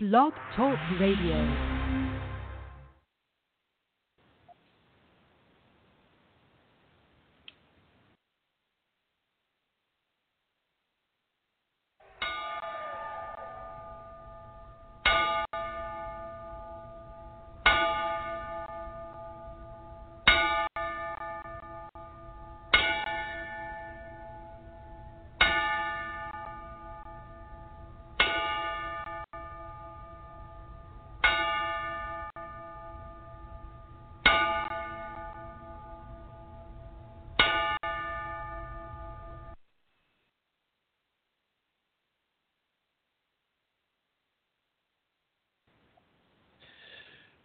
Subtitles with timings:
[0.00, 1.77] Blog Talk Radio.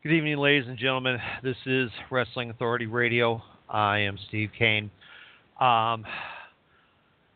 [0.03, 1.17] Good evening, ladies and gentlemen.
[1.43, 3.41] This is Wrestling Authority Radio.
[3.69, 4.91] I am Steve Kane.
[5.61, 6.05] Um,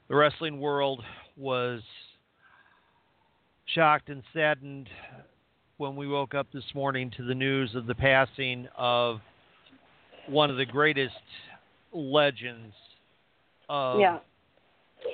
[0.09, 1.01] the wrestling world
[1.37, 1.81] was
[3.73, 4.89] shocked and saddened
[5.77, 9.21] when we woke up this morning to the news of the passing of
[10.27, 11.15] one of the greatest
[11.93, 12.75] legends
[13.69, 14.19] of Yeah.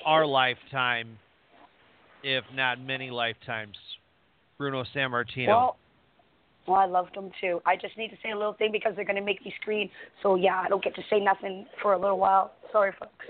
[0.05, 1.19] our lifetime,
[2.23, 3.77] if not many lifetimes,
[4.57, 5.47] Bruno Sammartino.
[5.47, 5.77] Well,
[6.67, 7.61] well, I loved them too.
[7.65, 9.89] I just need to say a little thing because they're going to make me scream.
[10.21, 12.53] So yeah, I don't get to say nothing for a little while.
[12.71, 13.25] Sorry, folks.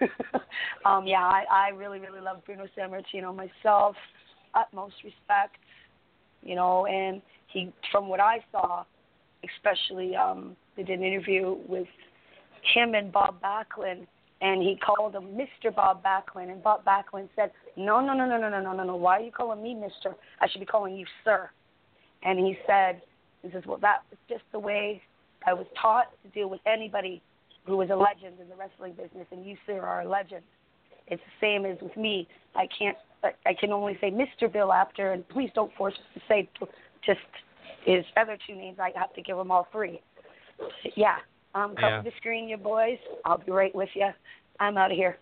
[0.84, 3.96] um, yeah, I, I really, really love Bruno Sammartino myself.
[4.54, 5.56] Utmost respect,
[6.42, 6.86] you know.
[6.86, 8.84] And he, from what I saw,
[9.44, 11.86] especially, um, they did an interview with
[12.74, 14.06] him and Bob Backlund,
[14.40, 15.74] and he called him Mr.
[15.74, 18.96] Bob Backlund, and Bob Backlund said, "No, no, no, no, no, no, no, no, no.
[18.96, 20.14] Why are you calling me Mister?
[20.40, 21.50] I should be calling you Sir."
[22.22, 23.02] And he said,
[23.42, 25.02] "He says, well, that was just the way
[25.46, 27.22] I was taught to deal with anybody
[27.66, 30.42] who was a legend in the wrestling business, and you, sir, are a legend.
[31.08, 32.28] It's the same as with me.
[32.54, 32.96] I can't.
[33.22, 34.52] I- I can only say Mr.
[34.52, 36.48] Bill Apter, and please don't force us to say
[37.04, 37.20] just
[37.84, 38.78] his other two names.
[38.78, 40.00] I have to give them all three.
[40.94, 41.18] Yeah,
[41.54, 42.10] I'm coming Yeah.
[42.10, 42.98] to screen you boys.
[43.24, 44.12] I'll be right with you.
[44.60, 45.18] I'm out of here.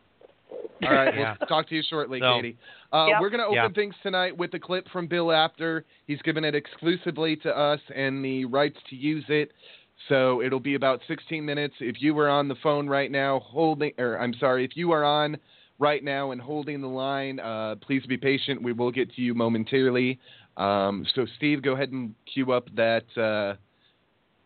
[0.82, 1.36] All right, Yeah.
[1.40, 2.56] we'll talk to you shortly, So- Katie.
[2.92, 3.20] Uh, Yep.
[3.20, 3.68] We're going to open Yeah.
[3.70, 5.84] things tonight with a clip from Bill Apter.
[6.06, 9.52] He's given it exclusively to us and the rights to use it.
[10.08, 11.74] So it'll be about 16 minutes.
[11.80, 15.04] If you were on the phone right now, holding, or I'm sorry, if you are
[15.04, 15.38] on
[15.78, 18.62] right now and holding the line, uh, please be patient.
[18.62, 20.18] We will get to you momentarily.
[20.56, 23.54] Um, so, Steve, go ahead and cue up that uh,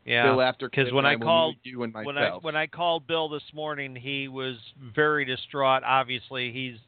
[0.09, 0.25] yeah.
[0.25, 0.71] Bill Apter.
[0.71, 2.07] Because when I called you and myself.
[2.07, 4.57] when I when I called Bill this morning, he was
[4.95, 5.83] very distraught.
[5.85, 6.79] Obviously, he's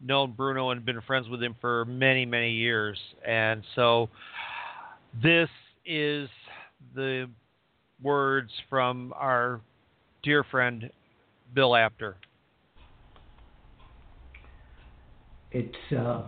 [0.00, 4.08] known Bruno and been friends with him for many many years, and so
[5.22, 5.48] this
[5.86, 6.28] is
[6.94, 7.30] the
[8.02, 9.60] words from our
[10.24, 10.90] dear friend
[11.54, 12.16] Bill Apter.
[15.52, 16.22] It's uh,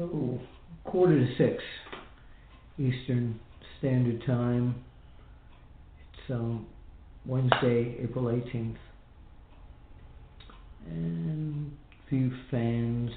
[0.00, 0.40] oh,
[0.84, 1.62] quarter to six
[2.78, 3.38] Eastern
[3.80, 4.74] Standard Time.
[6.12, 6.66] It's um,
[7.24, 8.76] Wednesday, April 18th.
[10.86, 11.72] And
[12.10, 13.10] few fans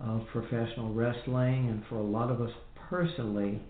[0.00, 2.50] of professional wrestling, and for a lot of us
[2.90, 3.60] personally,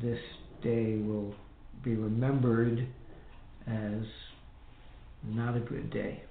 [0.00, 0.18] this
[0.62, 1.34] day will
[1.82, 2.86] be remembered
[3.66, 4.02] as
[5.24, 6.22] not a good day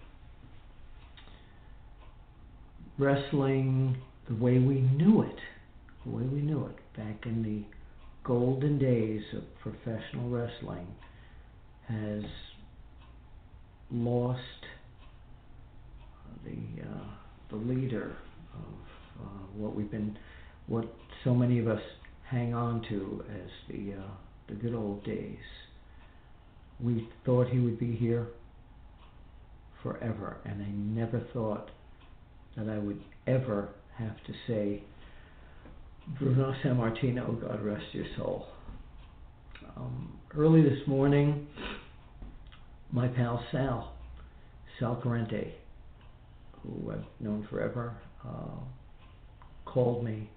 [2.99, 3.97] wrestling
[4.27, 5.37] the way we knew it,
[6.05, 7.78] the way we knew it back in the
[8.29, 10.85] golden days of professional wrestling,
[11.87, 12.23] has
[13.89, 14.39] lost
[16.45, 17.07] the uh,
[17.49, 18.15] the leader
[18.53, 20.15] of uh, what we've been,
[20.67, 20.85] what
[21.23, 21.81] so many of us
[22.29, 24.11] hang on to as the uh,
[24.47, 25.39] the good old days.
[26.79, 28.27] We thought he would be here
[29.81, 31.71] forever, and I never thought
[32.55, 34.83] that I would ever have to say,
[36.17, 38.47] Bruno Sammartino, God rest your soul.
[39.77, 41.47] Um, early this morning,
[42.91, 43.93] my pal Sal,
[44.79, 45.53] Sal Corrente,
[46.63, 48.59] who I've known forever, uh,
[49.65, 50.29] called me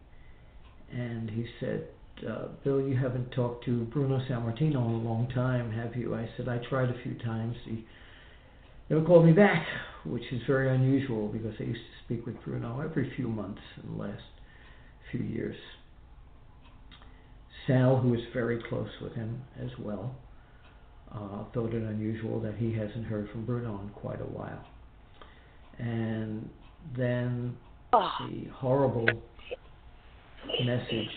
[0.93, 1.89] and he said,
[2.29, 6.15] uh, Bill, you haven't talked to Bruno Sammartino in a long time, have you?
[6.15, 7.57] I said, I tried a few times.
[7.65, 7.85] He
[8.91, 9.67] never called me back,
[10.05, 13.97] which is very unusual because I used to speak with Bruno every few months in
[13.97, 14.23] the last
[15.13, 15.57] few years.
[17.67, 20.17] Sal, who is very close with him as well,
[21.15, 24.65] uh, thought it unusual that he hasn't heard from Bruno in quite a while.
[25.79, 26.49] And
[26.97, 27.57] then
[27.95, 29.07] Oh, the horrible
[30.65, 31.11] message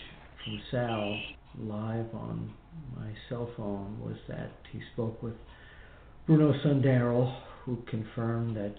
[0.44, 1.18] from Sal
[1.58, 2.52] live on
[2.94, 5.32] my cell phone was that he spoke with
[6.26, 7.34] Bruno's son Daryl,
[7.64, 8.74] who confirmed that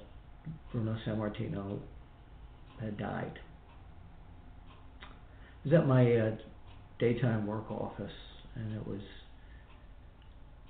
[0.72, 1.80] Bruno Sammartino
[2.80, 3.40] had died.
[5.68, 6.32] Was at my uh,
[6.98, 8.10] daytime work office,
[8.56, 9.02] and it was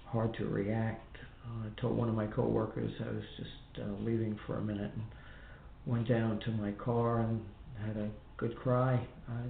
[0.08, 1.18] hard to react.
[1.46, 4.92] Uh, I told one of my coworkers I was just uh, leaving for a minute
[4.92, 5.04] and
[5.86, 7.42] went down to my car and
[7.86, 9.00] had a good cry.
[9.30, 9.42] I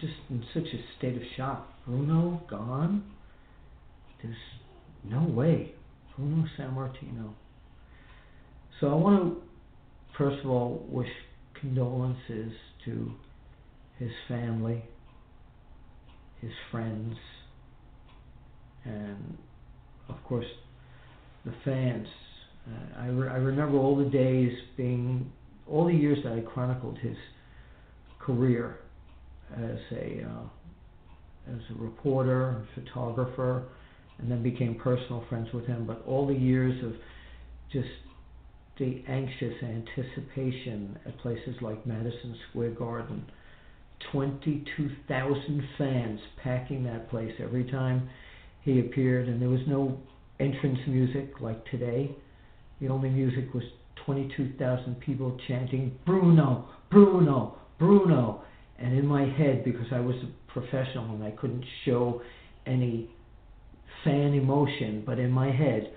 [0.00, 1.68] just in such a state of shock.
[1.86, 3.04] Bruno gone?
[4.20, 4.34] There's
[5.04, 5.72] no way.
[6.16, 7.32] Bruno Sammartino.
[8.80, 9.42] So I want to
[10.18, 11.10] first of all wish
[11.60, 12.52] condolences
[12.86, 13.12] to
[14.00, 14.82] his family,
[16.46, 17.16] his friends,
[18.84, 19.36] and
[20.08, 20.46] of course
[21.44, 22.06] the fans.
[22.68, 25.30] Uh, I, re- I remember all the days being,
[25.68, 27.16] all the years that I chronicled his
[28.18, 28.78] career
[29.54, 33.68] as a uh, as a reporter, and photographer,
[34.18, 35.86] and then became personal friends with him.
[35.86, 36.92] But all the years of
[37.72, 37.88] just
[38.78, 43.24] the anxious anticipation at places like Madison Square Garden,
[44.12, 48.08] 22,000 fans packing that place every time
[48.62, 49.98] he appeared, and there was no
[50.40, 52.10] entrance music like today.
[52.80, 53.64] The only music was
[54.04, 58.42] 22,000 people chanting, Bruno, Bruno, Bruno.
[58.78, 62.20] And in my head, because I was a professional and I couldn't show
[62.66, 63.10] any
[64.04, 65.92] fan emotion, but in my head,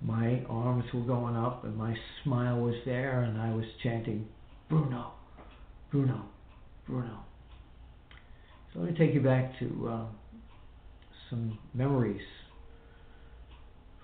[0.00, 4.26] my arms were going up and my smile was there, and I was chanting,
[4.68, 5.12] Bruno,
[5.90, 6.26] Bruno,
[6.86, 7.27] Bruno.
[8.72, 10.06] So let me take you back to uh,
[11.30, 12.20] some memories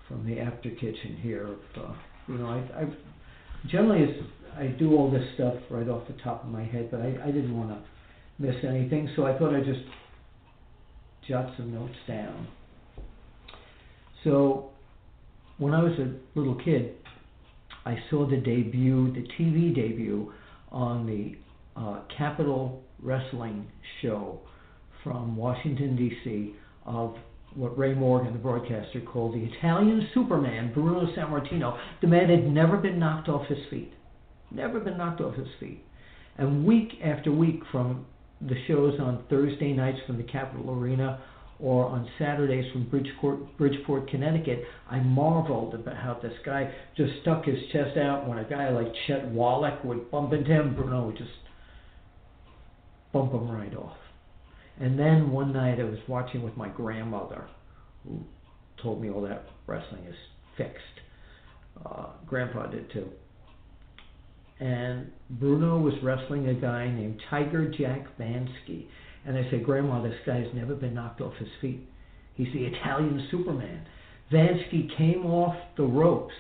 [0.09, 1.47] from the Apter kitchen here.
[1.47, 1.93] Of, uh,
[2.29, 2.87] you know, I, I
[3.69, 4.21] generally
[4.57, 7.27] I do all this stuff right off the top of my head, but I, I
[7.27, 7.79] didn't want to
[8.39, 9.85] miss anything, so I thought I'd just
[11.29, 12.49] jot some notes down.
[14.23, 14.71] So,
[15.59, 16.95] when I was a little kid,
[17.85, 20.33] I saw the debut, the TV debut
[20.73, 21.37] on the
[21.79, 23.67] uh, Capitol Wrestling
[24.01, 24.41] show
[25.05, 26.55] from Washington, D.C.,
[26.87, 27.15] of
[27.55, 31.79] what Ray Morgan, the broadcaster, called the Italian Superman, Bruno Sammartino.
[32.01, 33.93] The man had never been knocked off his feet.
[34.51, 35.85] Never been knocked off his feet.
[36.37, 38.07] And week after week, from
[38.41, 41.23] the shows on Thursday nights from the Capitol Arena
[41.61, 47.45] or on Saturdays from Bridgeport, Bridgeport, Connecticut, I marveled about how this guy just stuck
[47.45, 50.75] his chest out when a guy like Chet Wallach would bump into him.
[50.75, 51.31] Bruno would just
[53.13, 53.97] bump him right off.
[54.81, 57.47] And then one night I was watching with my grandmother,
[58.05, 58.21] who
[58.83, 60.17] told me all that wrestling is
[60.57, 60.83] fixed.
[61.85, 63.09] Uh, Grandpa did too.
[64.61, 68.87] And Bruno was wrestling a guy named Tiger Jack Vansky.
[69.27, 71.89] And I said, Grandma, this guy's never been knocked off his feet.
[72.35, 73.87] He's the Italian Superman.
[74.33, 76.35] Vansky came off the ropes,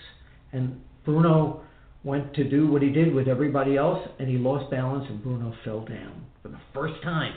[0.52, 1.62] and Bruno
[2.02, 5.54] went to do what he did with everybody else, and he lost balance, and Bruno
[5.64, 7.32] fell down for the first time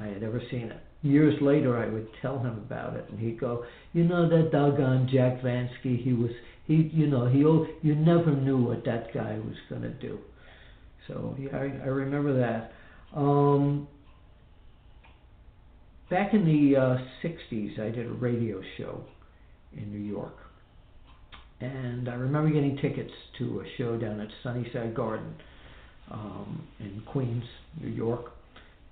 [0.00, 0.80] I had ever seen it.
[1.02, 5.08] Years later, I would tell him about it, and he'd go, "You know that doggone
[5.12, 6.02] Jack Vansky?
[6.02, 6.30] He was
[6.66, 10.18] he, you know, he you never knew what that guy was going to do."
[11.06, 12.72] So yeah, I, I remember that.
[13.16, 13.86] Um,
[16.08, 19.04] back in the uh, '60s, I did a radio show
[19.76, 20.36] in New York,
[21.60, 25.34] and I remember getting tickets to a show down at Sunnyside Garden
[26.10, 27.44] um, in Queens,
[27.78, 28.33] New York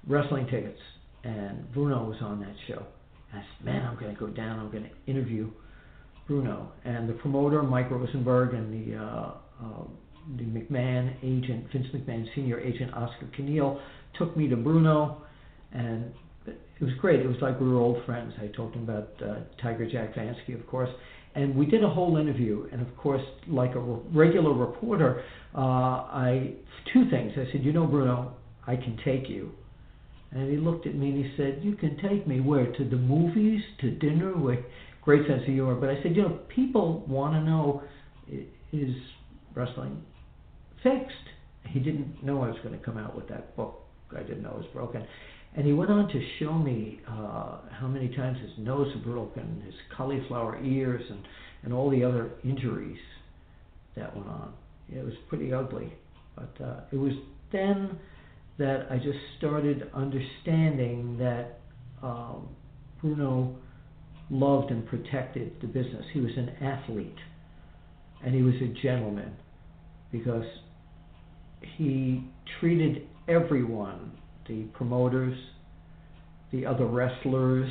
[0.06, 0.81] wrestling tickets,
[1.25, 2.84] and Bruno was on that show.
[3.32, 4.58] And I said, man, I'm going to go down.
[4.58, 5.50] I'm going to interview
[6.27, 6.72] Bruno.
[6.84, 9.84] And the promoter, Mike Rosenberg, and the uh, uh,
[10.36, 13.81] the McMahon agent, Vince McMahon senior agent, Oscar Keneal,
[14.17, 15.22] took me to Bruno,
[15.72, 16.12] and
[16.46, 17.20] it was great.
[17.20, 18.32] It was like we were old friends.
[18.41, 20.91] I talked to him about uh, Tiger Jack Vansky, of course,
[21.34, 22.69] and we did a whole interview.
[22.72, 25.24] And of course, like a re- regular reporter,
[25.55, 26.55] uh, I
[26.93, 27.32] two things.
[27.36, 28.34] I said, you know, Bruno,
[28.67, 29.53] I can take you
[30.34, 32.72] and he looked at me and he said, You can take me where?
[32.72, 33.62] To the movies?
[33.81, 34.36] To dinner?
[34.36, 34.60] With
[35.03, 35.74] great sense of humor.
[35.74, 37.82] But I said, You know, people want to know
[38.72, 38.94] is
[39.55, 40.03] wrestling
[40.82, 41.12] fixed?
[41.69, 43.82] He didn't know I was going to come out with that book.
[44.17, 45.06] I didn't know it was broken.
[45.55, 49.62] And he went on to show me uh, how many times his nose was broken,
[49.65, 51.20] his cauliflower ears, and,
[51.62, 52.98] and all the other injuries
[53.96, 54.53] that went on.
[54.91, 55.93] It was pretty ugly.
[56.34, 57.12] But uh, it was
[57.53, 57.98] then
[58.62, 61.58] that I just started understanding that
[62.00, 62.48] um,
[63.00, 63.56] Bruno
[64.31, 66.04] loved and protected the business.
[66.12, 67.19] He was an athlete
[68.24, 69.32] and he was a gentleman
[70.12, 70.46] because
[71.76, 72.24] he
[72.60, 74.12] treated everyone
[74.46, 75.36] the promoters,
[76.52, 77.70] the other wrestlers,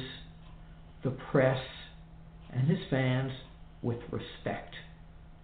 [1.06, 1.60] the press,
[2.54, 3.32] and his fans
[3.82, 4.76] with respect.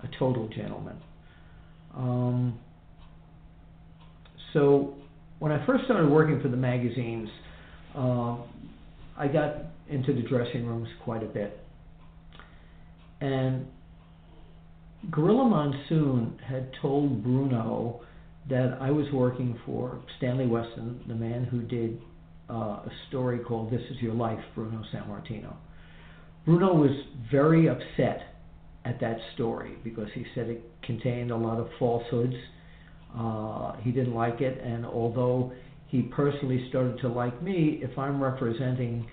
[0.03, 0.97] A total gentleman.
[1.95, 2.59] Um,
[4.53, 4.95] so
[5.39, 7.29] when I first started working for the magazines,
[7.95, 8.43] um,
[9.17, 9.55] I got
[9.89, 11.59] into the dressing rooms quite a bit.
[13.21, 13.67] And
[15.11, 18.01] Gorilla Monsoon had told Bruno
[18.49, 21.99] that I was working for Stanley Weston, the man who did
[22.49, 25.53] uh, a story called This Is Your Life, Bruno Sammartino.
[26.45, 26.91] Bruno was
[27.29, 28.35] very upset
[28.85, 32.35] at that story because he said it contained a lot of falsehoods.
[33.17, 35.51] Uh, he didn't like it, and although
[35.87, 39.07] he personally started to like me, if I'm representing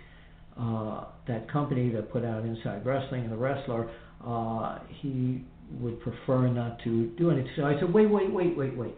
[0.61, 3.91] uh, that company that put out Inside Wrestling and the wrestler,
[4.27, 5.45] uh, he
[5.81, 7.51] would prefer not to do anything.
[7.57, 8.95] So I said, wait, wait, wait, wait, wait.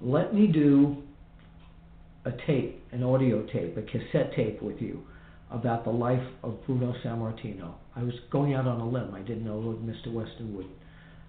[0.00, 1.02] Let me do
[2.24, 5.02] a tape, an audio tape, a cassette tape with you
[5.50, 7.74] about the life of Bruno Sammartino.
[7.96, 9.14] I was going out on a limb.
[9.14, 10.12] I didn't know if Mr.
[10.12, 10.68] Weston would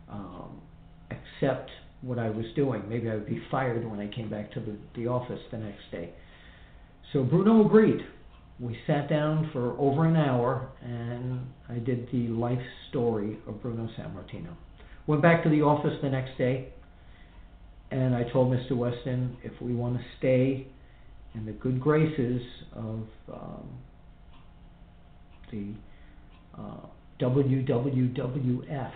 [0.09, 0.61] um,
[1.11, 1.69] accept
[2.01, 2.83] what I was doing.
[2.87, 5.83] Maybe I would be fired when I came back to the, the office the next
[5.91, 6.11] day.
[7.13, 8.01] So Bruno agreed.
[8.59, 13.89] We sat down for over an hour and I did the life story of Bruno
[13.97, 14.53] Sammartino.
[15.07, 16.69] Went back to the office the next day
[17.91, 18.75] and I told Mr.
[18.75, 20.67] Weston if we want to stay
[21.35, 22.41] in the good graces
[22.73, 23.69] of um,
[25.51, 25.73] the
[26.57, 26.85] uh,
[27.19, 28.91] WWWF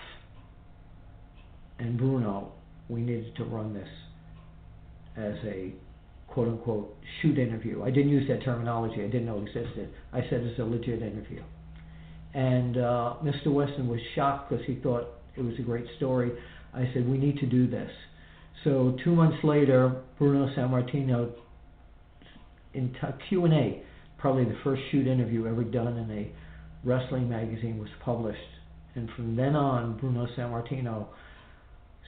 [1.80, 2.52] and Bruno,
[2.90, 3.88] we needed to run this
[5.16, 5.74] as a
[6.28, 7.84] quote unquote shoot interview.
[7.84, 9.90] I didn't use that terminology, I didn't know it existed.
[10.12, 11.44] I said it's a legit interview.
[12.34, 13.54] And uh, Mr.
[13.54, 16.32] Weston was shocked because he thought it was a great story.
[16.74, 17.92] I said, We need to do this.
[18.64, 21.32] So two months later, Bruno Sammartino
[22.74, 23.00] in t-
[23.30, 23.84] Q&A,
[24.18, 26.32] probably the first shoot interview ever done in a
[26.84, 28.40] wrestling magazine was published.
[28.96, 31.08] And from then on, Bruno Sammartino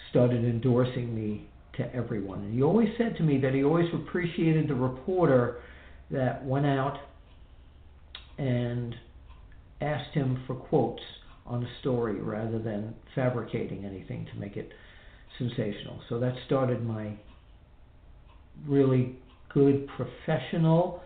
[0.10, 1.48] started endorsing me
[1.78, 2.40] to everyone.
[2.40, 5.62] And he always said to me that he always appreciated the reporter
[6.12, 6.98] that went out
[8.38, 8.96] and
[9.82, 11.02] asked him for quotes
[11.46, 14.72] on a story rather than fabricating anything to make it
[15.38, 16.00] sensational.
[16.10, 17.14] So that started my
[18.66, 19.18] really
[19.54, 21.02] good professional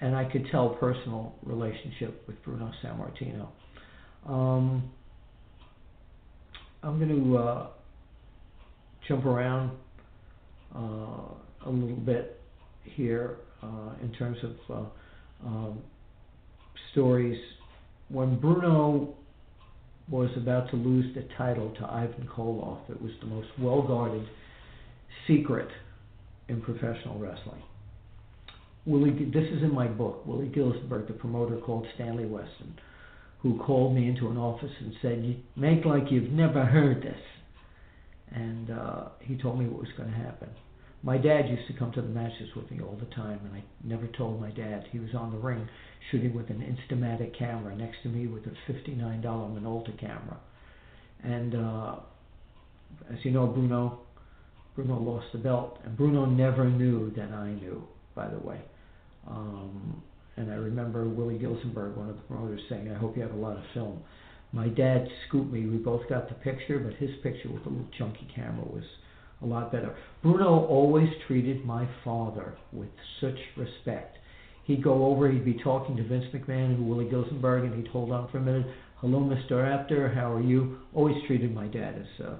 [0.00, 3.48] and I could tell personal relationship with Bruno Sammartino.
[4.28, 4.90] Um,
[6.82, 7.66] I'm going to uh,
[9.08, 9.70] jump around
[10.74, 11.34] uh,
[11.66, 12.40] a little bit
[12.84, 15.78] here uh, in terms of uh, um,
[16.92, 17.38] stories.
[18.08, 19.14] When Bruno
[20.08, 24.26] was about to lose the title to Ivan Koloff, it was the most well guarded
[25.26, 25.68] secret
[26.48, 27.62] in professional wrestling.
[28.84, 30.24] Willie, this is in my book.
[30.26, 32.78] Willie Gilzenberg, the promoter, called Stanley Weston,
[33.40, 37.18] who called me into an office and said, "Make like you've never heard this."
[38.34, 40.48] And uh, he told me what was going to happen.
[41.02, 43.62] My dad used to come to the matches with me all the time, and I
[43.84, 44.84] never told my dad.
[44.90, 45.68] He was on the ring
[46.10, 50.38] shooting with an Instamatic camera next to me with a $59 Minolta camera.
[51.22, 51.96] And uh,
[53.12, 54.00] as you know, Bruno,
[54.74, 57.86] Bruno lost the belt, and Bruno never knew that I knew.
[58.14, 58.58] By the way,
[59.28, 60.02] um,
[60.36, 63.36] and I remember Willie Gilzenberg, one of the promoters, saying, I hope you have a
[63.36, 64.02] lot of film.
[64.52, 65.66] My dad scooped me.
[65.66, 68.84] We both got the picture, but his picture with the little chunky camera was
[69.42, 69.94] a lot better.
[70.22, 72.88] Bruno always treated my father with
[73.20, 74.16] such respect.
[74.64, 78.10] He'd go over, he'd be talking to Vince McMahon and Willie Gilzenberg, and he'd hold
[78.10, 78.66] on for a minute.
[78.96, 79.64] Hello, Mr.
[79.64, 80.78] Apter, how are you?
[80.94, 82.36] Always treated my dad as uh,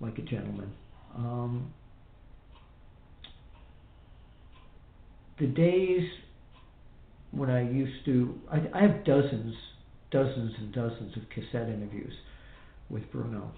[0.00, 0.72] like a gentleman.
[1.16, 1.72] Um,
[5.38, 6.02] the days
[7.30, 9.54] when I used to, I, I have dozens,
[10.14, 12.14] dozens and dozens of cassette interviews
[12.88, 13.50] with Bruno.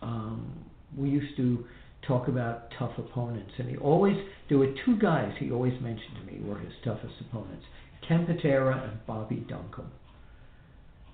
[0.00, 0.64] Um,
[0.96, 1.64] we used to
[2.06, 4.16] talk about tough opponents, and he always,
[4.48, 7.64] there were two guys he always mentioned to me were his toughest opponents
[8.06, 9.88] Ken Patera and Bobby Duncum.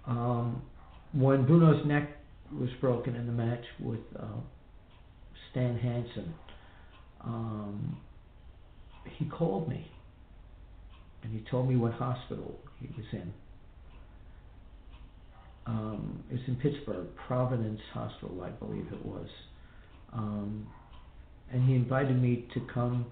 [0.06, 0.62] Um,
[1.14, 2.10] when Bruno's neck
[2.52, 4.26] was broken in the match with uh,
[5.50, 6.34] Stan Hansen,
[7.24, 7.96] um,
[9.16, 9.90] he called me
[11.22, 13.32] and he told me what hospital he was in.
[15.66, 19.28] Um, it's in Pittsburgh, Providence Hospital, I believe it was.
[20.12, 20.66] Um,
[21.52, 23.06] and he invited me to come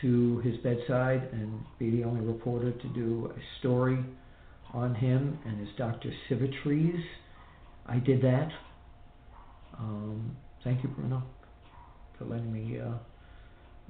[0.00, 3.98] to his bedside and be the only reporter to do a story
[4.72, 6.12] on him and his Dr.
[6.28, 7.02] Sivitrees.
[7.86, 8.48] I did that.
[9.78, 11.22] Um, thank you, Bruno,
[12.18, 12.94] for letting me uh,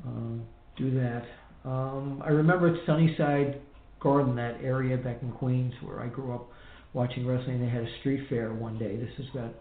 [0.06, 0.38] uh,
[0.76, 1.24] do that.
[1.64, 3.60] Um, I remember at Sunnyside
[4.00, 6.50] Garden, that area back in Queens where I grew up
[6.94, 7.60] watching wrestling.
[7.60, 8.96] They had a street fair one day.
[8.96, 9.54] This is about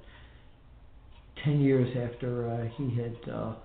[1.44, 3.56] ten years after uh, he had uh,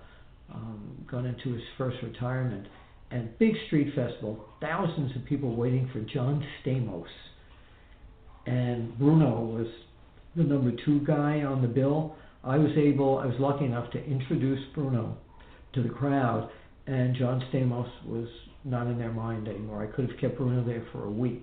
[0.53, 2.67] um, gone into his first retirement,
[3.11, 7.05] and big street festival, thousands of people waiting for John Stamos.
[8.45, 9.67] And Bruno was
[10.35, 12.15] the number two guy on the bill.
[12.43, 15.17] I was able, I was lucky enough to introduce Bruno
[15.73, 16.49] to the crowd,
[16.87, 18.27] and John Stamos was
[18.63, 19.83] not in their mind anymore.
[19.83, 21.41] I could have kept Bruno there for a week.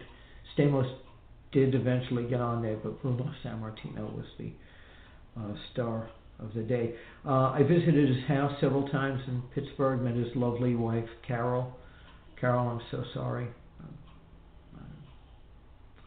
[0.56, 0.90] Stamos
[1.52, 4.52] did eventually get on there, but Bruno Sammartino was the
[5.38, 6.94] uh, star of the day.
[7.24, 11.76] Uh, I visited his house several times in Pittsburgh, met his lovely wife, Carol.
[12.40, 13.48] Carol, I'm so sorry.
[13.80, 14.90] Um,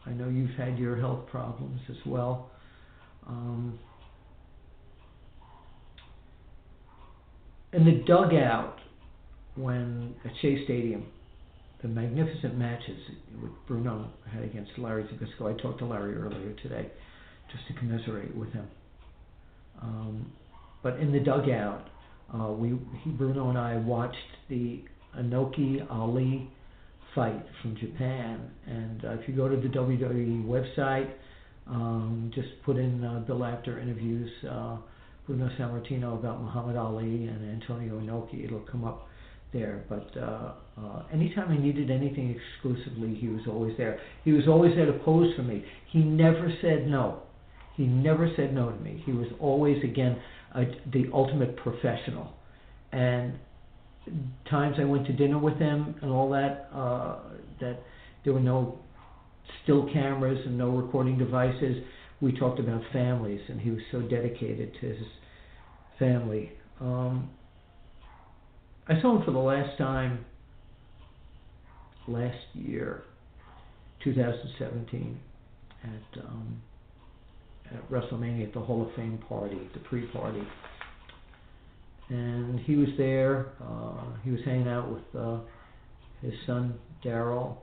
[0.06, 2.50] I know you've had your health problems as well.
[3.26, 3.78] Um,
[7.72, 8.78] in the dugout,
[9.56, 11.06] when at Shea Stadium,
[11.82, 12.98] the magnificent matches
[13.42, 15.54] with Bruno had against Larry Zbyszko.
[15.54, 16.90] I talked to Larry earlier today
[17.50, 18.68] just to commiserate with him.
[19.82, 20.32] Um,
[20.82, 21.88] but in the dugout,
[22.34, 24.16] uh, we he, Bruno and I watched
[24.48, 24.82] the
[25.18, 26.50] Inoki Ali
[27.14, 28.50] fight from Japan.
[28.66, 31.10] And uh, if you go to the WWE website,
[31.66, 34.76] um, just put in uh, Bill interviews uh,
[35.26, 38.44] Bruno Sammartino about Muhammad Ali and Antonio Inoki.
[38.44, 39.08] It'll come up
[39.52, 39.84] there.
[39.88, 40.52] But uh,
[40.84, 44.00] uh, anytime I needed anything exclusively, he was always there.
[44.24, 45.64] He was always there to pose for me.
[45.90, 47.22] He never said no.
[47.76, 49.02] He never said no to me.
[49.04, 50.20] He was always, again,
[50.54, 52.32] a, the ultimate professional.
[52.92, 53.38] And
[54.48, 57.18] times I went to dinner with him and all that, uh,
[57.60, 57.80] that
[58.24, 58.78] there were no
[59.62, 61.82] still cameras and no recording devices.
[62.20, 65.06] We talked about families, and he was so dedicated to his
[65.98, 66.52] family.
[66.80, 67.30] Um,
[68.88, 70.24] I saw him for the last time
[72.12, 73.04] last year,
[74.04, 75.18] 2017,
[75.84, 76.62] at um,
[77.72, 80.42] at WrestleMania at the Hall of Fame party, the pre-party,
[82.08, 83.52] and he was there.
[83.62, 85.38] Uh, he was hanging out with uh,
[86.20, 86.74] his son
[87.04, 87.56] Daryl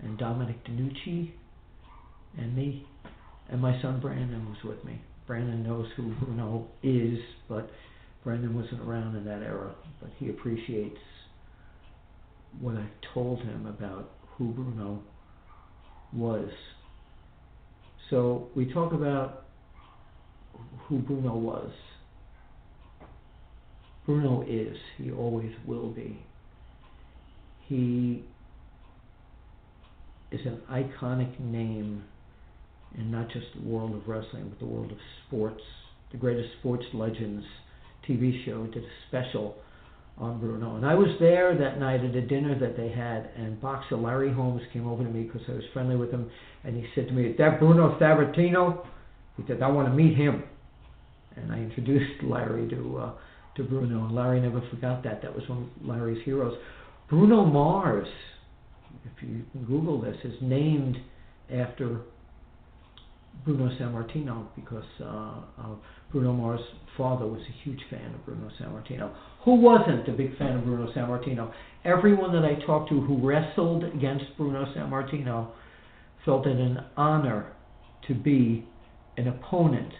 [0.00, 1.30] and Dominic DeNucci
[2.38, 2.86] and me,
[3.50, 5.00] and my son Brandon was with me.
[5.26, 7.70] Brandon knows who Bruno is, but
[8.24, 10.98] Brandon wasn't around in that era, but he appreciates
[12.60, 15.02] what I told him about who Bruno
[16.12, 16.50] was.
[18.10, 19.44] So we talk about
[20.86, 21.70] who Bruno was.
[24.04, 26.18] Bruno is, he always will be.
[27.68, 28.24] He
[30.30, 32.02] is an iconic name
[32.98, 35.62] in not just the world of wrestling, but the world of sports.
[36.10, 37.44] The greatest sports legends
[38.08, 39.54] TV show did a special
[40.18, 40.76] on Bruno.
[40.76, 44.32] And I was there that night at a dinner that they had, and boxer Larry
[44.32, 46.30] Holmes came over to me because I was friendly with him,
[46.64, 48.86] and he said to me, Is that Bruno Sammartino?
[49.36, 50.44] He said, I want to meet him.
[51.36, 53.12] And I introduced Larry to uh,
[53.56, 55.22] to Bruno, and Larry never forgot that.
[55.22, 56.56] That was one of Larry's heroes.
[57.08, 58.08] Bruno Mars,
[59.04, 60.96] if you Google this, is named
[61.52, 62.00] after
[63.44, 65.74] Bruno Sammartino because uh, uh,
[66.10, 66.60] Bruno Mars'
[66.96, 69.12] father was a huge fan of Bruno Sammartino.
[69.44, 71.52] Who wasn't a big fan of Bruno Sammartino?
[71.84, 75.48] Everyone that I talked to who wrestled against Bruno Sammartino
[76.24, 77.52] felt it an honor
[78.06, 78.66] to be
[79.16, 79.92] an opponent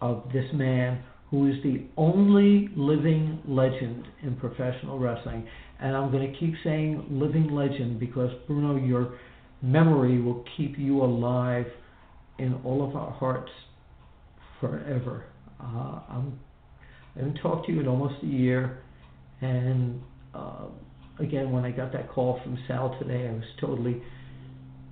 [0.00, 5.46] of this man who is the only living legend in professional wrestling.
[5.80, 9.14] And I'm going to keep saying living legend because, Bruno, your
[9.62, 11.66] memory will keep you alive
[12.40, 13.50] in all of our hearts
[14.60, 15.24] forever.
[15.60, 16.38] Uh, I'm,
[17.14, 18.78] I haven't talked to you in almost a year,
[19.40, 20.00] and
[20.34, 20.66] uh,
[21.18, 24.02] again, when I got that call from Sal today, I was totally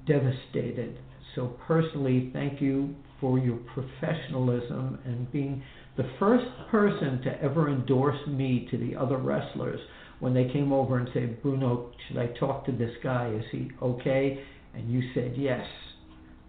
[0.07, 0.99] devastated.
[1.35, 5.63] So, personally, thank you for your professionalism and being
[5.97, 9.81] the first person to ever endorse me to the other wrestlers
[10.21, 13.33] when they came over and said, Bruno, should I talk to this guy?
[13.37, 14.43] Is he okay?
[14.75, 15.65] And you said yes.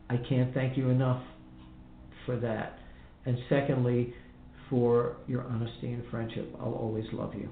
[0.09, 1.21] I can't thank you enough
[2.25, 2.79] for that.
[3.25, 4.13] And secondly,
[4.69, 6.53] for your honesty and friendship.
[6.59, 7.49] I'll always love you.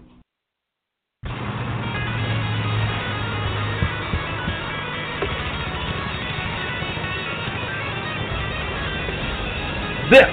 [10.10, 10.24] This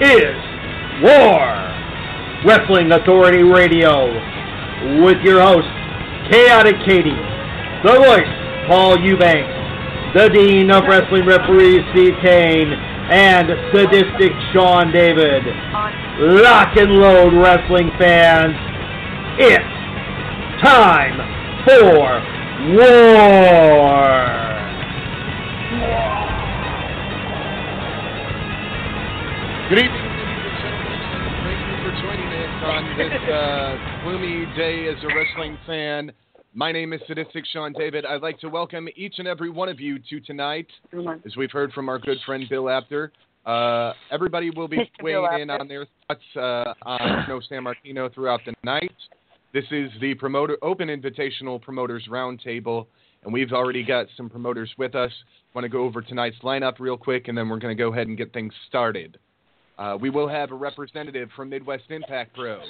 [0.00, 0.34] is
[1.02, 1.62] War
[2.46, 4.06] Wrestling Authority Radio
[5.04, 5.68] with your host,
[6.30, 7.10] Khaotic Katie,
[7.84, 9.61] the voice, Paul Eubanks,
[10.14, 15.42] the Dean of Wrestling Referees, Steve Kane, and Sadistic Sean David.
[16.20, 18.52] Lock and load, wrestling fans.
[19.38, 19.64] It's
[20.62, 21.16] time
[21.64, 22.20] for
[22.76, 23.22] war.
[29.70, 30.08] Good evening.
[31.42, 36.12] Thank you for joining us on this uh, gloomy day as a wrestling fan.
[36.54, 38.04] My name is Sadistic Sean David.
[38.04, 40.66] I'd like to welcome each and every one of you to tonight,
[41.24, 43.10] as we've heard from our good friend Bill Apter.
[43.46, 48.52] Uh, everybody will be weighing in on their thoughts uh, on No Sammartino throughout the
[48.64, 48.92] night.
[49.54, 52.86] This is the promoter open invitational promoters roundtable,
[53.24, 55.12] and we've already got some promoters with us.
[55.54, 58.08] Want to go over tonight's lineup real quick, and then we're going to go ahead
[58.08, 59.16] and get things started.
[59.78, 62.60] Uh, we will have a representative from Midwest Impact Pro,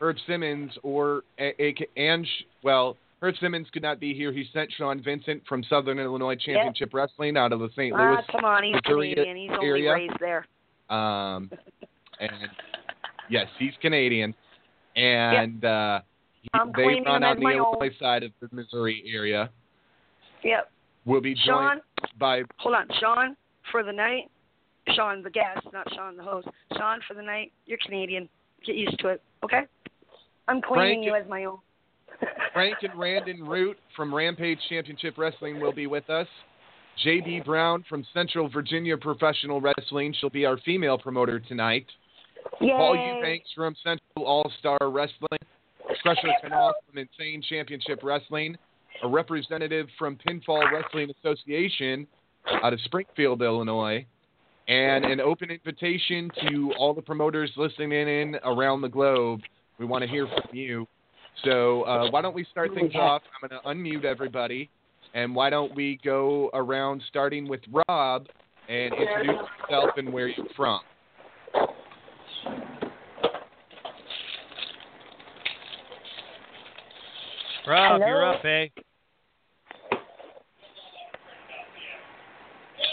[0.00, 2.24] Herb Simmons, or a, a, and
[2.62, 4.30] well, Herb Simmons could not be here.
[4.32, 7.92] He sent Sean Vincent from Southern Illinois Championship Wrestling out of the St.
[7.92, 9.36] Louis Ah, come on, he's Missouri Canadian.
[9.36, 9.92] He's only area.
[9.94, 10.46] raised there.
[10.90, 11.50] um,
[12.20, 12.30] and
[13.28, 14.32] yes, he's Canadian,
[14.94, 16.00] and uh,
[16.42, 17.90] he- they run him on the Illinois own.
[17.98, 19.50] side of the Missouri area.
[20.44, 20.70] Yep.
[21.04, 21.80] We'll be joined Sean,
[22.20, 22.86] by hold on.
[23.00, 23.36] Sean,
[23.72, 24.30] for the night.
[24.94, 26.46] Sean, the guest, not Sean, the host.
[26.76, 27.50] Sean, for the night.
[27.66, 28.28] You're Canadian.
[28.64, 29.62] Get used to it, okay?
[30.46, 31.58] I'm claiming Frank- you as my own.
[32.52, 36.26] Frank and Brandon Root from Rampage Championship Wrestling will be with us.
[37.04, 40.14] JB Brown from Central Virginia Professional Wrestling.
[40.18, 41.86] She'll be our female promoter tonight.
[42.60, 42.70] Yay.
[42.70, 45.38] Paul Eubanks from Central All Star Wrestling.
[46.04, 48.56] Krusher Knopf from Insane Championship Wrestling.
[49.02, 52.06] A representative from Pinfall Wrestling Association
[52.62, 54.06] out of Springfield, Illinois.
[54.68, 59.40] And an open invitation to all the promoters listening in around the globe.
[59.78, 60.88] We want to hear from you.
[61.44, 63.22] So uh, why don't we start things off?
[63.42, 64.70] I'm going to unmute everybody.
[65.14, 68.26] And why don't we go around starting with Rob
[68.68, 70.80] and introduce yourself and where you're from?
[77.66, 78.06] Rob, Hello.
[78.06, 78.66] you're up, eh?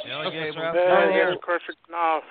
[0.07, 0.73] Yeah, I Okay, guess well, Rob.
[0.73, 1.27] Go Yeah, ahead.
[1.27, 2.21] this is Krusher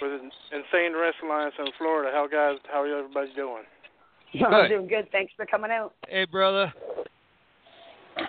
[0.00, 0.20] with
[0.52, 2.10] Insane Wrestling Alliance in Florida.
[2.12, 3.64] How guys, how are everybody doing?
[4.44, 5.08] I'm doing good.
[5.12, 6.72] Thanks for coming out, Hey, brother.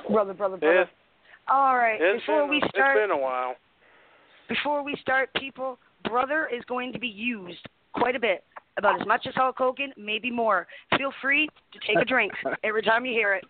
[0.10, 0.82] brother, brother, brother.
[0.82, 0.92] It's,
[1.48, 1.98] All right.
[2.00, 3.56] it's, Before been, we it's start, been a while.
[4.50, 7.60] before we start, people, brother is going to be used
[7.94, 8.44] quite a bit,
[8.78, 10.68] about as much as Hulk Hogan, maybe more.
[10.98, 12.32] Feel free to take a drink
[12.64, 13.44] every time you hear it,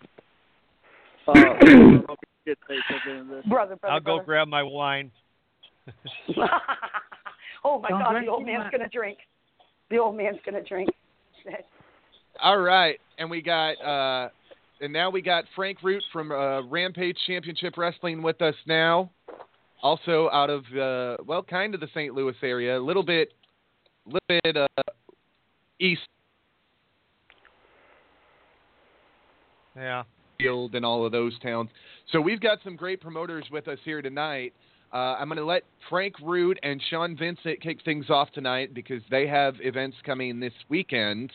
[3.48, 3.76] brother, brother.
[3.90, 5.12] I'll go grab my wine.
[7.64, 8.72] oh my Don't God, the old man's much.
[8.72, 9.18] gonna drink.
[9.90, 10.90] The old man's gonna drink.
[12.42, 14.30] All right, and we got uh,
[14.80, 19.10] and now we got Frank Root from uh, Rampage Championship Wrestling with us now.
[19.82, 22.14] Also out of uh, well, kind of the St.
[22.14, 23.34] Louis area, a little bit,
[24.06, 24.68] little bit uh,
[25.80, 26.02] east
[29.76, 30.04] Yeah.
[30.40, 31.70] field and all of those towns.
[32.12, 34.54] So we've got some great promoters with us here tonight.
[34.94, 39.02] Uh, I'm going to let Frank Root and Sean Vincent kick things off tonight because
[39.12, 41.32] they have events coming this weekend.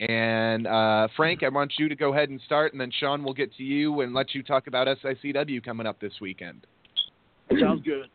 [0.00, 3.32] And uh, Frank, I want you to go ahead and start, and then Sean will
[3.32, 6.66] get to you and let you talk about SICW coming up this weekend.
[7.58, 8.08] Sounds good.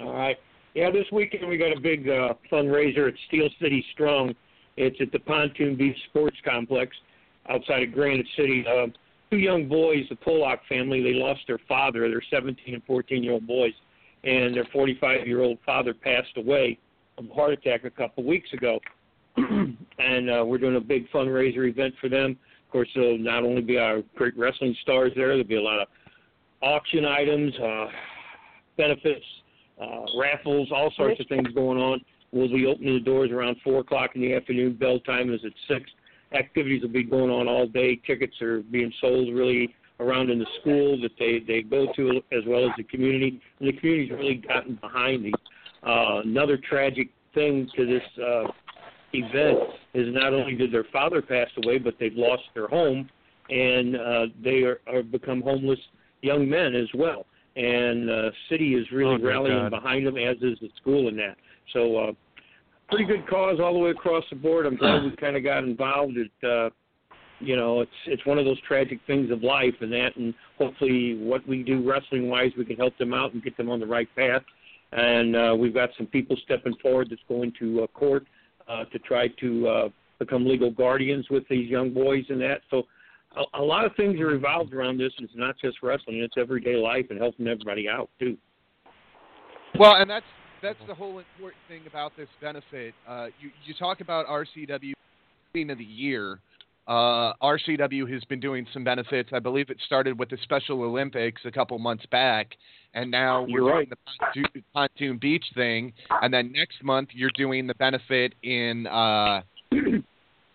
[0.00, 0.36] All right.
[0.74, 4.34] Yeah, this weekend we got a big uh, fundraiser at Steel City Strong.
[4.76, 6.96] It's at the Pontoon Beach Sports Complex
[7.48, 8.64] outside of Granite City.
[8.66, 8.86] Uh,
[9.30, 12.08] two young boys, the Pollock family, they lost their father.
[12.08, 13.74] They're 17 and 14 year old boys,
[14.24, 16.78] and their 45 year old father passed away
[17.18, 18.80] of a heart attack a couple weeks ago.
[19.98, 22.36] and uh, we're doing a big fundraiser event for them.
[22.66, 25.80] Of course, there'll not only be our great wrestling stars there, there'll be a lot
[25.80, 25.88] of
[26.62, 27.86] auction items, uh,
[28.76, 29.24] benefits,
[29.80, 32.00] uh, raffles, all sorts of things going on.
[32.32, 34.74] We'll be opening the doors around four o'clock in the afternoon.
[34.74, 35.90] Bell time is at six.
[36.32, 38.00] Activities will be going on all day.
[38.06, 42.42] Tickets are being sold really around in the school that they they go to, as
[42.46, 43.40] well as the community.
[43.60, 45.32] And the community's really gotten behind these.
[45.86, 48.44] Uh, another tragic thing to this uh,
[49.12, 49.58] event
[49.94, 53.08] is not only did their father pass away, but they've lost their home,
[53.50, 55.78] and uh, they are, are become homeless
[56.22, 57.26] young men as well.
[57.56, 59.70] And uh, city is really Oh, rallying God.
[59.70, 61.36] behind them, as is the school in that.
[61.72, 62.12] So, uh,
[62.88, 64.66] pretty good cause all the way across the board.
[64.66, 66.16] I'm glad we kind of got involved.
[66.16, 66.70] It, uh,
[67.40, 71.18] you know, it's it's one of those tragic things of life, and that, and hopefully,
[71.18, 73.86] what we do wrestling wise, we can help them out and get them on the
[73.86, 74.42] right path.
[74.92, 78.26] And uh, we've got some people stepping forward that's going to uh, court
[78.72, 82.60] uh, to try to uh, become legal guardians with these young boys and that.
[82.70, 82.84] So
[83.36, 85.12] a, a lot of things are revolved around this.
[85.18, 88.36] It's not just wrestling; it's everyday life and helping everybody out too.
[89.78, 90.26] Well, and that's
[90.62, 92.94] that's the whole important thing about this benefit.
[93.08, 94.92] Uh, you you talk about RCW
[95.54, 96.38] of the Year.
[96.88, 99.30] Uh, RCW has been doing some benefits.
[99.32, 102.48] I believe it started with the Special Olympics a couple months back,
[102.94, 103.88] and now You're we're right.
[104.34, 105.92] doing the Pontoon, Beach thing.
[106.22, 109.42] And then next month you're doing the benefit in uh,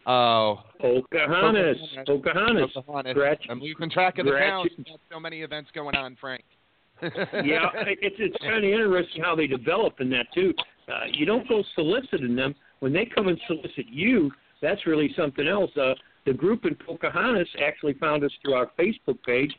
[0.09, 1.77] Oh, Pocahontas.
[2.05, 2.71] Pocahontas.
[2.73, 3.13] Pocahontas.
[3.13, 3.51] Gretchen.
[3.51, 4.69] I'm losing track of the towns.
[5.11, 6.43] So many events going on, Frank.
[7.01, 10.53] yeah, it's it's kind of interesting how they develop in that too.
[10.87, 14.31] Uh, you don't go soliciting them when they come and solicit you.
[14.61, 15.69] That's really something else.
[15.75, 15.93] Uh,
[16.27, 19.51] the group in Pocahontas actually found us through our Facebook page,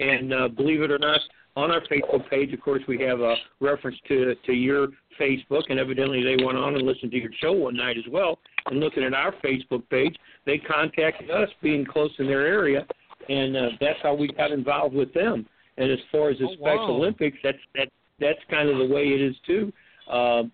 [0.00, 1.20] and uh, believe it or not,
[1.54, 4.88] on our Facebook page, of course, we have a reference to to your
[5.20, 8.38] Facebook, and evidently they went on and listened to your show one night as well.
[8.66, 12.84] And looking at our Facebook page, they contacted us, being close in their area,
[13.28, 15.46] and uh, that's how we got involved with them.
[15.76, 17.02] And as far as the Oh, Special wow.
[17.02, 19.72] Olympics, that's that that's kind of the way it is too.
[20.10, 20.50] Um,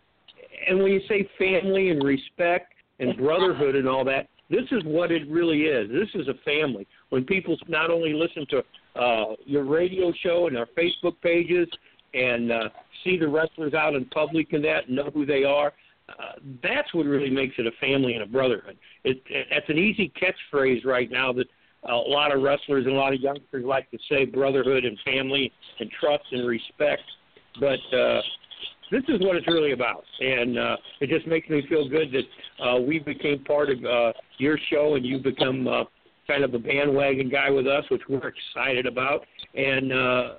[0.68, 5.12] and when you say family and respect and brotherhood and all that, this is what
[5.12, 5.88] it really is.
[5.90, 6.86] This is a family.
[7.10, 11.68] When people not only listen to uh, your radio show and our Facebook pages
[12.14, 12.68] and uh,
[13.04, 15.72] see the wrestlers out in public and that, know who they are,
[16.08, 16.32] uh,
[16.62, 18.76] that's what really makes it a family and a brotherhood.
[19.04, 21.46] It, it, that's an easy catchphrase right now that
[21.88, 25.52] a lot of wrestlers and a lot of youngsters like to say brotherhood and family
[25.78, 27.02] and trust and respect.
[27.58, 28.20] But uh,
[28.90, 32.64] this is what it's really about, and uh, it just makes me feel good that
[32.64, 35.84] uh, we became part of uh, your show, and you become uh,
[36.26, 39.24] kind of a bandwagon guy with us, which we're excited about.
[39.54, 40.30] And uh,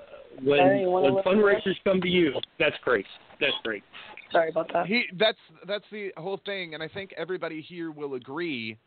[0.44, 3.06] when Hey, when listen to fundraisers come to you, that's great.
[3.40, 3.84] That's great.
[4.32, 4.88] Sorry about that.
[4.88, 5.38] he that's
[5.68, 8.78] that's the whole thing, and I think everybody here will agree.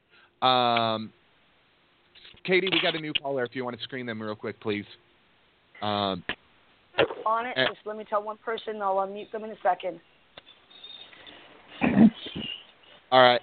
[0.40, 1.12] Um,
[2.44, 3.44] Katie, we got a new caller.
[3.44, 4.84] If you want to screen them real quick, please.
[5.82, 6.22] Um,
[7.26, 7.66] On it, Eh.
[7.66, 8.80] just let me tell one person.
[8.82, 10.00] I'll unmute them in a second.
[13.10, 13.40] all right.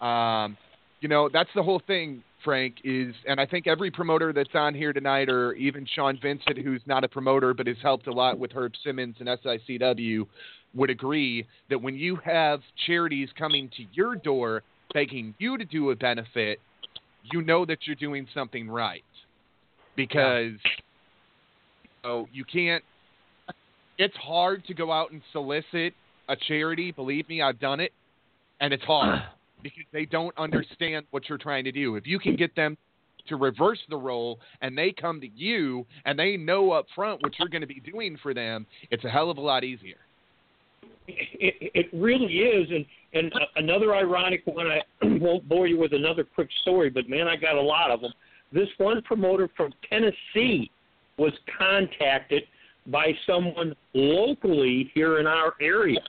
[0.00, 0.56] Um,
[1.00, 2.76] you know that's the whole thing, Frank.
[2.84, 6.82] Is and I think every promoter that's on here tonight, or even Sean Vincent, who's
[6.86, 10.26] not a promoter but has helped a lot with Herb Simmons and SICW,
[10.74, 14.62] would agree that when you have charities coming to your door
[14.94, 16.60] begging you to do a benefit,
[17.32, 19.04] you know that you're doing something right
[19.96, 20.52] because
[22.04, 22.82] oh, you can't.
[23.98, 25.94] It's hard to go out and solicit
[26.28, 26.92] a charity.
[26.92, 27.92] Believe me, I've done it,
[28.60, 29.20] and it's hard
[29.62, 31.96] because they don't understand what you're trying to do.
[31.96, 32.76] If you can get them
[33.28, 37.38] to reverse the role and they come to you and they know up front what
[37.38, 39.98] you're going to be doing for them, it's a hell of a lot easier.
[41.06, 44.68] It, it really is, and and uh, another ironic one.
[44.68, 48.00] I won't bore you with another quick story, but man, I got a lot of
[48.00, 48.12] them.
[48.52, 50.70] This one promoter from Tennessee
[51.18, 52.44] was contacted
[52.86, 56.00] by someone locally here in our area,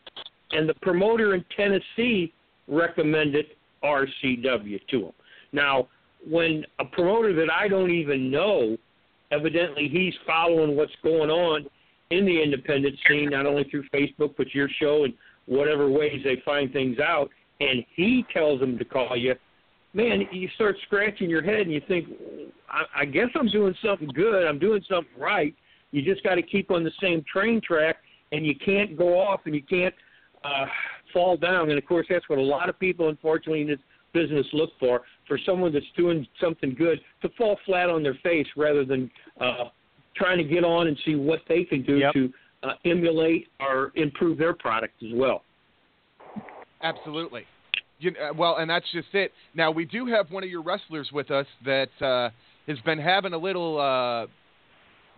[0.52, 2.34] and the promoter in Tennessee
[2.68, 3.46] recommended
[3.84, 5.12] RCW to him.
[5.52, 5.88] Now,
[6.28, 8.78] when a promoter that I don't even know,
[9.32, 11.66] evidently he's following what's going on
[12.10, 15.14] in the independent scene, not only through Facebook, but your show and
[15.46, 19.36] whatever ways they find things out, and he tells them to call you,
[19.94, 22.08] man, you start scratching your head and you think,
[22.70, 24.48] I, I guess I'm doing something good.
[24.48, 25.56] I'm doing something right.
[25.92, 27.98] You just got to keep on the same train track,
[28.32, 29.94] and you can't go off and you can't
[30.44, 30.66] uh,
[31.14, 31.70] fall down.
[31.70, 33.80] And of course, that's what a lot of people, unfortunately, in this
[34.14, 38.46] business look for for someone that's doing something good to fall flat on their face
[38.56, 39.66] rather than uh,
[40.16, 42.14] trying to get on and see what they can do Yep.
[42.14, 45.44] to uh, emulate or improve their product as well.
[46.82, 47.46] Absolutely.
[48.04, 49.32] You, uh, well, and that's just it.
[49.56, 52.30] Now we do have one of your wrestlers with us that uh,
[52.68, 54.28] has been having a little, uh,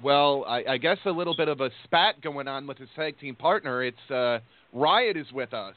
[0.04, 3.20] well, I, I guess a little bit of a spat going on with his tag
[3.20, 3.84] team partner.
[3.84, 4.40] It's uh,
[4.72, 5.76] Riot is with us.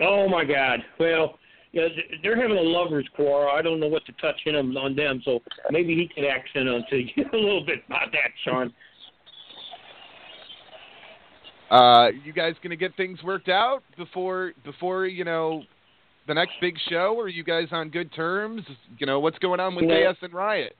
[0.00, 0.80] Oh my God!
[0.98, 1.38] Well,
[1.72, 1.88] yeah,
[2.22, 3.54] they're having a lovers' quarrel.
[3.54, 6.68] I don't know what to touch in on, on them, so maybe he can accent
[6.68, 8.72] on to you a little bit about that, Sean.
[11.70, 15.62] Uh, you guys gonna get things worked out before before you know
[16.26, 17.18] the next big show?
[17.18, 18.62] Are you guys on good terms?
[18.98, 20.76] You know what's going on with You know- Chaos and Riot?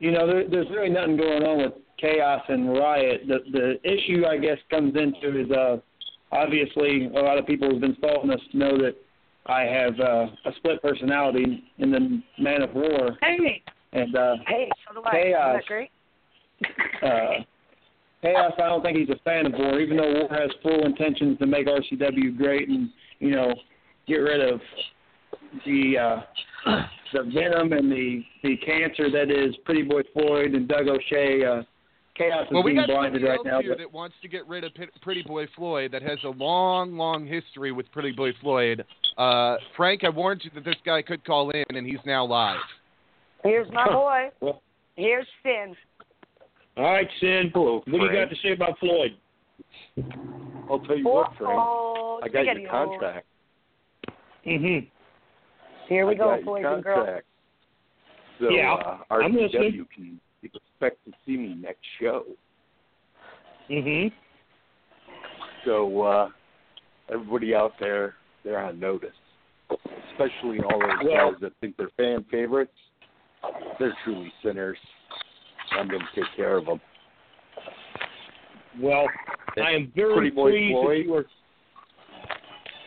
[0.00, 3.22] you know, there, there's really nothing going on with chaos and riot.
[3.26, 5.78] The the issue, I guess, comes into is uh,
[6.30, 8.94] obviously a lot of people who've been following us know that
[9.46, 13.60] I have uh, a split personality in the Man of War, Hey,
[13.92, 15.10] and uh, hey, so do I.
[15.10, 15.48] Chaos.
[15.48, 15.90] Isn't that great?
[17.02, 17.42] uh,
[18.22, 18.52] chaos.
[18.58, 21.46] I don't think he's a fan of War, even though War has full intentions to
[21.46, 22.90] make RCW great and
[23.20, 23.52] you know
[24.08, 24.60] get rid of
[25.64, 26.20] the uh,
[27.12, 31.44] the venom and the the cancer that is Pretty Boy Floyd and Doug O'Shea.
[31.44, 31.62] Uh,
[32.16, 33.60] chaos is Well, we being got blinded somebody right else now.
[33.60, 36.30] here But, that wants to get rid of Pit- Pretty Boy Floyd that has a
[36.30, 38.84] long, long history with Pretty Boy Floyd.
[39.16, 42.58] Uh, Frank, I warned you that this guy could call in, and he's now live.
[43.44, 44.28] Here's my boy.
[44.40, 44.62] Well-
[44.96, 45.76] Here's Finn.
[46.76, 47.52] All right, Syn.
[47.54, 49.12] Hello, What do you got to say about Floyd?
[50.68, 51.52] I'll tell you what, Frank.
[51.56, 53.26] I got spaghetti your contract.
[54.46, 54.86] Mm-hmm.
[55.88, 57.20] Here we I go, got your boys and girls.
[58.40, 59.86] So Yeah, uh, I'm RCW listening.
[59.94, 62.24] can expect to see me next show.
[63.70, 64.14] Mm-hmm.
[65.64, 66.28] So uh,
[67.12, 69.10] everybody out there, they're on notice,
[70.12, 72.72] especially all those Well- guys that think they're fan favorites.
[73.78, 74.78] They're truly sinners.
[75.72, 76.80] I'm going to take care of them.
[78.80, 79.06] Well,
[79.62, 81.24] I am very Pretty boy pleased that you are.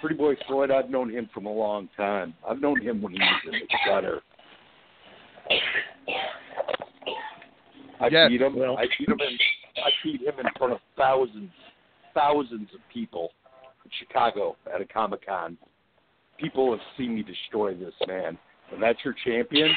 [0.01, 2.33] Pretty boy Floyd, I've known him from a long time.
[2.47, 4.21] I've known him when he was in the gutter.
[7.99, 8.29] I Yes.
[8.29, 8.55] beat him.
[8.55, 9.39] Well- I beat him in.
[9.77, 11.51] I beat him in front of thousands,
[12.13, 13.31] thousands of people
[13.85, 15.57] in Chicago at a Comic Con.
[16.37, 18.37] People have seen me destroy this man,
[18.71, 19.75] and that's your champion.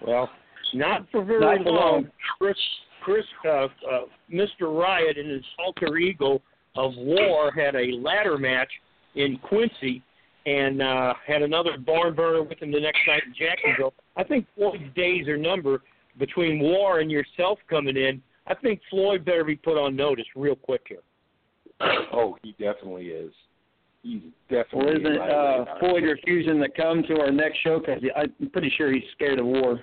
[0.00, 0.28] Well,
[0.74, 1.92] not for very Not for long.
[1.92, 2.10] long.
[2.38, 2.58] Chris,
[3.00, 4.76] Chris, uh, uh, Mr.
[4.76, 6.42] Riot and his alter ego
[6.86, 8.70] of War had a ladder match
[9.14, 10.02] in Quincy,
[10.46, 13.92] and uh, had another barn burner with him the next night in Jacksonville.
[14.16, 15.82] I think Floyd's days are numbered
[16.18, 18.22] between War and yourself coming in.
[18.46, 21.02] I think Floyd better be put on notice real quick here.
[22.12, 23.32] Oh, he definitely is.
[24.02, 25.00] He's Well, definitely.
[25.00, 25.78] isn't in my uh.
[25.78, 29.46] Floyd refusing to come to our next show because I'm pretty sure he's scared of
[29.46, 29.82] war.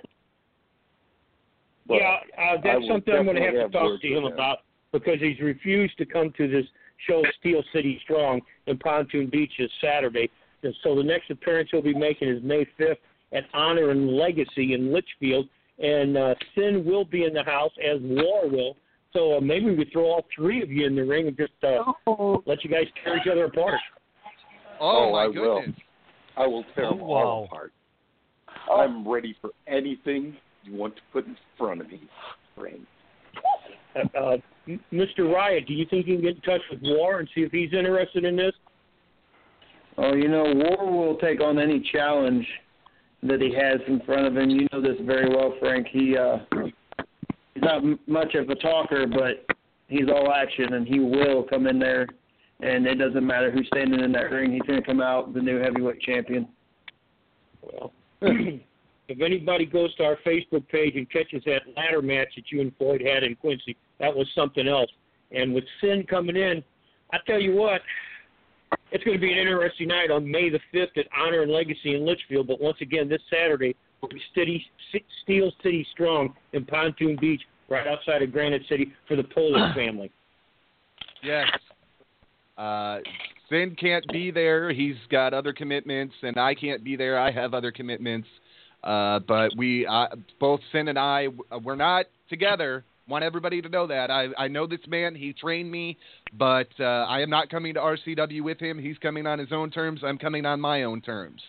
[1.87, 4.25] Well, yeah, uh, that's something I'm going to have to have talk to him.
[4.25, 4.59] about
[4.91, 6.65] because he's refused to come to this
[7.07, 10.29] show, Steel City Strong, in Pontoon Beach this Saturday.
[10.63, 12.97] And so the next appearance he'll be making is May 5th
[13.33, 15.47] at Honor and Legacy in Litchfield.
[15.79, 18.75] And uh, Syn will be in the house, as War will.
[19.13, 21.83] So uh, maybe we throw all three of you in the ring and just uh,
[22.07, 23.79] Oh, let you guys tear each other apart.
[24.79, 25.59] Oh, Oh, my I will.
[25.61, 25.79] goodness.
[26.35, 27.45] I will tear Oh, them all wow.
[27.45, 27.73] apart.
[28.69, 28.77] oh.
[28.81, 32.01] I'm ready for anything you want to put in front of me.
[32.57, 32.85] Ring.
[33.95, 34.41] Uh, uh, M-
[34.91, 35.31] Mr.
[35.33, 37.73] Riot, do you think you can get in touch with War and see if he's
[37.73, 38.53] interested in this?
[39.97, 42.45] Oh, you know, War will take on any challenge
[43.23, 44.49] that he has in front of him.
[44.49, 45.87] You know this very well, Frank.
[45.91, 46.37] He uh,
[47.53, 49.45] he's not m- much of a talker, but
[49.87, 52.07] he's all action, and he will come in there.
[52.59, 54.51] And it doesn't matter who's standing in that ring.
[54.51, 56.47] He's going to come out the new heavyweight champion.
[57.61, 57.91] Well,
[59.07, 62.75] if anybody goes to our Facebook page and catches that ladder match that you and
[62.77, 64.89] Floyd had in Quincy, that was something else.
[65.31, 66.63] And with Syn coming in,
[67.13, 67.81] I tell you what,
[68.91, 71.95] it's going to be an interesting night on May the 5th at Honor and Legacy
[71.95, 72.47] in Litchfield.
[72.47, 74.63] But once again, this Saturday will be City,
[75.23, 80.11] Steel City Strong in Pontoon Beach, right outside of Granite City, for the Polish family.
[81.23, 81.47] Yes.
[82.57, 82.99] Uh,
[83.49, 84.71] Syn can't be there.
[84.71, 87.19] He's got other commitments, and I can't be there.
[87.19, 88.27] I have other commitments.
[88.87, 90.07] Uh, but we, uh,
[90.39, 92.85] both Syn and I, uh, we're not together.
[93.09, 94.09] Want everybody to know that.
[94.09, 95.13] I, I know this man.
[95.13, 95.97] He trained me,
[96.37, 98.79] but uh, I am not coming to RCW with him.
[98.79, 100.01] He's coming on his own terms.
[100.05, 101.41] I'm coming on my own terms.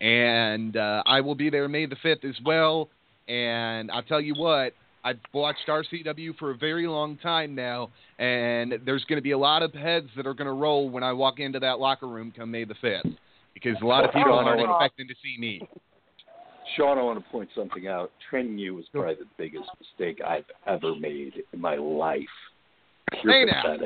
[0.00, 2.88] And uh, I will be there May the 5th as well.
[3.28, 4.72] And I'll tell you what,
[5.04, 9.38] I've watched RCW for a very long time now, and there's going to be a
[9.38, 12.32] lot of heads that are going to roll when I walk into that locker room
[12.34, 13.16] come May the 5th,
[13.54, 15.60] because a lot of people Oh, aren't expecting to see me.
[16.74, 18.10] Sean, I want to point something out.
[18.28, 22.22] Training you was probably the biggest mistake I've ever made in my life.
[23.22, 23.76] You're Hey, now.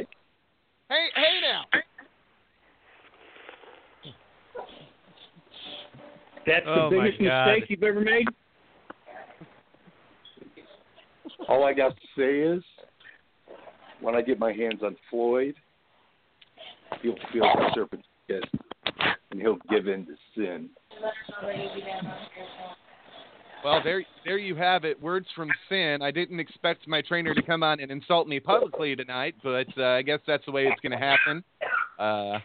[0.89, 1.65] Hey, hey now.
[6.47, 8.27] That's Oh, the my biggest mistake you've ever made?
[11.49, 12.63] All I got to say is,
[14.01, 15.55] when I get my hands on Floyd,
[17.03, 18.41] he'll feel the serpent's kiss,
[19.31, 20.71] and he'll give in to sin.
[23.65, 25.01] Well, there, there you have it.
[25.03, 26.01] Words from Syn.
[26.03, 29.85] I didn't expect my trainer to come on and insult me publicly tonight, but uh,
[29.85, 31.45] I guess that's the way it's going to happen.
[31.99, 32.39] Uh,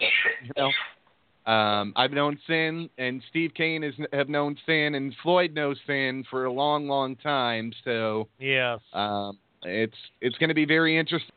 [0.00, 0.70] you know,
[1.52, 6.24] um, I've known Syn, and Steve Kane has have known Syn, and Floyd knows Syn
[6.30, 7.72] for a long, long time.
[7.84, 8.80] So Yes.
[8.94, 11.30] um, it's it's going to be very interesting.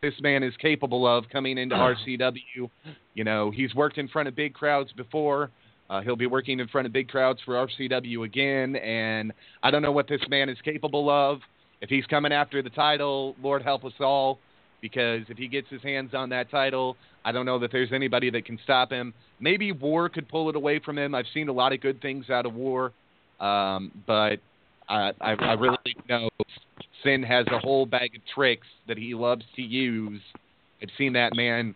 [0.00, 1.74] This man is capable of coming into
[2.06, 2.70] RCW.
[3.14, 5.50] You know, he's worked in front of big crowds before.
[5.92, 9.30] Uh, he'll be working in front of big crowds for RCW again, and
[9.62, 11.40] I don't know what this man is capable of.
[11.82, 14.38] If he's coming after the title, Lord help us all,
[14.80, 18.30] because if he gets his hands on that title, I don't know that there's anybody
[18.30, 19.12] that can stop him.
[19.38, 21.14] Maybe War could pull it away from him.
[21.14, 22.92] I've seen a lot of good things out of War,
[23.38, 24.36] um, but
[24.88, 25.76] I, I, I really
[26.08, 26.30] know
[27.04, 30.22] Syn has a whole bag of tricks that he loves to use.
[30.80, 31.74] I've seen that man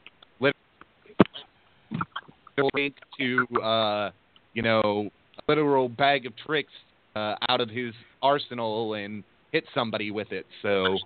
[2.56, 4.10] literally to uh,
[4.54, 6.72] you know a literal bag of tricks
[7.14, 7.92] uh, out of his
[8.22, 10.46] arsenal and hit somebody with it.
[10.62, 10.96] So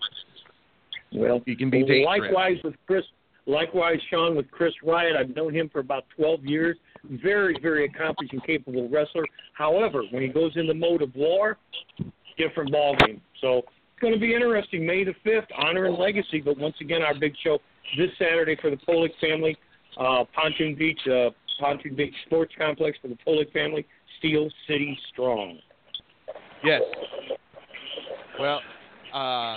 [1.13, 2.07] Well, he can be dangerous.
[2.07, 3.05] likewise with Chris.
[3.47, 5.17] Likewise, Sean with Chris Riot.
[5.17, 6.77] I've known him for about 12 years.
[7.05, 9.25] Very, very accomplished and capable wrestler.
[9.55, 11.57] However, when he goes in the mode of war,
[12.37, 13.21] different ballgame.
[13.41, 14.87] So it's going to be interesting.
[14.87, 16.41] May the 5th, Honor and Legacy.
[16.41, 17.59] But once again, our big show
[17.97, 19.57] this Saturday for the Polik family,
[20.01, 21.31] uh, Pontoon Beach, uh,
[21.61, 23.87] Pontoon Beach Sports Complex for the Polik family,
[24.19, 25.59] Steel City Strong.
[26.65, 26.83] Yes.
[28.39, 28.61] Well,
[29.13, 29.57] uh,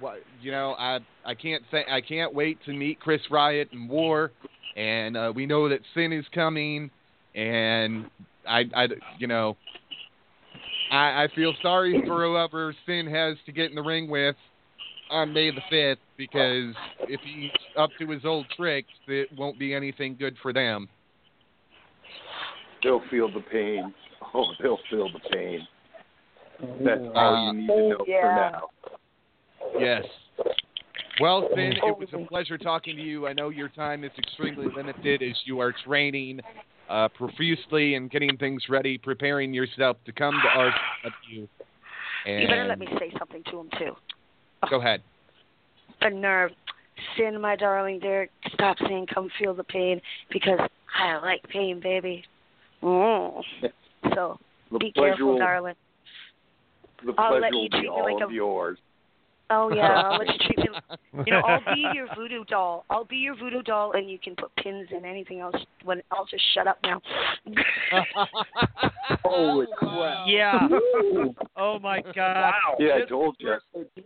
[0.00, 3.88] well, you know, I I can't say I can't wait to meet Chris Riot and
[3.88, 4.32] War,
[4.76, 6.90] and uh, we know that Syn is coming,
[7.34, 8.06] and
[8.48, 8.88] I I
[9.18, 9.56] you know,
[10.90, 14.36] I I feel sorry for whoever Syn has to get in the ring with
[15.12, 16.74] on May the fifth because
[17.08, 20.88] if he's up to his old tricks, it won't be anything good for them.
[22.82, 23.94] They'll feel the pain.
[24.34, 25.66] Oh, they'll feel the pain.
[26.82, 28.20] That's all you need to know yeah.
[28.22, 28.68] for now.
[29.78, 30.04] Yes.
[31.20, 33.26] Well, Syn, it was a pleasure talking to you.
[33.26, 36.40] I know your time is extremely limited as you are training
[36.88, 41.48] uh, profusely and getting things ready, preparing yourself to come to RCW.
[42.26, 43.92] And You better let me say something to him too.
[44.70, 45.02] Go ahead.
[46.00, 46.52] The nerve.
[47.16, 50.00] Syn, my darling dear, stop saying come feel the pain
[50.30, 50.60] because
[50.94, 52.24] I like pain, baby.
[52.82, 53.42] Mm.
[54.14, 54.38] So
[54.70, 55.74] The be pleasure careful, darling.
[57.04, 58.78] the I'll pleasure let will you be all like of a- yours.
[59.52, 60.64] Oh yeah, I'll let you treat me.
[61.26, 62.86] You know, I'll be your voodoo doll.
[62.88, 65.54] I'll be your voodoo doll, and you can put pins in anything else.
[65.84, 67.00] When I'll just shut up now.
[69.24, 70.26] Holy oh, crap.
[70.26, 70.68] Yeah.
[71.56, 72.54] Oh my God.
[72.78, 73.52] Yeah, I told you.
[73.52, 73.58] I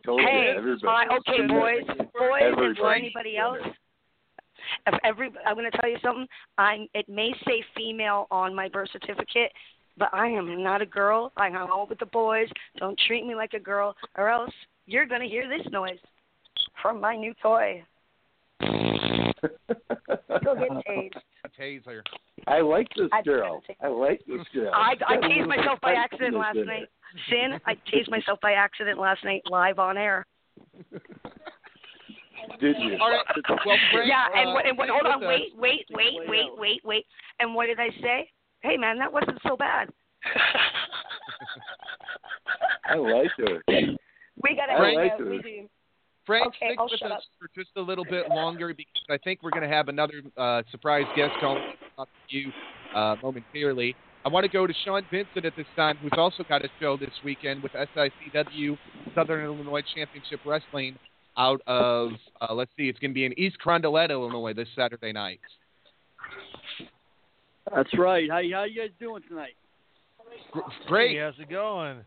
[0.04, 0.58] Told hey, you.
[0.58, 1.08] Everybody.
[1.10, 3.00] I, okay, boys, boys, and for Everybody.
[3.00, 3.58] anybody else.
[4.86, 6.26] If every, I'm going to tell you something.
[6.58, 6.88] I'm.
[6.92, 9.52] it may say female on my birth certificate,
[9.96, 11.32] but I am not a girl.
[11.36, 12.48] I hang out with the boys.
[12.78, 14.52] Don't treat me like a girl, or else
[14.86, 15.98] you're going to hear this noise
[16.82, 17.82] from my new toy.
[18.60, 18.68] Go
[20.54, 21.12] get tased.
[21.58, 22.02] Taser.
[22.46, 23.62] I like this I just girl.
[23.80, 24.70] I like this girl.
[24.74, 26.88] I, I tased myself by accident last night.
[27.30, 30.26] Syn, I tased myself by accident last night live on air.
[32.60, 32.96] Did you?
[33.00, 33.24] All right.
[33.48, 36.80] Well, Frank, yeah, and, uh, what, and what, hold on, wait, wait, wait, wait, wait,
[36.84, 37.06] wait.
[37.40, 38.30] And what did I say?
[38.60, 39.88] Hey, man, that wasn't so bad.
[42.88, 43.62] I like her.
[44.42, 45.20] We got to hang like out.
[45.20, 45.30] her.
[45.30, 45.68] We do.
[46.26, 47.20] Frank, Okay, stick I'll with us up.
[47.38, 50.62] for just a little bit longer because I think we're going to have another uh,
[50.72, 51.62] surprise guest calling
[51.98, 52.50] up to you
[52.94, 53.94] uh, momentarily.
[54.24, 56.96] I want to go to Sean Vincent at this time, who's also got a show
[56.96, 58.76] this weekend with SICW
[59.14, 60.98] Southern Illinois Championship Wrestling
[61.38, 62.10] out of,
[62.40, 65.38] uh, let's see, it's going to be in East Carondelet, Illinois this Saturday night.
[67.74, 68.28] That's right.
[68.30, 69.54] How how you guys doing tonight?
[70.52, 71.16] Gr- Great.
[71.16, 71.98] Hey, how's it going?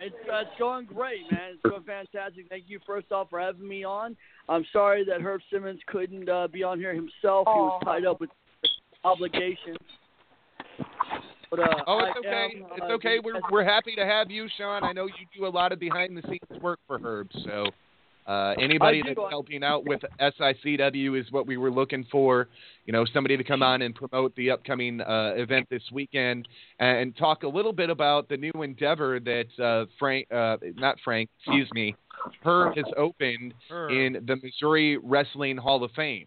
[0.00, 1.54] It's uh, it's going great, man.
[1.54, 2.46] It's going fantastic.
[2.48, 4.16] Thank you first off for having me on.
[4.48, 7.46] I'm sorry that Herb Simmons couldn't uh, be on here himself.
[7.46, 8.30] He was tied up with
[9.04, 9.78] obligations.
[11.50, 12.50] But, uh, Oh, it's I okay.
[12.56, 13.18] am, It's uh, okay.
[13.22, 14.84] We're we're happy to have you, Sean.
[14.84, 17.66] I know you do a lot of behind the scenes work for Herb, so
[18.28, 22.48] uh, anybody that's helping out with SICW is what we were looking for.
[22.84, 26.46] You know, somebody to come on and promote the upcoming uh, event this weekend
[26.78, 31.30] and talk a little bit about the new endeavor that uh, Frank, uh, not Frank,
[31.38, 31.96] excuse me,
[32.42, 33.92] her has opened Herb.
[33.92, 36.26] in the Missouri Wrestling Hall of Fame.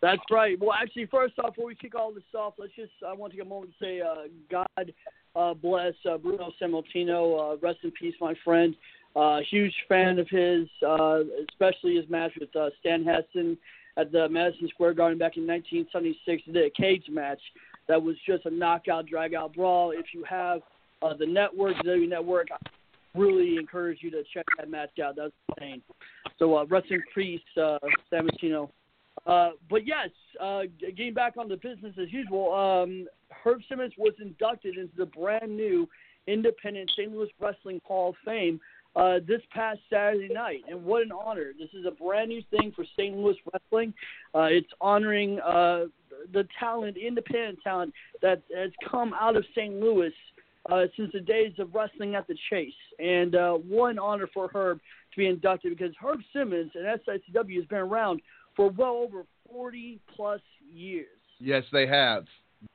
[0.00, 0.58] That's right.
[0.58, 3.38] Well, actually, first off, before we kick all this off, let's just I want to
[3.38, 4.92] take a moment to say, uh, God
[5.36, 7.54] uh, bless uh, Bruno Sammartino.
[7.54, 8.74] Uh, rest in peace, my friend.
[9.14, 13.58] Uh, huge fan of his, uh, especially his match with uh, Stan Hansen
[13.98, 16.42] at the Madison Square Garden back in 1976.
[16.46, 17.40] He did a cage match
[17.88, 19.90] that was just a knockout, drag-out brawl.
[19.90, 20.60] If you have
[21.02, 22.70] uh, the network, the W Network, I
[23.14, 25.16] really encourage you to check that match out.
[25.16, 25.82] That's insane.
[26.38, 27.78] So, uh, rest in peace, uh,
[28.10, 28.70] Sammartino.
[29.26, 30.08] Uh, but yes,
[30.40, 33.06] uh, getting back on the business as usual, um,
[33.44, 35.88] Herb Simmons was inducted into the brand new
[36.26, 37.12] independent St.
[37.12, 38.60] Louis Wrestling Hall of Fame
[38.96, 40.62] uh, this past Saturday night.
[40.68, 41.52] And what an honor.
[41.58, 43.16] This is a brand new thing for St.
[43.16, 43.94] Louis Wrestling.
[44.34, 45.84] Uh, it's honoring uh,
[46.32, 49.74] the talent, independent talent that has come out of St.
[49.74, 50.12] Louis
[50.70, 52.72] uh, since the days of wrestling at the Chase.
[52.98, 57.66] And uh, what honor for Herb to be inducted because Herb Simmons and SICW has
[57.66, 58.20] been around
[58.56, 60.40] for well over 40 plus
[60.72, 61.06] years.
[61.40, 62.24] Yes, they have.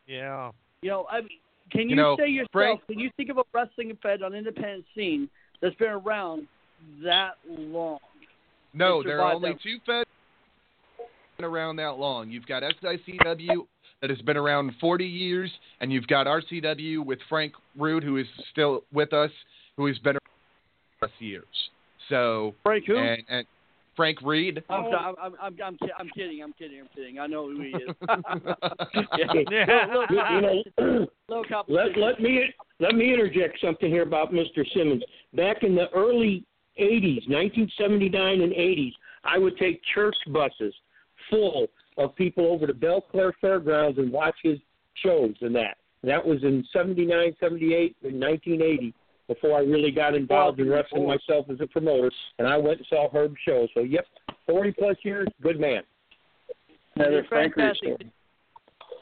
[0.06, 0.52] Yeah.
[0.82, 1.30] You know, I mean,
[1.72, 4.34] can you, You know, say yourself, Frank- can you think of a wrestling fed on
[4.34, 5.30] independent scene
[5.62, 6.48] that's been around
[7.04, 8.00] that long?
[8.74, 9.62] No, there are only that.
[9.62, 10.08] two feds
[11.38, 12.30] been around that long.
[12.30, 13.68] You've got SICW
[14.02, 18.26] that has been around 40 years, and you've got RCW with Frank Root, who is
[18.52, 19.32] still with us,
[19.78, 20.20] who has been around
[21.00, 21.46] for years.
[22.10, 22.98] So, Frank who?
[22.98, 23.48] and, and
[23.98, 24.64] Frank Reed.
[24.70, 24.76] Oh.
[24.76, 26.42] I'm, I'm, I'm, I'm, I'm, I'm kidding.
[26.42, 26.80] I'm kidding.
[26.80, 27.20] I'm kidding.
[27.20, 27.96] I know who he is.
[29.50, 29.98] Yeah.
[30.10, 31.08] you know,
[31.68, 32.46] let let me
[32.80, 34.64] let me interject something here about Mr.
[34.74, 35.04] Simmons.
[35.34, 36.46] Back in the early
[36.80, 38.92] '80s, 1979 and '80s,
[39.24, 40.74] I would take church buses
[41.30, 41.68] full
[41.98, 44.60] of people over to Belle-Clair Fairgrounds and watch his
[45.04, 45.78] shows and that.
[46.04, 48.94] That was in '79, '78, and 1980.
[49.28, 52.10] Before I really got involved in wrestling myself as a promoter,
[52.40, 53.68] and I went and saw Herb show.
[53.74, 54.06] So, yep,
[54.46, 55.84] 40 plus years, good man.
[56.96, 57.96] Another It's fantastic.
[57.96, 58.12] story.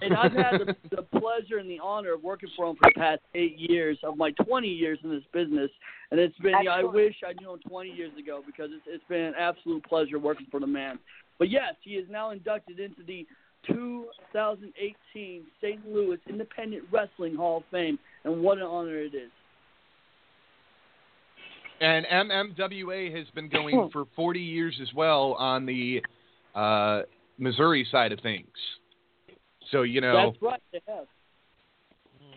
[0.02, 3.00] And I've had the, the pleasure and the honor of working for him for the
[3.00, 5.72] past eight years of my 20 years in this business.
[6.12, 9.04] And it's been, yeah, I wish I knew him 20 years ago because it's, it's
[9.08, 11.00] been an absolute pleasure working for the man.
[11.40, 13.26] But yes, he is now inducted into the
[13.68, 15.88] 2018 St.
[15.88, 17.98] Louis Independent Wrestling Hall of Fame.
[18.24, 19.32] And what an honor it is.
[21.82, 26.02] And MMWA has been going for 40 years as well on the
[26.54, 27.02] uh,
[27.38, 28.48] Missouri side of things.
[29.72, 31.06] So you know, That's right, they have.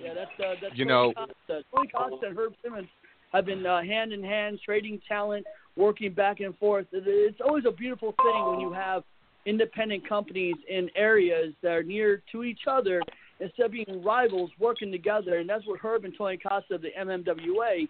[0.02, 1.64] Yeah, that's uh, that's You Tony know- Costa.
[1.74, 2.88] Tony Costa and Herb Simmons
[3.32, 5.44] have been uh, hand in hand, trading talent,
[5.76, 6.86] working back and forth.
[6.92, 9.02] It's always a beautiful thing when you have
[9.46, 13.02] independent companies in areas that are near to each other
[13.40, 15.36] instead of being rivals, working together.
[15.38, 17.88] And that's what Herb and Tony Costa of the MMWA,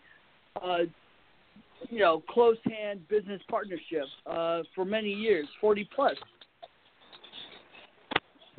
[0.62, 0.78] uh,
[1.90, 6.16] you know, close hand business partnership uh, for many years, 40 plus.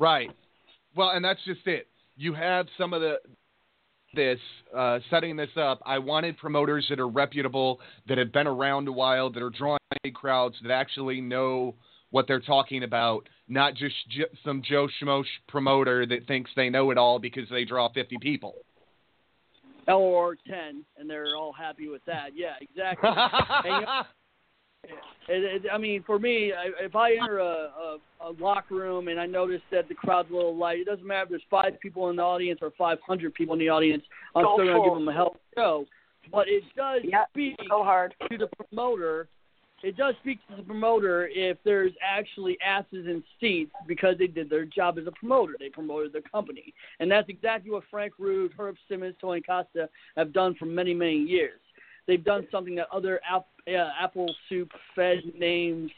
[0.00, 0.30] right?
[0.96, 1.86] Well, and that's just it.
[2.16, 3.18] You have some of the
[4.12, 4.40] this
[4.76, 5.80] uh, setting this up.
[5.86, 9.78] I wanted promoters that are reputable, that have been around a while, that are drawing
[10.14, 11.76] crowds, that actually know
[12.10, 16.90] what they're talking about, not just j- some Joe Schmo promoter that thinks they know
[16.90, 18.56] it all because they draw 50 people.
[19.88, 22.30] Or 10, and they're all happy with that.
[22.34, 23.10] Yeah, exactly.
[23.64, 24.02] And, you know,
[25.28, 29.08] it, it, I mean, for me, I, if I enter a, a, a locker room
[29.08, 31.78] and I notice that the crowd's a little light, it doesn't matter if there's five
[31.80, 34.02] people in the audience or 500 people in the audience.
[34.34, 35.84] I'm Go still going to give them a hell of a show.
[36.32, 37.28] But it does Yep.
[37.30, 38.14] speak Go hard.
[38.30, 39.28] to the promoter.
[39.82, 44.50] It does speak to the promoter if there's actually asses in seats because they did
[44.50, 45.54] their job as a promoter.
[45.58, 50.32] They promoted their company, and that's exactly what Frank Root, Herb Simmons, Tony Costa have
[50.32, 51.60] done for many, many years.
[52.06, 55.90] They've done something that other uh, Apple Soup Fed names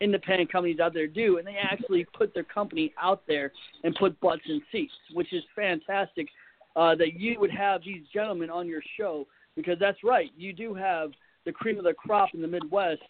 [0.00, 3.50] independent companies out there do, and they actually put their company out there
[3.82, 6.28] and put butts in seats, which is fantastic.
[6.76, 9.24] Uh, that you would have these gentlemen on your show
[9.54, 11.12] because that's right, you do have
[11.46, 13.00] the cream of the crop in the Midwest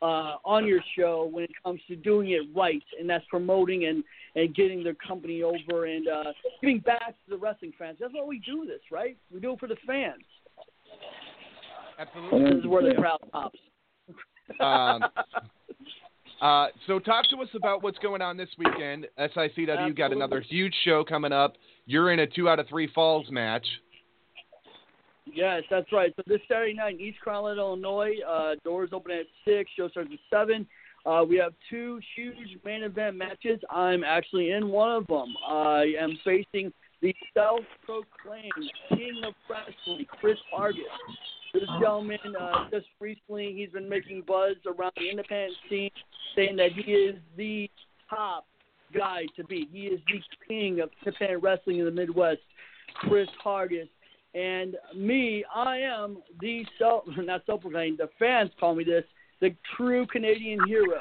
[0.00, 4.04] uh, on your show when it comes to doing it right, and that's promoting and
[4.34, 7.98] and getting their company over and uh, giving back to the wrestling fans.
[8.00, 9.16] That's why we do this, right?
[9.32, 10.22] We do it for the fans.
[11.98, 12.44] Absolutely.
[12.44, 13.58] This is where the crowd pops.
[14.60, 15.04] Um,
[16.40, 19.06] Uh, so talk to us about what's going on this weekend.
[19.18, 21.54] SICW got another huge show coming up.
[21.86, 23.66] You're in a two out of three falls match.
[25.34, 26.12] Yes, that's right.
[26.16, 29.70] So this Saturday night in East Carondelet, Illinois, uh, doors open at six.
[29.76, 30.66] Show starts at seven.
[31.06, 33.60] Uh, we have two huge main event matches.
[33.70, 35.34] I'm actually in one of them.
[35.46, 38.52] I am facing the self-proclaimed
[38.90, 40.74] King of Wrestling, Chris Hargis.
[41.54, 45.90] This gentleman, uh, just recently, he's been making buzz around the independent scene,
[46.36, 47.70] saying that he is the
[48.10, 48.46] top
[48.94, 49.68] guy to beat.
[49.72, 52.40] He is the king of independent wrestling in the Midwest,
[52.96, 53.88] Chris Hargis.
[54.34, 59.04] And me, I am the self, not self-proclaimed, the fans call me this,
[59.40, 61.00] the true Canadian hero.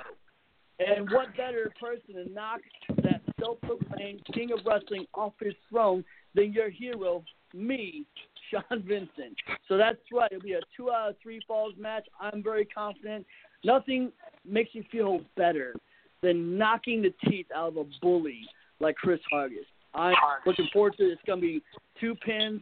[0.80, 2.61] And what better person to knock
[2.97, 6.03] that self-proclaimed king of wrestling off his throne
[6.36, 7.23] than your hero,
[7.53, 8.05] me,
[8.51, 9.36] Sean Vincent.
[9.67, 10.32] So that's right.
[10.32, 12.07] It'll be a two out of three falls match.
[12.21, 13.25] I'm very confident.
[13.63, 14.11] Nothing
[14.47, 15.73] makes you feel better
[16.21, 18.41] than knocking the teeth out of a bully
[18.80, 19.65] like Chris Hargis.
[19.93, 20.13] I'm
[20.45, 21.13] looking forward to it.
[21.13, 21.61] It's going to be
[21.99, 22.61] two pins,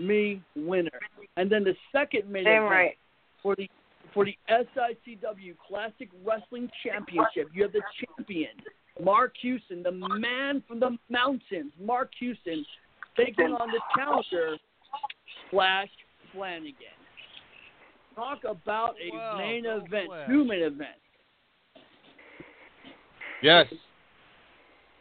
[0.00, 0.90] me, winner.
[1.36, 2.98] And then the second main event right.
[3.42, 3.68] for the
[4.12, 7.48] for the SICW Classic Wrestling Championship.
[7.54, 7.82] You have the
[8.16, 8.48] champion,
[9.02, 12.64] Mark Houston, the man from the mountains, Mark Houston,
[13.16, 14.56] taking on the challenger,
[15.50, 15.90] Flash
[16.32, 16.74] Flanagan.
[18.16, 20.28] Talk about a Wow, main event, Flash.
[20.28, 20.98] two main events.
[23.42, 23.66] Yes.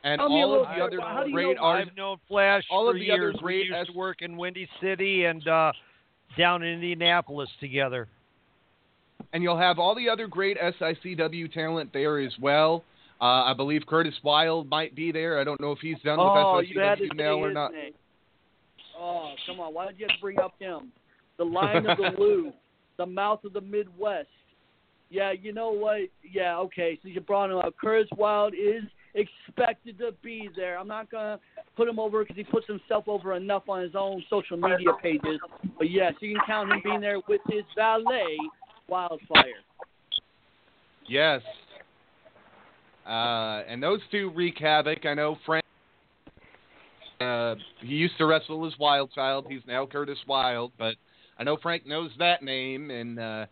[0.04, 1.92] And Tell all of the other how do you great artists.
[1.92, 3.36] I've known Flash all of the other years.
[3.42, 5.74] great we used to work in Windy City and uh,
[6.38, 8.08] down in Indianapolis together.
[9.34, 12.84] and you'll have all the other great SICW talent there as well.
[13.22, 15.40] Uh, I believe Curtis Wild might be there.
[15.40, 17.74] I don't know if he's done oh, with you had to SICW now or not.
[17.74, 17.94] name.
[18.98, 19.74] Oh, come on.
[19.74, 20.92] Why did you have to bring up him?
[21.38, 22.54] The Lion of the Lou,
[22.98, 24.28] the mouth of the Midwest.
[25.10, 26.02] Yeah, you know what?
[26.30, 26.98] Yeah, okay.
[27.02, 27.74] So you brought him up.
[27.82, 28.84] Curtis Wild is
[29.16, 30.78] expected to be there.
[30.78, 31.40] I'm not gonna
[31.76, 35.40] put him over because he puts himself over enough on his own social media pages.
[35.78, 38.38] But yes, you can count him being there with his valet,
[38.88, 39.64] Wildfire.
[41.08, 41.42] Yes.
[43.06, 45.06] Uh, and those two wreak havoc.
[45.06, 45.66] I know Frank.
[47.20, 49.48] Uh, he used to wrestle as Wild Child.
[49.50, 50.96] He's now Curtis Wild, but
[51.38, 53.46] I know Frank knows that name, and uh,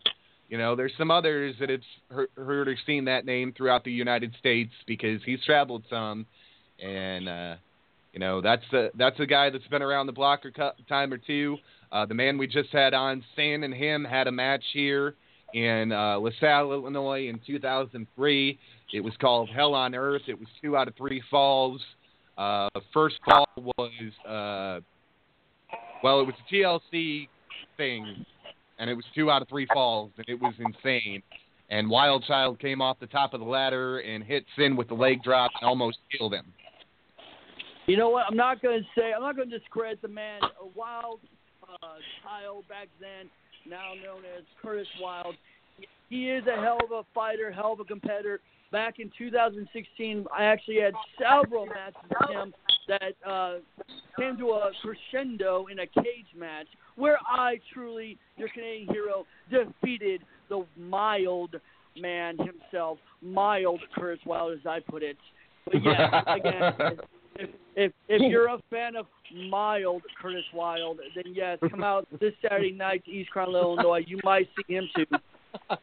[0.50, 1.82] you know there's some others that have
[2.36, 6.26] heard, or seen that name throughout the United States because he's traveled some,
[6.84, 7.56] and uh,
[8.14, 11.18] you know that's a that's a guy that's been around the block a time or
[11.18, 11.58] two.
[11.92, 15.16] Uh, the man we just had on, Stan and him had a match here
[15.54, 18.60] in uh, LaSalle, Illinois, in 2003.
[18.94, 20.24] It was called Hell on Earth.
[20.28, 21.82] It was two out of three falls.
[22.38, 24.82] Uh, first fall was uh,
[26.04, 27.28] well, it was a TLC
[27.78, 28.26] thing,
[28.80, 31.22] and it was two out of three falls, and it was insane.
[31.70, 34.94] And Wild Child came off the top of the ladder and hit Syn with the
[34.94, 36.46] leg drop and almost killed him.
[37.88, 38.26] You know what?
[38.30, 39.12] I'm not going to say.
[39.14, 40.42] I'm not going to discredit the man.
[40.76, 41.20] Wild
[41.64, 41.88] uh,
[42.24, 43.30] Child back then,
[43.68, 45.36] now known as Curtis Wild.
[46.10, 48.40] He is a hell of a fighter, hell of a competitor
[48.72, 52.54] back in 2016, I actually had several matches with him
[52.88, 53.56] that uh,
[54.18, 60.22] came to a crescendo in a cage match where I truly, your Canadian hero, defeated
[60.50, 61.56] the mild
[62.00, 65.18] man himself, mild Curtis Wild, as I put it.
[65.66, 66.74] But yeah, again,
[67.36, 69.08] if, if if you're a fan of
[69.50, 74.06] mild Curtis Wild, then yes, come out this Saturday night to East Carlin, Illinois.
[74.08, 75.06] You might see him too.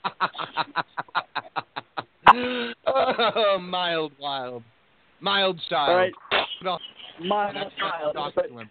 [2.87, 4.63] oh, mild, wild,
[5.21, 5.91] mild style.
[5.91, 6.13] All right.
[7.21, 8.15] No, mild that's child.
[8.15, 8.71] Talk But, to him.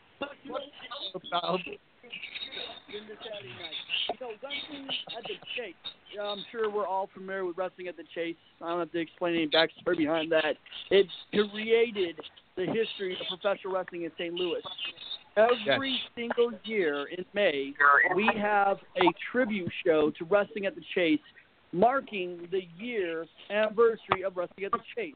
[1.29, 1.61] child.
[1.65, 4.17] In the Saturday night.
[4.19, 4.87] So wrestling
[5.17, 5.73] at the Chase.
[6.13, 8.35] Yeah, I'm sure we're all familiar with wrestling at the Chase.
[8.61, 10.57] I don't have to explain any backstory behind that.
[10.91, 12.19] It created
[12.55, 14.33] the history of professional wrestling in St.
[14.33, 14.61] Louis.
[15.35, 16.01] Every Yes.
[16.13, 17.73] single year in May,
[18.13, 21.19] we have a tribute show to Wrestling at the Chase,
[21.71, 25.15] marking the year anniversary of Wrestling at the Chase.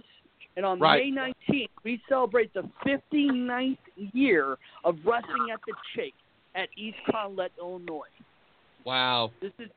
[0.57, 1.13] And on Right.
[1.13, 6.13] May 19th, we celebrate the 59th year of Wrestling at the Chase
[6.55, 8.09] at East Carlet, Illinois.
[8.83, 9.31] Wow.
[9.39, 9.69] This is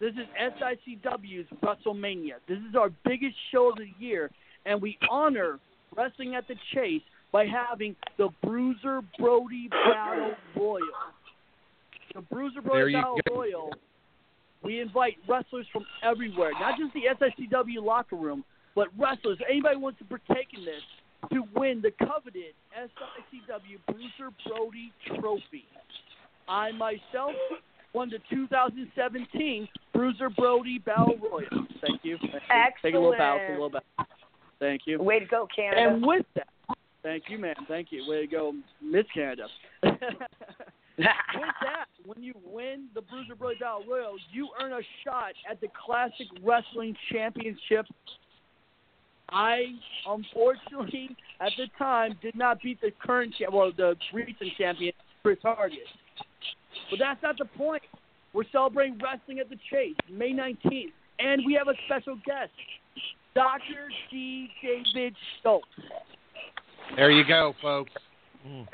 [0.00, 2.34] this is SICW's WrestleMania.
[2.48, 4.30] This is our biggest show of the year,
[4.66, 5.60] and we honor
[5.94, 10.80] Wrestling at the Chase by having the Bruiser Brody Battle Royal.
[12.14, 13.34] The Bruiser Brody Battle go.
[13.34, 13.70] Royal.
[14.62, 18.42] We invite wrestlers from everywhere, not just the SICW locker room,
[18.74, 19.38] but wrestlers.
[19.48, 20.82] Anybody wants to partake in this
[21.32, 25.64] to win the coveted SICW Bruiser Brody Trophy.
[26.48, 27.32] I myself
[27.94, 31.66] won the 2017 Bruiser Brody Battle Royal.
[31.80, 32.18] Thank you.
[32.20, 32.40] Thank you.
[32.82, 33.38] Take a little bow.
[33.38, 34.04] Take a little bow.
[34.58, 35.02] Thank you.
[35.02, 35.94] Way to go, Canada.
[35.94, 36.48] And with that,
[37.02, 37.54] thank you, man.
[37.68, 38.04] Thank you.
[38.08, 38.52] Way to go,
[38.82, 39.46] Miss Canada.
[39.82, 45.60] with that, when you win the Bruiser Brody Battle Royal, you earn a shot at
[45.60, 47.86] the Classic Wrestling Championship.
[49.30, 49.66] I
[50.06, 55.38] unfortunately at the time did not beat the current cha- well the recent champion Chris
[55.44, 55.70] Hargis.
[56.90, 57.82] But that's not the point.
[58.32, 62.50] We're celebrating wrestling at the Chase May 19th, and we have a special guest,
[63.34, 63.88] Dr.
[64.10, 64.48] D.
[64.60, 65.66] David Schultz.
[66.96, 67.92] There you go, folks.
[68.46, 68.66] Mm.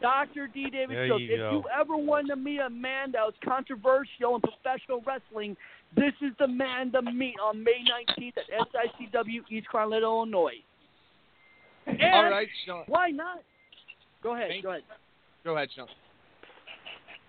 [0.00, 0.46] Dr.
[0.46, 0.70] D.
[0.70, 1.22] David There Schultz.
[1.24, 1.50] you if go.
[1.50, 5.56] you ever want to meet a man that was controversial in professional wrestling,
[5.96, 7.82] this is the man to meet on May
[8.18, 10.54] 19th at SICW East Carondelet, Illinois.
[11.86, 12.84] And All right, Sean.
[12.86, 13.42] why not?
[14.22, 14.48] Go ahead.
[14.50, 14.82] Thank- Go ahead.
[15.44, 15.88] Go ahead, Sean.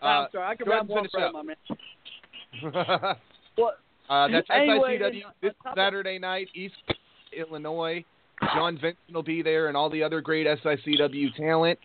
[0.01, 0.45] I'm sorry.
[0.45, 1.45] I can go ahead ramble on and finish forever, up.
[1.45, 3.15] my man.
[3.55, 3.79] What?
[4.09, 6.75] uh, that's Anyway, SICW this Saturday night, East
[7.37, 8.03] Illinois.
[8.53, 11.77] John Vincent will be there, and all the other great SICW talent.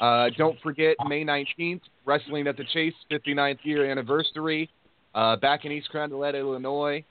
[0.00, 4.70] Uh, don't forget May 19th, Wrestling at the Chase, 59th year anniversary,
[5.14, 7.04] uh, back in East Carondelet, Illinois.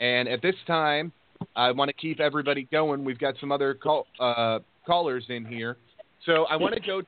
[0.00, 1.12] And at this time,
[1.56, 3.04] I want to keep everybody going.
[3.04, 5.76] We've got some other call, uh, callers in here,
[6.26, 7.02] so I want to go.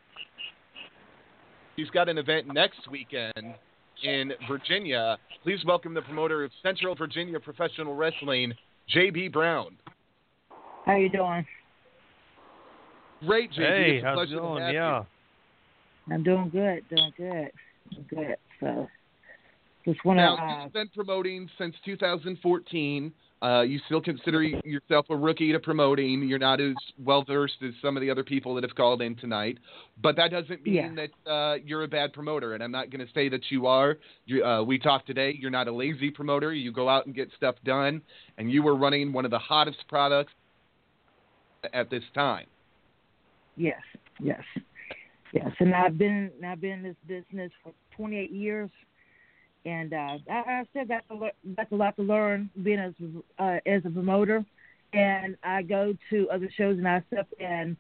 [1.76, 3.54] He's got an event next weekend
[4.02, 5.18] in Virginia.
[5.42, 8.52] Please welcome the promoter of Central Virginia Professional Wrestling,
[8.94, 9.76] JB Brown.
[10.84, 11.46] How you doing?
[13.26, 13.56] Great, JB.
[13.56, 14.62] Hey, it's a how's pleasure it to going?
[14.62, 14.78] have you.
[14.78, 15.02] Yeah.
[16.12, 17.50] I'm doing good, doing good,
[17.90, 18.36] doing good.
[18.60, 18.88] So,
[19.86, 20.22] Just want to.
[20.22, 23.12] Now, Uh, you've been promoting since 2014.
[23.42, 26.22] Uh, you still consider yourself a rookie to promoting.
[26.22, 29.14] You're not as well versed as some of the other people that have called in
[29.14, 29.58] tonight,
[30.02, 32.54] but that doesn't mean that uh, you're a bad promoter.
[32.54, 33.98] And I'm not going to say that you are.
[34.24, 35.36] You, uh, we talked today.
[35.38, 36.52] You're not a lazy promoter.
[36.52, 38.02] You go out and get stuff done,
[38.38, 40.32] and you were running one of the hottest products
[41.74, 42.46] at this time.
[43.56, 43.82] Yes,
[44.18, 44.42] yes,
[45.32, 45.50] yes.
[45.60, 48.70] And I've been I've been in this business for 28 years,
[49.66, 52.94] and uh, I, I still got to le- got a lot to learn being as
[53.38, 54.44] uh, as a promoter.
[54.92, 57.76] And I go to other shows and I step in,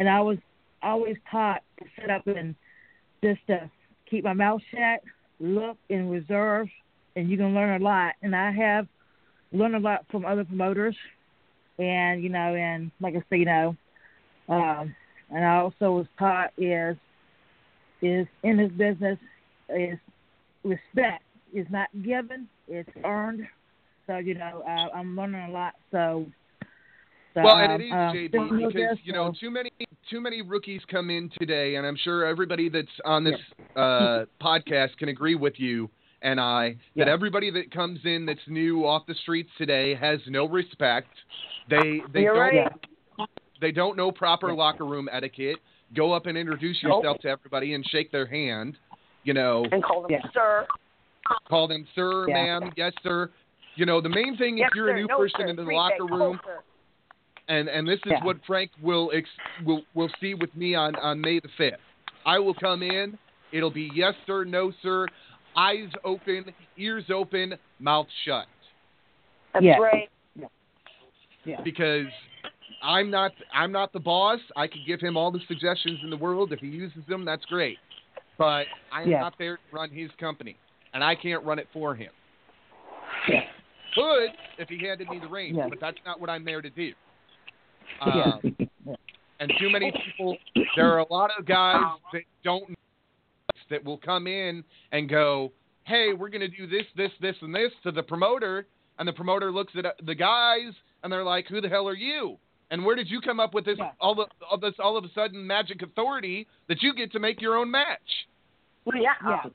[0.00, 0.38] and I was
[0.82, 2.54] always taught to sit up and
[3.22, 3.70] just to
[4.10, 5.02] keep my mouth shut,
[5.38, 6.68] look and reserve,
[7.14, 8.14] and you can learn a lot.
[8.22, 8.88] And I have
[9.52, 10.96] learned a lot from other promoters,
[11.78, 13.76] and you know, and like I say, you know.
[14.48, 14.94] Um,
[15.28, 16.96] and I also was taught is
[18.00, 19.18] is in this business
[19.68, 19.98] is
[20.64, 21.22] respect
[21.56, 23.46] is not given, it's earned.
[24.06, 25.74] So you know, uh, I'm learning a lot.
[25.90, 26.26] So,
[27.34, 29.50] so well, and um, it is um, JB still because this, you know so- too
[29.50, 29.70] many
[30.10, 33.34] too many rookies come in today, and I'm sure everybody that's on this
[33.74, 35.90] uh, podcast can agree with you
[36.22, 37.12] and I that Yeah.
[37.12, 41.08] everybody that comes in that's new off the streets today has no respect.
[41.68, 42.66] They they You're don't
[43.18, 43.28] right.
[43.60, 45.56] they don't know proper locker room etiquette.
[45.94, 47.02] Go up and introduce Nope.
[47.02, 48.76] yourself to everybody and shake their hand.
[49.24, 50.22] You know, And call them Yeah.
[50.32, 50.66] sir.
[51.48, 52.34] Call them sir, Yeah.
[52.60, 53.30] ma'am, yes sir.
[53.74, 54.92] You know, the main thing Yes, if you're sir.
[54.92, 55.46] a new no, person sir.
[55.48, 56.18] into the Appreciate locker it.
[56.18, 56.62] room, Call,
[57.48, 58.24] and and this is Yeah.
[58.24, 59.28] what Frank will ex-
[59.64, 61.80] will will see with me on on May the fifth.
[62.24, 63.18] I will come in.
[63.52, 65.06] It'll be yes sir, no sir,
[65.56, 68.46] eyes open, ears open, mouth shut.
[69.52, 69.78] That's Yeah.
[69.78, 70.10] right.
[71.44, 71.60] yeah.
[71.62, 72.08] Because
[72.82, 74.40] I'm not I'm not the boss.
[74.56, 76.52] I could give him all the suggestions in the world.
[76.52, 77.78] If he uses them, that's great.
[78.38, 79.20] But I'm Yeah.
[79.20, 80.56] not there to run his company,
[80.96, 82.08] and I can't run it for him.
[83.28, 83.40] Yeah.
[83.94, 85.68] Could if he handed me the reins, Yeah.
[85.68, 86.92] but that's not what I'm there to do.
[88.06, 88.32] Yeah.
[88.42, 88.56] Um,
[89.40, 90.38] and too many people.
[90.74, 91.82] There are a lot of guys
[92.14, 92.74] that don't know
[93.68, 95.52] that will come in and go,
[95.84, 98.66] "Hey, we're going to do this, this, this, and this" to the promoter,
[98.98, 100.72] and the promoter looks at the guys
[101.02, 102.38] and they're like, "Who the hell are you?"
[102.70, 103.90] And where did you come up with this Yeah.
[104.00, 107.42] all the all this all of a sudden magic authority that you get to make
[107.42, 108.26] your own match?
[108.86, 109.12] Well, yeah.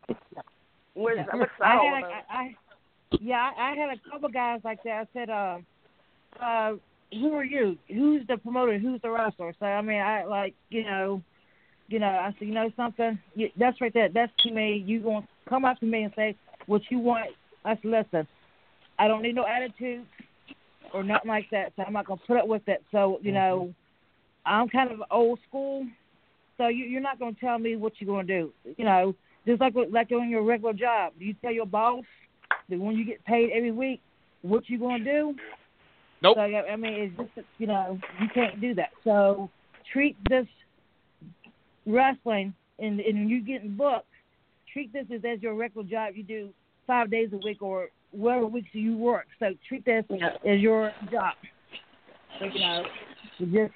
[0.08, 0.16] Yeah.
[0.94, 1.38] Where's, Yeah.
[1.38, 2.56] what's that I had, I,
[3.20, 5.08] yeah, I I had a couple guys like that.
[5.08, 5.58] I said, uh,
[6.40, 6.74] uh,
[7.12, 7.78] who are you?
[7.88, 8.78] Who's the promoter?
[8.78, 9.54] Who's the wrestler?
[9.60, 11.22] So I mean, I like, you know,
[11.88, 14.10] you know, I said, you know something, you, that's right there.
[14.10, 14.84] That's to me.
[14.86, 16.36] You gonna come up to me and say
[16.68, 17.30] what you want?
[17.66, 18.28] I said, listen,
[18.98, 20.06] I don't need no attitude
[20.94, 21.74] or nothing like that.
[21.76, 22.84] So I'm not gonna put up with it.
[22.92, 23.74] So you know,
[24.46, 25.86] I'm kind of old school.
[26.58, 28.52] So you, you're not gonna tell me what you're gonna do.
[28.78, 29.16] You know,
[29.46, 32.04] just like like on your regular job, do you tell your boss
[32.70, 34.02] that when you get paid every week,
[34.42, 35.36] what you gonna do?
[36.22, 36.38] Nope.
[36.38, 38.90] So I mean, it's just you know you can't do that.
[39.04, 39.50] So
[39.92, 40.46] treat this
[41.86, 44.06] wrestling and and you getting booked.
[44.72, 46.14] Treat this as, as your regular job.
[46.16, 46.50] You do
[46.88, 49.28] five days a week or whatever weeks you work.
[49.40, 50.06] So treat this
[50.46, 51.34] as your job.
[52.40, 52.84] So, you know,
[53.38, 53.74] you just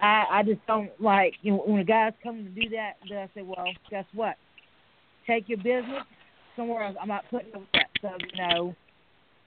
[0.00, 2.94] I I just don't like you know when the guys come to do that.
[3.08, 4.36] Then I say, well, guess what?
[5.26, 6.04] Take your business
[6.56, 6.96] somewhere else.
[7.00, 7.90] I'm not putting up with that.
[8.02, 8.76] So you know,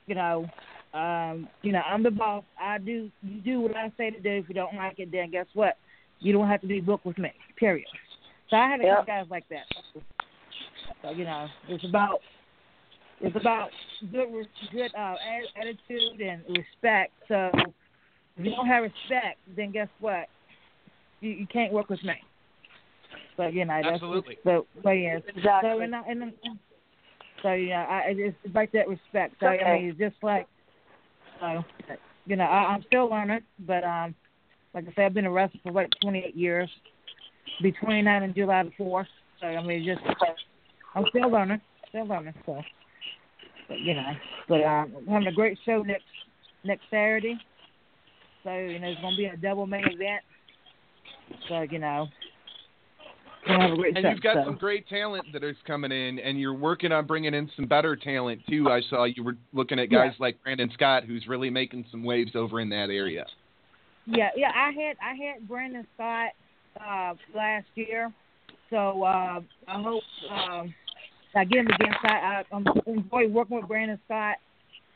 [0.07, 0.49] you know,
[0.93, 2.43] um, you know, I'm the boss.
[2.59, 4.29] I do you do what I say to do.
[4.29, 5.77] If you don't like it, then guess what?
[6.19, 7.31] You don't have to be booked with me.
[7.57, 7.87] Period.
[8.49, 9.07] So I had a Yep.
[9.07, 9.65] guys like that.
[11.01, 12.21] So you know, it's about
[13.21, 13.69] it's about
[14.11, 15.15] good good uh,
[15.55, 17.13] attitude and respect.
[17.27, 17.51] So
[18.37, 20.27] if you don't have respect, then guess what?
[21.21, 22.13] You you can't work with me.
[23.37, 24.35] So you know that's Absolutely.
[24.35, 25.23] just the way it is.
[25.37, 25.69] Exactly.
[25.71, 26.33] So and, I- and
[27.41, 29.35] so yeah, I it's it's like that respect.
[29.39, 29.63] So Okay.
[29.63, 30.47] I mean, it's just like
[31.39, 31.63] so
[32.25, 34.13] you know I, I'm still learning, but um
[34.73, 36.69] like I said, I've been a wrestler for like 28 years.
[37.61, 39.05] Be 29 in July the 4th.
[39.39, 40.01] So I mean, just
[40.95, 42.33] I'm still learning, still learning.
[42.45, 42.61] So,
[43.67, 44.11] but, you know,
[44.47, 46.05] but um, I'm having a great show next
[46.63, 47.37] next Saturday.
[48.43, 50.23] So you know, it's gonna be a double main event.
[51.47, 52.07] So you know,
[53.47, 54.45] gonna have a great And you've got so.
[54.45, 57.95] some great talent that is coming in, and you're working on bringing in some better
[57.95, 58.69] talent too.
[58.69, 62.31] I saw you were looking at guys like Brandon Scott, who's really making some waves
[62.35, 63.25] over in that area.
[64.05, 64.51] Yeah, yeah.
[64.55, 66.31] I had I had Brandon Scott
[66.79, 68.11] uh, last year,
[68.69, 70.73] so uh, I hope um,
[71.35, 71.93] I get him again.
[72.03, 74.37] I, I I'm enjoy working with Brandon Scott.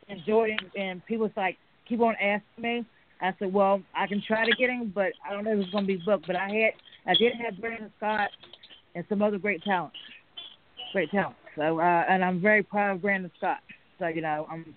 [0.07, 1.57] Enjoyed it, and people's like
[1.87, 2.85] keep on asking me.
[3.21, 5.71] I said, well, I can try to get him, but I don't know if it's
[5.71, 6.27] going to be booked.
[6.27, 6.71] But I had
[7.07, 8.29] I did have Brandon Scott
[8.93, 9.93] and some other great talent.
[10.93, 11.35] Great talent.
[11.55, 13.59] So uh, and I'm very proud of Brandon Scott.
[13.99, 14.75] So you know I'm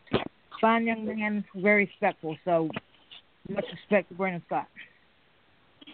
[0.61, 2.37] fine young man, very respectful.
[2.45, 2.69] So
[3.49, 4.67] much respect to Brandon Scott.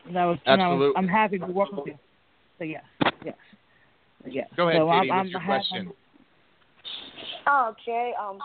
[0.07, 0.97] And I was, you know, Absolutely.
[0.97, 1.99] I'm happy to work with him.
[2.59, 2.85] So yes,
[3.25, 3.35] yes,
[4.27, 4.47] yes.
[4.57, 5.11] Go ahead, so Katie.
[5.11, 5.93] I'm, what's I'm your happy- question?
[7.47, 8.13] Oh, okay.
[8.21, 8.39] Um,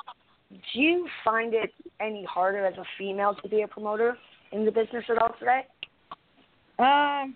[0.52, 4.18] do you find it any harder as a female to be a promoter
[4.52, 5.66] in the business at all today?
[6.80, 7.36] Um,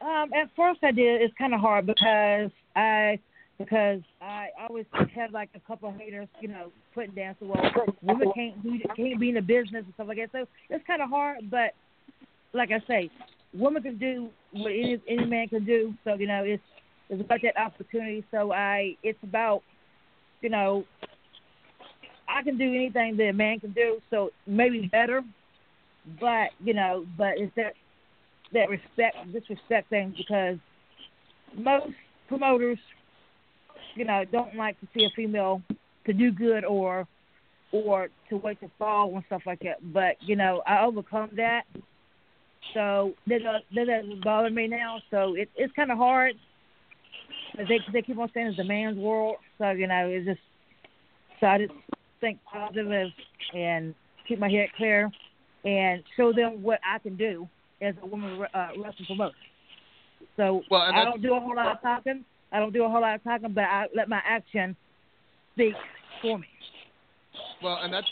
[0.00, 1.22] um, at first I did.
[1.22, 3.18] It's kind of hard because I
[3.58, 4.84] because I always
[5.14, 7.36] had like a couple of haters, you know, putting down.
[7.40, 10.30] So well, women can't do can't be in the business and stuff like that.
[10.32, 11.50] So it's kind of hard.
[11.50, 11.72] But
[12.52, 13.10] like I say,
[13.54, 15.94] women can do what any any man can do.
[16.04, 16.62] So you know, it's
[17.08, 18.24] it's about that opportunity.
[18.30, 19.62] So I it's about
[20.42, 20.84] you know
[22.36, 23.98] I can do anything that a man can do.
[24.10, 25.22] So maybe better
[26.20, 27.74] but you know, but it's that
[28.52, 30.56] that respect disrespect thing because
[31.56, 31.86] most
[32.28, 32.78] promoters,
[33.94, 35.62] you know, don't like to see a female
[36.06, 37.06] to do good or
[37.72, 39.92] or to wait to fall and stuff like that.
[39.92, 41.62] But you know, I overcome that,
[42.72, 43.40] so that
[43.74, 45.00] that doesn't bother me now.
[45.10, 46.34] So it, it's kind of hard.
[47.56, 50.40] They they keep on saying it's a man's world, so you know, it's just
[51.40, 51.72] so I just
[52.20, 53.10] think positive
[53.54, 53.94] and
[54.26, 55.10] keep my head clear
[55.64, 57.48] and show them what I can do
[57.82, 59.34] as a woman uh, wrestling promoter.
[60.36, 62.24] So Well, I don't do a whole lot of talking.
[62.52, 64.76] I don't do a whole lot of talking, but I let my action
[65.54, 65.74] speak
[66.22, 66.46] for me.
[67.62, 68.06] Well, and that's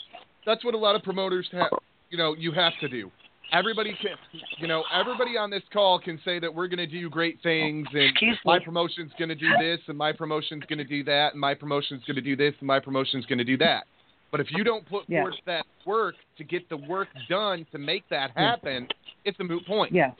[0.45, 1.71] that's what a lot of promoters have.
[2.09, 3.11] You know, you have to do.
[3.53, 4.11] Everybody can,
[4.57, 7.87] you know, everybody on this call can say that we're going to do great things,
[7.93, 8.11] and
[8.43, 8.65] my me.
[8.65, 12.03] promotion's going to do this, and my promotion's going to do that, and my promotion's
[12.05, 13.85] going to do this, and my promotion's going to do that.
[14.31, 15.21] But if you don't put Yeah.
[15.21, 18.87] forth that work to get the work done to make that happen,
[19.23, 19.93] it's a moot point.
[19.93, 20.11] Yeah.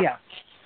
[0.00, 0.16] Yeah.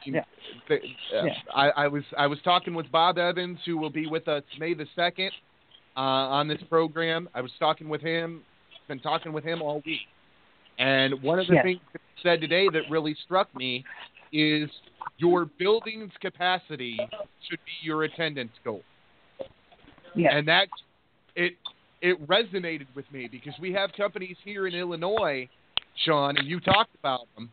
[0.05, 0.24] Yeah.
[0.68, 0.76] The-
[1.16, 1.35] uh, Yeah.
[1.55, 4.74] I, I was I was talking with Bob Evans, who will be with us May
[4.74, 5.30] the second
[5.97, 7.28] uh, on this program.
[7.35, 8.43] I was talking with him,
[8.89, 10.01] been talking with him all week,
[10.78, 13.85] and one of the things that he said today that really struck me
[14.33, 14.68] is
[15.18, 16.99] your building's capacity
[17.49, 18.83] should be your attendance goal,
[20.16, 20.37] Yeah.
[20.37, 20.68] and that
[21.37, 21.57] it
[22.03, 25.48] it resonated with me because we have companies here in Illinois,
[26.05, 27.48] Sean, and you talked about them.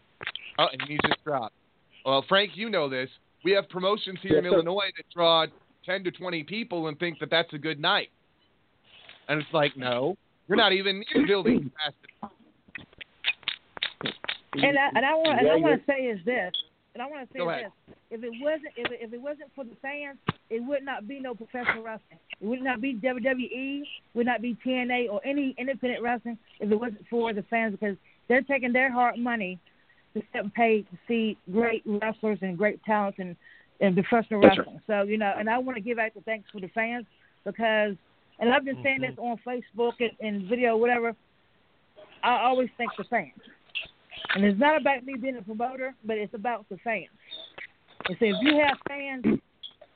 [0.58, 1.54] Oh, and he just dropped.
[2.06, 3.10] Well, Frank, you know this.
[3.46, 4.54] We have promotions here in sir.
[4.54, 5.46] Illinois that draw
[5.86, 8.10] 10 to 20 people and think that that's a good night.
[9.30, 12.36] And it's like, no, you're not even near building capacity.
[14.54, 16.52] And I and I want and I want to say is this,
[16.94, 19.64] and I want to say this: if it wasn't if it, if it wasn't for
[19.64, 20.18] the fans,
[20.50, 22.20] it would not be no professional wrestling.
[22.42, 23.82] It would not be WWE,
[24.16, 27.96] would not be TNA or any independent wrestling if it wasn't for the fans because
[28.28, 29.60] they're taking their hard money
[30.14, 33.36] to step and pay to see great wrestlers and great talent and
[33.82, 34.66] and professional That's right.
[34.66, 34.82] wrestling.
[34.88, 37.06] So you know, and I want to give out the thanks for the fans
[37.46, 37.96] because,
[38.40, 41.16] and I've been saying this on Facebook and, and video, whatever.
[42.22, 43.32] I always thank the fans.
[44.36, 47.08] And it's not about me being a promoter, but it's about the fans.
[48.08, 49.40] And so if you have fans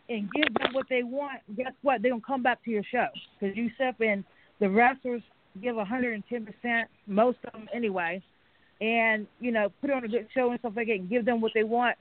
[0.09, 2.01] and give them what they want, guess what?
[2.01, 3.07] They're going to come back to your show.
[3.39, 4.23] Because you step in,
[4.59, 5.21] the wrestlers
[5.61, 6.23] give 110%,
[7.07, 8.21] most of them anyway,
[8.81, 11.41] and, you know, put on a good show and stuff like that and give them
[11.41, 11.95] what they want.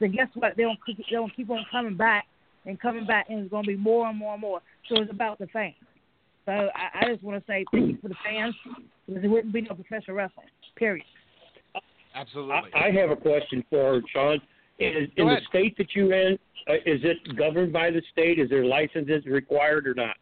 [0.00, 0.56] Then guess what?
[0.56, 0.76] They'll,
[1.10, 2.26] they'll keep on coming back
[2.66, 4.60] and coming back, and it's going to be more and more and more.
[4.88, 5.74] So it's about the fans.
[6.46, 8.54] So I, I just want to say thank you for the fans
[9.06, 11.04] because it wouldn't be no professional wrestling, period.
[12.14, 12.54] Absolutely.
[12.74, 14.40] I, I have a question for Sean.
[14.78, 16.38] Is, Go in the state that you're in,
[16.68, 18.38] uh, is it governed by the state?
[18.38, 20.16] Is there licenses required or not?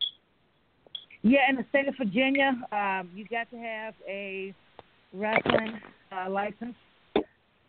[1.23, 4.55] Yeah, in the state of Virginia, um, you got to have a
[5.13, 5.81] wrestling
[6.13, 6.75] uh, license.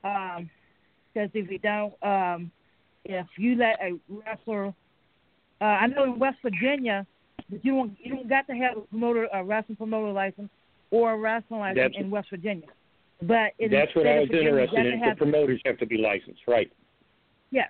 [0.04, 0.50] Um,
[1.14, 2.52] because if you don't, um,
[3.04, 4.68] if you let a wrestler,
[5.60, 7.08] uh, I know in West Virginia,
[7.50, 10.50] that you don't you don't got to have a promoter, a wrestling promoter license
[10.92, 12.68] or a wrestling license That's- in West Virginia.
[13.22, 15.00] But That's what I was interested in.
[15.00, 16.72] The promoters have to be licensed, right?
[17.52, 17.66] yeah.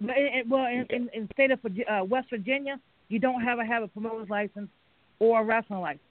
[0.00, 3.64] But in, well, in, in, in state of uh, West Virginia, you don't have to
[3.64, 4.68] have a promoter's license
[5.18, 6.02] or a wrestling license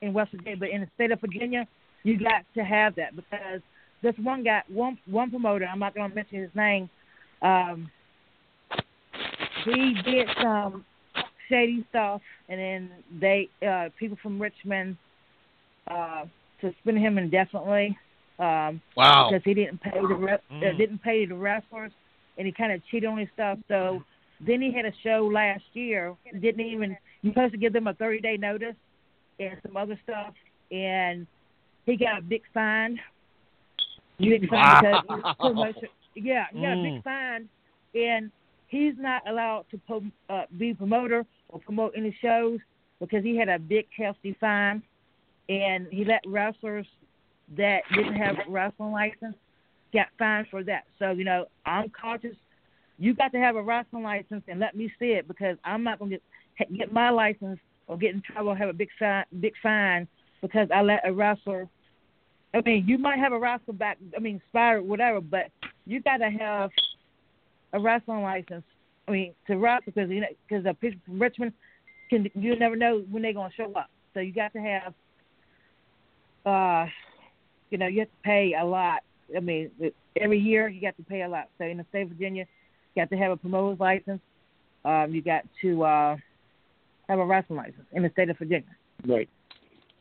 [0.00, 0.56] in West Virginia.
[0.58, 1.66] But in the state of Virginia,
[2.02, 3.60] you got to have that because
[4.02, 6.90] this one guy, one one promoter, I'm not going to mention his name.
[7.40, 7.90] Um,
[9.64, 10.84] he did some
[11.48, 12.90] shady stuff, and then
[13.20, 14.96] they uh, people from Richmond
[15.88, 16.24] uh,
[16.60, 17.96] suspended him indefinitely.
[18.42, 19.28] Um, Wow.
[19.30, 20.76] because he didn't pay the rep, uh, Mm.
[20.76, 21.92] didn't pay the wrestlers,
[22.36, 23.56] and he kind of cheated on his stuff.
[23.68, 24.02] So
[24.40, 26.16] then he had a show last year.
[26.40, 28.74] Didn't even you're supposed to give them a 30 day notice
[29.38, 30.34] and some other stuff,
[30.72, 31.24] and
[31.86, 33.00] he got a big fine.
[34.18, 35.76] Big fine because he was pretty much
[36.16, 36.82] yeah, he got a Mm.
[36.94, 37.48] big fine,
[37.94, 38.32] and
[38.66, 42.58] he's not allowed to po- uh, be promoter or promote any shows
[42.98, 44.82] because he had a big hefty fine,
[45.48, 46.88] and he let wrestlers
[47.56, 49.36] that didn't have a wrestling license
[49.92, 50.84] got fined for that.
[50.98, 52.36] So you know, I'm cautious.
[52.98, 55.98] You got to have a wrestling license and let me see it because I'm not
[55.98, 56.18] gonna
[56.58, 60.08] get get my license or get in trouble, have a big fine, big fine
[60.40, 61.68] because I let a wrestler.
[62.54, 63.98] I mean, you might have a wrestler back.
[64.16, 65.46] I mean, spire whatever, but
[65.86, 66.70] you got to have
[67.72, 68.64] a wrestling license.
[69.08, 71.52] I mean, to wrestle because you know because the people from Richmond
[72.08, 73.90] can you never know when they're gonna show up.
[74.14, 74.94] So you got to have,
[76.44, 76.86] uh,
[77.72, 79.00] you know, you have to pay a lot.
[79.34, 79.70] I mean,
[80.20, 81.48] every year you got to pay a lot.
[81.56, 82.46] So in the state of Virginia,
[82.94, 84.20] you got to have a promoter's license.
[84.84, 86.16] Um, you got to uh,
[87.08, 88.68] have a wrestling license in the state of Virginia.
[89.06, 89.28] Right.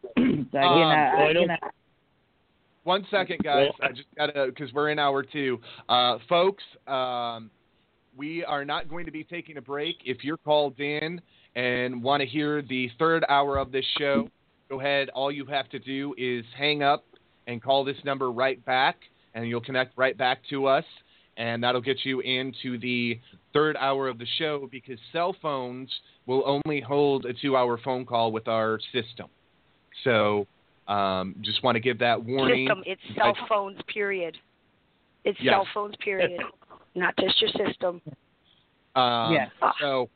[0.04, 1.56] So again, Um, I, well, I I, you know,
[2.84, 3.70] One second, guys.
[3.82, 6.64] I just gotta because we're in hour two, uh, folks.
[6.88, 7.50] Um,
[8.18, 9.96] we are not going to be taking a break.
[10.04, 11.22] If you're called in
[11.56, 14.28] and want to hear the third hour of this show,
[14.70, 15.10] go ahead.
[15.10, 17.06] All you have to do is hang up
[17.48, 18.98] and call this number right back,
[19.34, 20.86] and you'll connect right back to us,
[21.38, 23.20] and that'll get you into the
[23.54, 25.90] third hour of the show because cell phones
[26.26, 29.28] will only hold a two-hour phone call with our system.
[30.04, 30.48] So.
[30.88, 32.68] Um, just want to give that warning.
[32.68, 32.84] System.
[32.86, 33.80] It's cell phones.
[33.88, 34.38] Period.
[35.24, 35.54] It's Yes.
[35.54, 35.96] cell phones.
[35.98, 36.42] Period.
[36.96, 38.02] Not just your system.
[38.96, 39.50] Um, Yeah.
[39.80, 40.10] So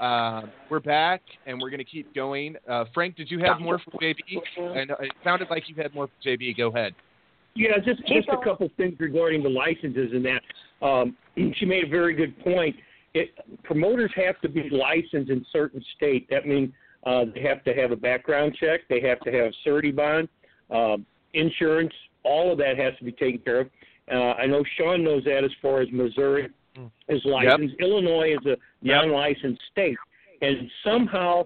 [0.00, 2.56] uh, we're back, and we're going to keep going.
[2.68, 4.18] Uh, Frank, did you have more for JB?
[4.88, 6.56] Know, it sounded like you had more for JB.
[6.56, 6.94] Go ahead.
[7.54, 10.86] Yeah, just just a couple things regarding the licenses and that.
[10.86, 11.16] Um,
[11.56, 12.76] she made a very good point.
[13.14, 13.30] It,
[13.64, 16.28] promoters have to be licensed in certain state.
[16.28, 16.70] That means
[17.06, 18.80] uh, they have to have a background check.
[18.90, 20.28] They have to have surety bond,
[20.70, 21.92] um, insurance.
[22.24, 23.70] All of that has to be taken care of.
[24.12, 26.48] Uh, I know Sean knows that as far as Missouri
[27.08, 27.74] is licensed.
[27.80, 29.96] Illinois is a non-licensed state,
[30.42, 31.44] and somehow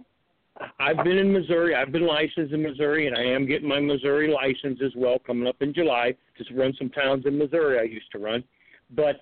[0.79, 1.75] I've been in Missouri.
[1.75, 5.49] I've been licensed in Missouri, and I am getting my Missouri license as well coming
[5.49, 6.15] up in July.
[6.37, 8.45] Just run some towns in Missouri I used to run,
[8.91, 9.21] but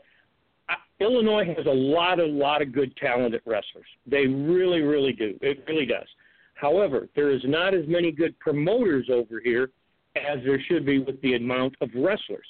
[0.68, 3.86] I, Illinois has a lot, a lot of good talented wrestlers.
[4.06, 5.38] They really, really do.
[5.40, 6.06] It really does.
[6.54, 9.70] However, there is not as many good promoters over here
[10.16, 12.46] as there should be with the amount of wrestlers.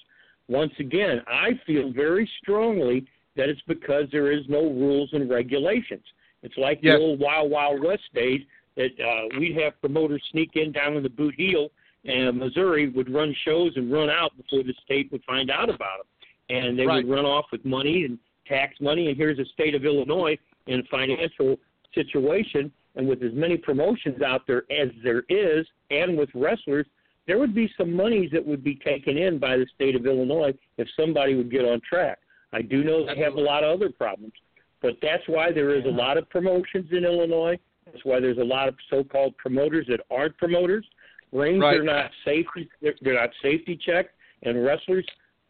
[0.49, 3.07] Once again, I feel very strongly
[3.39, 6.05] that it's because there is no rules and regulations.
[6.43, 6.99] It's like Yes.
[6.99, 8.43] the old Wild Wild West days
[8.75, 11.71] that uh, we'd have promoters sneak in down in the boot heel,
[12.05, 15.99] and Missouri would run shows and run out before the state would find out about
[15.99, 16.07] them,
[16.51, 17.05] and they Right.
[17.05, 19.09] would run off with money and tax money.
[19.09, 20.37] And here's the state of Illinois
[20.67, 21.59] in a financial
[21.95, 26.87] situation, and with as many promotions out there as there is, and with wrestlers,
[27.27, 30.55] there would be some monies that would be taken in by the state of Illinois
[30.79, 32.19] if somebody would get on track.
[32.53, 34.33] I do know they have a lot of other problems,
[34.81, 37.59] but that's why there is a lot of promotions in Illinois.
[37.85, 40.87] That's why there's a lot of so-called promoters that aren't promoters.
[41.33, 41.77] Rings Right.
[41.77, 45.07] are not safety they're, they're not safety checked, and wrestlers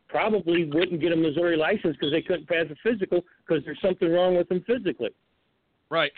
[0.08, 4.10] probably wouldn't get a Missouri license because they couldn't pass a physical because there's something
[4.10, 5.10] wrong with them physically.
[5.90, 6.12] Right.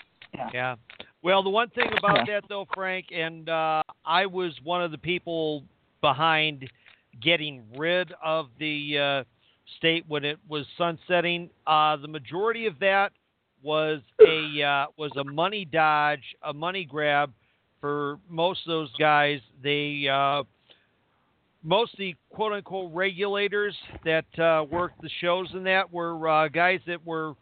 [0.55, 0.77] Yeah.
[1.23, 4.99] Well, the one thing about that though, Frank, and uh, I was one of the
[4.99, 5.65] people
[6.01, 6.71] behind
[7.21, 9.25] getting rid of the uh,
[9.77, 11.51] state when it was sunsetting.
[11.67, 13.13] Uh, the majority of that
[13.63, 17.33] was a uh, was a money dodge, a money grab
[17.81, 19.41] for most of those guys.
[19.63, 20.45] They uh,
[21.63, 26.81] most the quote unquote regulators that uh, worked the shows and that were uh, guys
[26.87, 27.35] that were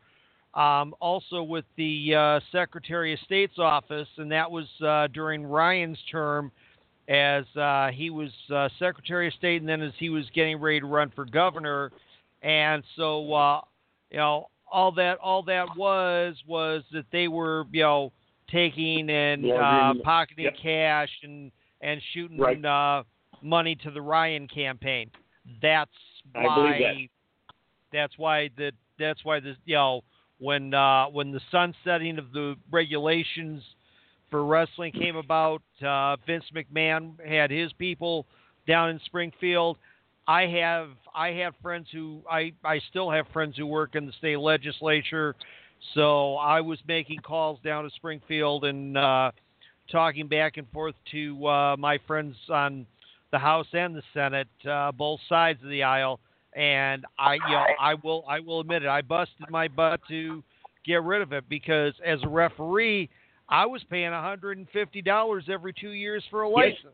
[0.54, 5.98] um, also with the uh, Secretary of State's office, and that was uh, during Ryan's
[6.10, 6.50] term
[7.08, 10.80] as uh, he was uh, Secretary of State, and then as he was getting ready
[10.80, 11.90] to run for governor.
[12.42, 13.60] And so, uh,
[14.10, 18.12] you know, all that all that was was that they were, you know,
[18.50, 20.54] taking and uh, pocketing yep.
[20.62, 22.64] cash and and shooting Right.
[22.64, 23.04] uh,
[23.42, 25.10] money to the Ryan campaign.
[25.62, 25.90] That's
[26.34, 26.78] I why.
[26.78, 27.08] that.
[27.92, 28.72] That's why that.
[28.98, 29.56] That's why this.
[29.64, 30.00] You know,
[30.38, 33.62] when uh, when the sunsetting of the regulations
[34.30, 38.26] for wrestling came about, uh, Vince McMahon had his people
[38.66, 39.78] down in Springfield.
[40.28, 44.12] I have I have friends who I I still have friends who work in the
[44.12, 45.34] state legislature,
[45.94, 49.30] so I was making calls down to Springfield and uh,
[49.90, 52.86] talking back and forth to uh, my friends on
[53.32, 56.20] the House and the Senate, uh, both sides of the aisle,
[56.54, 60.44] and I you know I will I will admit it I busted my butt to
[60.84, 63.08] get rid of it because as a referee
[63.48, 66.92] I was paying $150 every two years for a license.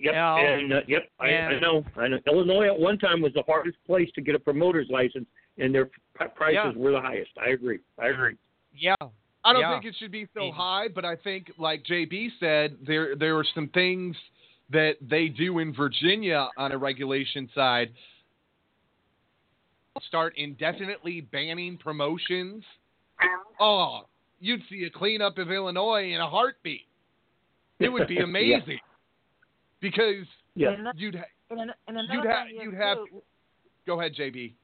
[0.00, 1.84] Yep, Now- and uh, yep, I, I know.
[1.96, 2.18] I know.
[2.26, 5.26] Illinois at one time was the hardest place to get a promoter's license
[5.58, 6.80] and their p- prices Yeah.
[6.80, 7.30] were the highest.
[7.44, 7.80] I agree.
[7.98, 8.36] I agree.
[8.74, 8.94] Yeah.
[9.44, 9.72] I don't Yeah.
[9.80, 13.36] think it should be so And- high, but I think, like JB said, there there
[13.38, 14.16] are some things
[14.70, 17.90] that they do in Virginia on a regulation side.
[20.02, 22.62] Start indefinitely banning promotions.
[23.58, 24.02] Oh,
[24.38, 26.86] you'd see a cleanup of Illinois in a heartbeat.
[27.80, 28.26] It would be Yeah.
[29.80, 30.92] Amazing because Yeah.
[30.96, 32.98] You'd ha- and, ano- and you'd have you'd have.
[32.98, 33.22] too,
[33.86, 34.54] Go ahead, JB.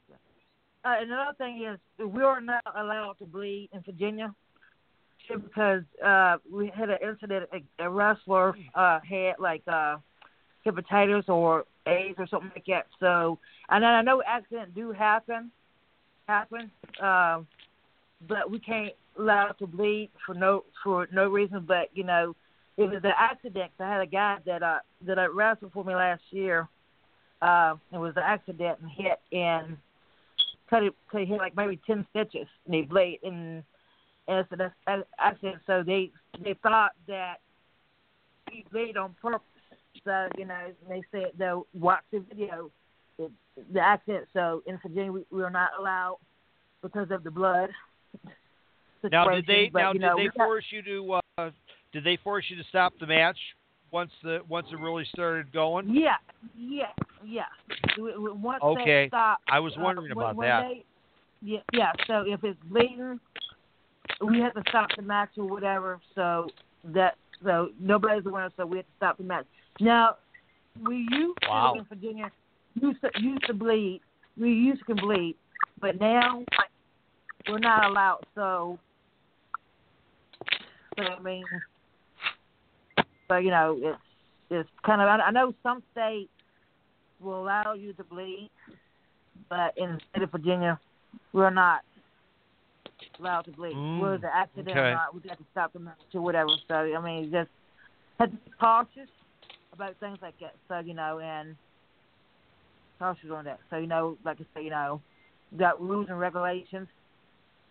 [0.85, 4.35] Uh, another thing is we are not allowed to bleed in Virginia
[5.33, 7.49] because uh, we had an incident.
[7.53, 9.97] A, a wrestler uh, had like uh,
[10.67, 12.87] hepatitis or AIDS or something like that.
[13.01, 13.39] So,
[13.71, 15.51] and then I know accidents do happen,
[16.29, 17.47] happen, um,
[18.29, 21.65] but we can't allow to bleed for no for no reason.
[21.67, 22.37] But you know,
[22.77, 23.71] it was an accident.
[23.79, 26.69] I had a guy that uh that uh, wrestled for me last year.
[27.43, 29.77] Uh, it was an accident and hit and
[30.71, 33.63] cut it cut hit like maybe ten stitches and he bled and
[34.29, 36.11] and so that's an accident so they
[36.43, 37.37] they thought that
[38.51, 39.41] he bled on purpose.
[40.05, 42.71] So, you know, they said they'll watch the video
[43.19, 43.31] the,
[43.73, 46.19] the accident so in Virginia we, we are not allowed
[46.83, 47.71] because of the blood.
[49.11, 51.51] Now, did they but, now you know, did they we got- force you to uh,
[51.95, 53.39] did they force you to stop the match
[53.91, 55.89] once the once it really started going?
[55.89, 56.17] Yeah,
[56.59, 56.87] yeah,
[57.25, 57.45] yeah.
[57.97, 59.05] Once Okay.
[59.05, 60.63] they stop, I was uh, wondering when- about when that.
[60.69, 60.85] They,
[61.41, 61.93] yeah, yeah.
[62.07, 63.21] So if it's bleeding,
[64.21, 66.01] we have to stop the match or whatever.
[66.15, 66.49] So
[66.85, 68.51] that so nobody's the winner.
[68.57, 69.47] So we have to stop the match.
[69.81, 70.17] Now
[70.87, 71.75] we used Wow.
[71.75, 72.31] to in Virginia
[72.75, 74.01] used to used to bleed.
[74.37, 75.37] We used to can bleed,
[75.81, 76.45] but now
[77.49, 78.25] we're not allowed.
[78.35, 78.79] So,
[80.97, 81.45] so I mean,
[83.29, 83.99] so you know, it's
[84.51, 85.09] it's kind of.
[85.09, 86.31] I I know some states
[87.21, 88.51] will allow you to bleed,
[89.49, 90.79] but in the state of Virginia,
[91.33, 91.81] we're not
[93.19, 93.75] allowed to bleed.
[93.75, 96.51] Mm, Whether the accident or not, we have to stop the match or whatever.
[96.69, 97.51] So I mean, just
[98.19, 99.09] have to be cautious
[99.73, 100.55] about things like that.
[100.69, 101.57] So you know, and
[102.99, 103.61] cautious on that.
[103.71, 105.01] So you know, like I say, you know,
[105.53, 106.89] we got rules and regulations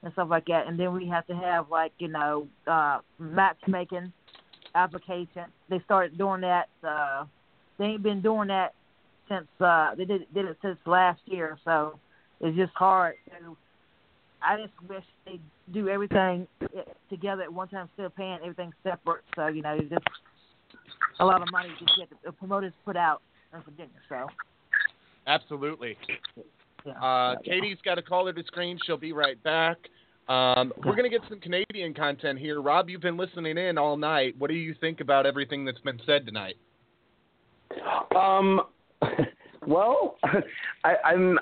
[0.02, 4.12] and stuff like that, and then we have to have like you know uh matchmaking
[4.76, 5.46] application.
[5.70, 6.70] They started doing that.
[6.84, 7.26] uh
[7.78, 8.74] They ain't been doing that
[9.30, 11.58] since uh they did did it since last year.
[11.66, 12.00] So
[12.42, 13.58] it's just hard to.
[14.46, 15.40] I just wish they
[15.74, 19.24] do everything eh, together at one time instead of paying everything separate.
[19.36, 20.04] So you know, it's just
[21.20, 23.22] a lot of money to get the promoters put out
[23.54, 23.92] in Virginia.
[24.10, 24.28] So
[25.26, 25.98] Absolutely.
[26.86, 26.94] yeah.
[26.94, 28.78] Uh, Katie's got a caller to screen.
[28.86, 29.78] She'll be right back.
[30.30, 32.62] Um, we're going to get some Canadian content here.
[32.62, 34.36] Rob, you've been listening in all night.
[34.38, 36.56] What do you think about everything that's been said tonight?
[38.16, 38.62] Um,
[39.68, 40.18] well,
[40.84, 41.38] I, I'm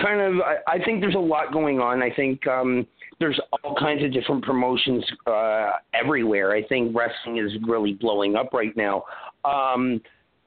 [0.00, 0.40] kind of.
[0.40, 2.02] I, I think there's a lot going on.
[2.02, 2.86] I think um,
[3.20, 6.52] there's all kinds of different promotions uh, everywhere.
[6.52, 9.04] I think wrestling is really blowing up right now.
[9.44, 10.00] Um,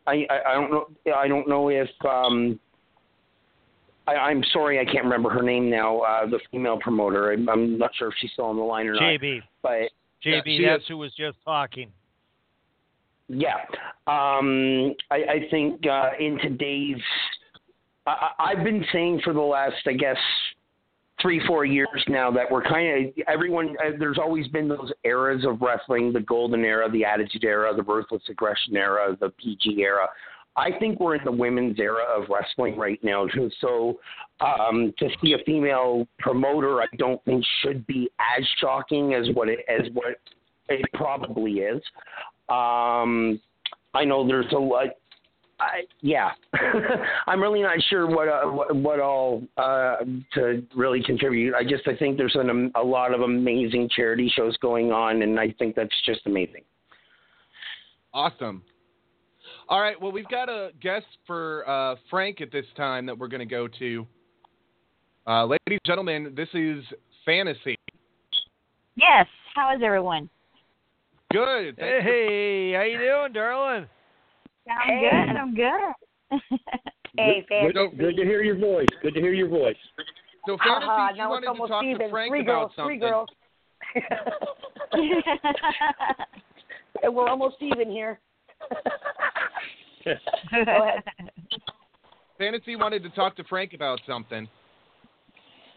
[0.07, 0.87] I, I, I don't know.
[1.15, 1.89] I don't know if.
[2.07, 2.59] Um,
[4.07, 5.99] I, I'm sorry, I can't remember her name now.
[5.99, 7.31] Uh, the female promoter.
[7.31, 9.01] I'm, I'm not sure if she's still on the line or not.
[9.01, 9.41] JB.
[9.61, 9.89] But
[10.25, 11.91] JB, she that's is- who was just talking.
[13.33, 13.55] Yeah,
[14.07, 16.97] um, I, I think uh, in today's,
[18.05, 20.17] I, I- I've been saying for the last, I guess,
[21.21, 23.77] three, four years now that we're kind of everyone.
[23.79, 27.83] Uh, there's always been those eras of wrestling: the golden era, the attitude era, the
[27.83, 30.09] ruthless aggression era, the PG era.
[30.55, 33.25] I think we're in the women's era of wrestling right now.
[33.61, 33.99] So
[34.41, 39.47] um, to see a female promoter, I don't think should be as shocking as what
[39.47, 40.19] it as what
[40.67, 41.81] it probably is.
[42.49, 43.39] Um,
[43.93, 44.87] I know there's a lot.
[45.59, 46.31] I, yeah,
[47.27, 49.97] I'm really not sure what uh, what, what all uh,
[50.33, 51.53] to really contribute.
[51.53, 55.39] I just I think there's an, a lot of amazing charity shows going on, and
[55.39, 56.63] I think that's just amazing.
[58.13, 58.63] Awesome.
[59.71, 59.99] All right.
[59.99, 63.45] Well, we've got a guest for uh, Frank at this time that we're going to
[63.45, 64.05] go to.
[65.25, 66.83] Uh, ladies and gentlemen, this is
[67.25, 67.77] Fantasy.
[68.97, 69.27] Yes.
[69.55, 70.29] How is everyone?
[71.31, 71.77] Good.
[71.77, 73.87] Thanks for- Hey, how you doing, darling?
[74.69, 75.09] I'm Hey.
[75.09, 75.37] good.
[75.37, 76.59] I'm good.
[77.17, 77.97] Hey, Good, fantasy.
[77.97, 78.87] good to hear your voice.
[79.01, 79.75] Good to hear your voice.
[80.45, 81.99] So, Fantasy, Haha, you wanted almost to talk even.
[81.99, 82.99] to Frank three about girls, something.
[82.99, 83.27] three girls.
[87.13, 88.17] We're almost even here.
[90.05, 90.11] Go
[90.61, 91.03] ahead.
[92.37, 94.47] Fantasy wanted to talk to Frank about something.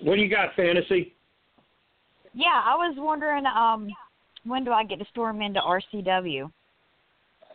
[0.01, 1.15] What do you got, fantasy?
[2.35, 3.89] yeah, I was wondering, um,
[4.45, 6.51] when do I get to storm into RCW?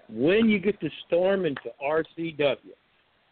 [0.09, 2.57] When you get to storm into RCW.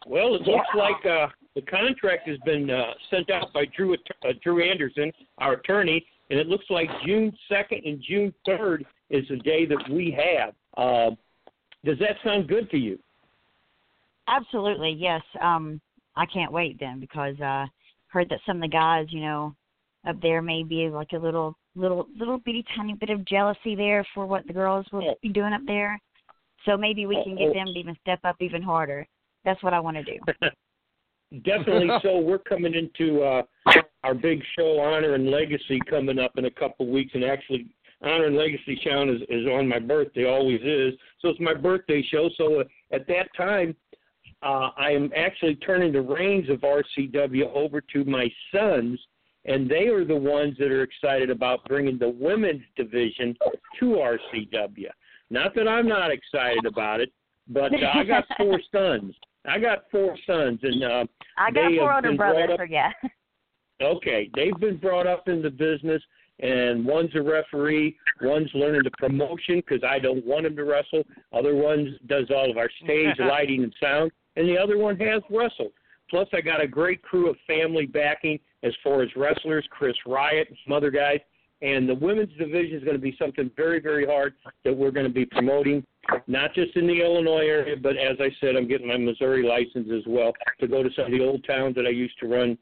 [0.06, 1.26] Well, it looks like uh,
[1.56, 6.38] the contract has been uh, sent out by Drew uh, Drew Anderson, our attorney, and
[6.38, 10.54] it looks like June second and June third is the day that we have.
[10.76, 11.16] Uh,
[11.84, 12.98] does that sound good to you?
[14.28, 15.22] Absolutely, yes.
[15.40, 15.80] Um,
[16.16, 17.66] I can't wait then because uh,
[18.08, 19.54] heard that some of the guys, you know,
[20.06, 24.06] up there may be like a little, little, little bitty tiny bit of jealousy there
[24.14, 26.00] for what the girls will be doing up there.
[26.64, 29.06] So maybe we can get them to even step up even harder.
[29.44, 30.18] That's what I want to do.
[31.44, 31.88] Definitely.
[32.02, 33.42] so we're coming into uh,
[34.02, 37.66] our big show, Honor and Legacy, coming up in a couple of weeks, and actually.
[38.02, 40.94] Honor and Legacy Sean is, is on my birthday, always is.
[41.20, 42.30] So it's my birthday show.
[42.36, 43.74] So uh, at that time,
[44.42, 49.00] uh, I am actually turning the reins of RCW over to my sons,
[49.46, 53.36] and they are the ones that are excited about bringing the women's division
[53.80, 54.90] to RCW.
[55.30, 57.12] Not that I'm not excited about it,
[57.48, 59.14] but uh, I got four sons.
[59.44, 61.04] I got four sons, and uh,
[61.36, 62.92] I got four older brothers, brought so up, yeah.
[63.80, 66.02] Okay, they've been brought up in the business,
[66.40, 71.02] and one's a referee, one's learning the promotion because I don't want him to wrestle.
[71.32, 75.22] Other ones does all of our stage lighting and sound, and the other one has
[75.30, 75.72] wrestled.
[76.10, 80.48] Plus, I got a great crew of family backing as far as wrestlers, Chris Riot,
[80.48, 81.20] and some other guys.
[81.60, 84.34] And the women's division is going to be something very, very hard
[84.64, 85.84] that we're going to be promoting,
[86.28, 89.88] not just in the Illinois area, but as I said, I'm getting my Missouri license
[89.92, 92.56] as well to go to some of the old towns that I used to run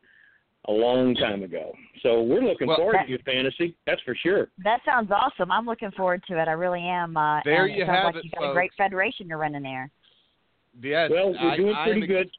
[0.68, 1.72] a long time ago.
[2.02, 3.74] So we're looking Well- forward to your fantasy.
[3.86, 4.48] That's for sure.
[4.64, 5.50] That sounds awesome.
[5.50, 6.48] I'm looking forward to it.
[6.48, 7.16] I really am.
[7.16, 9.90] Uh, There you it have like it, you got a great federation you're running there.
[10.82, 11.10] Yes.
[11.10, 12.30] Well, we're doing I pretty am good.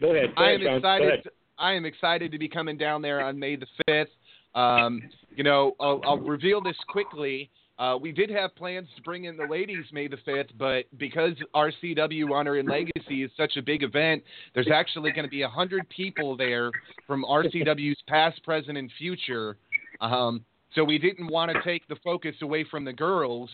[0.00, 0.34] Go ahead.
[0.36, 0.70] Go I ahead, am Sean.
[0.72, 1.08] Go excited.
[1.08, 1.28] ahead.
[1.58, 4.10] I am excited to be coming down there on May the fifth.
[4.54, 5.02] Um,
[5.34, 7.50] you know, I'll, I'll reveal this quickly.
[7.82, 11.32] Uh, we did have plans to bring in the ladies May the fifth, but because
[11.52, 14.22] RCW Honor and Legacy is such a big event,
[14.54, 16.70] there's actually going to be a hundred people there
[17.08, 19.56] from RCW's past, present, and future.
[20.00, 20.44] Um,
[20.76, 23.50] so we didn't want to take the focus away from the girls.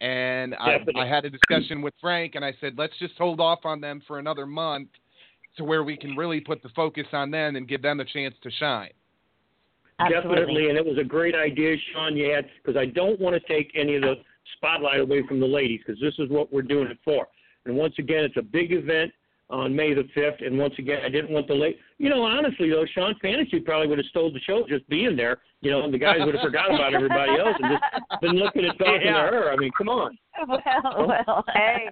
[0.00, 3.64] And I, I had a discussion with Frank, and I said, let's just hold off
[3.64, 4.90] on them for another month
[5.56, 8.36] to where we can really put the focus on them and give them a chance
[8.44, 8.92] to shine.
[9.98, 12.16] Definitely, and it was a great idea, Sean.
[12.16, 14.14] You had because I don't want to take any of the
[14.56, 17.26] spotlight away from the ladies because this is what we're doing it for.
[17.64, 19.12] And once again, it's a big event
[19.50, 20.40] on May the fifth.
[20.40, 21.78] And once again, I didn't want the late.
[21.98, 25.38] You know, honestly though, Sean Fantasy probably would have stole the show just being there.
[25.60, 28.64] You know, and the guys would have forgot about everybody else and just been looking
[28.64, 29.30] at talking Yeah.
[29.30, 29.52] to her.
[29.52, 30.18] I mean, come on.
[30.48, 31.44] Well, well.
[31.54, 31.88] Hey.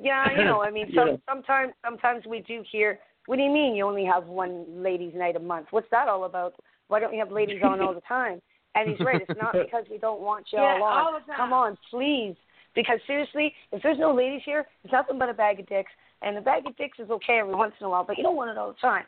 [0.00, 1.16] Yeah, you know, I mean, Yeah.
[1.28, 2.98] sometimes sometimes we do hear.
[3.26, 5.66] What do you mean you only have one ladies' night a month?
[5.70, 6.54] What's that all about?
[6.92, 8.42] Why don't you have ladies on all the time?
[8.74, 9.22] And he's right.
[9.26, 11.04] It's not because we don't want you Yeah, all on.
[11.06, 11.36] all the time.
[11.38, 12.34] Come on, please.
[12.74, 15.90] Because seriously, if there's no ladies here, it's nothing but a bag of dicks.
[16.20, 18.36] And a bag of dicks is okay every once in a while, but you don't
[18.36, 19.04] want it all the time.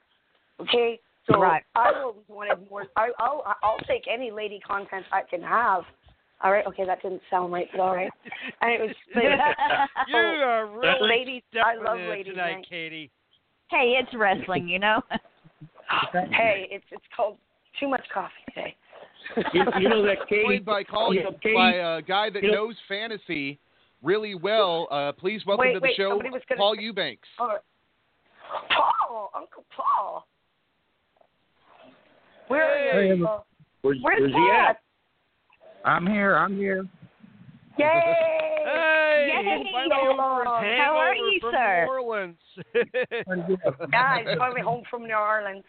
[0.61, 0.99] Okay?
[1.31, 1.63] So Right.
[1.75, 2.85] I've always wanted more.
[2.97, 5.83] I, I'll I'll take any lady content I can have.
[6.43, 6.67] All right.
[6.67, 8.11] Okay, that didn't sound right, but all right.
[8.61, 8.95] And it was.
[10.09, 11.43] you are really ladies.
[11.55, 12.33] I love ladies.
[12.33, 12.67] tonight, night.
[12.69, 13.11] Katie.
[13.71, 15.01] hey, it's wrestling, you know.
[16.13, 17.39] Hey, it's it's called
[17.81, 18.77] too much coffee today.
[19.53, 22.43] You, you know that Katie Joined by calling you know, Katie, by a guy that
[22.43, 23.59] you know- knows fantasy
[24.03, 24.87] really well.
[24.91, 27.29] Uh, please welcome Wait, to the wait, show, was gonna Paul say- Eubanks.
[27.39, 27.59] All right.
[28.71, 30.27] Paul, Uncle Paul.
[32.49, 33.25] Where are Hey, you?
[33.25, 33.47] Paul?
[33.83, 34.81] Where's, Where's where's he at?
[35.85, 36.37] I'm here.
[36.37, 36.87] I'm here.
[37.79, 37.85] Yay!
[38.65, 39.65] Hey, Yay.
[39.73, 41.85] finally over How are you, from sir?
[41.85, 42.37] New Orleans.
[43.93, 45.65] Yeah, he's finally home from New Orleans.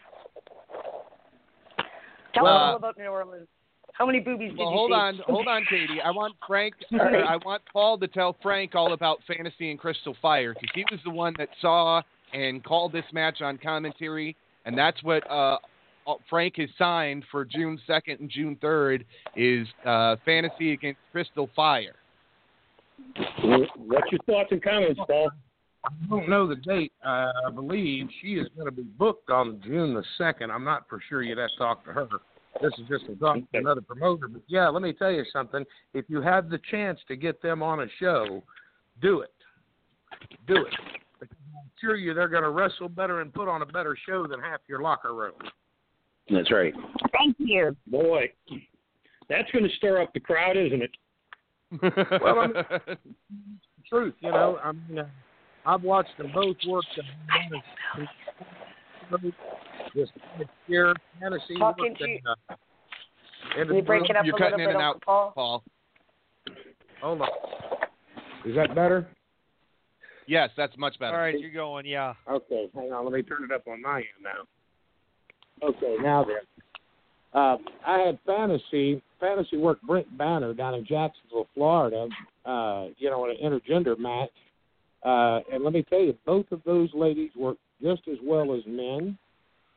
[2.36, 3.48] Tell Well, us all about New Orleans.
[3.92, 4.94] How many boobies did Well, you hold see?
[4.94, 6.02] on, hold on, Katie.
[6.04, 6.74] I want Frank.
[6.92, 10.84] or I want Paul to tell Frank all about fantasy and Crystal Fire because he
[10.90, 12.02] was the one that saw
[12.34, 14.36] and called this match on commentary,
[14.66, 15.56] and that's what uh,
[16.06, 21.48] uh, Frank has signed for June second and June third is uh, fantasy against Crystal
[21.56, 21.94] Fire.
[23.42, 25.30] What's your thoughts and comments, Paul?
[25.86, 26.92] I don't know the date.
[27.04, 30.50] Uh, I believe she is going to be booked on June the second.
[30.50, 31.22] I'm not for sure.
[31.22, 32.08] You'd have to talk to her.
[32.60, 34.28] This is just a talk to another promoter.
[34.28, 35.64] But yeah, let me tell you something.
[35.94, 38.42] If you have the chance to get them on a show,
[39.00, 39.32] do it.
[40.48, 40.74] Do it.
[41.20, 44.26] Because I'm sure you they're going to wrestle better and put on a better show
[44.26, 45.34] than half your locker room.
[46.30, 46.74] That's right.
[47.12, 47.76] Thank you.
[47.86, 48.32] Boy,
[49.28, 50.90] that's going to stir up the crowd, isn't it?
[52.22, 52.98] Well, I mean,
[53.88, 54.58] truth, you know.
[54.62, 55.06] I mean, uh,
[55.66, 56.84] I've watched them both work.
[59.94, 60.08] This
[60.68, 62.54] year, Tennessee Talking worked to you- in, uh,
[63.56, 65.32] in Can you break it up You're a cutting little in bit, and out, Paul?
[65.34, 65.64] Paul.
[67.00, 67.28] Hold on.
[68.44, 69.08] Is that better?
[70.26, 71.14] Yes, that's much better.
[71.16, 71.86] All right, you're going.
[71.86, 72.14] Yeah.
[72.28, 73.04] Okay, hang on.
[73.04, 75.66] Let me turn it up on my end now.
[75.68, 76.36] Okay, now then.
[77.32, 82.08] Uh, I had fantasy fantasy work Brent Banner down in Jacksonville, Florida.
[82.44, 84.30] Uh, you know, in an intergender match.
[85.04, 88.62] Uh, and let me tell you, both of those ladies work just as well as
[88.66, 89.18] men.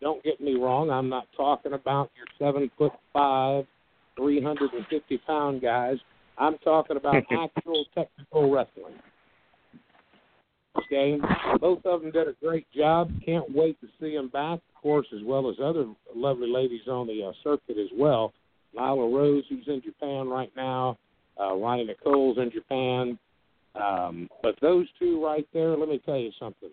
[0.02, 0.90] Don't get me wrong.
[0.90, 3.66] I'm not talking about your seven foot five,
[4.16, 5.98] three hundred and fifty pound guys.
[6.38, 8.94] I'm talking about actual technical wrestling.
[10.78, 11.18] Okay,
[11.60, 13.12] both of them did a great job.
[13.26, 15.86] Can't wait to see them back, of course, as well as other
[16.16, 18.32] lovely ladies on the uh, circuit as well.
[18.74, 20.98] Lila Rose, who's in Japan right now,
[21.40, 23.18] uh, Ronnie Nicole's in Japan.
[23.82, 26.70] Um, but those two right there, let me tell you something.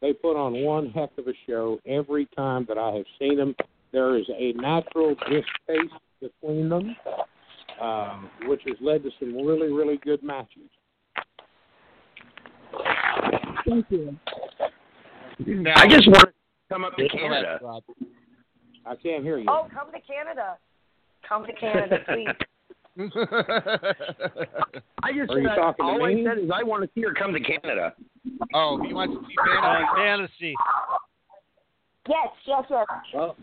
[0.00, 3.54] They put on one heck of a show every time that I have seen them.
[3.92, 6.96] There is a natural distaste between them,
[7.80, 10.70] um, which has led to some really, really good matches.
[13.68, 14.16] Thank you.
[15.76, 16.32] I just want to
[16.70, 17.60] come up to Canada.
[18.86, 19.46] I can't hear you.
[19.48, 20.56] Oh, come to Canada.
[21.28, 22.28] Come to Canada, please.
[22.98, 23.04] I
[25.12, 26.22] just Are you said, talking to all me?
[26.22, 27.94] I said is I want to see her come to Canada.
[28.52, 29.86] Oh, he wants to see fantasy.
[29.96, 30.56] fantasy.
[32.08, 32.86] Yes, yes, yes.
[33.14, 33.36] Well,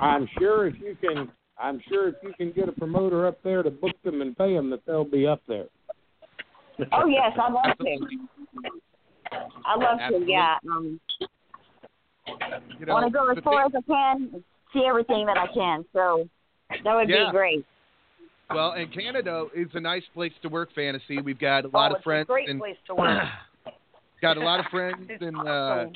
[0.00, 3.62] I'm sure if you can, I'm sure if you can get a promoter up there
[3.62, 5.66] to book them and pay them, that they'll be up there.
[6.92, 7.98] Oh yes, I love to.
[9.66, 10.24] I love to.
[10.26, 10.56] Yeah.
[10.70, 11.00] Um,
[12.78, 14.42] You I want to go as far as I can,
[14.72, 15.84] see everything that I can.
[15.92, 16.28] So
[16.70, 17.26] that would Yeah.
[17.26, 17.66] be great.
[18.50, 21.20] Well, and Canada is a nice place to work fantasy.
[21.20, 23.22] We've got a lot oh, of friends a great and place to work.
[24.22, 25.86] got a lot of friends and uh,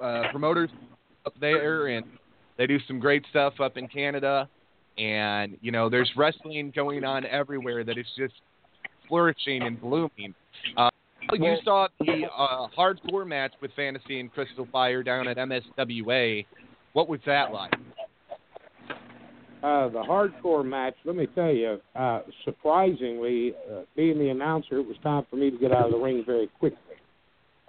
[0.00, 0.70] uh, promoters
[1.26, 2.06] up there, and
[2.58, 4.48] they do some great stuff up in Canada.
[4.98, 8.34] And you know, there's wrestling going on everywhere that is just
[9.08, 10.34] flourishing and blooming.
[10.76, 10.90] Uh,
[11.32, 16.44] you saw the uh, hardcore match with Fantasy and Crystal Fire down at MSWA.
[16.92, 17.72] What was that like?
[19.62, 24.86] Uh, the hardcore match, let me tell you, uh, surprisingly, uh, being the announcer, it
[24.86, 26.78] was time for me to get out of the ring very quickly.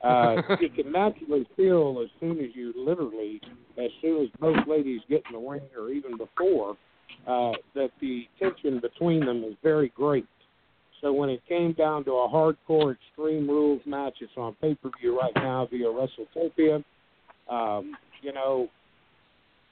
[0.01, 3.41] Uh, you can naturally feel as soon as you literally,
[3.77, 6.77] as soon as both ladies get in the ring or even before,
[7.27, 10.26] uh, that the tension between them is very great.
[11.01, 14.91] So when it came down to a hardcore Extreme Rules match, it's on pay per
[14.99, 16.84] view right now via WrestleTopia.
[17.49, 18.69] Um, you know,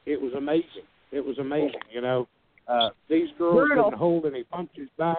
[0.05, 0.87] it was amazing.
[1.11, 1.79] It was amazing.
[1.91, 2.27] You know,
[2.67, 3.85] uh, these girls Brutal.
[3.89, 5.17] didn't hold any punches back.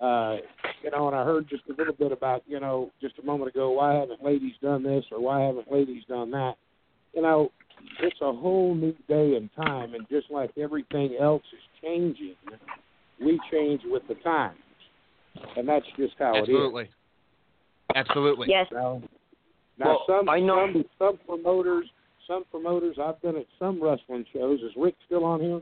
[0.00, 0.36] Uh,
[0.82, 3.50] you know, and I heard just a little bit about, you know, just a moment
[3.50, 6.54] ago, why haven't ladies done this or why haven't ladies done that?
[7.14, 7.50] You know,
[8.02, 12.34] it's a whole new day and time, and just like everything else is changing,
[13.24, 14.58] we change with the times,
[15.56, 16.48] and that's just how it is.
[16.48, 16.88] Absolutely.
[17.94, 18.48] Absolutely.
[18.50, 18.66] Yes.
[18.72, 19.02] Now,
[19.78, 21.86] now Well, some I know- some some promoters,
[22.30, 22.96] some promoters.
[23.02, 24.60] I've been at some wrestling shows.
[24.60, 25.60] Is Rick still on here?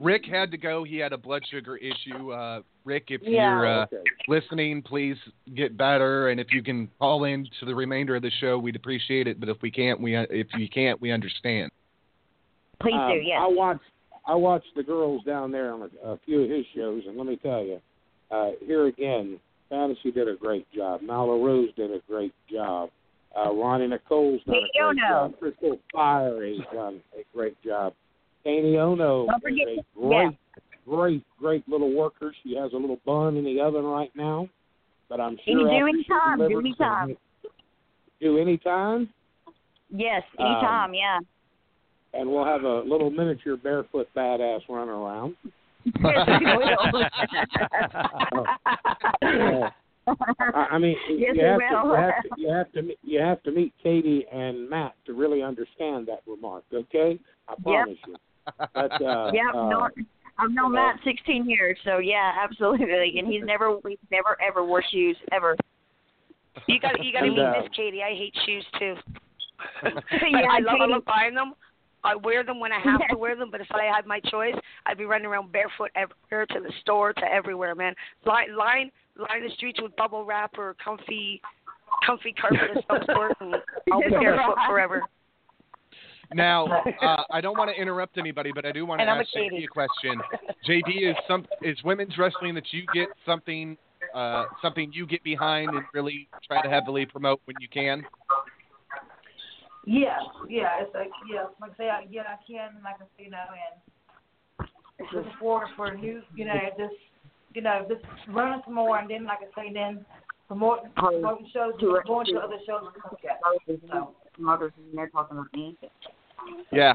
[0.00, 0.84] Rick had to go.
[0.84, 2.32] He had a blood sugar issue.
[2.32, 3.50] Uh, Rick, if Yeah.
[3.50, 4.02] you're uh, Okay.
[4.26, 5.16] listening, please
[5.54, 6.30] get better.
[6.30, 9.38] And if you can call in to the remainder of the show, we'd appreciate it.
[9.40, 11.70] But if we can't, we if you can't, we understand.
[12.80, 13.20] Please Um, do.
[13.20, 13.38] Yes.
[13.40, 13.84] I watched
[14.26, 17.26] I watched the girls down there on a, a few of his shows, and let
[17.26, 17.80] me tell you,
[18.30, 19.40] uh, here again,
[19.70, 21.00] Fantasy did a great job.
[21.00, 22.90] Nala Rose did a great job.
[23.36, 25.08] Uh, Ronnie Nicole's done a Katie great Ono.
[25.08, 25.38] job.
[25.38, 27.92] Crystal Fire has done a great job.
[28.44, 30.36] Annie Ono Don't is a great,
[30.86, 32.34] great, great little worker.
[32.42, 34.48] She has a little bun in the oven right now,
[35.08, 37.16] but I'm sure Any do any time, do any time.
[38.20, 39.08] Do any time.
[39.90, 40.22] Yes.
[40.38, 41.18] Um, yeah.
[42.14, 45.36] and we'll have a little miniature barefoot badass running around.
[46.04, 47.30] I,
[50.54, 53.42] I mean, Yes, you, have to, you have to you have to meet- you have
[53.44, 56.64] to meet Katie and Matt to really understand that remark.
[56.72, 57.18] Okay,
[57.48, 58.16] I promise you.
[58.74, 59.50] But, uh, yeah.
[59.54, 59.88] uh, no,
[60.38, 63.18] I've known Matt 16 years, so yeah, absolutely.
[63.18, 65.56] And he's never, we've never ever wore shoes ever.
[66.66, 68.02] You got you got to meet uh, Miss Katie.
[68.02, 68.94] I hate shoes too.
[69.84, 71.54] yeah, I, I love I Katie- love buying them.
[72.04, 74.54] I wear them when I have to wear them, but if I had my choice,
[74.86, 77.92] I'd be running around barefoot everywhere to the store to everywhere, man.
[78.24, 81.40] Line line line the streets with bubble wrap or comfy
[82.06, 83.56] comfy carpet of some sort, and
[83.92, 85.02] I'll be barefoot forever.
[86.34, 86.66] Now,
[87.02, 89.20] uh, I don't want to interrupt anybody, but I do want to And I'm a
[89.20, 90.20] ask JB a question.
[90.68, 93.76] JB, is some is women's wrestling that you get something
[94.14, 98.04] uh, something you get behind and really try to heavily promote when you can?
[99.86, 100.18] Yeah,
[100.48, 103.30] yeah, it's like yeah, like I say, I, yeah, I can, like I say, you
[103.30, 104.68] know, and
[105.14, 106.94] looking forward for new, you know, just
[107.58, 110.06] you know, just learning some more, and then like I say, then
[110.46, 113.18] Promote, promoting shows, to- going to to- other shows and stuff.
[113.22, 113.34] Yeah.
[113.92, 115.76] So, Promoters and they're talking about me.
[116.70, 116.94] Yeah.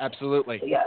[0.00, 0.60] Absolutely.
[0.64, 0.82] yeah.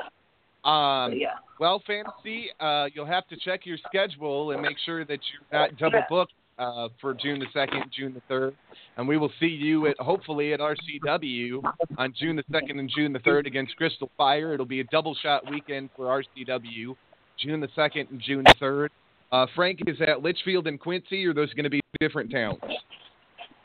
[0.65, 1.35] Um, Yeah.
[1.59, 5.77] Well, fantasy, uh, you'll have to check your schedule and make sure that you're not
[5.77, 8.53] double booked uh, for June the second, June the third,
[8.97, 11.63] and we will see you at hopefully at RCW
[11.97, 14.53] on June the second and June the third against Crystal Fire.
[14.53, 16.95] It'll be a double shot weekend for RCW,
[17.41, 18.91] June the second and June the third.
[19.31, 22.57] Uh, Frank is at Litchfield and Quincy, or those going to be different towns?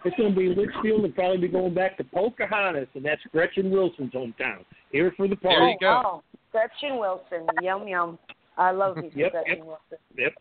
[0.04, 3.70] It's going to be Litchfield and probably be going back to Pocahontas, and that's Gretchen
[3.70, 4.64] Wilson's hometown.
[4.92, 5.76] Here for the party.
[5.80, 6.22] There oh, Wow.
[6.52, 7.46] Gretchen Wilson.
[7.62, 8.18] Yum, yum.
[8.58, 9.66] I love me some Yep, Gretchen yep.
[9.66, 9.98] Wilson.
[10.16, 10.32] Yep.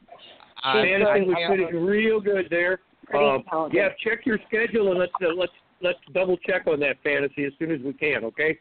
[0.64, 1.28] Fantasy good.
[1.28, 2.80] was sitting real good there.
[3.08, 3.78] Pretty Um, talented.
[3.78, 5.52] yeah, check your schedule and let's uh, let's
[5.82, 8.24] let's double check on that fantasy as soon as we can.
[8.26, 8.60] Okay.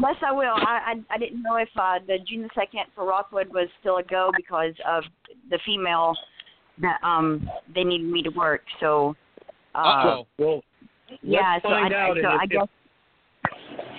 [0.00, 0.54] Yes, I will.
[0.54, 3.98] I I, I didn't know if uh, the June the second for Rockwood was still
[3.98, 5.04] a go because of
[5.50, 6.14] the female
[6.80, 8.62] that um they needed me to work.
[8.80, 9.14] So
[9.74, 10.26] uh, Uh-oh.
[10.38, 10.62] Well,
[11.22, 12.16] yeah, so find I, out.
[12.20, 12.68] so and I guess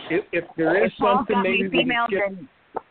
[0.09, 2.83] if, if there is if something, maybe me we can female, check.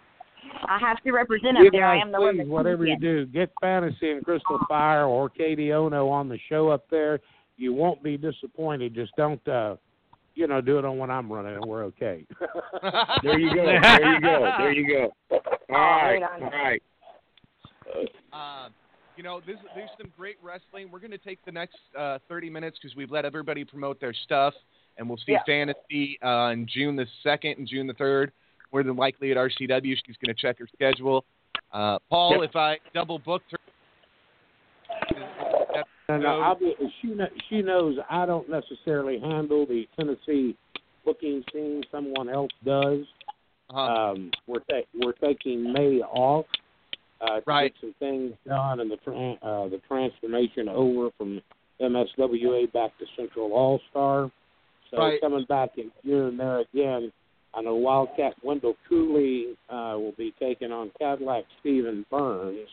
[0.66, 1.86] I have to represent You up there.
[1.86, 5.28] I am the one please, that's whatever you do, get Fantasy and Crystal Fire or
[5.28, 7.20] Katie Ono on the show up there.
[7.56, 8.94] You won't be disappointed.
[8.94, 9.76] Just don't, uh,
[10.34, 12.26] you know, do it on when I'm running, and we're okay.
[13.22, 13.64] There you go.
[13.64, 14.50] There you go.
[14.58, 15.12] There you go.
[15.30, 15.40] All
[15.70, 16.18] right.
[16.18, 16.42] right on.
[16.42, 16.82] All right.
[18.32, 18.68] Uh,
[19.16, 20.90] you know, this, there's some great wrestling.
[20.90, 24.12] We're going to take the next uh, 30 minutes because we've let everybody promote their
[24.12, 24.54] stuff,
[24.98, 25.42] and we'll see Yeah.
[25.46, 28.30] Fantasy uh, on June the 2nd and June the 3rd.
[28.72, 29.94] More than likely at RCW.
[30.04, 31.24] She's going to check her schedule.
[31.72, 32.50] Uh, Paul, Yep.
[32.50, 33.58] if I double booked her.
[36.08, 37.14] And uh, I'll be, she
[37.48, 40.56] she knows I don't necessarily handle the Tennessee
[41.04, 41.82] booking scene.
[41.90, 43.00] Someone else does.
[43.72, 46.44] Uh, Um, we're ta- we're taking May off
[47.22, 47.72] uh, to Right.
[47.72, 51.40] get some things done and the tran uh, the transformation over from
[51.80, 54.30] MSWA back to Central All Star.
[54.90, 55.20] So Right.
[55.20, 57.10] coming back in June there again.
[57.54, 62.68] I know Wildcat Wendell Cooley uh, will be taking on Cadillac Stephen Burns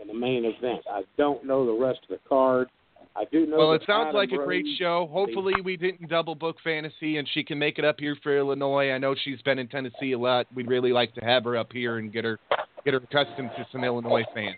[0.00, 0.82] in the main event.
[0.90, 2.68] I don't know the rest of the card.
[3.16, 3.56] I do know.
[3.56, 5.08] well, it sounds Adam like a great show.
[5.10, 8.90] Hopefully, we didn't double book Fantasy, and she can make it up here for Illinois.
[8.90, 10.46] I know she's been in Tennessee a lot.
[10.54, 12.38] We'd really like to have her up here and get her
[12.84, 14.56] get her accustomed to some Illinois fans.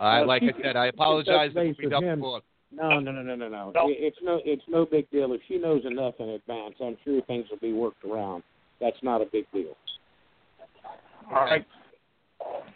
[0.00, 2.20] Uh, like she I said, I apologize touch if we double him.
[2.20, 2.46] booked.
[2.74, 3.72] No, no, no, no, no, no.
[3.74, 3.86] No.
[3.88, 5.32] It's no, it's no big deal.
[5.32, 8.42] If she knows enough in advance, I'm sure things will be worked around.
[8.80, 9.76] That's not a big deal.
[11.30, 11.64] All right.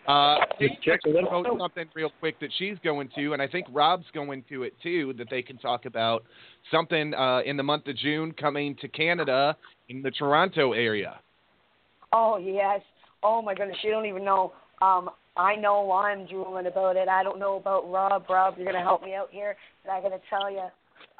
[0.06, 1.58] Uh, Just check wants to it out.
[1.58, 5.14] something real quick that she's going to, and I think Rob's going to it too.
[5.18, 6.24] That they can talk about
[6.70, 9.56] something uh, in the month of June coming to Canada
[9.88, 11.18] in the Toronto area.
[12.12, 12.80] Oh yes.
[13.22, 14.52] Oh my goodness, you don't even know.
[14.80, 17.08] Um, I know I'm drooling about it.
[17.08, 18.24] I don't know about Rob.
[18.30, 20.66] Rob, you're gonna help me out here, and I gotta tell you,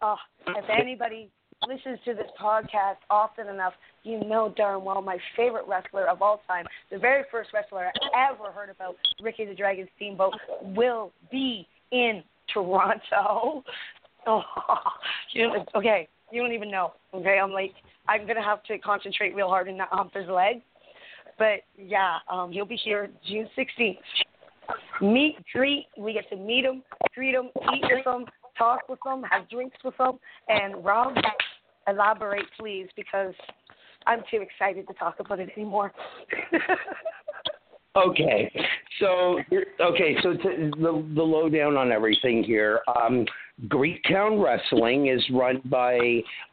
[0.03, 0.17] oh,
[0.49, 1.29] if anybody
[1.67, 3.73] listens to this podcast often enough,
[4.03, 8.31] you know darn well my favorite wrestler of all time, the very first wrestler I
[8.31, 12.23] ever heard about, Ricky the Dragon Steamboat, will be in
[12.53, 13.65] Toronto.
[14.29, 14.43] Oh,
[15.77, 16.95] okay, you don't even know.
[17.15, 17.71] Okay, I'm like,
[18.09, 20.63] I'm gonna have to concentrate real hard and not hump his leg.
[21.39, 23.99] But yeah, um, he'll be here June 16th.
[25.01, 25.87] Meet, greet.
[25.97, 26.83] We get to meet him,
[27.15, 28.25] greet him, eat with him,
[28.57, 30.19] talk with him, have drinks with him.
[30.49, 31.15] And Rob,
[31.89, 33.35] elaborate, please, because
[34.07, 35.93] I'm too excited to talk about it anymore.
[37.97, 38.53] Okay,
[39.01, 39.41] so
[39.81, 42.83] okay, so to, the the lowdown on everything here.
[42.95, 43.25] Um,
[43.69, 45.99] Greektown Wrestling is run by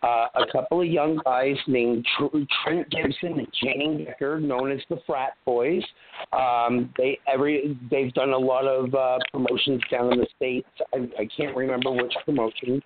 [0.04, 4.80] uh, a couple of young guys named Tr- Trent Gibson and Channing Decker, known as
[4.90, 5.84] the Frat Boys.
[6.32, 10.70] Um, they every they've done a lot of uh, promotions down in the states.
[10.94, 12.82] I, I can't remember which promotion,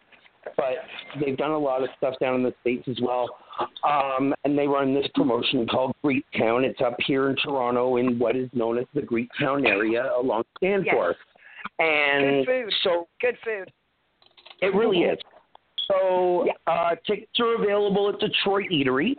[0.56, 0.76] but
[1.20, 3.28] they've done a lot of stuff down in the states as well.
[3.84, 6.64] Um, and they run this promotion called Greektown.
[6.64, 11.18] It's up here in Toronto in what is known as the Greektown area along Danforth.
[11.80, 12.74] And Good food.
[12.84, 13.72] so Good food.
[14.62, 15.18] it really is.
[15.88, 19.16] So uh, tickets are available at Detroit Eatery,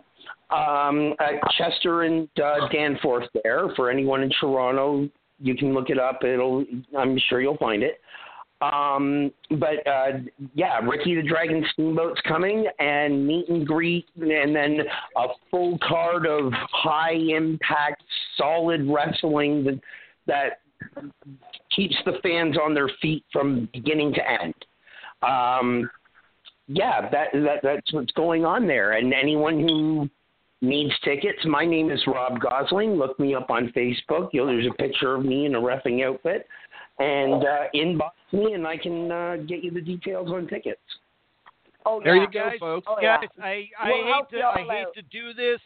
[0.51, 3.25] um, at Chester and uh, Danforth.
[3.43, 6.23] There for anyone in Toronto, you can look it up.
[6.23, 6.63] It'll,
[6.97, 7.99] I'm sure you'll find it.
[8.61, 10.19] Um, but uh,
[10.53, 14.79] yeah, Ricky the Dragon Steamboat's coming, and meet and greet, and then
[15.15, 18.03] a full card of high impact,
[18.35, 19.79] solid wrestling that
[20.27, 20.61] that
[21.73, 24.55] keeps the fans on their feet from beginning to end.
[25.21, 25.89] Um,
[26.67, 28.93] yeah, that that that's what's going on there.
[28.93, 30.09] And anyone who
[30.61, 32.95] needs tickets, my name is Rob Gosling.
[32.95, 34.29] Look me up on Facebook.
[34.33, 36.45] You'll, there's a picture of me in a refing outfit,
[36.99, 40.81] and uh, inbox me, and I can uh, get you the details on tickets.
[41.85, 42.21] Oh, There yeah.
[42.23, 42.87] you go, folks.
[42.89, 43.17] Oh, yeah.
[43.21, 45.59] guys, I, I We'll hate to I y'all hate to do this.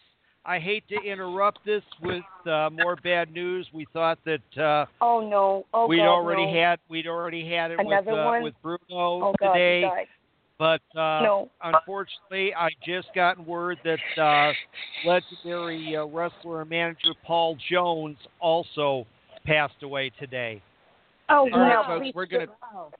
[0.45, 3.67] I hate to interrupt this with uh, more bad news.
[3.73, 5.65] We thought that uh, Oh no.
[5.73, 6.53] Oh we'd God, already no.
[6.53, 8.43] had we'd already had it Another with uh, one?
[8.43, 10.05] with Bruno Oh God, today, you
[10.59, 11.49] but uh, No.
[11.63, 14.51] unfortunately, I just gotten word that uh,
[15.05, 19.07] legendary uh, wrestler and manager Paul Jones also
[19.45, 20.61] passed away today.
[21.33, 22.93] Oh, All right, now, folks, we're gonna don't-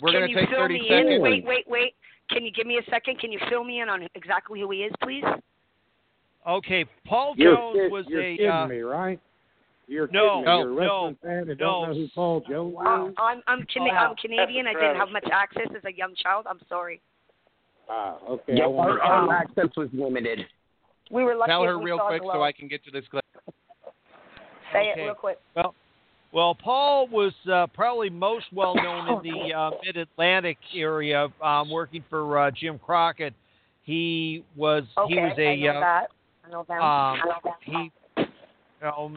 [0.00, 1.10] we're Can gonna you take fill 30 me seconds.
[1.14, 1.22] in?
[1.22, 1.94] Wait, wait, wait.
[2.30, 3.18] Can you give me a second?
[3.20, 5.24] Can you fill me in on exactly who he is, please?
[6.46, 9.20] Okay, Paul You're, Jones kid- was you're a kidding uh, me, right?
[9.86, 10.44] You're no, kidding me.
[10.46, 11.54] no, You're no, fan no.
[11.54, 13.14] don't know who Paul Jones Uh, is?
[13.18, 14.66] I'm I'm, Cana- I'm Canadian.
[14.66, 16.46] I didn't have much access as a young child.
[16.48, 17.00] I'm sorry.
[17.88, 18.54] Ah, okay.
[18.56, 20.46] Yeah, our, our access was limited.
[21.10, 21.50] We were lucky.
[21.50, 23.24] Tell her we real quick so I can get to this clip.
[24.72, 25.00] Say Okay.
[25.00, 25.38] it real quick.
[25.56, 25.74] Well,
[26.32, 31.70] well, Paul was uh, probably most well known in the uh, Mid Atlantic area, um,
[31.70, 33.34] working for uh, Jim Crockett.
[33.82, 36.06] He was Okay, he was I a know uh, that.
[36.44, 36.74] I know that.
[36.74, 37.54] um, I know that.
[37.62, 38.26] he you
[38.82, 39.12] know,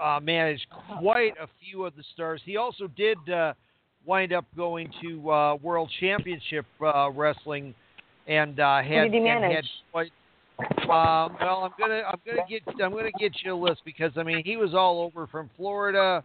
[0.00, 0.66] uh, managed
[1.00, 2.40] quite a few of the stars.
[2.44, 3.54] He also did uh,
[4.06, 7.74] wind up going to uh, World Championship uh, Wrestling,
[8.26, 10.12] and uh, had did he and had quite.
[10.58, 14.22] Um, well, I'm gonna I'm gonna get I'm gonna get you a list because I
[14.22, 16.22] mean he was all over from Florida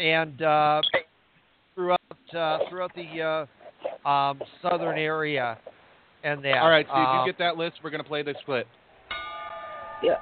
[0.00, 0.80] and uh,
[1.74, 1.98] throughout
[2.34, 3.46] uh, throughout the
[4.06, 5.58] uh, um, southern area
[6.24, 6.58] and that.
[6.58, 8.66] All right, so if Um, you get that list, we're gonna play this clip.
[10.02, 10.16] Yeah.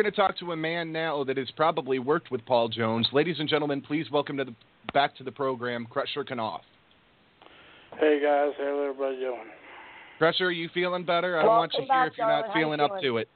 [0.00, 3.06] Going to talk to a man now that has probably worked with Paul Jones.
[3.12, 4.54] Ladies and gentlemen, please welcome to the
[4.94, 6.62] back to the program, Krusher Knopf.
[7.98, 9.50] Hey guys, how everybody doing?
[10.18, 11.38] Krusher, are you feeling better?
[11.38, 12.50] I don't want you Welcome here if you're not darling.
[12.50, 13.28] How you feeling up to it.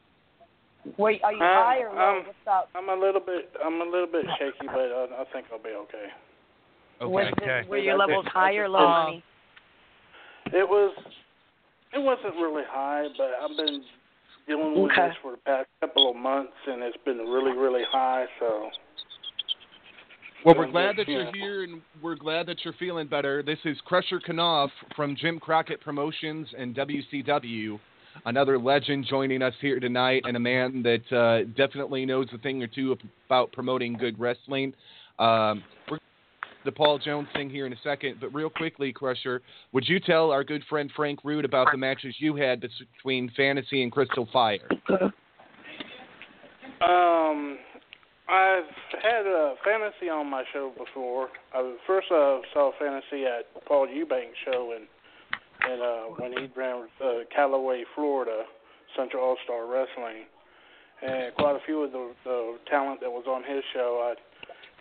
[0.96, 2.18] Wait, are you high or low?
[2.20, 2.70] um, What's up?
[2.74, 5.68] I'm a little bit, I'm a little bit shaky, but I, I think I'll be
[5.68, 6.06] okay.
[7.02, 7.60] Was Okay.
[7.60, 9.10] it, were your levels high or low, uh.
[10.46, 10.96] It was,
[11.92, 13.82] it wasn't really high, but I've been
[14.46, 15.08] dealing with Okay.
[15.08, 18.26] this for the past couple of months, and it's been really, really high.
[18.38, 18.70] So
[20.44, 23.42] Well, we're glad that you're here and we're glad that you're feeling better.
[23.42, 27.80] This is Krusher Knopf from Jim Crockett Promotions and WCW,
[28.26, 32.62] another legend joining us here tonight, and a man that uh, definitely knows a thing
[32.62, 32.94] or two
[33.26, 34.74] about promoting good wrestling.
[35.18, 35.98] Um, we're
[36.64, 39.40] the Paul Jones thing here in a second, but real quickly, Krusher,
[39.72, 43.82] would you tell our good friend Frank Root about the matches you had between Fantasy
[43.82, 44.68] and Crystal Fire?
[46.80, 47.58] Um,
[48.28, 48.64] I've
[49.02, 51.28] had a fantasy on my show before.
[51.52, 54.86] I first uh, saw fantasy at Paul Eubanks show and
[55.66, 58.42] and uh, when he ran uh, Callaway, Florida,
[58.96, 60.24] Central All Star Wrestling,
[61.00, 64.14] and quite a few of the, the talent that was on his show I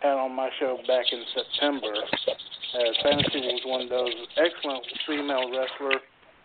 [0.04, 1.92] had on my show back in September.
[1.96, 5.98] Uh, fantasy was one of those excellent female wrestler.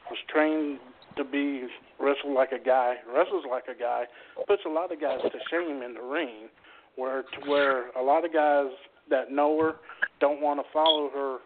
[0.10, 0.80] Was trained
[1.18, 1.68] to be
[2.00, 4.06] wrestle like a guy, wrestles like a guy,
[4.48, 6.48] puts a lot of guys to shame in the ring.
[6.96, 8.68] Where to where a lot of guys
[9.10, 9.76] that know her
[10.20, 11.38] don't want to follow her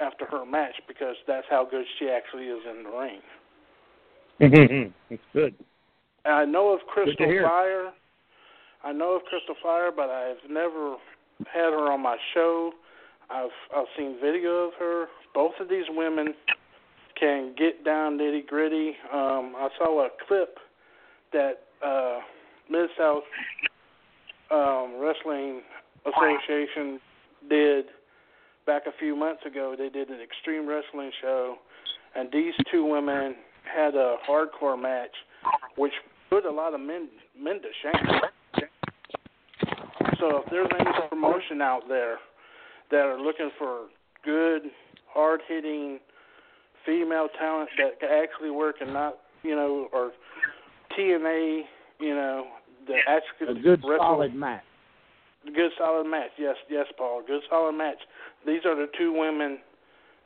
[0.00, 3.20] after her match because that's how good she actually is in the ring.
[4.40, 4.90] Mm-hmm.
[5.10, 5.54] It's good.
[6.24, 7.26] And I know of Crystal.
[7.42, 7.92] Fire.
[8.84, 10.96] I know of Crystal Fire, but I've never
[11.44, 12.72] had her on my show.
[13.30, 15.06] I've I've seen video of her.
[15.34, 16.34] Both of these women
[17.18, 18.90] can get down nitty gritty.
[19.12, 20.58] Um, I saw a clip
[21.32, 22.18] that uh,
[22.70, 23.22] Mid South
[24.50, 25.62] um, Wrestling
[26.06, 27.00] Association
[27.48, 27.86] did
[28.66, 29.74] back a few months ago.
[29.76, 31.56] They did an extreme wrestling show,
[32.14, 35.14] and these two women had a hardcore match,
[35.76, 35.92] which
[36.30, 37.08] put a lot of men
[37.38, 38.20] men to shame.
[40.18, 42.16] So if there's any promotion out there
[42.90, 43.86] that are looking for
[44.24, 44.62] good,
[45.12, 45.98] hard hitting
[46.84, 50.12] female talent that can actually work and not, you know, or
[50.96, 51.62] TNA,
[52.00, 52.46] you know,
[52.86, 54.62] the actual A good wrestle- solid match.
[55.44, 56.30] Good solid match.
[56.38, 57.22] Yes, yes, Paul.
[57.26, 57.98] Good solid match.
[58.46, 59.58] These are the two women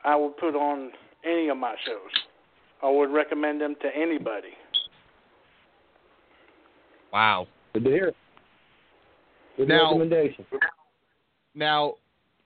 [0.04, 0.92] I would put on
[1.24, 2.10] any of my shows.
[2.82, 4.54] I would recommend them to anybody.
[7.12, 7.48] Wow.
[7.74, 8.14] Good to hear.
[9.60, 10.46] Good Now- recommendation.
[11.54, 11.96] Now,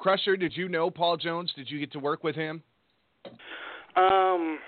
[0.00, 1.52] Krusher, did you know Paul Jones?
[1.54, 2.60] Did you get to work with him?
[3.94, 4.58] Um,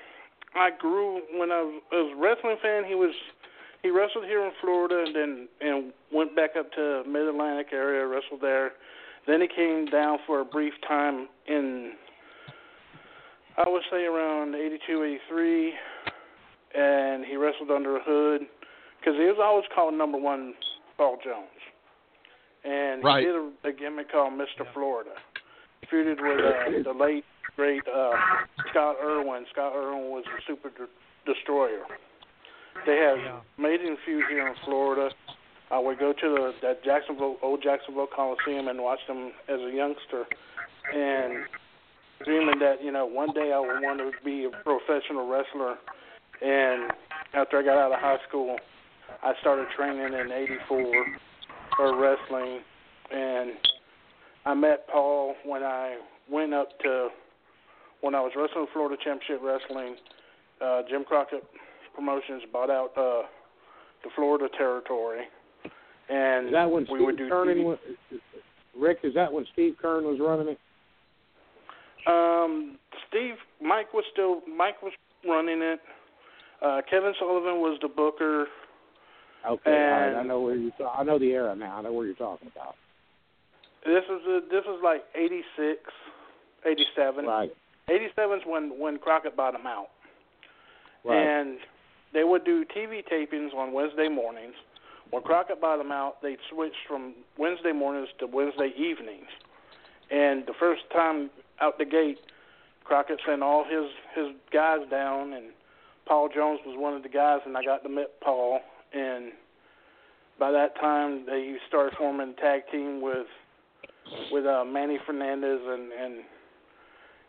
[0.54, 2.84] I grew when I was, I was a wrestling fan.
[2.84, 3.12] He was
[3.82, 8.06] he wrestled here in Florida, and then and went back up to Mid Atlantic area,
[8.06, 8.74] wrestled there.
[9.26, 11.94] Then he came down for a brief time in
[13.56, 15.74] I would say around '82, '83,
[16.76, 18.42] and he wrestled under a hood
[19.00, 20.54] because he was always called Number One
[20.96, 21.48] Paul Jones,
[22.66, 23.20] and Right.
[23.20, 24.66] he did a, a gimmick called Mr.
[24.74, 25.10] Florida.
[25.92, 27.24] Feuded with uh, the late
[27.54, 28.12] great uh,
[28.70, 29.46] Scott Irwin.
[29.52, 30.88] Scott Irwin was a super de-
[31.32, 31.82] destroyer.
[32.84, 35.14] They have maiden feud here in Florida.
[35.70, 39.70] I would go to the that Jacksonville old Jacksonville Coliseum and watch them as a
[39.74, 40.24] youngster,
[40.94, 41.44] and
[42.24, 45.76] dreaming that you know one day I would want to be a professional wrestler.
[46.42, 46.92] And
[47.34, 48.56] after I got out of high school,
[49.22, 51.06] I started training in '84
[51.76, 52.60] for wrestling,
[53.10, 53.52] and
[54.44, 55.98] I met Paul when I
[56.30, 57.08] went up to
[58.00, 59.96] when I was wrestling Florida Championship Wrestling.
[60.60, 61.44] Uh, Jim Crockett
[61.94, 63.26] Promotions bought out uh,
[64.02, 65.22] the Florida territory,
[66.08, 67.78] and Is that when we Steve would do Kernan was,
[68.78, 70.58] Rick, is that when Steve Keirn was running it?
[72.06, 72.78] Um,
[73.08, 74.92] Steve, Mike was still Mike was
[75.28, 75.80] running it.
[76.62, 78.46] Uh, Kevin Sullivan was the booker.
[79.46, 80.14] Okay, all right.
[80.14, 80.72] I know where you.
[80.96, 81.76] I know the era now.
[81.78, 82.74] I know where you're talking about.
[83.84, 85.80] This was a, this was like eighty six,
[86.64, 87.26] eighty seven.
[87.26, 87.50] Right.
[87.88, 89.88] Eighty seven's when when Crockett bought him out,
[91.04, 91.16] Right.
[91.22, 91.58] and
[92.12, 94.54] they would do TV tapings on Wednesday mornings.
[95.10, 99.28] When Crockett bought them out, they switched from Wednesday mornings to Wednesday evenings.
[100.10, 102.18] And the first time out the gate,
[102.84, 105.46] Crockett sent all his his guys down, and
[106.06, 108.60] Paul Jones was one of the guys, and I got to meet Paul.
[108.96, 109.32] And
[110.38, 113.26] by that time, they started forming a tag team with
[114.30, 116.24] with uh, Manny Fernandez and and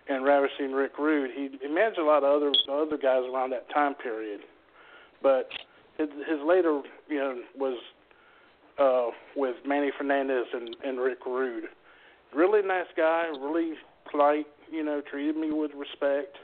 [0.10, 1.32] and Ravishing Rick Rude.
[1.36, 4.42] He, he managed a lot of other other guys around that time period,
[5.22, 5.50] but
[5.98, 7.78] his, his later you know was
[8.80, 11.66] uh, with Manny Fernandez and, and Rick Rude.
[12.34, 13.74] Really nice guy, really
[14.10, 14.48] polite.
[14.72, 16.38] You know, treated me with respect.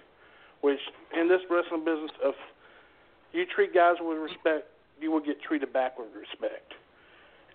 [0.61, 0.79] Which
[1.13, 2.35] in this wrestling business, if
[3.33, 4.67] you treat guys with respect,
[4.99, 6.73] you will get treated back with respect.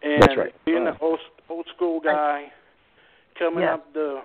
[0.03, 0.55] And That's right.
[0.65, 0.95] being Right.
[0.95, 2.53] an old old school guy,
[3.39, 3.75] coming Yeah.
[3.75, 4.23] up the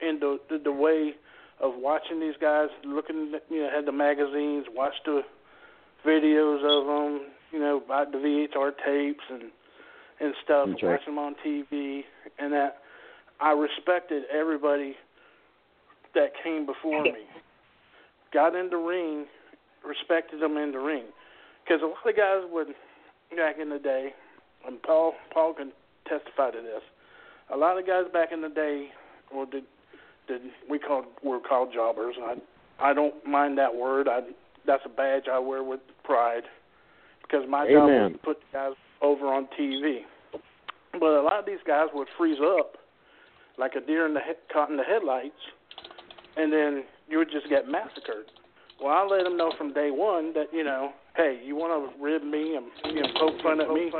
[0.00, 1.14] in the, the the way
[1.60, 5.24] of watching these guys, looking at, you know had the magazines, watched the
[6.04, 9.50] videos of them, you know, about the VHS tapes and
[10.18, 10.92] and stuff, That's right.
[10.92, 12.04] watching them on TV,
[12.38, 12.78] and that
[13.40, 14.96] I respected everybody
[16.14, 17.26] that came before me.
[18.32, 19.26] Got in the ring,
[19.86, 21.04] respected them in the ring,
[21.66, 22.68] because a lot of guys would
[23.36, 24.10] back in the day,
[24.66, 25.72] and Paul Paul can
[26.08, 26.82] testify to this.
[27.52, 28.88] A lot of guys back in the day,
[29.34, 29.64] or did
[30.28, 32.16] did we called were called jobbers.
[32.22, 32.36] I
[32.78, 34.08] I don't mind that word.
[34.08, 34.20] I
[34.66, 36.44] that's a badge I wear with pride
[37.22, 38.72] because my job was to put guys
[39.02, 40.00] over on TV.
[40.92, 42.76] But a lot of these guys would freeze up
[43.58, 45.34] like a deer in the he- caught in the headlights,
[46.36, 48.26] and then you would just get massacred.
[48.80, 52.02] Well, I let them know from day one that you know, hey, you want to
[52.02, 53.90] rib me and you know poke fun at me?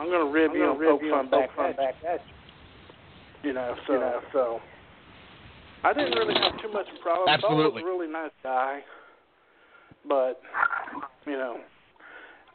[0.00, 2.20] I'm gonna rib you and poke fun back at
[3.42, 3.48] you.
[3.48, 4.60] You know, so so
[5.84, 7.28] I didn't really have too much problem.
[7.28, 7.82] Absolutely.
[7.82, 8.80] was a really nice guy,
[10.08, 10.40] but
[11.26, 11.58] you know,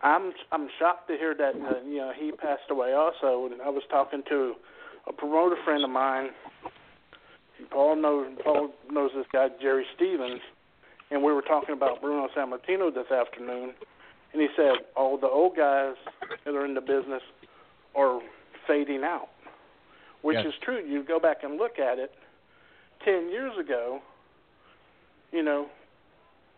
[0.01, 3.51] I'm I'm shocked to hear that uh, you know he passed away also.
[3.51, 4.53] And I was talking to
[5.07, 6.29] a promoter friend of mine.
[7.69, 10.41] Paul knows Paul knows this guy Jerry Stevens,
[11.11, 13.73] and we were talking about Bruno Sammartino this afternoon,
[14.33, 15.95] and he said all the old guys
[16.45, 17.21] that are in the business
[17.95, 18.19] are
[18.67, 19.29] fading out,
[20.21, 20.47] which Yes.
[20.47, 20.79] is true.
[20.85, 22.11] You go back and look at it.
[23.05, 24.01] Ten years ago,
[25.31, 25.67] you know,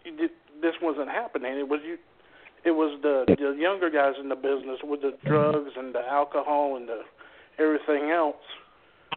[0.03, 0.31] you did,
[0.61, 1.57] this wasn't happening.
[1.57, 1.97] It was you.
[2.65, 6.76] It was the the younger guys in the business with the drugs and the alcohol
[6.76, 7.01] and the
[7.57, 8.35] everything else.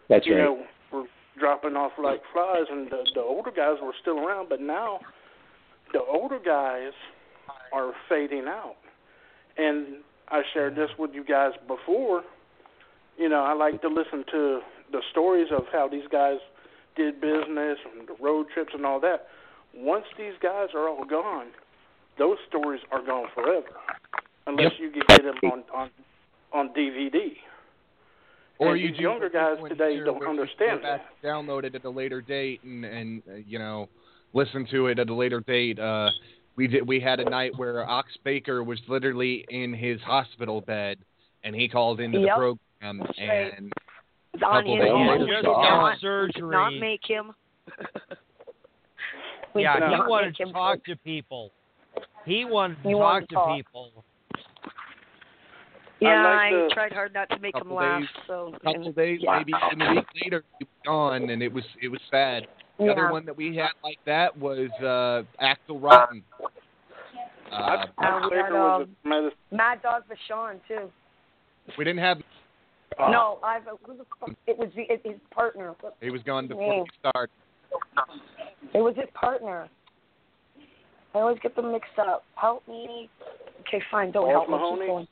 [0.09, 0.45] That's you right.
[0.45, 1.05] know, were
[1.39, 4.49] dropping off like flies, and the the older guys were still around.
[4.49, 5.01] But now,
[5.93, 6.93] the older guys
[7.73, 8.77] are fading out.
[9.57, 9.99] And
[10.29, 12.23] I shared this with you guys before.
[13.19, 14.61] You know, I like to listen to
[14.91, 16.39] the stories of how these guys
[16.97, 19.27] did business and the road trips and all that.
[19.75, 21.49] Once these guys are all gone,
[22.19, 23.69] those stories are gone forever,
[24.47, 25.91] unless you can get them on on
[26.53, 27.33] on DVD.
[28.59, 32.63] Or And you these younger guys today don't understand go Downloaded at a later date
[32.63, 33.89] and and uh, you know
[34.35, 35.79] listen to it at a later date.
[35.79, 36.11] Uh,
[36.57, 36.87] we did.
[36.87, 40.99] We had a night where Ox Baker was literally in his hospital bed,
[41.45, 43.73] and he called into the program That's and
[44.35, 45.07] It's on couple his days own.
[45.09, 46.43] later, We did just not, got surgery.
[46.51, 47.33] not make him.
[49.55, 51.53] we yeah, he wanted to him talk to people.
[52.27, 53.57] He wanted to He talk wanted to to talk.
[53.57, 54.05] people.
[56.01, 58.01] Yeah, like I tried hard not to make him laugh.
[58.01, 59.39] days- So couple and- days, yeah.
[59.39, 62.47] maybe even a week later, he was gone, and it was it was sad.
[62.79, 62.93] The Yeah.
[62.93, 66.23] other one that we had like that was uh, Axl Rotten.
[67.51, 69.31] Uh, Uh, we had, was um.
[69.51, 70.91] Mad Dog Vachon too.
[71.77, 72.19] we didn't have.
[72.99, 74.31] No, I've who the fuck?
[74.47, 75.75] It was the, his partner.
[76.01, 76.83] He was gone before name?
[76.85, 77.31] we started.
[78.75, 79.69] It was his partner.
[81.15, 82.25] I always get them mixed up.
[82.37, 83.09] Help me.
[83.61, 84.13] Okay, fine.
[84.13, 84.87] Don't Walt help me.
[84.87, 85.09] Mahoney?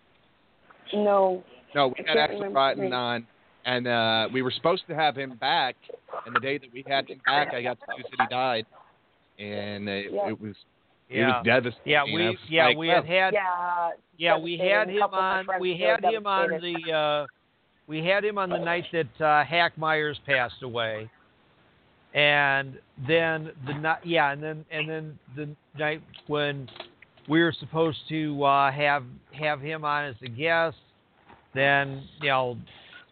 [0.90, 1.00] Keep.
[1.00, 1.42] No.
[1.74, 2.92] No, we had Axl Rotten name.
[2.92, 3.26] on,
[3.64, 5.76] and uh, we were supposed to have him back.
[6.26, 8.66] And the day that we had him back, I got the news that he died,
[9.38, 10.28] and it, Yeah.
[10.28, 10.56] it was
[11.08, 11.36] it Yeah.
[11.38, 11.92] was devastating.
[11.92, 12.34] Yeah, we know?
[12.48, 13.90] yeah Like, we had had Yeah.
[14.16, 17.26] yeah we had him couple of my on we had him on the uh
[17.86, 21.10] we had him on the night that uh Hack Meyers passed away.
[22.12, 26.68] And then the night yeah, and then and then the night when
[27.28, 30.76] we were supposed to uh have have him on as a guest,
[31.54, 32.56] then you know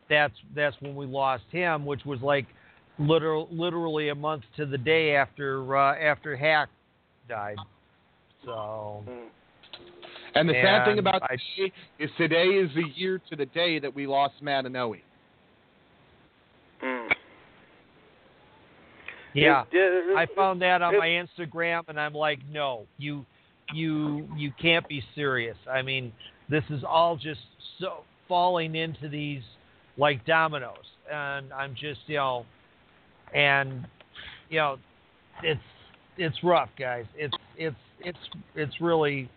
[0.08, 2.46] that's that's when we lost him, which was like
[2.98, 6.68] literal literally a month to the day after uh after Hack
[7.28, 7.56] died.
[8.44, 9.04] So
[10.34, 13.78] And the sad thing about I- today is today is the year to the day
[13.78, 15.00] that we lost Matanoe.
[16.82, 17.08] Mm.
[19.34, 23.24] Yeah, It- it- I found that on my Instagram, and I'm like, no, you,
[23.72, 25.56] you, you can't be serious.
[25.70, 26.12] I mean,
[26.48, 27.40] this is all just
[27.78, 29.42] so falling into these
[29.98, 30.76] like dominoes,
[31.12, 32.46] and I'm just, you know,
[33.34, 33.86] and
[34.48, 34.78] you know,
[35.42, 35.60] it's
[36.16, 37.04] it's rough, guys.
[37.16, 38.18] It's it's it's
[38.54, 39.28] it's really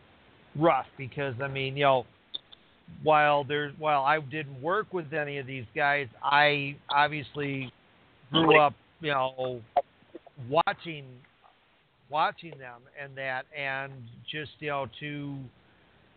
[0.55, 2.05] rough because I mean, you know,
[3.03, 7.71] while there's while I didn't work with any of these guys, I obviously
[8.31, 9.61] grew up, you know,
[10.49, 11.05] watching
[12.09, 13.93] watching them and that and
[14.29, 15.05] just you know to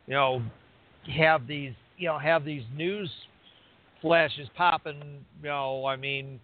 [0.07, 0.43] you know
[1.17, 3.09] have these you know have these news
[4.05, 6.39] flashes popping you know i mean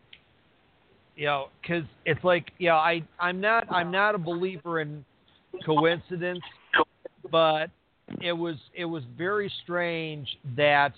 [1.15, 5.05] you know cuz it's like you know i i'm not i'm not a believer in
[5.67, 6.41] coincidence
[7.31, 7.71] but
[8.23, 10.95] it was it was very strange that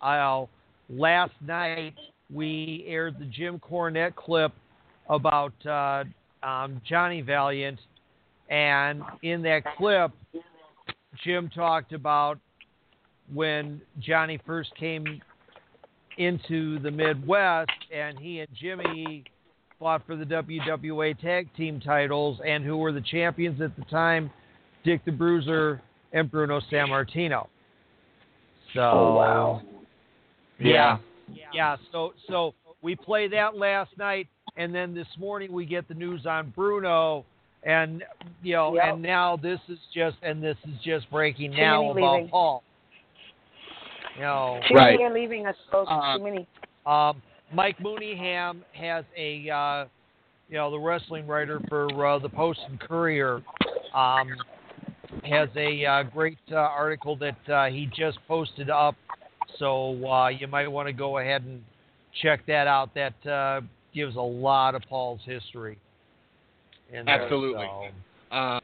[0.00, 0.44] uh,
[0.88, 1.94] last night
[2.32, 4.52] we aired the Jim Cornette clip
[5.08, 6.04] about uh,
[6.42, 7.78] um, Johnny Valiant,
[8.50, 10.10] and in that clip,
[11.24, 12.38] Jim talked about
[13.32, 15.20] when Johnny first came
[16.18, 19.24] into the Midwest, and he and Jimmy
[19.78, 24.30] fought for the WWA Tag Team titles, and who were the champions at the time,
[24.84, 25.82] Dick the Bruiser
[26.12, 27.46] and Bruno Sammartino.
[28.74, 29.62] So, Oh, wow.
[30.58, 30.98] yeah,
[31.52, 31.76] yeah.
[31.92, 36.24] So, so we played that last night, and then this morning we get the news
[36.24, 37.24] on Bruno,
[37.62, 38.02] and
[38.42, 38.84] you know, Yep.
[38.84, 42.28] and now this is just, and this is just breaking now about leaving.
[42.30, 42.62] Paul.
[44.16, 45.90] You know, Too many are leaving us, folks.
[45.90, 46.46] Uh, Too many.
[46.86, 47.22] um,
[47.52, 49.84] Mike Mooneyham has a, uh,
[50.48, 53.42] you know, the wrestling writer for uh, the Post and Courier,
[53.94, 54.28] um,
[55.24, 58.94] has a uh, great uh, article that uh, he just posted up.
[59.58, 61.62] So uh, you might want to go ahead and
[62.22, 62.94] check that out.
[62.94, 63.60] That uh,
[63.94, 65.78] gives a lot of Paul's history.
[66.92, 67.66] in there, Absolutely.
[68.30, 68.60] so.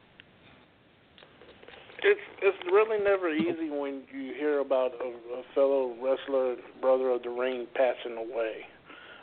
[2.05, 5.07] It's it's really never easy when you hear about a,
[5.39, 8.65] a fellow wrestler, brother of the ring, passing away.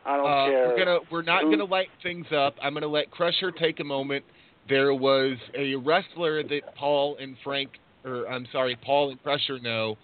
[0.06, 0.68] I don't Uh, care.
[0.68, 2.54] We're gonna we're not who- gonna light things up.
[2.62, 4.24] I'm gonna let Krusher take a moment.
[4.68, 7.70] There was a wrestler that Paul and Frank,
[8.04, 9.98] or I'm sorry, Paul and Krusher know,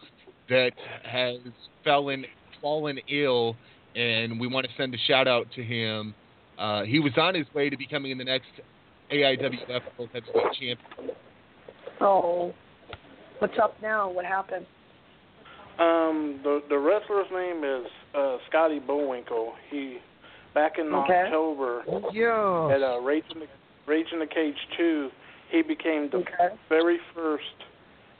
[0.50, 0.72] that
[1.04, 1.38] has
[1.82, 2.26] fallen
[2.60, 3.56] fallen ill,
[3.94, 6.14] and we want to send a shout out to him.
[6.58, 8.48] Uh, he was on his way to becoming the next
[9.10, 10.78] AIWF World Heavyweight Champion.
[12.00, 12.52] Oh.
[13.38, 14.10] What's up now?
[14.10, 14.66] What happened?
[15.78, 19.52] Um, the the wrestler's name is uh, Scotty Bullwinkle.
[19.70, 19.98] He
[20.54, 21.24] back in Okay.
[21.26, 21.82] October
[22.12, 22.70] Yeah.
[22.74, 23.46] at uh, Rage in the
[23.86, 25.10] Rage in the Cage two,
[25.50, 26.24] he became the
[26.68, 27.44] very first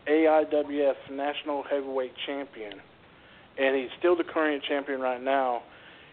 [0.06, 2.74] AIWF National Heavyweight Champion,
[3.58, 5.62] and he's still the current champion right now.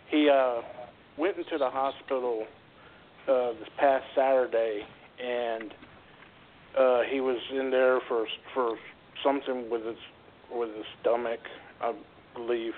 [0.10, 0.62] He uh,
[1.18, 2.46] went into the hospital
[3.28, 4.82] uh, this past Saturday,
[5.24, 5.74] and
[6.80, 8.78] uh, he was in there for for
[9.24, 9.98] something with his
[10.52, 11.40] with his stomach,
[11.82, 11.94] I
[12.36, 12.74] believe,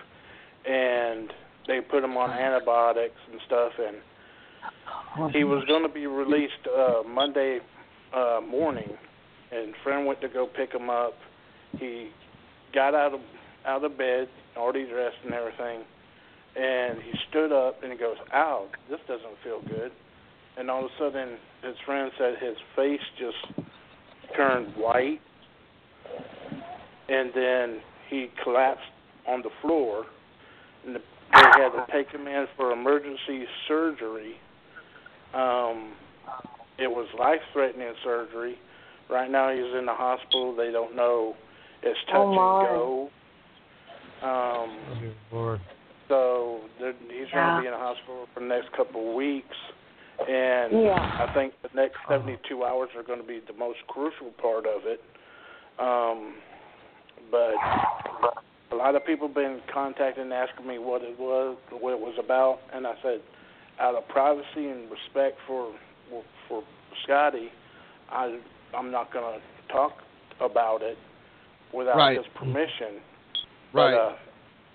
[0.65, 1.31] and
[1.67, 7.03] they put him on antibiotics and stuff, and he was going to be released uh,
[7.07, 7.59] Monday
[8.13, 8.89] uh, morning,
[9.51, 11.13] and friend went to go pick him up.
[11.77, 12.09] He
[12.73, 13.19] got out of
[13.65, 15.83] out of bed, already dressed and everything,
[16.55, 19.91] and he stood up and he goes, "Ow, this doesn't feel good."
[20.57, 23.67] And all of a sudden, his friend said his face just
[24.35, 25.19] turned white,
[27.09, 27.79] and then
[28.09, 28.81] he collapsed
[29.27, 30.05] on the floor,
[30.85, 30.99] and the,
[31.33, 34.35] they had to take him in for emergency surgery.
[35.33, 35.93] Um,
[36.77, 38.57] it was life-threatening surgery.
[39.09, 40.55] Right now, he's in the hospital.
[40.55, 41.35] They don't know.
[41.83, 42.59] It's touch Oh, my.
[42.61, 43.09] and go.
[44.23, 45.59] Um, Lord.
[46.07, 49.55] so they're- he's going to be in the hospital for the next couple of weeks,
[50.27, 51.17] and Yeah.
[51.27, 54.85] I think the next 72 hours are going to be the most crucial part of
[54.87, 55.03] it.
[55.79, 56.35] Um,
[57.31, 57.53] but
[58.71, 62.59] a lot of people been contacting asking me what it was, what it was about,
[62.73, 63.21] and I said,
[63.79, 65.71] out of privacy and respect for
[66.47, 66.63] for
[67.03, 67.49] Scotty,
[68.09, 68.39] I
[68.75, 69.93] I'm not going to talk
[70.39, 70.97] about it
[71.73, 72.17] without Right.
[72.17, 73.01] his permission.
[73.73, 73.91] Right.
[73.91, 74.15] But, uh,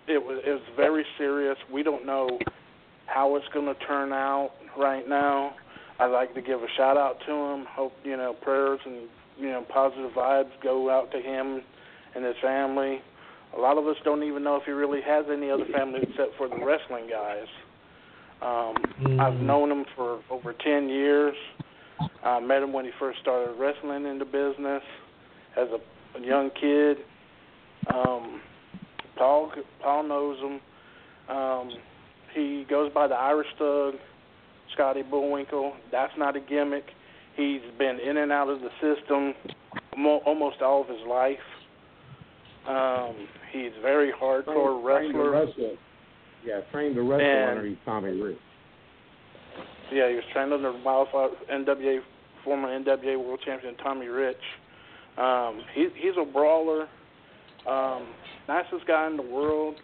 [0.09, 1.56] it was it was very serious.
[1.72, 2.39] We don't know
[3.06, 5.55] how it's going to turn out right now.
[5.98, 7.66] I'd like to give a shout out to him.
[7.70, 9.09] Hope you know prayers and
[9.40, 11.62] you know positive vibes go out to him
[12.14, 13.00] and his family.
[13.56, 16.36] A lot of us don't even know if he really has any other family except
[16.36, 17.46] for the wrestling guys.
[18.42, 21.34] Um, I've known him for over ten years.
[22.22, 24.82] I met him when he first started wrestling in the business
[25.56, 26.98] as a, a young kid.
[27.92, 28.40] Um,
[29.16, 29.52] Paul
[29.82, 30.60] Paul knows him.
[31.34, 31.70] Um,
[32.34, 33.94] he goes by the Irish Thug,
[34.74, 35.74] Scotty Bullwinkle.
[35.90, 36.84] That's not a gimmick.
[37.36, 39.35] He's been in and out of the system
[39.97, 41.39] mo- almost all of his life.
[42.69, 45.31] Um, he's very hardcore Trained to wrestler.
[45.31, 45.77] wrestle.
[46.44, 48.39] Yeah, trained to wrestle And- underneath Tommy Rich.
[49.93, 52.01] Yeah, he was trained under NWA
[52.44, 54.36] former NWA World Champion Tommy Rich.
[55.19, 56.89] Um, he, he's a brawler.
[57.66, 58.07] Um,
[58.48, 59.77] nicest guy in the world.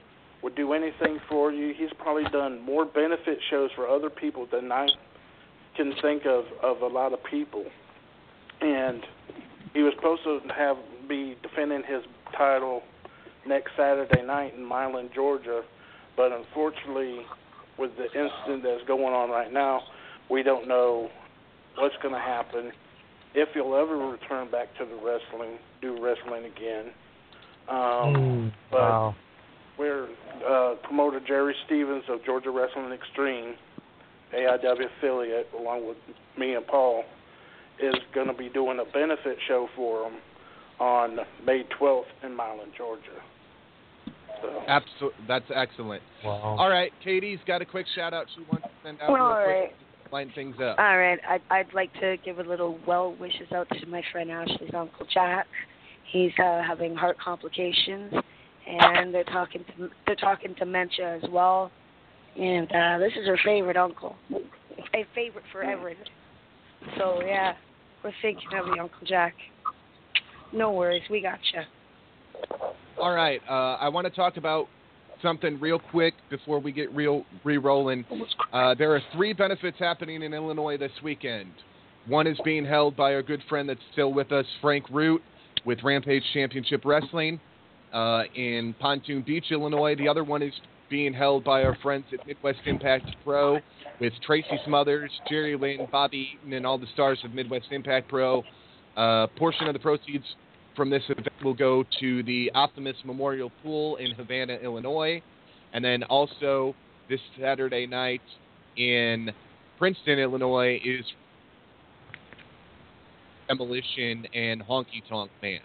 [0.43, 1.75] Would do anything for you.
[1.77, 4.87] He's probably done more benefit shows for other people than I
[5.77, 7.65] can think of of a lot of people.
[8.61, 9.03] And
[9.75, 10.77] he was supposed to have
[11.09, 12.03] be defending his
[12.37, 12.83] title
[13.47, 15.63] next Saturday night in Milan, Georgia,
[16.17, 17.21] but unfortunately,
[17.79, 19.83] with the incident that's going on right now,
[20.31, 21.11] we don't know
[21.77, 22.73] what's going to happen.
[23.35, 26.87] If he'll ever return back to the wrestling, do wrestling again.
[27.69, 29.15] Um, but wow.
[29.79, 30.09] we're
[30.49, 33.55] uh, promoter Jerry Stevens of Georgia Wrestling Extreme,
[34.35, 35.97] AIW affiliate, along with
[36.39, 37.05] me and Paul,
[37.81, 40.19] is going to be doing a benefit show for them
[40.81, 43.03] on May 12th in Milan, Georgia.
[44.43, 46.03] So, Absol- that's excellent.
[46.25, 46.57] Wow.
[46.59, 49.25] All right, Katie's got a quick shout out she wants to send out Well, real
[49.25, 49.75] all quick right.
[50.09, 50.79] to line things up.
[50.79, 54.31] All right, I'd, I'd like to give a little well wishes out to my friend
[54.31, 55.47] Ashley's uncle Jack.
[56.13, 58.13] He's uh, having heart complications,
[58.69, 61.71] and they're talking to they're talking dementia as well.
[62.39, 64.15] And uh, this is her favorite uncle,
[64.95, 65.93] a favorite forever.
[66.99, 67.55] So yeah,
[68.05, 69.35] we're thinking of you, Uncle Jack.
[70.53, 71.63] No worries, we got you.
[73.01, 74.69] All right, uh, I want to talk about
[75.23, 78.05] something real quick before we get real re-rolling.
[78.53, 81.51] Uh, there are three benefits happening in Illinois this weekend.
[82.07, 85.23] One is being held by our good friend that's still with us, Frank Root,
[85.65, 87.41] with Rampage Championship Wrestling
[87.93, 89.97] uh, in Pontoon Beach, Illinois.
[89.97, 90.53] The other one is
[90.89, 93.59] being held by our friends at Midwest Impact Pro
[94.01, 98.43] with Tracy Smothers, Jerry Lynn, Bobby Eaton, and all the stars of Midwest Impact Pro.
[98.97, 100.25] Uh, portion of the proceeds
[100.75, 105.23] from this event will go to the Optimist Memorial Pool in Havana, Illinois.
[105.73, 106.75] And then also
[107.09, 108.23] this Saturday night
[108.77, 109.31] in
[109.79, 111.05] Princeton, Illinois is
[113.49, 115.61] Demolition and Honky Tonk Man.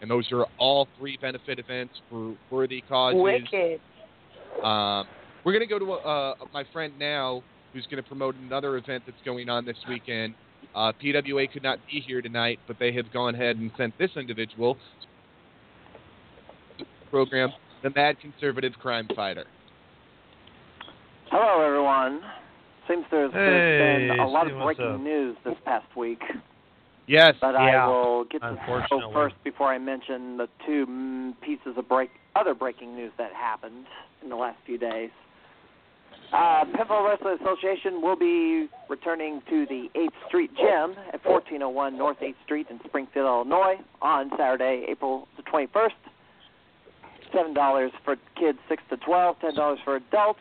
[0.00, 3.20] And those are all three benefit events for worthy causes.
[3.20, 3.80] Wicked.
[4.62, 5.06] Um,
[5.44, 7.42] we're going to go to uh, my friend now,
[7.72, 10.34] who's going to promote another event that's going on this weekend.
[10.74, 14.10] Uh, PWA could not be here tonight, but they have gone ahead and sent this
[14.16, 14.76] individual
[17.10, 17.50] program,
[17.82, 19.44] the Mad Conservative Crime Fighter.
[21.30, 22.20] Hello, everyone.
[22.88, 25.00] Seems there's, Hey, there's been a lot of breaking up?
[25.00, 26.20] news this past week.
[27.06, 27.34] Yes.
[27.40, 29.14] But Yeah, I will get to the show unfortunately.
[29.14, 33.86] first before I mention the two mm, pieces of break other breaking news that happened
[34.22, 35.10] in the last few days.
[36.32, 42.18] Uh, Pinfall Wrestling Association will be returning to the 8th Street Gym at 1401 North
[42.20, 45.90] 8th Street in Springfield, Illinois on Saturday, April the 21st.
[47.32, 50.40] $7 for kids 6 to 12, $10 for adults.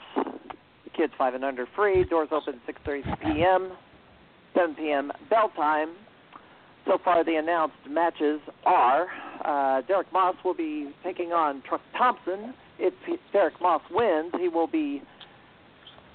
[0.95, 2.03] Kids 5 and under free.
[2.03, 3.71] Doors open 6.30 p.m.,
[4.55, 5.11] 7 p.m.
[5.29, 5.89] bell time.
[6.85, 9.07] So far, the announced matches are
[9.43, 12.53] uh, Derek Moss will be taking on Truck Thompson.
[12.77, 15.01] If he- Derek Moss wins, he will be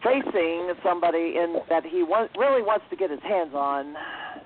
[0.02, 3.94] facing somebody in that he wa- really wants to get his hands on,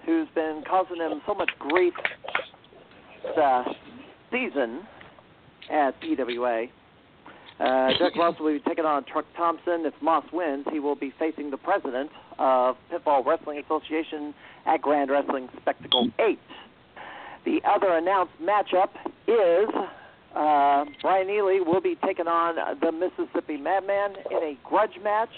[0.06, 1.94] who's been causing him so much grief
[3.22, 3.64] this uh,
[4.32, 4.80] season
[5.70, 6.68] at PWA.
[7.60, 9.84] Uh, Derek Ross will be taking on Truck Thompson.
[9.86, 12.10] If Moss wins, he will be facing the president
[12.44, 14.34] of Pinfall Wrestling Association
[14.66, 16.38] at Grand Wrestling Spectacle 8.
[17.46, 18.90] The other announced matchup
[19.26, 19.68] is
[20.36, 25.30] uh, Brian Ely will be taking on the Mississippi Madman in a grudge match.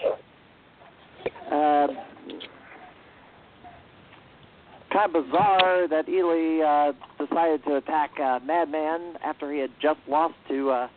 [1.51, 1.87] Uh,
[4.93, 6.93] kind of bizarre that Ely uh,
[7.25, 10.89] decided to attack uh, Madman after he had just lost to uh,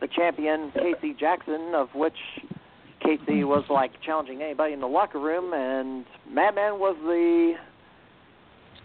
[0.00, 2.16] the champion Casey Jackson, of which
[3.04, 7.54] Casey was like challenging anybody in the locker room, and Madman was the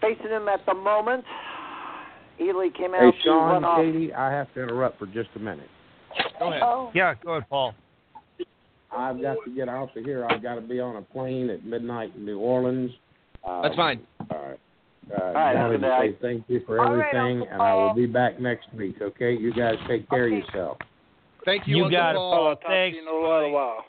[0.00, 1.24] facing him at the moment.
[2.40, 3.78] Ely came out Hey, to Sean, run off.
[3.78, 5.68] Katie, I have to interrupt for just a minute.
[6.38, 6.62] Go ahead.
[6.62, 6.90] Oh.
[6.94, 7.74] Yeah, go ahead, Paul.
[8.96, 10.26] I've got to get off of here.
[10.28, 12.90] I've got to be on a plane at midnight in New Orleans.
[13.46, 14.00] Um, That's fine.
[14.30, 14.58] All right.
[15.12, 17.94] Uh, All right, wanted good to say thank you for everything, Uncle and I will
[17.94, 18.96] be back next week.
[19.00, 20.46] Okay, you guys take care of Okay.
[20.46, 20.78] yourself.
[21.44, 22.32] Thank you, You got it, Paul.
[22.32, 22.48] Paul.
[22.48, 22.96] I'll talk Thanks.
[22.96, 23.84] to you in a little while.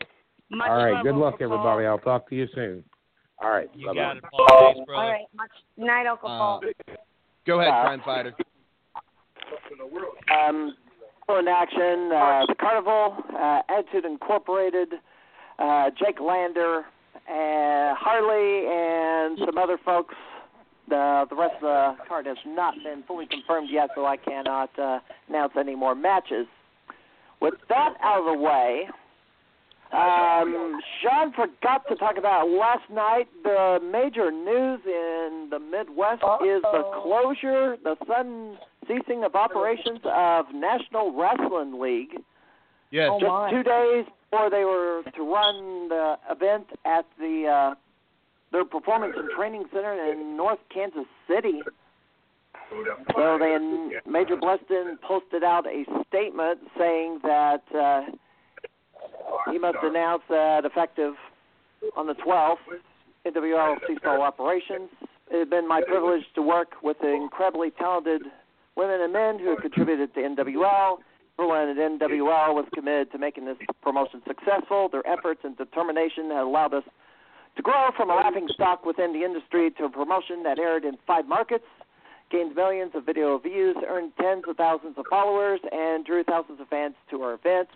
[0.52, 1.68] Much All right, good luck, Uncle Paul.
[1.68, 1.88] everybody.
[1.88, 2.84] I'll talk to you soon.
[3.42, 4.00] All right, You bye-bye.
[4.00, 4.74] got it, Paul.
[4.74, 5.04] Thanks, brother.
[5.04, 5.26] All right.
[5.36, 6.62] Much night, Uncle Uh, Paul.
[7.48, 8.34] Go ahead, Uh, Crime Fighter.
[10.32, 10.76] Um,
[11.24, 14.94] still in action, uh, the Carnival, uh, Attitude Incorporated,
[15.60, 16.86] uh, Jake Lander,
[17.30, 20.16] uh, Harley, and some other folks.
[20.88, 24.78] The the rest of the card has not been fully confirmed yet, so I cannot
[24.78, 25.00] uh,
[25.30, 26.48] announce any more matches.
[27.40, 28.90] With that out of the way,
[29.94, 33.28] um, Sean forgot to talk about last night.
[33.44, 38.58] The major news in the Midwest is the closure, the sudden
[38.88, 42.22] ceasing of operations of National Wrestling League.
[42.92, 43.10] Yes.
[43.12, 43.52] Oh, Just my.
[43.52, 47.76] two days before they were to run the event at the uh,
[48.52, 51.62] their performance and training center in North Kansas City.
[53.16, 53.58] So they
[54.10, 58.02] Major Bleston posted out a statement saying that uh,
[59.52, 61.14] he must announce that effective
[61.96, 62.58] on the 12th,
[63.26, 64.90] NWL all operations.
[65.30, 68.24] It has been my privilege to work with the incredibly talented
[68.76, 70.98] women and men who have contributed to NWL.
[71.40, 74.90] Everyone at NWL was committed to making this promotion successful.
[74.92, 76.84] Their efforts and determination have allowed us
[77.56, 80.98] to grow from a laughing stock within the industry to a promotion that aired in
[81.06, 81.66] five markets,
[82.30, 86.68] gained millions of video views, earned tens of thousands of followers, and drew thousands of
[86.68, 87.72] fans to our events.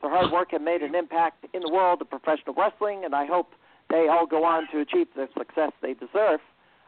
[0.00, 3.26] Their hard work had made an impact in the world of professional wrestling, and I
[3.26, 3.52] hope
[3.90, 6.40] they all go on to achieve the success they deserve.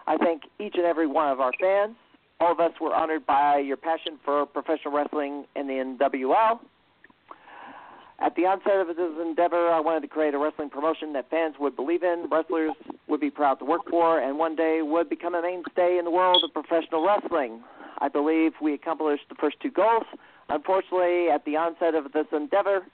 [0.06, 1.96] I thank each and every one of our fans.
[2.40, 6.60] All of us were honored by your passion for professional wrestling and the NWL.
[8.20, 11.54] At the onset of this endeavor, I wanted to create a wrestling promotion that fans
[11.60, 12.72] would believe in, wrestlers
[13.06, 16.10] would be proud to work for, and one day would become a mainstay in the
[16.10, 17.62] world of professional wrestling.
[18.00, 20.04] I believe we accomplished the first two goals.
[20.48, 22.86] Unfortunately, at the onset of this endeavor,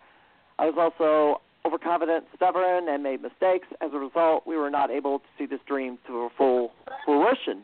[0.59, 3.67] I was also overconfident, stubborn, and made mistakes.
[3.81, 6.73] As a result, we were not able to see this dream to a full
[7.05, 7.63] fruition.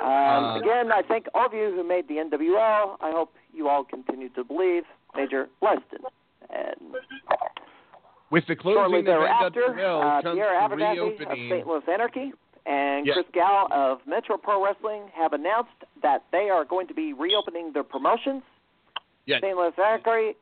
[0.00, 2.96] Um, Uh, again, I thank all of you who made the NWL.
[3.00, 4.84] I hope you all continue to believe.
[5.14, 6.00] Major Weston.
[6.50, 6.94] And
[8.30, 11.38] With the shortly closing of thereafter, NWL uh, Pierre Abernathy of.
[11.50, 11.66] St.
[11.66, 12.32] Louis Anarchy
[12.66, 13.14] and Yes.
[13.14, 15.70] Chris Gal of Metro Pro Wrestling have announced
[16.02, 18.42] that they are going to be reopening their promotions.
[19.26, 19.40] Yes.
[19.42, 19.56] St.
[19.56, 20.36] Louis Anarchy,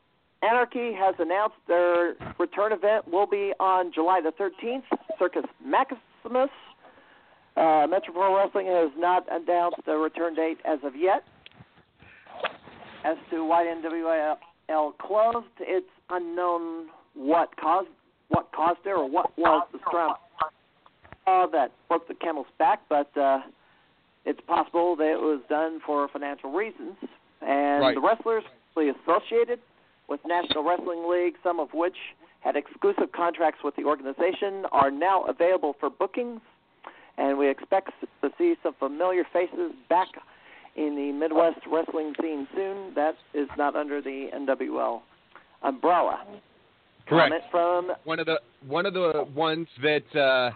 [0.45, 4.83] Anarchy has announced their return event will be on July the 13th,
[5.19, 6.51] Circus Maximus.
[7.57, 11.23] Uh, Metro Pro Wrestling has not announced a return date as of yet.
[13.05, 17.89] As to why NWL closed, it's unknown what caused
[18.29, 20.17] what caused it or what was the straw
[21.27, 23.41] uh, that broke the camel's back, but uh,
[24.25, 26.97] it's possible that it was done for financial reasons.
[27.43, 27.95] And Right.
[27.95, 28.43] the wrestlers
[28.77, 29.61] associated
[30.09, 31.97] with National Wrestling League, some of which
[32.41, 36.41] had exclusive contracts with the organization, are now available for bookings.
[37.17, 37.91] And we expect
[38.23, 40.09] to see some familiar faces back
[40.77, 42.93] in the Midwest wrestling scene soon.
[42.95, 45.01] That is not under the NWL
[45.63, 46.25] umbrella.
[47.07, 47.31] Correct.
[47.31, 50.51] Comment from One of the one of the ones that uh,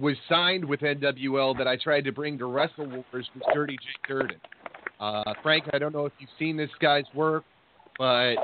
[0.00, 4.08] was signed with NWL that I tried to bring to Wrestle Wars was Dirty Jake
[4.08, 4.40] Durden.
[5.00, 7.44] Uh, Frank, I don't know if you've seen this guy's work,
[7.98, 8.34] but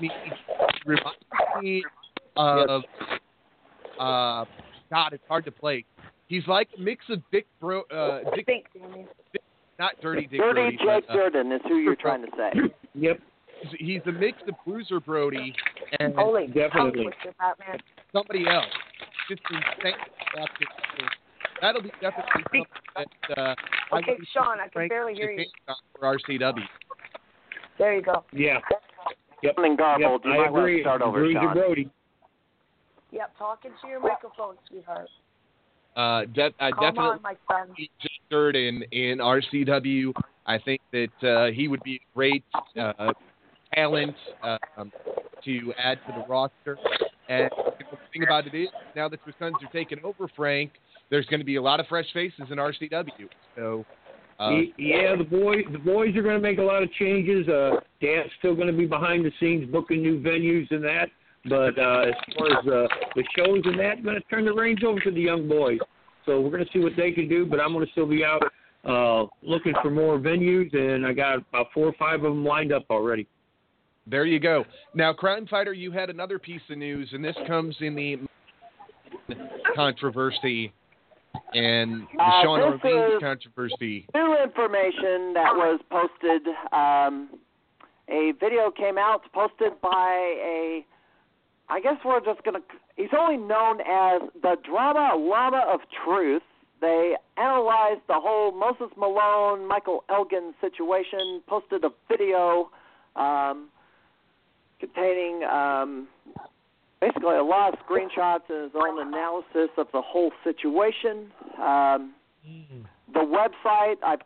[0.00, 0.10] he
[0.84, 1.16] reminds
[1.60, 1.84] me
[2.36, 2.82] of
[3.98, 4.44] uh,
[4.90, 5.84] God, it's hard to place.
[6.28, 8.66] He's like a mix of Dick Bro, uh, Dick, Dick
[9.78, 12.60] not Dirty Dick Dirty Brody, Jake but, uh, Durden is who you're trying to say.
[12.98, 13.20] Yep.
[13.60, 15.54] he's, he's a mix of Bruiser Brody
[16.00, 17.04] and Holy Definitely.
[17.04, 17.78] cow, Twister Batman.
[18.10, 18.64] somebody else.
[19.28, 19.92] Just insane.
[20.34, 20.46] that-
[21.62, 22.64] That'll be definitely something
[22.96, 23.54] that uh,
[23.96, 25.44] Okay, would be Sean, I can barely hear you.
[25.98, 26.60] for RCW.
[27.78, 28.24] There you go.
[28.32, 28.58] Yeah.
[29.42, 29.54] Yep.
[29.58, 30.22] And garbled.
[30.24, 30.32] Yep.
[30.32, 31.52] You I might want to start over, Bruiser Sean.
[31.54, 31.90] Brody.
[33.12, 35.08] Yep, talking to your microphone, sweetheart.
[35.96, 37.74] Uh, de- I Come definitely on, my son.
[37.76, 40.12] just third in in RCW.
[40.46, 42.44] I think that uh, he would be a great
[42.78, 43.12] uh,
[43.74, 44.92] talent um,
[45.44, 46.78] to add to the roster.
[47.28, 47.50] And
[47.90, 50.72] the thing about it is, now that the Sons are taking over, Frank,
[51.10, 53.28] there's going to be a lot of fresh faces in RCW.
[53.56, 53.84] So,
[54.38, 57.48] uh, yeah, the boys the boys are going to make a lot of changes.
[57.48, 61.08] Uh, Dan's still going to be behind the scenes booking new venues and that.
[61.48, 64.80] But uh, as far as uh, the shows and that, going to turn the reins
[64.84, 65.78] over to the young boys.
[66.26, 67.46] So we're going to see what they can do.
[67.46, 68.42] But I'm going to still be out
[68.84, 72.72] uh, looking for more venues, and I got about four or five of them lined
[72.72, 73.26] up already.
[74.08, 74.64] There you go.
[74.94, 78.18] Now, Crime Fighter, you had another piece of news, and this comes in the
[79.74, 80.72] controversy
[81.54, 84.06] and the Uh, Sean Orleans controversy.
[84.14, 86.46] New information that was posted.
[86.72, 87.28] Um,
[88.08, 90.84] a video came out posted by a.
[91.68, 92.60] I guess we're just gonna.
[92.96, 96.42] He's only known as the Drama Llama of Truth.
[96.80, 101.42] They analyzed the whole Moses Malone, Michael Elgin situation.
[101.46, 102.70] Posted a video
[103.16, 103.68] um,
[104.78, 106.06] containing um,
[107.00, 111.30] basically a lot of screenshots and his own analysis of the whole situation.
[111.58, 112.14] Um,
[113.12, 114.20] the website I've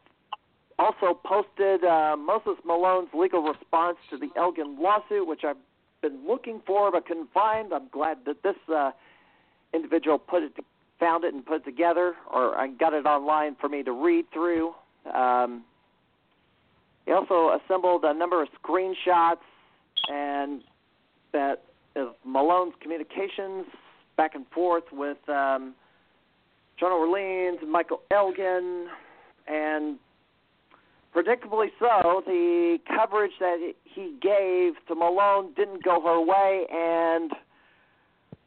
[0.79, 5.57] also posted uh, Moses Malone's legal response to the Elgin lawsuit, which I've
[6.01, 7.73] been looking for but couldn't find.
[7.73, 8.93] I'm glad that this uh,
[9.75, 10.53] individual put it,
[10.99, 14.27] found it, and put it together, or I got it online for me to read
[14.33, 14.75] through.
[15.13, 15.65] Um,
[17.07, 19.39] he also assembled a number of screenshots
[20.09, 20.63] and
[21.33, 21.65] that
[21.97, 23.67] of Malone's communications
[24.17, 25.75] back and forth with um,
[26.79, 28.87] John Orleans, and Michael Elgin,
[29.47, 29.99] and
[31.15, 37.33] predictably so, the coverage that he gave to Malone didn't go her way, and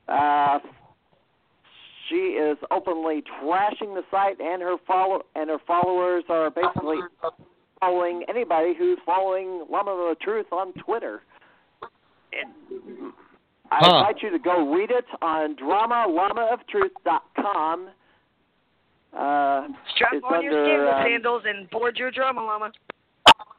[0.07, 0.59] uh,
[2.09, 6.97] she is openly trashing the site, and her follow and her followers are basically
[7.79, 11.21] following anybody who's following Llama of the Truth on Twitter.
[13.73, 13.97] I Huh.
[13.97, 17.89] invite you to go read it on DramaLlamaOfTruth.com.
[19.17, 22.71] Uh, Strap it's on your under, scandal um, sandals and board your drama llama.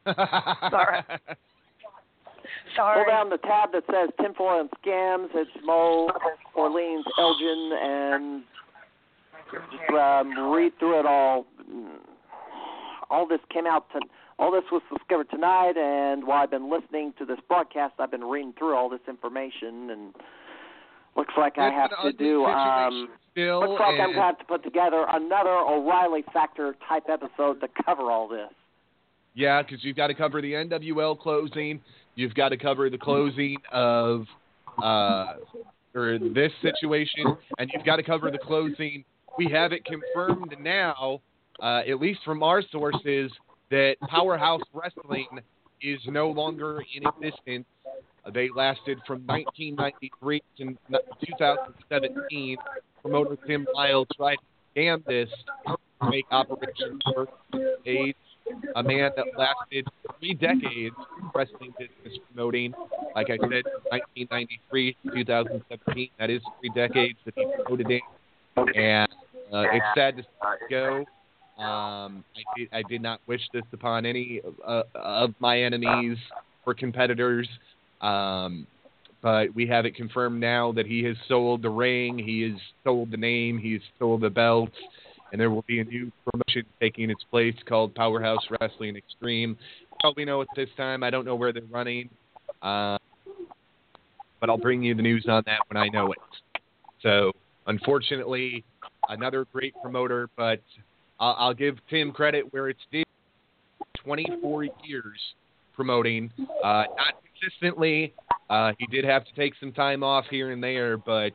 [0.69, 1.03] Sorry.
[2.75, 3.03] Sorry.
[3.03, 5.27] Pull down the tab that says tinfoil and scams.
[5.33, 6.09] It's Mo,
[6.55, 8.43] Orleans, Elgin, and
[9.51, 11.45] just um, read through it all.
[13.09, 13.89] All this came out.
[13.91, 13.99] To,
[14.37, 18.23] all this was discovered tonight, and while I've been listening to this broadcast, I've been
[18.23, 20.13] reading through all this information, and
[21.15, 22.43] looks like I have to do.
[22.45, 27.05] Um, still, looks like I'm going to have to put together another O'Reilly Factor type
[27.09, 28.49] episode to cover all this.
[29.35, 31.81] Yeah, because you've got to cover the NWL closing.
[32.15, 34.25] You've got to cover the closing of
[34.81, 35.35] uh,
[35.93, 39.03] or this situation, and you've got to cover the closing.
[39.37, 41.21] We have it confirmed now,
[41.61, 43.31] uh, at least from our sources,
[43.71, 45.27] that Powerhouse Wrestling
[45.81, 47.65] is no longer in existence.
[48.33, 50.75] They lasted from 1993 to
[51.27, 52.57] 2017.
[53.01, 55.29] Promoter Tim Lyle tried to scam this
[55.67, 57.31] to make Operation First
[57.81, 58.15] Stage
[58.75, 59.87] a man that lasted
[60.19, 62.73] three decades in wrestling business promoting.
[63.15, 66.09] Like I said, 1993 to 2017.
[66.19, 68.01] That is three decades that he promoted in,
[68.75, 69.09] and
[69.53, 70.23] uh, it's sad to
[70.69, 71.05] go.
[71.57, 76.17] Um, I did, I did not wish this upon any uh, of my enemies
[76.65, 77.47] or competitors.
[78.01, 78.67] Um,
[79.21, 83.09] but we have it confirmed now that he has sold the ring, he has sold
[83.09, 84.69] the name, he has sold the belt,
[85.31, 89.57] and there will be a new promotion taking its place called Powerhouse Wrestling Extreme.
[90.01, 91.03] Probably know at this time.
[91.03, 92.09] I don't know where they're running,
[92.61, 92.97] uh,
[94.39, 96.19] but I'll bring you the news on that when I know it.
[97.01, 97.31] So,
[97.65, 98.63] unfortunately,
[99.09, 100.61] another great promoter, but
[101.19, 103.03] I'll, I'll give Tim credit where it's due.
[104.03, 105.19] 24 years
[105.73, 106.31] promoting,
[106.63, 108.13] uh, not consistently.
[108.49, 111.31] Uh, he did have to take some time off here and there, but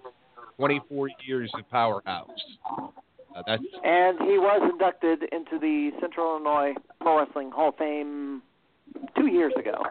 [0.56, 2.28] 24 years of powerhouse.
[3.34, 8.42] Uh, that's And he was inducted into the Central Illinois Pro Wrestling Hall of Fame
[9.16, 9.82] two years ago.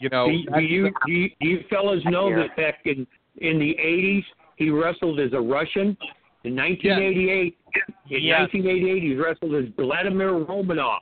[0.00, 0.26] you know.
[0.28, 3.06] do, do you the- do you, do you fellas know that back in
[3.38, 4.24] in the 80s
[4.56, 5.96] he wrestled as a Russian?
[6.48, 7.58] In 1988,
[8.08, 8.40] in Yes.
[8.40, 11.00] 1988 he wrestled as Vladimir Romanov.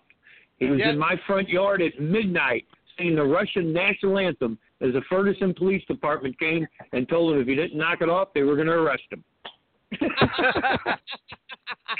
[0.58, 2.66] He was in my front yard at midnight
[2.98, 7.46] singing the Russian national anthem as the Ferguson Police Department came and told him if
[7.46, 9.22] he didn't knock it off, they were going to arrest him.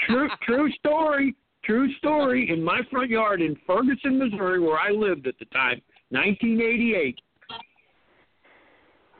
[0.07, 1.33] true, true story.
[1.63, 2.49] True story.
[2.49, 7.19] In my front yard in Ferguson, Missouri, where I lived at the time, 1988.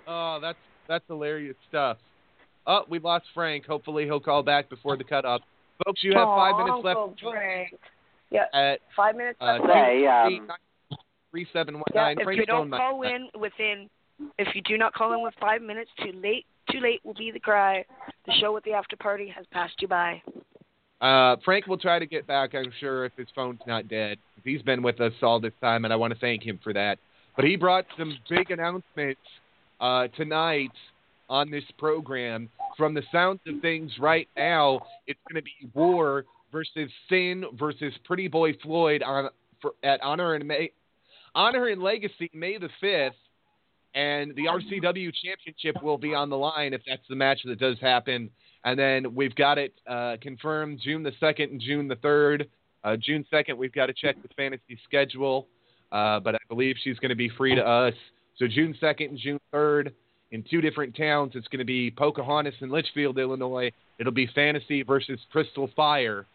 [0.05, 1.97] Oh, that's that's hilarious stuff.
[2.67, 3.65] Oh, we lost Frank.
[3.65, 5.41] Hopefully he'll call back before the cutoff.
[5.85, 6.97] Folks, you have five Aw, minutes left.
[6.97, 7.73] Uncle Frank.
[8.29, 9.63] Yeah, At five minutes uh, left.
[9.73, 10.47] Say, um,
[11.31, 12.17] three seven one Yeah, nine.
[12.19, 13.89] if Frank's you don't phone might- call in within,
[14.37, 16.45] if you do not call in with five minutes, too late.
[16.69, 17.85] Too late will be the cry.
[18.25, 20.21] The show with the after party has passed you by.
[20.99, 24.17] Uh, Frank will try to get back, I'm sure, if his phone's not dead.
[24.43, 26.99] He's been with us all this time, and I want to thank him for that.
[27.37, 29.21] But he brought some big announcements
[29.79, 30.71] uh, tonight
[31.29, 32.49] on this program.
[32.75, 37.93] From the sounds of things right now, it's going to be War versus Syn versus
[38.05, 39.29] Pretty Boy Floyd on
[39.61, 40.71] for, at Honor and May,
[41.35, 43.15] Honor and Legacy May the fifth,
[43.95, 47.77] and the RCW Championship will be on the line if that's the match that does
[47.79, 48.29] happen.
[48.63, 52.47] And then we've got it uh, confirmed June the 2nd and June the 3rd.
[52.83, 55.47] Uh, June 2nd, we've got to check the fantasy schedule,
[55.91, 57.93] uh, but I believe she's going to be free to us.
[58.37, 59.91] So June 2nd and June 3rd
[60.31, 61.33] in two different towns.
[61.35, 63.71] It's going to be Pocahontas and Litchfield, Illinois.
[63.99, 66.25] It'll be Fantasy versus Crystal Fire.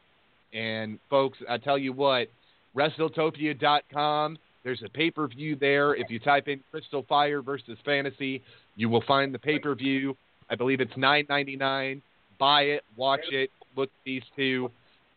[0.52, 2.28] And folks, I tell you what,
[2.77, 4.39] WrestleTopia.com.
[4.64, 5.94] There's a pay per view there.
[5.94, 8.43] If you type in Crystal Fire versus Fantasy,
[8.77, 10.16] you will find the pay per view.
[10.51, 12.02] I believe it's nine ninety nine.
[12.39, 14.70] Buy it, watch it, look at these two.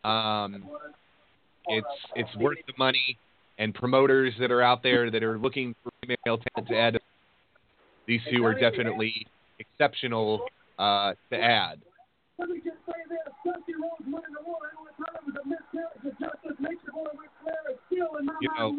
[0.04, 0.64] Um,
[1.68, 3.18] it's it's worth the money.
[3.58, 7.00] And promoters that are out there that are looking for female talent to add,
[8.08, 9.26] these two are definitely
[9.60, 10.46] exceptional
[10.80, 11.80] uh, to add.
[18.42, 18.76] You know,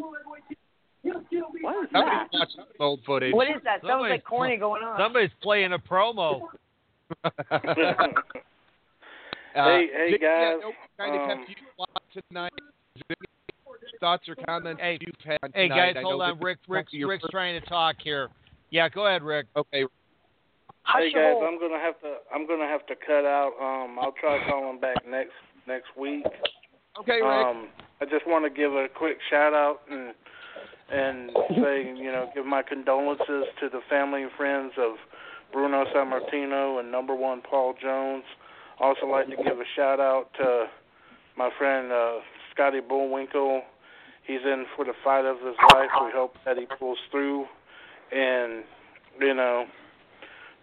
[1.61, 2.27] What is that?
[2.31, 3.33] watching old footage.
[3.33, 3.81] What is that?
[3.81, 4.99] Sounds Somebody's like corny going on.
[4.99, 6.41] Somebody's playing a promo.
[9.55, 10.53] Uh, Hey, hey, Vic, guys,
[10.99, 12.51] kind of um, kept you live tonight.
[12.95, 13.01] Is
[13.99, 16.35] Thoughts or comments Hey, you've had Hey guys, hold on.
[16.35, 18.29] this Rick, Rick's, Rick's trying to talk here.
[18.69, 19.47] Yeah, go ahead, Rick.
[19.55, 19.85] Okay.
[20.95, 23.53] hey guys, I'm gonna have to I'm gonna have to cut out.
[23.59, 25.33] Um, I'll try calling back next
[25.67, 26.25] next week.
[26.99, 27.23] Okay, Rick.
[27.23, 27.69] Um,
[28.01, 30.13] I just want to give a quick shout out and
[30.89, 31.31] and
[31.61, 34.95] say you know give my condolences to the family and friends of
[35.51, 38.23] Bruno Sammartino and number one Paul Jones.
[38.79, 40.65] Also like to give a shout out to
[41.37, 42.19] my friend uh,
[42.53, 43.61] Scotty Bullwinkle.
[44.25, 45.89] He's in for the fight of his life.
[46.03, 47.45] We hope that he pulls through,
[48.11, 48.63] and
[49.19, 49.65] you know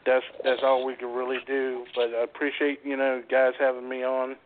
[0.06, 1.84] that's that's all we can really do.
[1.94, 4.36] But I appreciate you know guys having me on,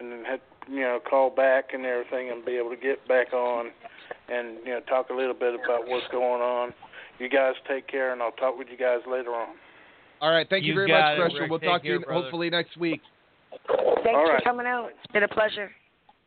[0.00, 3.32] and then had you know call back and everything, and be able to get back
[3.32, 3.70] on,
[4.28, 6.72] and you know talk a little bit about what's going on.
[7.18, 9.48] You guys take care, and I'll talk with you guys later on.
[10.20, 10.46] All right.
[10.48, 11.48] Thank you, You very much, it, Krusher.
[11.50, 12.22] We'll Take talk to you brother.
[12.22, 13.00] hopefully next week.
[13.50, 13.70] Thanks
[14.16, 14.44] All for right.
[14.44, 14.88] coming out.
[15.02, 15.70] It's been a pleasure.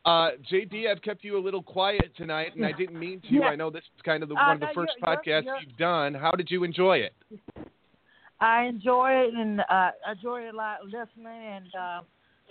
[0.04, 3.28] Uh, JB, I've kept you a little quiet tonight, and I didn't mean to.
[3.28, 3.46] Yeah.
[3.48, 5.44] I know this is kind of the, Uh, one of the no, 1st you're- podcasts
[5.44, 6.14] you're- you've done.
[6.14, 7.14] How did you enjoy it?
[8.40, 12.00] I enjoy it and uh, I enjoy it a lot listening and uh,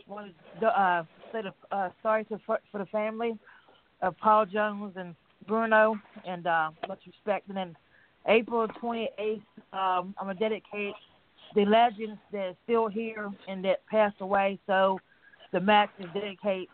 [0.05, 3.35] want to uh, say the, uh, sorry to, for, for the family
[4.03, 5.15] of Paul Jones and
[5.47, 7.47] Bruno and uh, much respect.
[7.47, 7.75] And then
[8.27, 9.41] April 28th,
[9.73, 10.93] um, I'm going to dedicate
[11.55, 14.59] the legends that are still here and that passed away.
[14.67, 14.99] So
[15.51, 16.67] the match is dedicated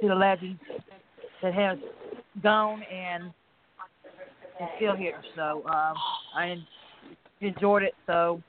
[0.00, 0.60] to the legends
[1.42, 1.78] that has
[2.42, 3.24] gone and
[4.60, 5.20] is still here.
[5.36, 5.94] So um,
[6.36, 6.56] I
[7.40, 7.94] enjoyed it.
[8.06, 8.42] So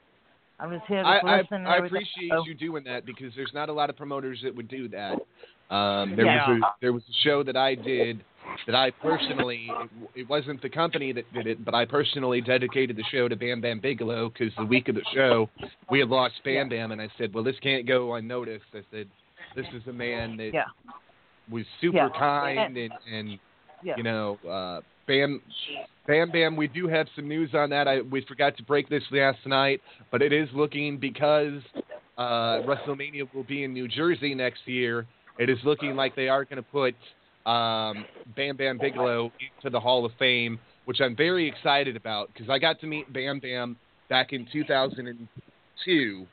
[0.59, 1.57] I'm just here to I, I, listen.
[1.57, 4.55] and I appreciate So- you doing that because there's not a lot of promoters that
[4.55, 5.13] would do that.
[5.73, 6.49] Um, there Yeah.
[6.49, 8.23] was a, there was a show that I did
[8.65, 12.95] that I personally it, it wasn't the company that did it, but I personally dedicated
[12.95, 15.47] the show to Bam Bam Bigelow because the week of the show
[15.91, 18.65] we had lost Bam Bam, and I said, well, this can't go unnoticed.
[18.73, 19.07] I said,
[19.55, 20.65] this is a man that Yeah.
[21.49, 22.09] was super Yeah.
[22.09, 23.39] kind and and
[23.81, 23.95] Yeah.
[23.97, 25.41] you know uh, Bam
[26.07, 26.55] Bam Bam.
[26.55, 27.87] We do have some news on that.
[27.87, 29.81] I we forgot to break this last night,
[30.11, 31.61] but it is looking because
[32.17, 35.07] uh, WrestleMania will be in New Jersey next year.
[35.37, 36.95] It is looking like they are going to put
[37.49, 38.05] um,
[38.35, 42.59] Bam Bam Bigelow into the Hall of Fame, which I'm very excited about because I
[42.59, 43.77] got to meet Bam Bam
[44.09, 46.27] back in 2002,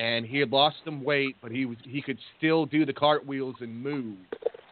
[0.00, 3.56] and he had lost some weight, but he was he could still do the cartwheels
[3.60, 4.16] and move.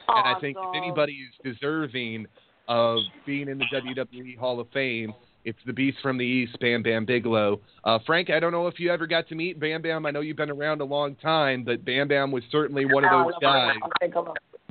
[0.09, 2.27] And I think if anybody is deserving
[2.67, 5.13] of being in the WWE Hall of Fame,
[5.45, 7.61] it's the Beast from the East, Bam Bam Bigelow.
[7.85, 10.07] Uh, Frank, I don't know if you ever got to meet Bam Bam.
[10.07, 13.11] I know you've been around a long time, but Bam Bam was certainly one of
[13.11, 13.77] those guys.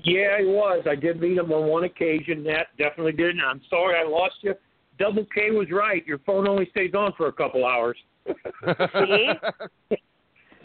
[0.04, 0.86] Yeah, he was.
[0.90, 2.44] I did meet him on one occasion.
[2.46, 3.32] That definitely did.
[3.32, 4.56] And I'm sorry I lost you
[5.00, 6.06] Double K was right.
[6.08, 7.98] Your phone only stays on for a couple hours.
[8.26, 9.30] See?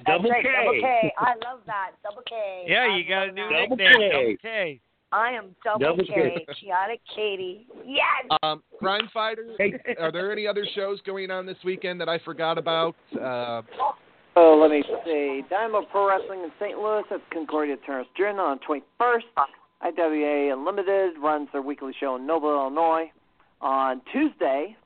[0.07, 0.43] Double K.
[0.43, 1.12] Double K.
[1.19, 1.93] I love that.
[2.03, 2.65] Double K.
[2.66, 3.69] Yeah, I you got a new that.
[3.69, 3.77] Double.
[3.77, 4.11] K.
[4.11, 4.81] Double K.
[5.12, 6.45] I am Double, Double K.
[6.47, 6.47] K.
[6.66, 7.66] Khaotic Katie.
[7.85, 8.39] Yes.
[8.43, 9.47] Um, Crime Fighter.
[10.01, 12.97] Are there any other shows going on this weekend that I forgot about?
[13.20, 13.62] Uh,
[14.35, 15.43] Oh, let me see.
[15.51, 16.79] Dynamo Pro Wrestling in St.
[16.79, 19.24] Louis at Concordia Terrace Gym on 21st.
[19.83, 23.11] IWA Unlimited runs their weekly show in Noble, Illinois.
[23.61, 24.77] On Tuesday,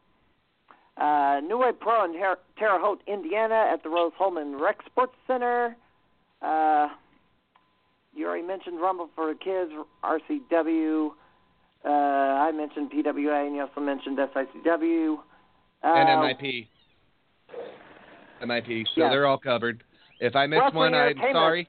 [0.96, 5.76] uh, New Wave Pro in Ter- Terre Haute, Indiana at the Rose-Hulman Rec Sports Center.
[6.42, 6.88] Uh,
[8.14, 9.70] you already mentioned Rumble for the Kids,
[10.02, 11.10] RCW.
[11.84, 15.18] Uh, I mentioned PWA, and you also mentioned SICW.
[15.84, 16.66] Uh, and MIP.
[18.42, 18.86] MIP.
[18.94, 19.10] So Yeah.
[19.10, 19.84] they're all covered.
[20.20, 21.68] If I missed Wrestling one, I'm sorry.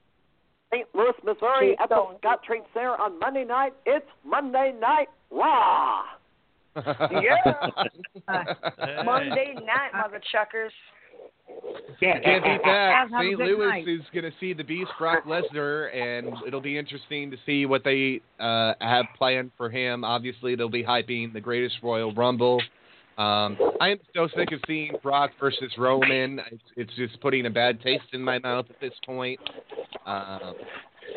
[0.72, 0.86] St.
[0.94, 1.94] Louis, Missouri, at the.
[2.22, 3.74] Scottrade Center on Monday night.
[3.86, 6.02] It's Monday Night Raw.
[6.76, 7.54] Yeah.
[9.04, 10.72] Monday night, mother chuckers.
[12.00, 13.06] Can't beat that.
[13.10, 13.38] St.
[13.38, 13.88] Louis night.
[13.88, 17.82] is going to see the Beast Brock Lesnar, and it'll be interesting to see what
[17.82, 20.04] they uh, have planned for him.
[20.04, 22.60] Obviously, they'll be hyping the Greatest Royal Rumble.
[23.18, 26.40] Um, I am so sick of seeing Brock versus Roman.
[26.52, 29.40] It's, it's just putting a bad taste in my mouth at this point.
[30.06, 30.54] Um,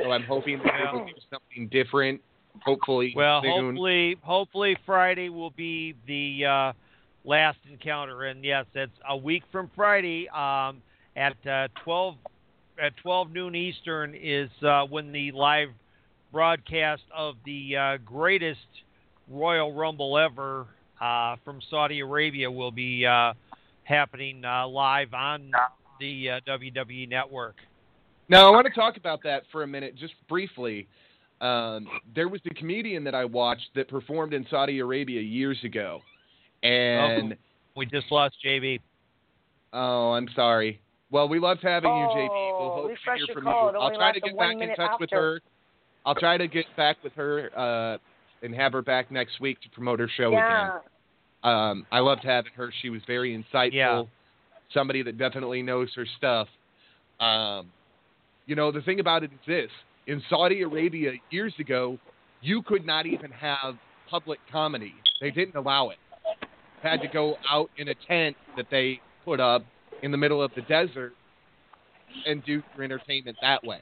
[0.02, 2.20] so I'm hoping that they will do something different.
[2.64, 3.52] Hopefully, Well, soon.
[3.76, 6.74] hopefully, hopefully Friday will be the uh,
[7.24, 10.28] last encounter, and yes, it's a week from Friday.
[10.30, 10.82] Um,
[11.16, 12.16] at uh, twelve
[12.82, 15.70] at twelve noon Eastern is uh, when the live
[16.32, 18.60] broadcast of the uh, greatest
[19.30, 20.68] Royal Rumble ever
[21.02, 23.34] uh, from Saudi Arabia will be uh,
[23.84, 25.52] happening uh, live on
[26.00, 27.56] the uh, WWE network.
[28.30, 30.88] Now, I want to talk about that for a minute, just briefly.
[31.42, 36.02] Um, there was a comedian that I watched that performed in Saudi Arabia years ago,
[36.62, 37.38] and Oh,
[37.76, 38.80] we just lost JB.
[39.74, 40.80] oh, I'm sorry.
[41.10, 42.30] Well, we loved having you, JB.
[42.30, 43.72] We'll Oh, hope to hear from call.
[43.72, 43.80] you.
[43.80, 45.42] I'll try to get back in minute touch with her.
[46.06, 47.98] I'll try to get back with her uh,
[48.46, 50.68] and have her back next week to promote her show yeah.
[50.68, 50.82] again.
[51.44, 52.72] Um, I loved having her.
[52.82, 53.74] She was very insightful.
[53.74, 54.04] Yeah.
[54.74, 56.48] Somebody that definitely knows her stuff.
[57.20, 57.72] Um,
[58.46, 59.70] you know, the thing about it is this:
[60.08, 61.98] in Saudi Arabia years ago,
[62.42, 63.76] you could not even have
[64.10, 64.94] public comedy.
[65.20, 65.98] They didn't allow it.
[66.82, 69.64] Had to go out in a tent that they put up
[70.02, 71.14] in the middle of the desert
[72.26, 73.82] and do your entertainment that way.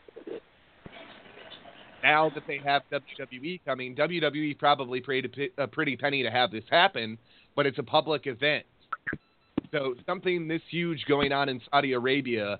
[2.03, 6.51] Now that they have WWE coming, WWE probably paid a, a pretty penny to have
[6.51, 7.17] this happen,
[7.55, 8.65] but it's a public event.
[9.71, 12.59] So something this huge going on in Saudi Arabia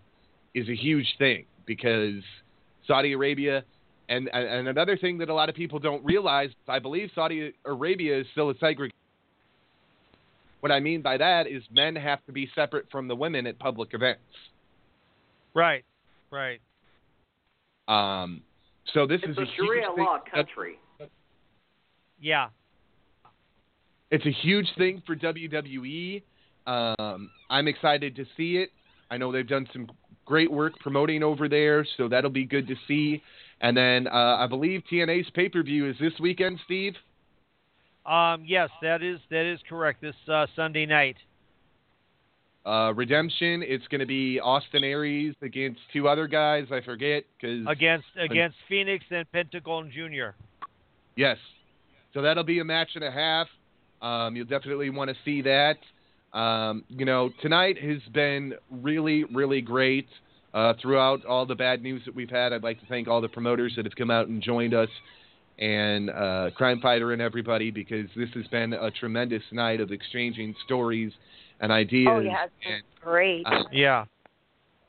[0.54, 2.22] is a huge thing because
[2.88, 3.64] Saudi Arabia
[4.10, 7.54] and and and another thing that a lot of people don't realize, I believe Saudi
[7.66, 8.96] Arabia is still a segregation.
[10.62, 13.60] What I mean by that is men have to be separate from the women at
[13.60, 14.22] public events.
[15.54, 15.86] Right,
[16.32, 16.60] right.
[17.88, 18.42] Um,
[18.94, 20.04] so this It's is a a huge Sharia thing.
[20.06, 20.80] law country.
[22.20, 22.50] Yeah.
[24.12, 26.24] It's a huge thing for WWE.
[26.68, 28.72] Um, I'm excited to see it.
[29.10, 29.88] I know they've done some
[30.30, 33.22] great work promoting over there, so that'll be good to see.
[33.62, 36.94] And then uh, I believe TNA's pay per view is this weekend, Steve.
[38.06, 40.02] Um, yes, that is that is correct.
[40.02, 41.18] This uh, Sunday night.
[42.66, 43.64] Uh, Redemption.
[43.66, 46.68] It's going to be Austin Aries against two other guys.
[46.72, 50.36] I forget because against against Fenix and Pentagon Junior.
[51.16, 51.38] Yes.
[52.14, 53.48] So that'll be a match and a half.
[54.02, 55.78] Um, you'll definitely want to see that.
[56.34, 60.08] Um, you know, tonight has been really, really great.
[60.54, 63.28] Uh, throughout all the bad news that we've had, I'd like to thank all the
[63.28, 64.90] promoters that have come out and joined us,
[65.60, 70.56] and uh, Crime Fighter and everybody, because this has been a tremendous night of exchanging
[70.66, 71.12] stories
[71.60, 72.08] and ideas.
[72.12, 73.46] Oh yeah, it's been and great.
[73.46, 74.06] uh, Yeah.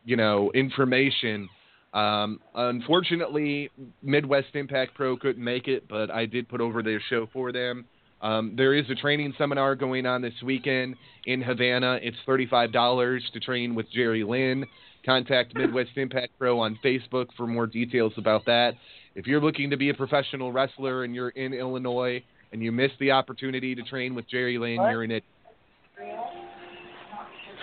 [0.05, 1.49] you know, information.
[1.93, 3.69] Um, unfortunately,
[4.03, 7.85] Midwest Impact Pro couldn't make it, but I did put over their show for them.
[8.23, 11.99] Um, there is a training seminar going on this weekend in Havana.
[12.03, 14.67] It's $35 to train with Jerry Lynn.
[15.05, 18.75] Contact Midwest Impact Pro on Facebook for more details about that.
[19.15, 22.23] If you're looking to be a professional wrestler and you're in Illinois
[22.53, 24.91] and you missed the opportunity to train with Jerry Lynn, What?
[24.91, 25.25] you're in it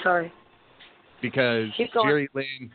[0.04, 0.32] Sorry.
[1.22, 2.72] because Jerry Lynn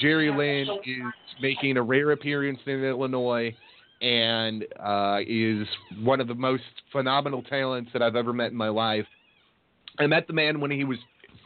[0.00, 3.54] Jerry Lynn is making a rare appearance in Illinois
[4.00, 5.66] and uh, is
[6.00, 6.62] one of the most
[6.92, 9.06] phenomenal talents that I've ever met in my life.
[9.98, 10.98] I met the man when he was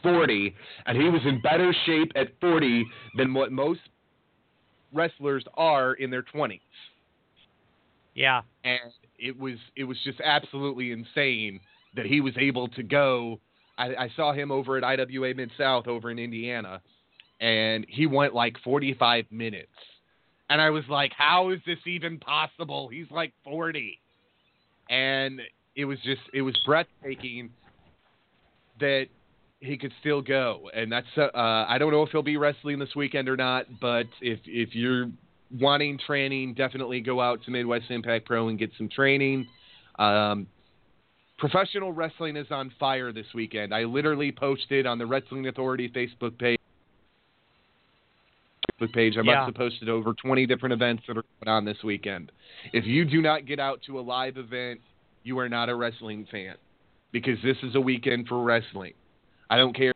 [0.03, 0.53] 40,
[0.85, 2.85] and he was in better shape at 40
[3.17, 3.79] than what most
[4.93, 6.59] wrestlers are in their 20s.
[8.13, 8.41] Yeah.
[8.63, 11.59] And it was it was just absolutely insane
[11.95, 13.39] that he was able to go.
[13.77, 16.81] I, I saw him over at IWA Mid South over in Indiana,
[17.39, 19.71] and he went like 45 minutes.
[20.53, 22.87] And I was like, how is this even possible?
[22.87, 23.99] He's like 40.
[24.87, 25.41] And
[25.75, 27.49] it was just, it was breathtaking
[28.79, 29.07] that
[29.61, 30.69] he could still go.
[30.71, 34.05] And that's, uh, I don't know if he'll be wrestling this weekend or not, but
[34.21, 35.09] if, if you're
[35.59, 39.47] wanting training, definitely go out to Midwest Impact Pro and get some training.
[39.97, 40.45] Um,
[41.39, 43.73] professional wrestling is on fire this weekend.
[43.73, 46.59] I literally posted on the Wrestling Authority Facebook page
[48.79, 49.17] Facebook page.
[49.17, 49.45] I must Yeah.
[49.45, 52.31] have posted over 20 different events that are going on this weekend.
[52.71, 54.81] If you do not get out to a live event,
[55.23, 56.55] you are not a wrestling fan
[57.11, 58.93] because this is a weekend for wrestling.
[59.49, 59.93] I don't care.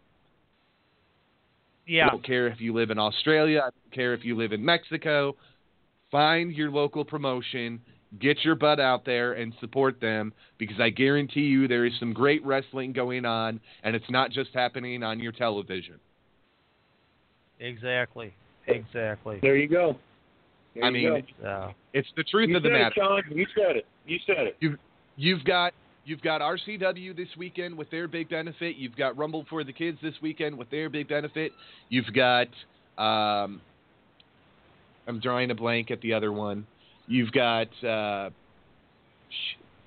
[1.86, 2.08] Yeah.
[2.08, 3.60] I don't care if you live in Australia.
[3.60, 5.36] I don't care if you live in Mexico.
[6.12, 7.82] Find your local promotion,
[8.20, 12.14] get your butt out there, and support them because I guarantee you there is some
[12.14, 16.00] great wrestling going on, and it's not just happening on your television.
[17.60, 18.34] Exactly.
[18.68, 19.40] Exactly.
[19.42, 19.98] There you go.
[20.76, 21.72] There I you mean, Yeah.
[21.94, 22.96] it's the truth You of the said it, matter.
[22.98, 23.24] Sean.
[23.32, 23.86] You said it.
[24.06, 24.58] You said it.
[24.60, 24.78] You've
[25.16, 25.74] you've got
[26.06, 28.76] you've got RCW this weekend with their big benefit.
[28.78, 31.52] You've got Rumble for the Kids this weekend with their big benefit.
[31.90, 32.48] You've got
[32.98, 33.62] um,
[35.08, 36.68] I'm drawing a blank at the other one.
[37.08, 38.30] You've got uh,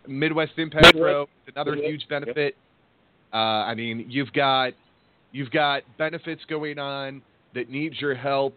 [0.07, 1.01] Midwest Impact Midwest.
[1.03, 2.57] Pro, another Midwest, huge benefit.
[3.33, 4.73] Uh, I mean, you've got
[5.33, 7.23] you've got benefits going on
[7.55, 8.55] that needs your help.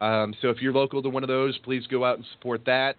[0.00, 2.96] Um, so if you're local to one of those, please go out and support that.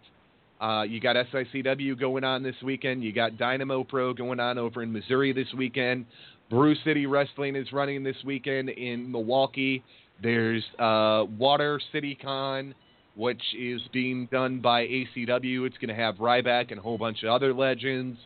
[0.59, 3.03] Uh, you got SICW going on this weekend.
[3.03, 6.05] You got Dynamo Pro going on over in Missouri this weekend.
[6.51, 9.83] Brew City Wrestling is running this weekend in Milwaukee.
[10.21, 12.75] There's uh, Water City Con,
[13.15, 15.65] which is being done by ACW.
[15.65, 18.19] It's going to have Ryback and a whole bunch of other legends.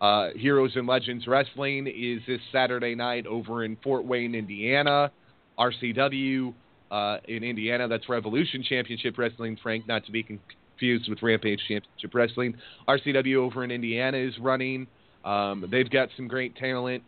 [0.00, 5.10] Uh, Heroes and Legends Wrestling is this Saturday night over in Fort Wayne, Indiana.
[5.58, 6.52] RCW
[6.90, 12.14] uh, in Indiana, that's Revolution Championship Wrestling, Frank, not to be confused with Rampage Championship
[12.14, 12.54] Wrestling.
[12.88, 14.86] RCW over in Indiana is running.
[15.24, 17.02] Um, they've got some great talent.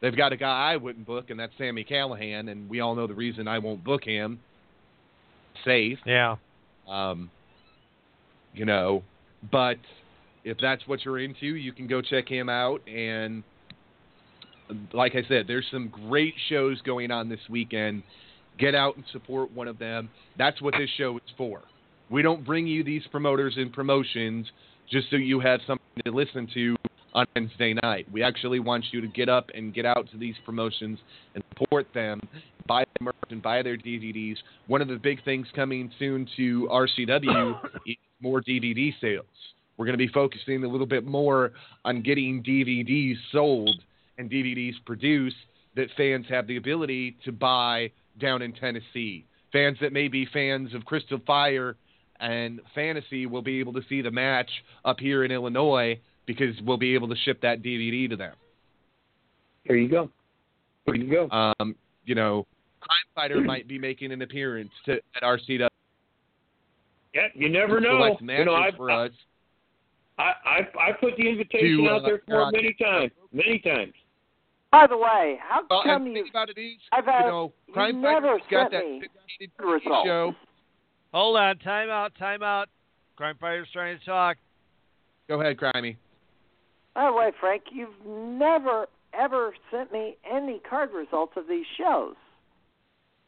[0.00, 3.06] They've got a guy I wouldn't book, and that's Sami Callihan, and we all know
[3.06, 4.40] the reason I won't book him.
[5.64, 5.98] Safe.
[6.06, 6.36] Yeah.
[6.88, 7.30] Um,
[8.54, 9.02] you know,
[9.52, 9.76] but
[10.44, 12.80] if that's what you're into, you can go check him out.
[12.88, 13.44] And
[14.92, 18.02] like I said, there's some great shows going on this weekend.
[18.60, 20.10] Get out and support one of them.
[20.38, 21.62] That's what this show is for.
[22.10, 24.46] We don't bring you these promoters and promotions
[24.90, 26.76] just so you have something to listen to
[27.14, 28.06] on Wednesday night.
[28.12, 30.98] We actually want you to get up and get out to these promotions
[31.34, 32.20] and support them,
[32.66, 34.36] buy their merch and buy their DVDs.
[34.66, 39.24] One of the big things coming soon to RCW is more DVD sales.
[39.76, 41.52] We're going to be focusing a little bit more
[41.84, 43.82] on getting DVDs sold
[44.18, 45.36] and DVDs produced
[45.76, 49.26] that fans have the ability to buy down in Tennessee.
[49.52, 51.76] Fans that may be fans of Crystal Fire
[52.20, 54.50] and Fantasy will be able to see the match
[54.84, 58.34] up here in Illinois because we'll be able to ship that DVD to them.
[59.66, 60.10] There you go.
[60.86, 61.28] There you go.
[61.30, 61.74] Um,
[62.04, 62.46] you know,
[62.80, 65.68] Crime Fighter might be making an appearance to, at RCW.
[67.14, 68.16] Yeah, you never know.
[68.20, 69.10] You know, I, for us.
[70.18, 73.58] I, I I put the invitation To, uh, out there for uh, many times, many
[73.58, 73.92] times.
[74.72, 76.24] By the way, how Well, come and the you?
[76.24, 79.02] thing about it is, I've you had, know, Crime you never Fighter's got that me
[79.40, 80.34] syndicated show.
[81.12, 81.58] Hold on.
[81.58, 82.12] Time out.
[82.16, 82.68] Time out.
[83.16, 84.36] Crime Fighter's trying to talk.
[85.28, 85.96] Go ahead, Crimey.
[86.94, 92.14] By the way, Frank, you've never ever sent me any card results of these shows.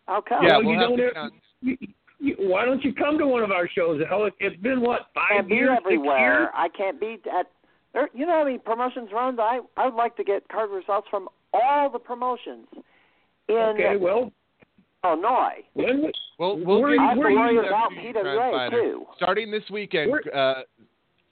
[0.06, 0.44] How come?
[0.44, 1.77] Yeah, well, we'll you don't to have- count- you,
[2.20, 4.01] you, why don't you come to one of our shows?
[4.09, 6.40] Hell, it, it's been what five can't years, six everywhere.
[6.43, 6.48] years.
[6.55, 7.47] I can't be at.
[7.94, 9.39] There, you know how many promotions run?
[9.39, 12.66] I I would like to get card results from all the promotions
[13.48, 14.32] in Okay, well,
[15.05, 15.62] Illinois.
[15.74, 18.70] when, We'll, we'll Where- get I have to where worry you about to PWA Crime
[18.70, 18.82] Fighter.
[18.82, 19.06] too.
[19.16, 20.62] Starting this weekend, Where- uh,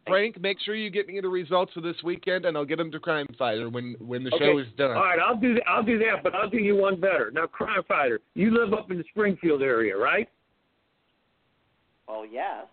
[0.06, 2.90] Frank, make sure you get me the results for this weekend, and I'll get them
[2.90, 4.44] to Crime Fighter when when the okay.
[4.44, 4.96] show is done.
[4.96, 5.62] All right, I'll do that.
[5.68, 7.30] I'll do that, but I'll do you one better.
[7.32, 10.28] Now, Crime Fighter, you live up in the Springfield area, right?
[12.08, 12.66] Oh yes.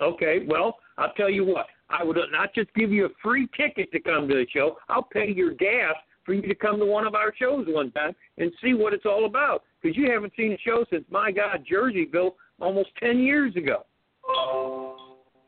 [0.00, 1.66] Okay, well, I'll tell you what.
[1.88, 4.76] I would not just give you a free ticket to come to the show.
[4.88, 5.94] I'll pay your gas
[6.24, 9.06] for you to come to one of our shows one time and see what it's
[9.06, 9.62] all about.
[9.80, 13.84] Because you haven't seen a show since, my God, Jerseyville almost 10 years ago.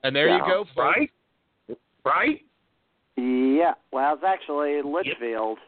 [0.04, 0.76] And there you go, folks.
[0.76, 1.10] Right?
[2.04, 2.44] Right?
[3.16, 3.74] Yeah.
[3.92, 5.58] Well, it's actually Litchfield.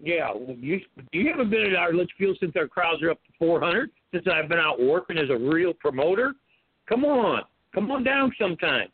[0.00, 0.30] Yeah.
[0.32, 0.80] Well, you
[1.12, 4.48] you haven't been at our Litchfield since our crowds are up to 400, since I've
[4.48, 6.34] been out working as a real promoter.
[6.88, 7.42] Come on.
[7.74, 8.88] Come on down sometime.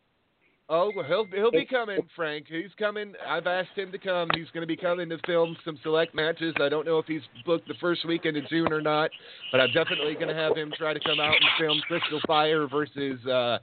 [0.68, 2.46] Oh, well, he'll he'll be coming, Frank.
[2.48, 3.12] He's coming.
[3.24, 4.28] I've asked him to come.
[4.34, 6.54] He's going to be coming to film some select matches.
[6.60, 9.10] I don't know if he's booked the first weekend of June or not,
[9.52, 12.66] but I'm definitely going to have him try to come out and film Crystal Fire
[12.66, 13.58] versus uh,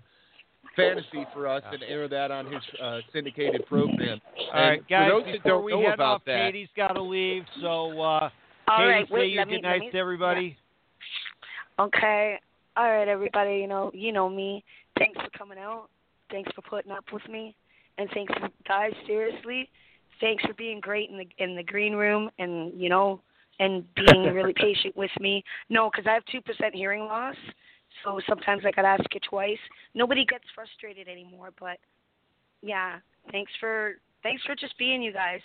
[0.78, 4.22] Fantasy for us and air that on his uh, syndicated program.
[4.54, 5.12] All right, And guys.
[5.12, 7.44] for those that before don't we know head about off, that, Katie's got to leave.
[7.62, 7.68] So,
[8.00, 8.30] uh, All
[8.78, 10.58] Katie, right, say wait, your let me- good let nights me- to everybody.
[11.80, 12.40] Okay.
[12.78, 13.58] All right, everybody.
[13.58, 14.64] You know, you know me.
[14.98, 15.90] Thanks for coming out.
[16.34, 17.56] Thanks for putting up with me,
[18.00, 18.34] and thanks,
[18.68, 18.92] guys.
[19.06, 19.70] Seriously,
[20.20, 23.22] thanks for being great in the in the green room, and you know,
[23.60, 25.44] and being really patient with me.
[25.70, 27.36] No, because I have two percent hearing loss,
[28.04, 29.60] so sometimes I gotta ask you twice.
[29.94, 31.78] Nobody gets frustrated anymore, but
[32.64, 32.98] yeah,
[33.32, 35.42] thanks for thanks for just being you guys.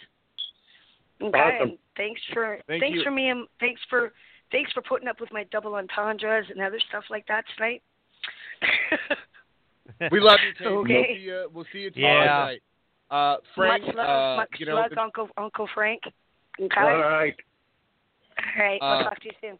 [1.20, 1.68] Okay, Awesome.
[1.70, 3.04] and thanks for Thank thanks you.
[3.04, 4.12] for me and thanks for
[4.52, 7.82] thanks for putting up with my double entendres and other stuff like that tonight.
[10.12, 10.70] we love you, Katie.
[10.70, 11.14] We'll Okay.
[11.16, 11.50] see you.
[11.52, 12.44] We'll see you tomorrow Yeah.
[12.44, 12.62] night.
[13.10, 16.02] Uh, Frank, much love, uh, much you know, love, the- Uncle Uncle Frank.
[16.60, 16.80] Okay.
[16.80, 17.34] All right.
[18.38, 18.78] All right.
[18.82, 19.58] Uh, we'll talk to you soon.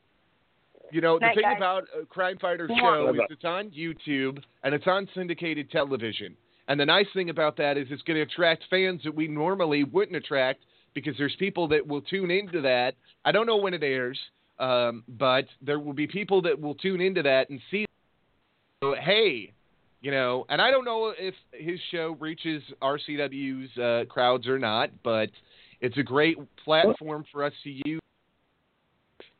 [0.90, 1.56] You know, the thing guys.
[1.56, 2.80] about uh, Crime Fighter Yeah.
[2.80, 6.36] Show is it's on YouTube and it's on syndicated television.
[6.68, 9.84] And the nice thing about that is it's going to attract fans that we normally
[9.84, 10.60] wouldn't attract
[10.94, 12.94] because there's people that will tune into that.
[13.24, 14.18] I don't know when it airs,
[14.58, 17.86] um, but there will be people that will tune into that and see.
[18.82, 19.52] So, hey,
[20.00, 24.90] you know, and I don't know if his show reaches RCW's uh, crowds or not,
[25.02, 25.30] but
[25.80, 28.00] it's a great platform for us to use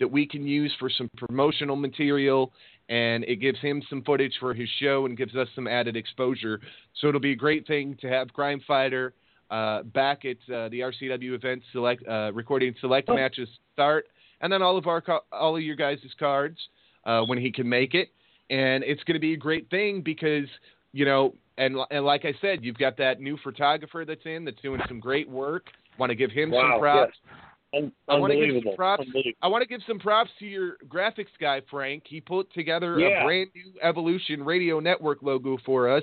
[0.00, 2.52] that we can use for some promotional material
[2.88, 6.60] and it gives him some footage for his show and gives us some added exposure.
[7.00, 9.12] So it'll be a great thing to have Crime Fighter
[9.50, 14.06] uh, back at uh, the RCW event, select uh, recording select matches start,
[14.40, 15.02] and then all of our
[15.32, 16.58] all of your guys' cards
[17.04, 18.08] uh, when he can make it.
[18.50, 20.48] And it's going to be a great thing because
[20.92, 24.60] you know, and and like I said, you've got that new photographer that's in that's
[24.62, 25.66] doing some great work.
[25.98, 27.12] Want to give him Wow, some props.
[27.24, 27.34] yes.
[27.74, 29.04] Un- I want to give some props.
[29.42, 32.04] I want to give some props to your graphics guy, Frank.
[32.06, 33.20] He put together Yeah.
[33.22, 36.02] a brand new Evolution Radio Network logo for us.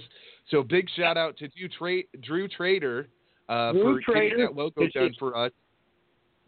[0.51, 3.07] So big shout out to Drew, Tra- Drew Trader
[3.49, 5.51] uh, Drew for getting that logo done just- for us.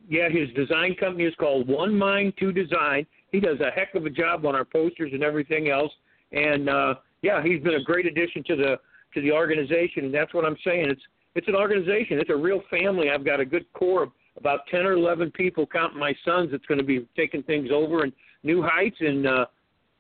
[0.10, 3.06] Yeah, his design company is called One Mind Two Design.
[3.32, 5.92] He does a heck of a job on our posters and everything else.
[6.32, 8.78] And uh yeah, he's been a great addition to the
[9.14, 10.90] to the organization and that's what I'm saying.
[10.90, 11.02] It's
[11.36, 12.20] it's an organization.
[12.20, 13.10] It's a real family.
[13.10, 16.66] I've got a good core of about ten or eleven people, counting my sons, that's
[16.66, 18.14] going to be taking things over and
[18.44, 19.46] new heights and uh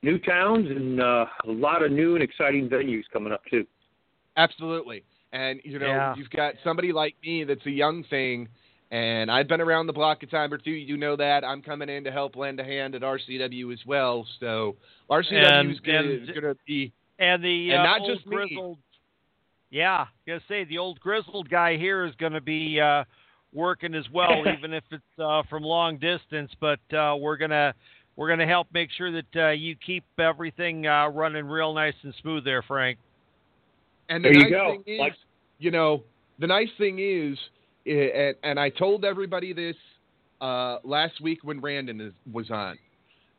[0.03, 3.65] new towns and uh a lot of new and exciting venues coming up too.
[4.37, 5.03] Absolutely.
[5.33, 6.15] And you know, Yeah.
[6.15, 8.47] you've got somebody like me that's a young thing,
[8.91, 10.71] and I've been around the block a time or two.
[10.71, 14.25] You know that I'm coming in to help lend a hand at RCW as well.
[14.39, 14.75] So
[15.09, 18.35] RCW is gonna, be And the And uh, not old just me.
[18.37, 18.77] grizzled,
[19.69, 23.03] yeah, gonna say the old grizzled guy here is gonna be uh,
[23.53, 26.51] working as well, even if it's uh, from long distance.
[26.61, 27.73] But uh, we're gonna
[28.15, 32.13] we're gonna help make sure that uh, you keep everything uh, running real nice and
[32.21, 32.97] smooth there, Frank.
[34.09, 34.71] And the There you nice go.
[34.71, 35.13] thing is, Like-
[35.59, 36.03] you know,
[36.39, 37.37] the nice thing is,
[37.87, 39.75] and, and I told everybody this
[40.41, 42.77] uh, last week when Brandon is, was on.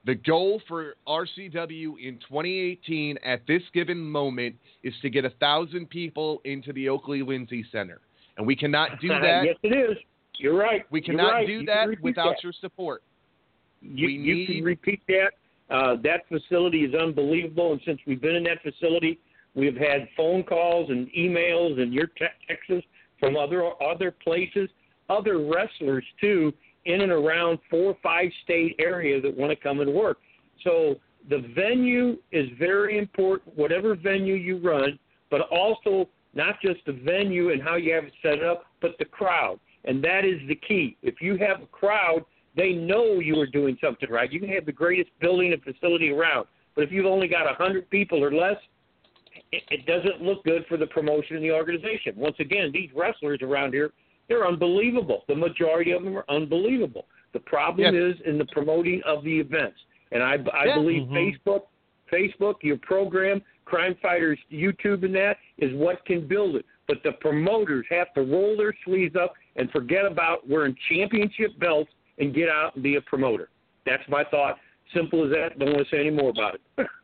[0.06, 5.90] The goal for RCW in 2018 at this given moment is to get a thousand
[5.90, 8.00] people into the Oakley Lindsay Center,
[8.36, 9.42] and we cannot do that.
[9.44, 9.96] yes, it is.
[10.38, 10.84] You're right.
[10.90, 11.46] We cannot right.
[11.46, 12.44] do You that without that.
[12.44, 13.02] your support.
[13.82, 15.32] You, We you need- can repeat that.
[15.70, 19.18] Uh, that facility is unbelievable, and since we've been in that facility,
[19.54, 22.86] we've had phone calls and emails and your te- texts
[23.18, 24.68] from other other places,
[25.08, 26.52] other wrestlers too,
[26.84, 30.18] in and around four or five state area that want to come and work.
[30.64, 30.96] So
[31.28, 34.98] the venue is very important, whatever venue you run,
[35.30, 39.04] but also not just the venue and how you have it set up, but the
[39.04, 39.58] crowd.
[39.84, 40.96] And that is the key.
[41.02, 42.24] If you have a crowd,
[42.56, 44.32] they know you are doing something right.
[44.32, 47.54] You can have the greatest building and facility around, but if you've only got a
[47.54, 48.56] hundred people or less,
[49.52, 52.14] it, it doesn't look good for the promotion and the organization.
[52.16, 53.92] Once again, these wrestlers around here,
[54.28, 55.24] they're unbelievable.
[55.28, 57.06] The majority of them are unbelievable.
[57.32, 58.14] The problem Yes.
[58.16, 59.78] is in the promoting of the events,
[60.12, 60.74] and I, I Yeah.
[60.74, 61.12] believe Mhm.
[61.44, 61.62] Facebook,
[62.10, 66.64] Facebook, your program, Crime Fighters, YouTube, and that is what can build it.
[66.86, 71.92] But the promoters have to roll their sleeves up and forget about wearing championship belts
[72.18, 73.50] and get out and be a promoter.
[73.84, 74.58] That's my thought.
[74.94, 75.58] Simple as that.
[75.58, 76.86] Don't want to say any more about it.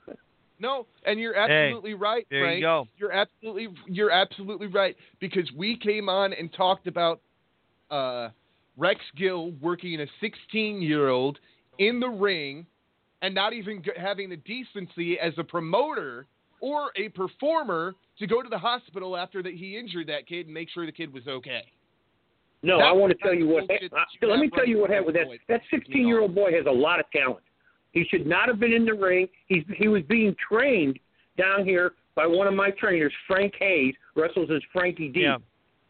[0.59, 2.62] No, and you're absolutely right, there you Frank.
[2.62, 2.89] go.
[2.97, 7.20] You're absolutely you're absolutely right because we came on and talked about
[7.90, 8.28] uh,
[8.76, 11.39] Rex Gill working a 16 year old
[11.78, 12.66] in the ring
[13.22, 16.26] and not even having the decency as a promoter
[16.60, 20.55] or a performer to go to the hospital after that he injured that kid and
[20.55, 21.64] make sure the kid was okay.
[22.62, 23.68] No, That's I want to tell you what.
[23.68, 25.26] bullshit that you let me tell you what happened with that.
[25.48, 27.44] That 16 year old boy has a lot of talent.
[27.94, 29.28] He should not have been in the ring.
[29.46, 30.98] He's he was being trained
[31.38, 35.20] down here by one of my trainers, Frank Hayes, wrestles as Frankie D.
[35.22, 35.38] Yeah.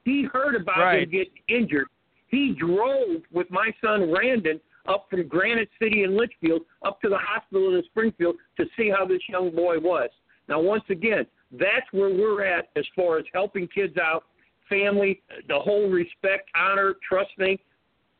[0.05, 1.02] He heard about Right.
[1.02, 1.89] him getting injured.
[2.28, 7.18] He drove with my son Brandon up from Granite City and Litchfield up to the
[7.18, 10.10] hospital in Springfield to see how this young boy was.
[10.47, 14.24] Now, once again, that's where we're at as far as helping kids out,
[14.68, 17.59] family, the whole respect, honor, trust thing.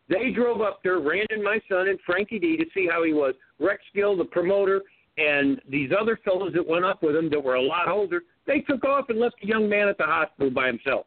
[0.09, 3.35] They drove up there, Brandon, my son, and Frankie D to see how he was.
[3.59, 4.83] Rex Gill, the promoter,
[5.17, 8.61] and these other fellows that went up with him that were a lot older, they
[8.61, 11.07] took off and left the young man at the hospital by himself.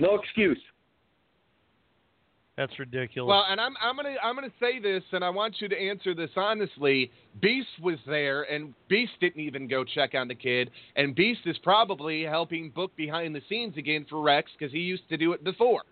[0.00, 0.58] No excuse.
[2.56, 3.28] That's ridiculous.
[3.30, 6.14] Well, and I'm I'm gonna I'm gonna say this, and I want you to answer
[6.14, 7.10] this honestly.
[7.40, 11.56] Beast was there, and Beast didn't even go check on the kid, and Beast is
[11.62, 15.42] probably helping book behind the scenes again for Rex because he used to do it
[15.44, 15.82] before.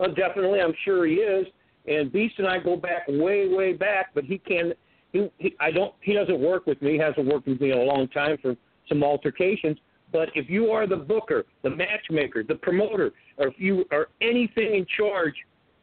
[0.00, 1.46] Well, definitely, I'm sure he is.
[1.86, 4.72] And Beast and I go back way, way back, but he can.
[5.12, 5.94] He, he, I don't.
[6.00, 6.92] He doesn't work with me.
[6.92, 8.56] He hasn't worked with me in a long time for
[8.88, 9.76] some altercations.
[10.10, 14.74] But if you are the booker, the matchmaker, the promoter, or if you are anything
[14.74, 15.34] in charge,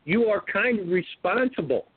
[0.04, 1.88] you are kind of responsible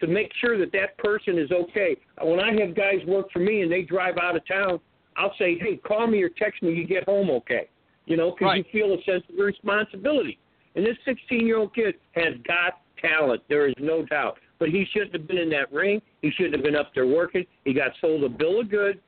[0.00, 1.96] to make sure that that person is okay.
[2.20, 4.78] When I have guys work for me and they drive out of town,
[5.16, 6.74] I'll say, "Hey, call me or text me.
[6.74, 7.68] You get home okay."
[8.04, 10.38] You know, because you feel a sense of responsibility.
[10.74, 13.42] And this 16-year-old kid has got talent.
[13.48, 14.38] There is no doubt.
[14.58, 16.00] But he shouldn't have been in that ring.
[16.22, 17.44] He shouldn't have been up there working.
[17.64, 18.98] He got sold a bill of goods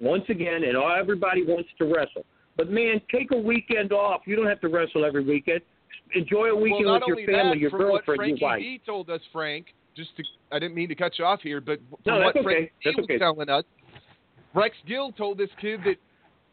[0.00, 2.24] once again, and all everybody wants to wrestle.
[2.56, 4.22] But man, take a weekend off.
[4.26, 5.60] You don't have to wrestle every weekend.
[6.14, 8.58] Enjoy a weekend well, with your family, that, your girlfriend, your wife.
[8.60, 9.66] D told us, Frank.
[9.96, 12.42] Just to, I didn't mean to cut you off here, but from No, what okay.
[12.42, 13.18] Frankie D That's was okay.
[13.18, 13.64] telling us,
[14.54, 15.96] Rex Gill told this kid that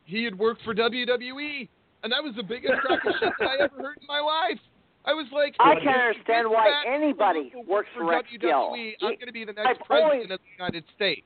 [0.05, 1.67] he had worked for WWE,
[2.03, 4.59] and that was the biggest crock of shit that I ever heard in my life.
[5.05, 8.73] I was like, I can't understand why anybody works for Rex WWE, Gill.
[8.75, 11.25] I'm going to be the next I've president always- of the United States.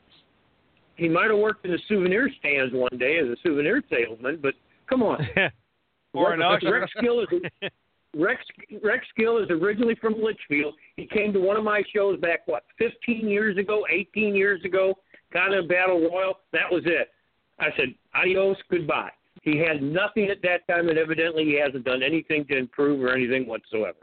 [0.95, 4.53] He might have worked in the souvenir stands one day as a souvenir salesman, but
[4.88, 5.26] come on.
[6.14, 6.73] or an Rex, usher.
[6.80, 7.27] Rex Gill is
[8.15, 8.41] Rex
[8.84, 10.76] Rex Gill is originally from Litchfield.
[10.98, 14.93] He came to one of my shows back what 15 years ago, 18 years ago.
[15.34, 16.39] Got in a battle royal.
[16.52, 17.10] That was it.
[17.57, 19.11] I said adios, goodbye.
[19.41, 23.13] He had nothing at that time, and evidently he hasn't done anything to improve or
[23.13, 23.97] anything whatsoever.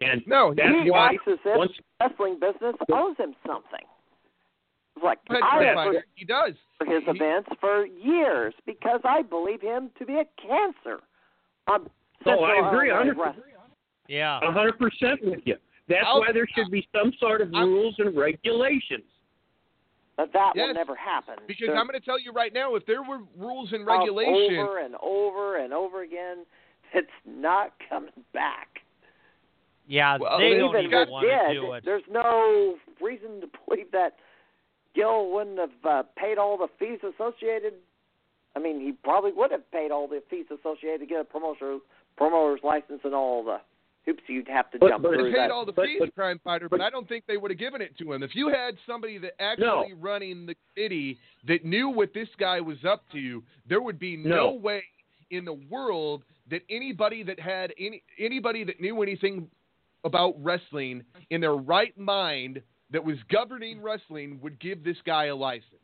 [0.00, 3.86] And no, that's he why acts as if once wrestling business owes him something.
[5.02, 6.54] Like But I Fred worked he does.
[6.76, 11.00] for his events for years because I believe him to be a cancer.
[11.68, 11.88] Um,
[12.26, 13.34] Oh, I agree, Central 100%.
[14.08, 14.40] Yeah.
[14.42, 15.56] a hundred percent with you.
[15.88, 19.04] That's I'll- why there should be some sort of rules and regulations.
[20.20, 21.36] But that Yes, will never happen.
[21.46, 24.58] Because There- I'm going to tell you right now, if there were rules and regulations,
[24.58, 26.44] over and over and over again.
[26.92, 28.80] It's not coming back.
[29.86, 31.84] Yeah, Well, they they don't even even if want it to did, do it.
[31.84, 34.16] there's no reason to believe that
[34.96, 37.74] Gill wouldn't have uh, paid all the fees associated.
[38.56, 41.78] I mean, he probably would have paid all the fees associated to get a promoter
[42.16, 43.60] promoter's license and all the
[44.06, 45.32] hoops you'd have to But- jump but- they through.
[45.32, 45.50] paid that.
[45.50, 47.80] all the but- fees, but- Crime Fighter, but, I don't think they would have given
[47.82, 48.22] it to him.
[48.22, 52.84] If you had somebody that actually running the city that knew what this guy was
[52.84, 54.52] up to, there would be no, No.
[54.52, 54.84] way
[55.30, 59.48] in the world that anybody that had any anybody that knew anything
[60.02, 65.36] about wrestling in their right mind that was governing wrestling would give this guy a
[65.36, 65.74] license.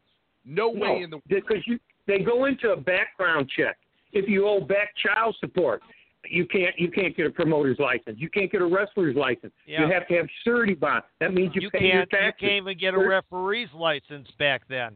[0.45, 1.23] No, way in the world.
[1.29, 3.79] because you they go into a background check.
[4.13, 5.83] If you owe back child support,
[6.31, 8.17] you can't you can't get a promoter's license.
[8.19, 9.53] You can't get a wrestler's license.
[9.67, 9.81] Yeah.
[9.87, 11.03] You have to have surety bond.
[11.21, 12.11] That means you, You pay your can't.
[12.13, 12.41] You taxes.
[12.41, 14.95] can't even get a referee's license back then,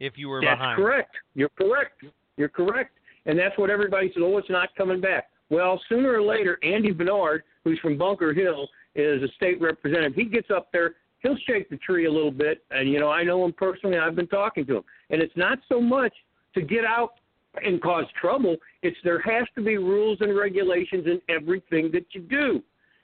[0.00, 0.76] if you were That's behind.
[0.76, 1.14] correct.
[1.34, 2.04] You're correct.
[2.36, 2.98] You're correct.
[3.26, 5.28] And that's what everybody says, oh, it's not coming back.
[5.50, 10.14] Well, sooner or later, Andy Bernard, who's from Bunker Hill, is a state representative.
[10.14, 12.62] He gets up there, he'll shake the tree a little bit.
[12.70, 13.98] And, you know, I know him personally.
[13.98, 14.82] I've been talking to him.
[15.10, 16.12] And it's not so much
[16.54, 17.14] to get out
[17.62, 18.56] and cause trouble.
[18.82, 22.62] It's there has to be rules and regulations in everything that you do.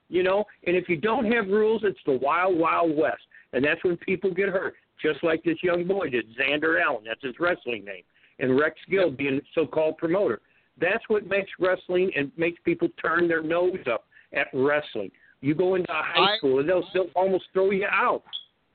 [0.09, 3.23] You know, and if you don't have rules, it's the wild, wild west.
[3.53, 7.05] And that's when people get hurt, just like this young boy did, Xander Allen.
[7.07, 8.03] That's his wrestling name.
[8.41, 10.41] And Rex Gill being a so called promoter.
[10.81, 15.11] That's what makes wrestling and makes people turn their nose up at wrestling.
[15.41, 18.23] You go into a high I- school and they'll still almost throw you out.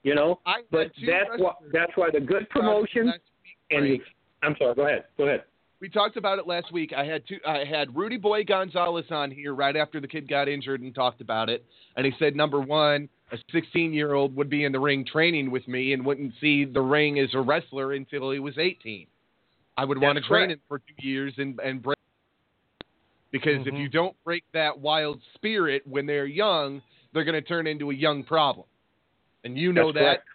[0.04, 0.40] You know?
[0.46, 3.14] I But that's why that's why the good promotions
[3.72, 4.00] and the,
[4.44, 5.06] I'm sorry, go ahead.
[5.18, 5.44] Go ahead.
[5.86, 6.94] We talked about it last week.
[6.98, 7.38] I had two.
[7.48, 11.22] I had Rudy Boy Gonzalez on here right after the kid got injured and talked
[11.22, 11.64] about it.
[11.96, 15.52] And he said, number one, a 16 year old would be in the ring training
[15.52, 19.06] with me and wouldn't see the ring as a wrestler until he was 18.
[19.78, 22.00] I would want to That's train him for two years and and break
[23.32, 23.82] because if Mhm.
[23.82, 26.82] you don't break that wild spirit when they're young,
[27.14, 28.66] they're going to turn into a young problem,
[29.44, 30.26] and you know That's that.
[30.26, 30.30] correct.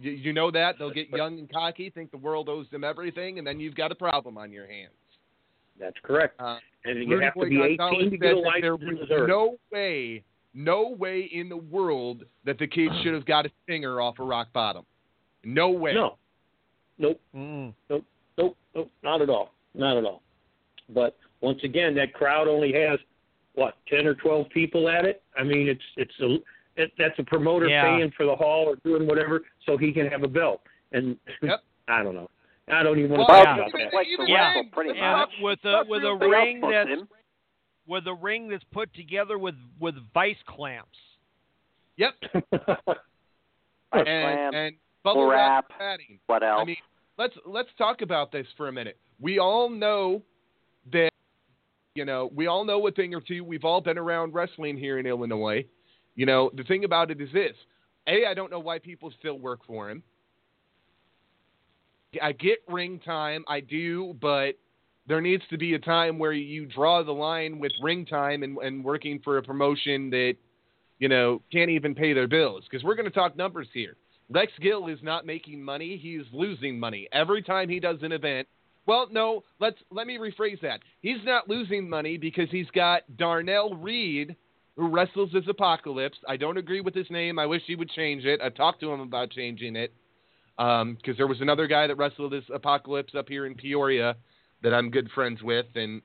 [0.00, 3.38] You, you know that they'll get young and cocky, think the world owes them everything,
[3.38, 4.92] and then you've got a problem on your hands.
[5.78, 6.40] That's correct.
[6.40, 8.72] Uh, and you Rudy have to be Gonzalez 18 to said get a that there
[8.72, 9.28] license in was Missouri.
[9.28, 10.22] no way,
[10.54, 14.26] no way in the world that the kid should have got a stinger off of
[14.26, 14.84] rock bottom.
[15.44, 15.94] No way.
[15.94, 16.16] No.
[16.98, 17.20] Nope.
[17.34, 17.72] Mm.
[17.88, 18.04] Nope.
[18.36, 18.56] Nope.
[18.74, 18.90] Nope.
[19.02, 19.52] Not at all.
[19.74, 20.22] Not at all.
[20.90, 22.98] But once again, that crowd only has
[23.54, 25.22] what ten or twelve people at it.
[25.38, 26.36] I mean, it's it's a
[26.80, 27.84] it, that's a promoter Yeah.
[27.96, 30.62] paying for the hall or doing whatever so he can have a belt.
[30.92, 31.16] And
[31.88, 32.28] I don't know.
[32.72, 33.54] I don't even want to talk yeah.
[33.56, 33.94] about that.
[33.94, 35.28] Like Yeah, wrestle, pretty and much.
[35.42, 37.08] with a with a ring puts that's him.
[37.86, 40.98] with a ring that's put together with with vice clamps.
[41.96, 42.14] Yep.
[43.92, 45.66] Vice and clamp, and bubble wrap.
[45.68, 46.18] wrap padding.
[46.26, 46.60] What else?
[46.62, 46.76] I mean,
[47.18, 48.96] let's let's talk about this for a minute.
[49.20, 50.22] We all know
[50.92, 51.10] that
[51.96, 53.42] you know we all know a thing or two.
[53.42, 55.64] We've all been around wrestling here in Illinois.
[56.14, 57.54] You know, the thing about it is this:
[58.06, 60.02] a, I don't know why people still work for him.
[62.20, 64.52] I get ring time, I do, but
[65.06, 68.58] there needs to be a time where you draw the line with ring time and,
[68.58, 70.34] and working for a promotion that
[70.98, 72.64] you know can't even pay their bills.
[72.68, 73.96] Because we're going to talk numbers here.
[74.28, 78.46] Rex Gill is not making money; he's losing money every time he does an event.
[78.86, 80.80] Well, no, let's let me rephrase that.
[81.00, 84.36] He's not losing money because he's got Darnell Reed,
[84.76, 86.18] who wrestles as Apocalypse.
[86.28, 87.38] I don't agree with his name.
[87.38, 88.40] I wish he would change it.
[88.42, 89.92] I talked to him about changing it
[90.56, 94.16] because there was another guy that wrestled as Apocalypse up here in Peoria
[94.62, 96.02] that I'm good friends with, and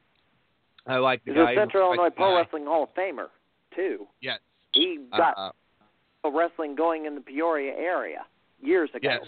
[0.88, 1.56] I like the He's a guy.
[1.56, 2.38] Central I like Illinois the Pro.
[2.38, 3.28] Wrestling Hall of Famer
[3.76, 4.08] too.
[4.22, 4.40] Yes.
[4.74, 5.52] He got Uh,
[6.22, 8.26] pro wrestling going in the Peoria area
[8.62, 9.10] years ago.
[9.10, 9.26] Yes.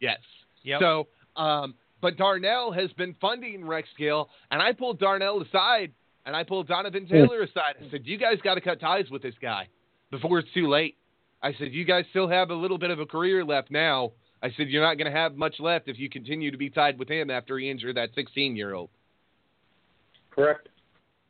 [0.00, 0.18] Yes.
[0.62, 0.80] Yep.
[0.80, 5.92] So, um, but Darnell has been funding Rex Gill, and I pulled Darnell aside,
[6.26, 7.76] and I pulled Donovan Taylor aside.
[7.80, 9.68] and said, "You guys got to cut ties with this guy
[10.10, 10.96] before it's too late."
[11.42, 14.50] I said, "You guys still have a little bit of a career left now." I
[14.52, 17.08] said, "You're not going to have much left if you continue to be tied with
[17.08, 18.88] him after he injured that 16-year-old."
[20.30, 20.68] Correct.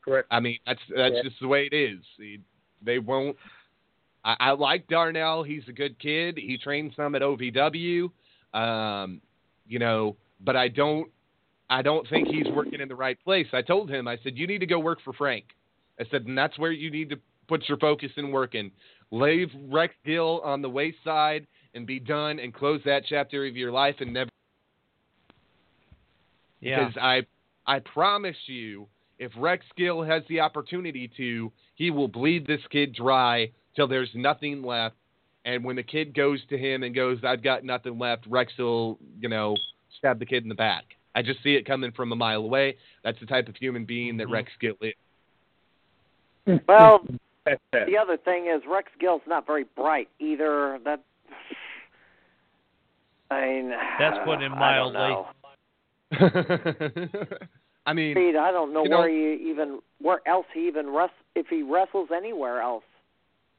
[0.04, 0.28] Correct.
[0.30, 1.22] I mean, that's that's Yeah.
[1.22, 2.00] just the way it is.
[2.16, 2.40] He-
[2.82, 3.36] They won't.
[4.24, 5.42] I, I like Darnell.
[5.42, 6.38] He's a good kid.
[6.38, 8.10] He trained some at OVW,
[8.54, 9.20] um,
[9.68, 11.10] you know, but I don't.
[11.70, 13.46] I don't think he's working in the right place.
[13.52, 14.08] I told him.
[14.08, 15.44] I said, you need to go work for Frank.
[16.00, 17.16] I said, and that's where you need to
[17.46, 18.72] put your focus in working.
[19.12, 23.70] Leave Rex Gill on the wayside and be done and close that chapter of your
[23.70, 24.30] life and never
[26.60, 26.86] Yeah.
[26.86, 27.26] because I
[27.66, 32.92] I promise you, if Rex Gill has the opportunity to, he will bleed this kid
[32.94, 34.96] dry till there's nothing left.
[35.44, 38.98] And when the kid goes to him and goes, "I've got nothing left," Rex will,
[39.20, 39.56] you know,
[39.98, 40.96] stab the kid in the back.
[41.14, 42.76] I just see it coming from a mile away.
[43.02, 44.32] That's the type of human being that Mhm.
[44.32, 46.60] Rex Gill is.
[46.68, 47.04] Well,
[47.72, 50.78] the other thing is Rex Gill's not very bright either.
[50.84, 51.00] That
[53.30, 54.98] I mean, That's putting it I mildly.
[54.98, 55.26] know.
[57.86, 60.90] I mean, Reed, I don't know you know- where he even where else he even
[60.90, 62.84] wrest if he wrestles anywhere else.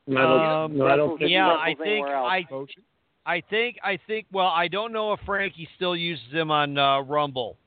[0.09, 2.29] I don't, Um, no, I don't think yeah, I wrestles think anywhere else.
[2.31, 2.43] I
[3.25, 7.01] I think I think well, I don't know if Frankie still uses him on uh,
[7.01, 7.57] Rumble.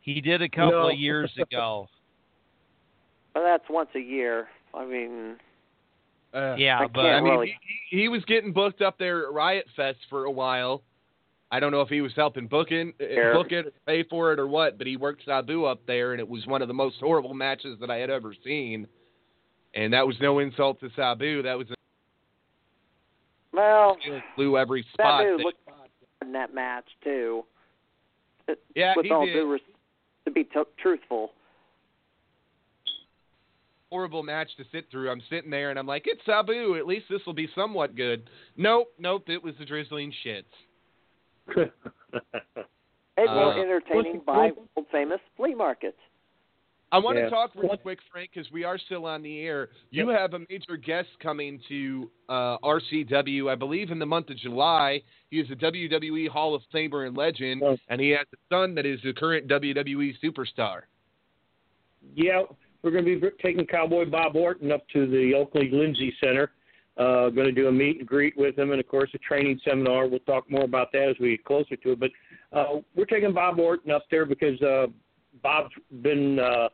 [0.00, 0.88] He did a couple No.
[0.90, 1.88] of years ago.
[3.34, 4.48] But that's once a year.
[4.72, 5.36] I mean,
[6.32, 7.56] Uh, Yeah, I but I can't mean, really.
[7.90, 10.82] he, he was getting booked up there at Riot Fest for a while.
[11.50, 13.34] I don't know if he was helping booking, uh, Sure.
[13.34, 14.78] book it, pay for it, or what.
[14.78, 17.78] But he worked Sabu up there, and it was one of the most horrible matches
[17.80, 18.88] that I had ever seen.
[19.74, 21.42] And that was no insult to Sabu.
[21.42, 21.75] That was a
[23.56, 23.96] Well,
[24.36, 25.22] blew every spot.
[25.22, 27.44] Sabu that- looked good in that match too.
[28.76, 29.32] Yeah, with he all did.
[29.32, 29.60] due res-
[30.26, 31.32] to be t- truthful.
[33.90, 35.10] horrible match to sit through.
[35.10, 36.76] I'm sitting there, and I'm like, it's Sabu.
[36.76, 38.28] At least this will be somewhat good.
[38.56, 39.28] Nope, nope.
[39.28, 40.44] It was the drizzling shits.
[43.18, 45.96] It was Uh, entertaining by world famous flea markets.
[46.96, 47.24] I want Yeah.
[47.24, 49.68] to talk real quick, Frank, because we are still on the air.
[49.90, 54.38] You have a major guest coming to uh, RCW, I believe, in the month of
[54.38, 55.02] July.
[55.30, 57.76] He is a WWE Hall of Famer and legend, Oh.
[57.88, 60.82] and he has a son that is the current WWE superstar.
[62.14, 62.42] Yeah,
[62.82, 66.52] we're going to be taking Cowboy Bob Orton up to the Oakley Lindsay Center.
[66.96, 69.60] Uh, going to do a meet and greet with him, and of course a training
[69.68, 70.06] seminar.
[70.06, 72.00] We'll talk more about that as we get closer to it.
[72.00, 72.10] But
[72.54, 74.86] uh, we're taking Bob Orton up there because uh,
[75.42, 76.68] Bob's been uh,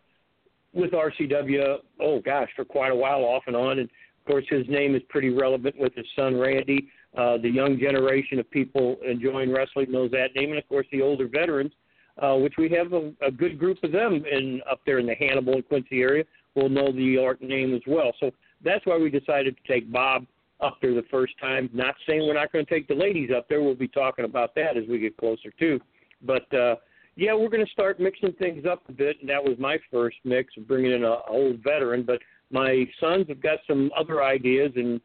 [0.72, 1.78] with RCW.
[2.00, 3.78] Oh gosh, for quite a while, off and on.
[3.78, 6.88] And of course, his name is pretty relevant with his son Randy.
[7.16, 11.02] Uh, the young generation of people enjoying wrestling knows that name, and of course, the
[11.02, 11.72] older veterans
[12.20, 15.14] uh, which we have a, a good group of them in up there in the
[15.14, 16.24] Hannibal and Quincy area.
[16.54, 18.12] Will know the Orton name as well.
[18.20, 18.30] So
[18.62, 20.26] that's why we decided to take Bob
[20.60, 21.70] up there the first time.
[21.72, 23.62] Not saying we're not going to take the ladies up there.
[23.62, 25.80] We'll be talking about that as we get closer too.
[26.20, 26.76] But uh,
[27.16, 30.16] yeah, we're going to start mixing things up a bit, and that was my first
[30.24, 32.04] mix, of bringing in a, a old veteran.
[32.04, 35.00] But my sons have got some other ideas, and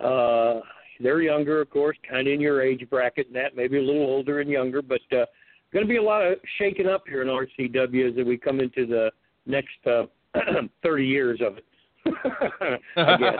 [0.00, 0.60] uh,
[1.00, 4.02] they're younger, of course, kind of in your age bracket, and that maybe a little
[4.02, 4.82] older and younger.
[4.82, 5.26] But uh,
[5.72, 8.86] going to be a lot of shaking up here in RCW as we come into
[8.86, 9.10] the
[9.46, 10.04] next uh,
[10.82, 11.64] 30 years of it.
[12.96, 13.38] I guess.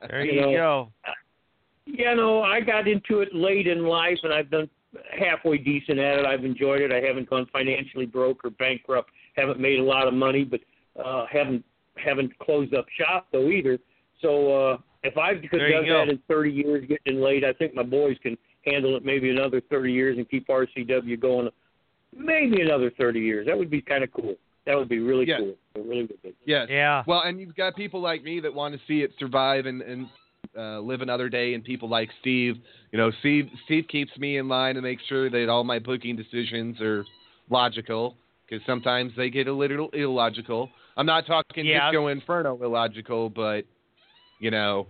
[0.08, 0.92] there you, you know, go.
[1.86, 4.68] You know, I got into it late in life, and I've done
[5.18, 6.26] halfway decent at it.
[6.26, 6.92] I've enjoyed it.
[6.92, 9.10] I haven't gone financially broke or bankrupt.
[9.36, 10.60] Haven't made a lot of money, but
[11.02, 11.64] uh, haven't
[11.96, 13.78] haven't closed up shop though either.
[14.20, 17.74] So uh, if I could have done that in 30 years, getting late, I think
[17.74, 21.48] my boys can handle it maybe another 30 years and keep RCW going
[22.16, 23.46] maybe another 30 years.
[23.46, 24.36] That would be kind of cool.
[24.66, 25.40] That would be really yes.
[25.40, 25.54] cool.
[25.74, 26.34] It really would be.
[26.44, 26.66] Yes.
[26.68, 27.04] Yeah.
[27.06, 30.08] Well, and you've got people like me that want to see it survive and and
[30.56, 32.56] uh, live another day, and people like Steve.
[32.92, 36.16] You know, Steve Steve keeps me in line to make sure that all my booking
[36.16, 37.04] decisions are
[37.50, 38.16] logical
[38.48, 40.70] because sometimes they get a little illogical.
[40.96, 41.90] I'm not talking yeah.
[41.90, 43.64] Disco Inferno illogical, but
[44.40, 44.86] you know.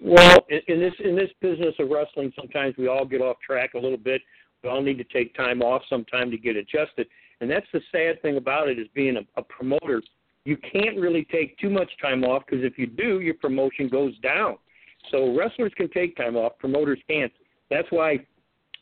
[0.00, 3.74] Well, in, in this in this business of wrestling, sometimes we all get off track
[3.74, 4.22] a little bit.
[4.62, 7.06] We all need to take time off sometime to get adjusted.
[7.40, 10.02] And that's the sad thing about it is being a, a promoter.
[10.46, 14.16] You can't really take too much time off because if you do, your promotion goes
[14.20, 14.56] down.
[15.10, 17.32] So wrestlers can take time off, promoters can't.
[17.68, 18.20] That's why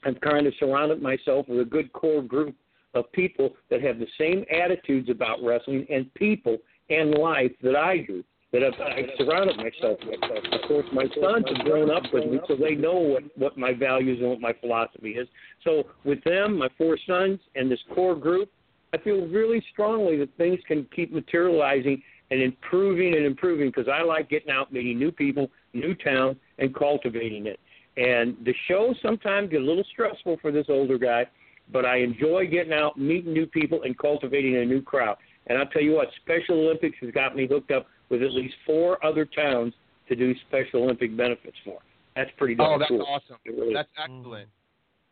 [0.04, 2.54] I've kind of surrounded myself with a good core group
[2.92, 6.58] of people that have the same attitudes about wrestling and people
[6.90, 8.22] and life that I do.
[8.52, 10.22] That I've, I've surrounded myself with.
[10.22, 13.72] Of course, my sons have grown up with me, so they know what what my
[13.72, 15.26] values and what my philosophy is.
[15.64, 18.50] So with them, my four sons, and this core group,
[18.94, 22.00] I feel really strongly that things can keep materializing
[22.30, 26.72] and improving and improving because I like getting out, meeting new people, new towns, and
[26.72, 27.58] cultivating it.
[27.96, 31.26] And the shows sometimes get a little stressful for this older guy,
[31.72, 35.16] but I enjoy getting out, meeting new people, and cultivating a new crowd.
[35.48, 38.54] And I'll tell you what, Special Olympics has got me hooked up with at least
[38.64, 39.74] four other towns
[40.08, 41.78] to do Special Olympic benefits for.
[42.14, 42.76] That's pretty darn cool.
[42.76, 43.02] Oh, that's cool.
[43.02, 43.36] awesome.
[43.44, 44.48] Really That's excellent.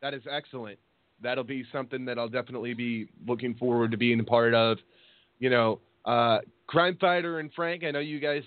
[0.03, 0.79] That is excellent.
[1.23, 4.79] That'll be something that I'll definitely be looking forward to being a part of.
[5.39, 8.43] You know, uh, Crime Fighter and Frank, I know you guys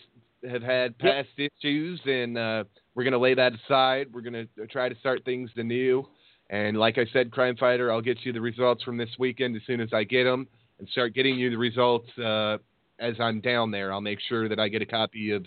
[0.49, 2.63] have had past issues, and uh,
[2.93, 4.07] we're going to lay that aside.
[4.13, 6.07] We're going to try to start things anew.
[6.49, 9.63] And like I said, Crime Fighter, I'll get you the results from this weekend as
[9.65, 10.47] soon as I get them
[10.79, 12.57] and start getting you the results uh,
[12.99, 13.91] as I'm down there.
[13.91, 15.45] I'll make sure that I get a copy of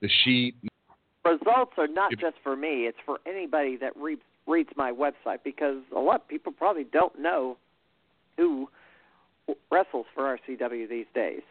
[0.00, 0.54] the sheet.
[1.24, 5.78] Results are not just for me; it's for anybody that reads reads my website because
[5.94, 7.56] a lot of people probably don't know
[8.36, 8.68] who
[9.70, 11.42] wrestles for RCW these days.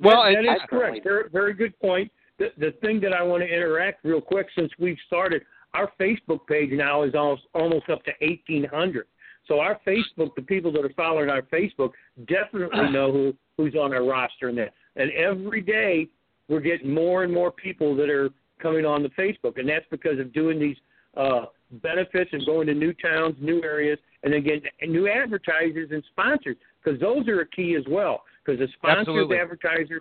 [0.00, 1.04] Well, That- that that is is correct.
[1.04, 2.10] Very, very good point.
[2.38, 6.46] The, the thing that I want to interact real quick since we've started, our Facebook
[6.46, 9.06] page now is almost almost up to 1,800.
[9.46, 11.92] So our Facebook, the people that are following our Facebook,
[12.26, 14.72] definitely know who who's on our roster and that.
[14.96, 16.08] And every day
[16.48, 18.30] we're getting more and more people that are
[18.60, 20.76] coming on the Facebook, and that's because of doing these
[21.18, 21.46] uh,
[21.82, 26.56] benefits and going to new towns, new areas, and then getting new advertisers and sponsors
[26.82, 28.22] because those are a key as well.
[28.44, 29.36] Because the sponsors, Absolutely.
[29.36, 30.00] advertisers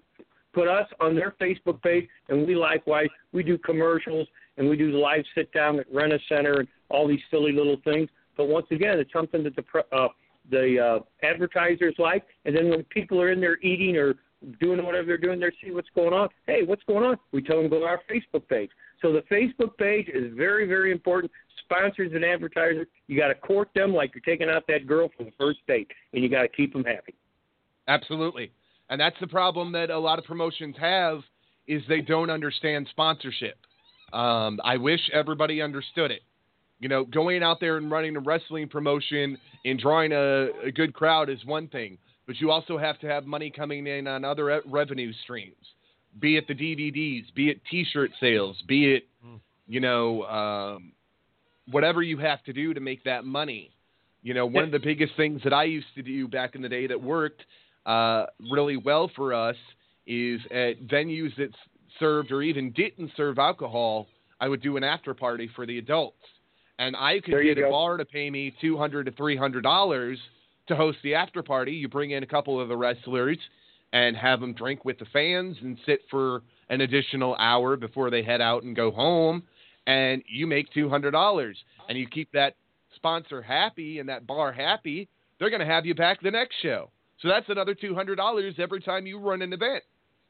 [0.53, 4.91] put us on their Facebook page, and we likewise we do commercials and we do
[4.91, 8.09] the live sit down at Rent a Center and all these silly little things.
[8.37, 9.63] But once again, it's something that the
[9.95, 10.07] uh,
[10.49, 14.15] the uh, advertisers like, and then when people are in there eating or
[14.59, 16.29] doing whatever they're doing, they see what's going on.
[16.45, 17.17] Hey, what's going on?
[17.31, 18.69] We tell them to go to our Facebook page.
[19.01, 21.32] So the Facebook page is very, very important.
[21.64, 25.24] Sponsors and advertisers, you got to court them like you're taking out that girl for
[25.24, 27.14] the first date, and you got to keep them happy.
[27.88, 28.51] Absolutely.
[28.90, 31.19] And that's the problem that a lot of promotions have
[31.67, 33.58] is they don't understand sponsorship.
[34.14, 36.22] Um, I wish everybody understood it.
[36.80, 40.93] You know, going out there and running a wrestling promotion and drawing a, a good
[40.93, 44.45] crowd is one thing, but you also have to have money coming in on other
[44.45, 45.56] re- revenue streams,
[46.19, 49.07] be it the DVDs, be it T-shirt sales, be it,
[49.67, 50.91] you know, um,
[51.69, 53.71] whatever you have to do to make that money.
[54.23, 56.69] You know, one of the biggest things that I used to do back in the
[56.69, 57.43] day that worked
[57.85, 59.55] uh, really well for us
[60.05, 61.49] is at venues that
[61.99, 64.07] served or even didn't serve alcohol,
[64.39, 66.23] I would do an after party for the adults,
[66.79, 70.19] and I could get a bar to pay me two hundred to three hundred dollars
[70.67, 71.71] to host the after party.
[71.71, 73.37] You bring in a couple of the wrestlers
[73.93, 78.22] and have them drink with the fans and sit for an additional hour before they
[78.22, 79.43] head out and go home,
[79.85, 81.57] and you make two hundred dollars,
[81.88, 82.56] and you keep that
[82.95, 85.07] sponsor happy and that bar happy,
[85.40, 86.90] they're going to have you back the next show.
[87.22, 89.83] So that's another two hundred dollars every time you run an event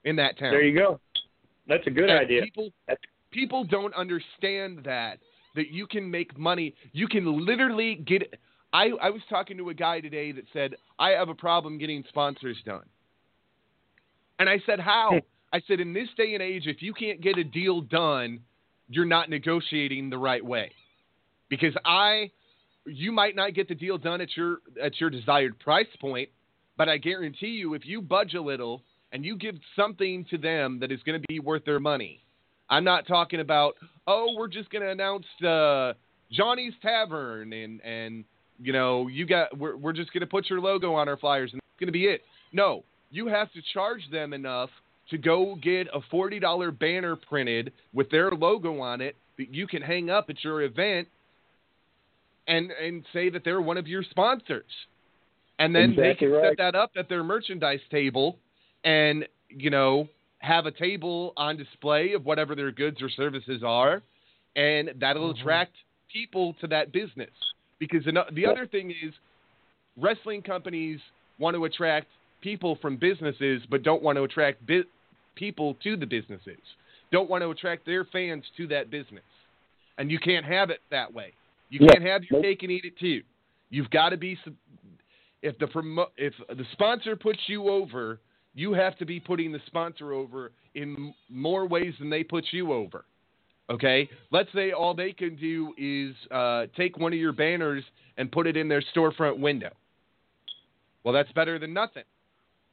[0.04, 0.52] in that town.
[0.52, 1.00] There you go.
[1.68, 2.44] That's a good And idea.
[2.44, 2.72] People
[3.32, 5.20] people don't understand that
[5.56, 6.76] that you can make money.
[6.94, 8.34] You can literally get.
[8.74, 12.04] I I was talking to a guy today that said I have a problem getting
[12.10, 12.86] sponsors done,
[14.40, 15.20] and I said how.
[15.54, 18.42] I said in this day and age, if you can't get a deal done,
[18.90, 20.72] you're not negotiating the right way,
[21.50, 22.32] because I.
[22.90, 26.30] You might not get the deal done at your at your desired price point,
[26.78, 30.80] but I guarantee you, if you budge a little and you give something to them
[30.80, 32.24] that is going to be worth their money,
[32.70, 33.76] I'm not talking about
[34.06, 35.94] oh we're just going to announce uh,
[36.32, 38.24] Johnny's Tavern and and
[38.60, 41.52] you know you got we're we're just going to put your logo on our flyers
[41.52, 42.22] and that's going to be it.
[42.54, 44.70] No, you have to charge them enough
[45.10, 49.68] to go get a forty dollar banner printed with their logo on it that you
[49.68, 51.08] can hang up at your event
[52.48, 54.64] and and say that they're one of your sponsors.
[55.60, 56.50] And then they can right.
[56.50, 58.38] set that up at their merchandise table
[58.84, 64.04] and, you know, have a table on display of whatever their goods or services are.
[64.56, 65.42] And that'll mm-hmm.
[65.42, 65.72] attract
[66.14, 67.32] people to that business.
[67.80, 69.14] Because the other thing is,
[70.00, 71.00] wrestling companies
[71.40, 72.08] want to attract
[72.42, 74.82] people from businesses, but don't want to attract bi-
[75.36, 76.60] people to the businesses.
[77.12, 79.24] Don't want to attract their fans to that business.
[79.98, 81.34] And you can't have it that way.
[81.70, 81.94] You Yeah.
[81.94, 83.24] can't have your cake and eat it too.
[83.70, 84.38] You've got to be.
[85.42, 88.20] If the promo- if the sponsor puts you over,
[88.56, 92.74] you have to be putting the sponsor over in more ways than they put you
[92.74, 93.06] over.
[93.70, 97.84] Okay, let's say all they can do is uh, take one of your banners
[98.18, 99.72] and put it in their storefront window.
[101.04, 102.04] Well, that's better than nothing.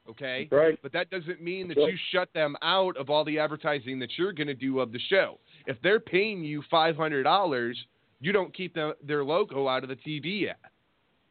[0.08, 0.78] Okay, right.
[0.82, 4.32] But that doesn't mean that you shut them out of all the advertising that you're
[4.32, 5.38] going to do of the show.
[5.66, 7.78] If they're paying you five hundred dollars,
[8.20, 10.56] you don't keep the, their logo out of the TV ad.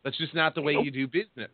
[0.03, 1.51] That's just not the way you do business.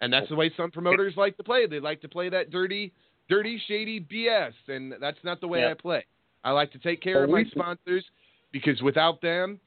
[0.00, 1.66] And that's the way some promoters like to play.
[1.66, 2.92] They like to play that dirty,
[3.28, 5.70] dirty, shady BS, and that's not the way Yeah.
[5.70, 6.04] I play.
[6.44, 8.04] I like to take care Well, of my sponsors
[8.52, 9.60] because without them,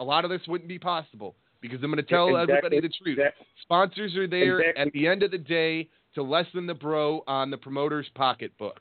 [0.00, 1.34] a lot of this wouldn't be possible.
[1.64, 2.56] Because I'm going to tell Exactly.
[2.58, 3.18] everybody the truth.
[3.18, 3.46] Exactly.
[3.62, 4.82] Sponsors are there Exactly.
[4.86, 8.80] at the end of the day to lessen the bro on the promoter's pocketbook.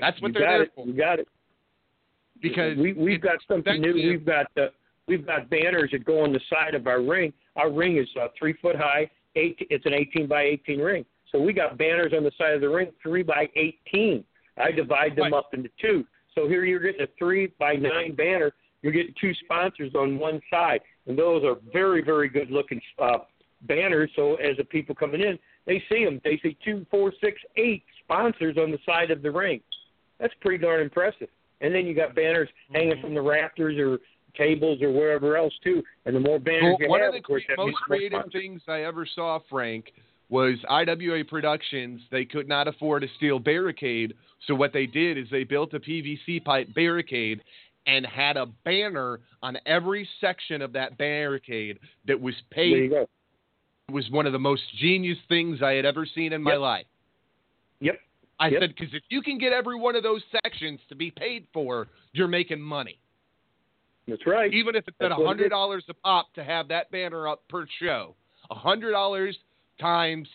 [0.00, 0.72] That's what you they're there it.
[0.74, 0.86] for.
[0.88, 1.28] You got it.
[2.40, 3.94] Because we we've got something new.
[3.94, 4.66] We've got uh,
[5.06, 7.32] we've got banners that go on the side of our ring.
[7.54, 9.08] Our ring is uh, three foot high.
[9.36, 9.56] Eight.
[9.70, 11.04] It's an 18 by 18 ring.
[11.30, 14.24] So we got banners on the side of the ring, three by 18.
[14.58, 16.04] I divide them up into two.
[16.34, 18.52] So here you're getting a three by nine banner.
[18.82, 23.18] You're getting two sponsors on one side, and those are very very good looking uh,
[23.62, 24.10] banners.
[24.16, 26.20] So as the people coming in, they see them.
[26.24, 29.60] They see two, four, six, eight sponsors on the side of the ring.
[30.18, 31.28] That's pretty darn impressive.
[31.60, 33.98] And then you got banners hanging from the rafters or
[34.36, 35.82] tables or wherever else too.
[36.06, 38.32] And the more banners Well, you one have, of the of course, most creative sponsors.
[38.32, 39.92] things I ever saw, Frank,
[40.28, 42.00] was IWA Productions.
[42.10, 44.14] They could not afford a steel barricade,
[44.46, 47.42] so what they did is they built a PVC pipe barricade
[47.86, 52.90] and had a banner on every section of that barricade that was There you paid.
[52.90, 53.08] go.
[53.88, 56.60] It was one of the most genius things I had ever seen in my Yep.
[56.60, 56.86] life.
[57.80, 58.00] Yep.
[58.38, 58.60] I Yep.
[58.60, 61.88] said, because if you can get every one of those sections to be paid for,
[62.12, 62.98] you're making money.
[64.06, 64.52] That's right.
[64.52, 67.46] Even if it's at That's it hundred dollars a pop to have that banner up
[67.48, 68.16] per show,
[68.50, 69.38] hundred dollars
[69.78, 70.28] times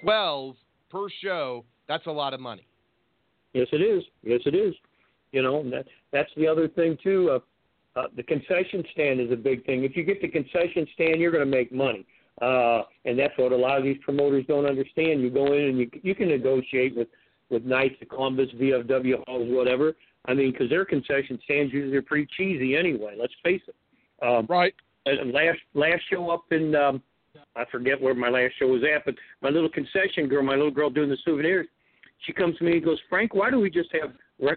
[0.00, 0.56] twelve
[0.90, 2.66] per show, that's a lot of money.
[3.52, 4.04] Yes, it is.
[4.22, 4.74] Yes, it is.
[5.32, 7.30] You know, that that's the other thing too.
[7.96, 9.84] Uh, uh, the concession stand is a big thing.
[9.84, 12.06] If you get the concession stand, you're going to make money,
[12.40, 15.22] uh, and that's what a lot of these promoters don't understand.
[15.22, 17.08] You go in and you you can negotiate with
[17.50, 19.94] with Knights of Columbus, VFW halls, whatever.
[20.26, 23.16] I mean, because their concession stands usually are pretty cheesy anyway.
[23.18, 23.74] Let's face it.
[24.24, 24.74] Um, right.
[25.06, 27.02] And last last show up in um,
[27.56, 30.70] I forget where my last show was at, but my little concession girl, my little
[30.70, 31.66] girl doing the souvenirs,
[32.26, 34.12] she comes to me and goes, Frank, why do we just have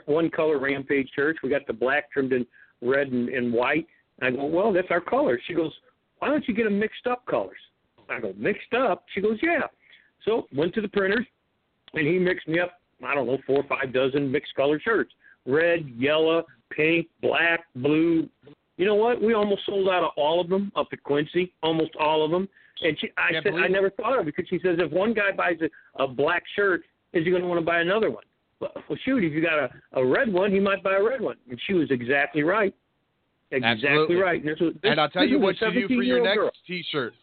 [0.05, 1.39] one color Rampage shirts?
[1.43, 2.45] We got the black trimmed in
[2.81, 3.87] red and, and white.
[4.19, 5.39] And I go, well, that's our color.
[5.47, 5.71] She goes,
[6.19, 7.57] why don't you get them mixed up colors?
[8.09, 9.05] I go, mixed up?
[9.13, 9.67] She goes, yeah.
[10.25, 11.25] So went to the printers,
[11.93, 15.11] and he mixed me up, I don't know, four or five dozen mixed color shirts.
[15.45, 18.29] Red, yellow, pink, black, blue.
[18.77, 19.21] You know what?
[19.21, 22.47] We almost sold out of all of them up at Quincy, almost all of them.
[22.81, 25.13] And she, I Can't said, I never thought of it because she says if one
[25.13, 26.81] guy buys a, a black shirt,
[27.13, 28.23] is he going to want to buy another one?
[28.89, 31.35] Well, shoot, if you got a, a red one, he might buy a red one.
[31.49, 32.73] And she was exactly right.
[33.51, 34.15] Exactly Absolutely.
[34.15, 34.39] right.
[34.41, 36.51] And, this was, this, and I'll tell you what you do for your next girl.
[36.67, 37.13] T-shirt.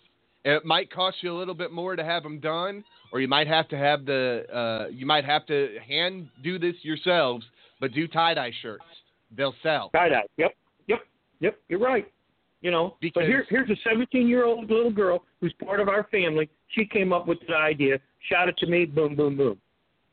[0.45, 3.47] It might cost you a little bit more to have them done, or you might
[3.47, 7.45] have to have the uh, you might have to hand do this yourselves,
[7.79, 8.85] but do tie dye shirts.
[9.37, 9.91] They'll sell.
[9.95, 10.23] Tie dye.
[10.39, 10.55] Yep.
[10.87, 11.01] Yep.
[11.41, 11.59] Yep.
[11.69, 12.11] You're right.
[12.63, 15.89] You know, Because- but here, here's a 17 year old little girl who's part of
[15.89, 16.49] our family.
[16.69, 19.59] She came up with the idea, shot it to me, boom, boom, boom.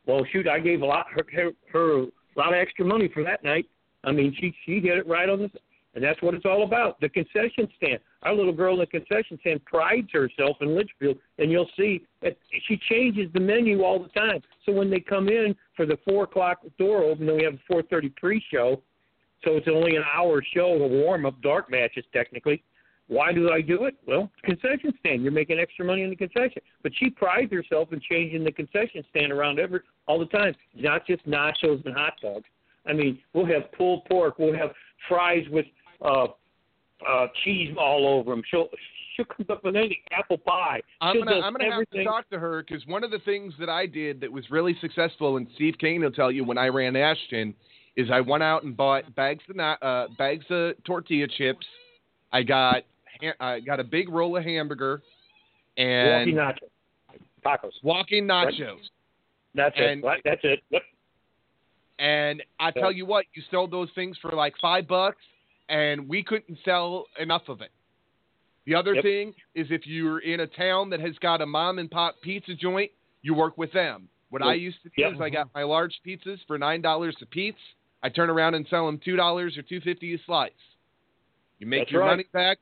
[0.07, 3.23] Well, shoot, I gave a lot her, her, her a lot of extra money for
[3.23, 3.67] that night.
[4.03, 5.49] I mean, she she hit it right on the,
[5.95, 6.99] and that's what it's all about.
[7.01, 7.99] The concession stand.
[8.23, 12.37] Our little girl in the concession stand prides herself in Litchfield, and you'll see that
[12.67, 14.41] she changes the menu all the time.
[14.65, 17.73] So when they come in for the four o'clock door open, then we have a
[17.73, 18.81] 4:30 pre-show.
[19.43, 22.63] So it's only an hour show, a warm up, dark matches technically.
[23.07, 23.95] Why do I do it?
[24.05, 25.23] Well, concession stand.
[25.23, 26.61] You're making extra money in the concession.
[26.83, 30.53] But she prides herself in changing the concession stand around every all the time.
[30.75, 32.45] Not just nachos and hot dogs.
[32.85, 34.39] I mean, we'll have pulled pork.
[34.39, 34.71] We'll have
[35.07, 35.65] fries with
[36.03, 36.27] uh,
[37.07, 38.43] uh, cheese all over them.
[38.49, 38.67] She'll
[39.15, 39.97] she'll come up with anything.
[40.11, 40.81] Apple pie.
[40.99, 43.69] I'm gonna I'm gonna have to talk to her because one of the things that
[43.69, 46.95] I did that was really successful, and Steve Kane will tell you when I ran
[46.97, 47.53] Ashton,
[47.95, 51.65] is I went out and bought bags of uh, bags of tortilla chips.
[52.33, 52.83] I got
[53.39, 55.01] I uh, got a big roll of hamburger
[55.77, 56.57] and Walking nachos.
[57.45, 57.71] Tacos.
[57.83, 58.77] walking nachos.
[59.55, 60.21] That's And- it.
[60.23, 60.59] That's it.
[60.69, 60.81] Yep.
[61.99, 65.23] And I tell you what, you sold those things for like five bucks,
[65.67, 67.71] and we couldn't sell enough of it.
[68.65, 69.03] The other Yep.
[69.03, 72.53] thing is if you're in a town that has got a mom and pop pizza
[72.53, 72.91] joint,
[73.23, 74.09] you work with them.
[74.29, 75.13] What I used to do Yep.
[75.13, 75.33] is I mm-hmm.
[75.35, 77.55] got my large pizzas for nine dollars a piece.
[78.03, 80.51] I turn around and sell them two dollars or two fifty a slice.
[81.59, 82.11] You make That's your right.
[82.11, 82.59] money back.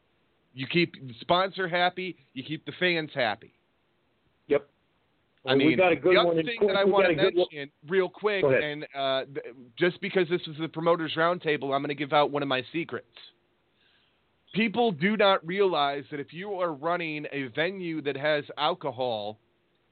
[0.55, 2.15] You keep the sponsor happy.
[2.33, 3.53] You keep the fans happy.
[4.47, 4.67] Yep.
[5.45, 8.09] I we mean, got a good the other thing that I want to mention real
[8.09, 12.13] quick, and uh, th- just because this is the promoters roundtable, I'm going to give
[12.13, 13.05] out one of my secrets.
[14.55, 19.37] People do not realize that if you are running a venue that has alcohol,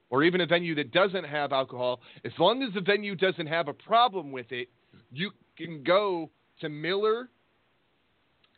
[0.08, 3.68] or even a venue that doesn't have alcohol, as long as the venue doesn't have
[3.68, 4.68] a problem with it,
[5.12, 6.30] you can go
[6.62, 7.28] to Miller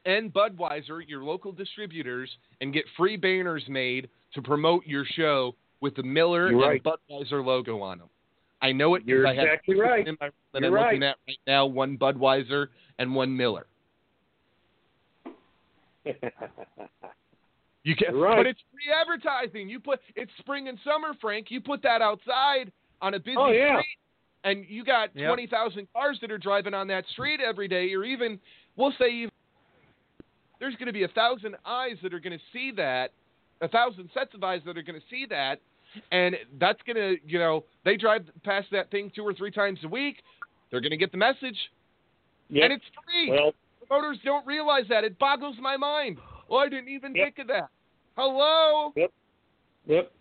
[0.06, 5.94] and Budweiser, your local distributors, and get free banners made to promote your show with
[5.96, 6.98] the Miller You're and right.
[7.10, 8.08] Budweiser logo on them.
[8.62, 10.06] I know it You're I exactly right.
[10.18, 11.08] My, that You're I'm looking right.
[11.10, 12.68] at right now, one Budweiser
[12.98, 13.66] and one Miller.
[17.84, 18.36] You can, You're right.
[18.36, 19.68] but it's free advertising.
[19.68, 21.52] You put it's spring and summer, Frank.
[21.52, 23.78] You put that outside on a busy Oh, yeah.
[23.78, 23.98] street,
[24.42, 25.28] and you got Yep.
[25.28, 28.40] twenty thousand cars that are driving on that street every day, or even
[28.74, 29.30] we'll say even,
[30.60, 33.12] there's going to be a thousand eyes that are going to see that,
[33.60, 35.60] a thousand sets of eyes that are going to see that,
[36.12, 39.78] and that's going to you know they drive past that thing two or three times
[39.84, 40.16] a week.
[40.70, 41.58] They're going to get the message,
[42.48, 42.64] Yep.
[42.64, 43.30] and it's free.
[43.30, 43.52] Well,
[43.86, 45.04] Promoters don't realize that.
[45.04, 46.18] It boggles my mind.
[46.50, 47.24] Oh, I didn't even Yep.
[47.24, 47.68] think of that.
[48.16, 48.92] Hello.
[48.96, 49.12] Yep.
[49.86, 50.12] Yep.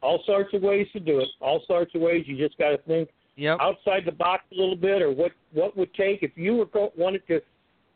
[0.00, 1.28] All sorts of ways to do it.
[1.40, 2.24] All sorts of ways.
[2.28, 3.58] You just got to think Yep.
[3.60, 6.92] outside the box a little bit, or what what would take if you were go,
[6.96, 7.40] wanted to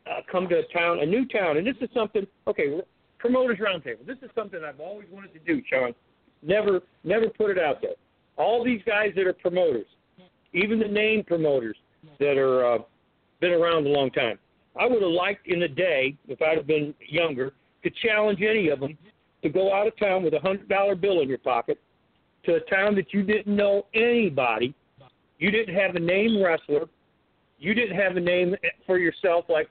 [0.09, 2.25] uh, come to a town, a new town, and this is something.
[2.47, 2.79] Okay,
[3.17, 4.05] promoters roundtable.
[4.05, 5.93] This is something I've always wanted to do, Sean.
[6.41, 7.95] Never never put it out there.
[8.37, 9.87] All these guys that are promoters,
[10.53, 11.77] even the name promoters
[12.19, 12.77] that are uh,
[13.39, 14.39] been around a long time.
[14.79, 18.69] I would have liked in the day, if I'd have been younger, to challenge any
[18.69, 18.97] of them
[19.43, 21.79] to go out of town with a hundred dollar bill in your pocket
[22.45, 24.73] to a town that you didn't know anybody,
[25.39, 26.87] you didn't have a name wrestler,
[27.57, 28.55] you didn't have a name
[28.85, 29.69] for yourself like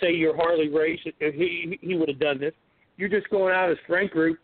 [0.00, 1.00] say your Harley Race.
[1.20, 2.54] If he he would have done this.
[2.96, 4.38] You're just going out as Frank Root,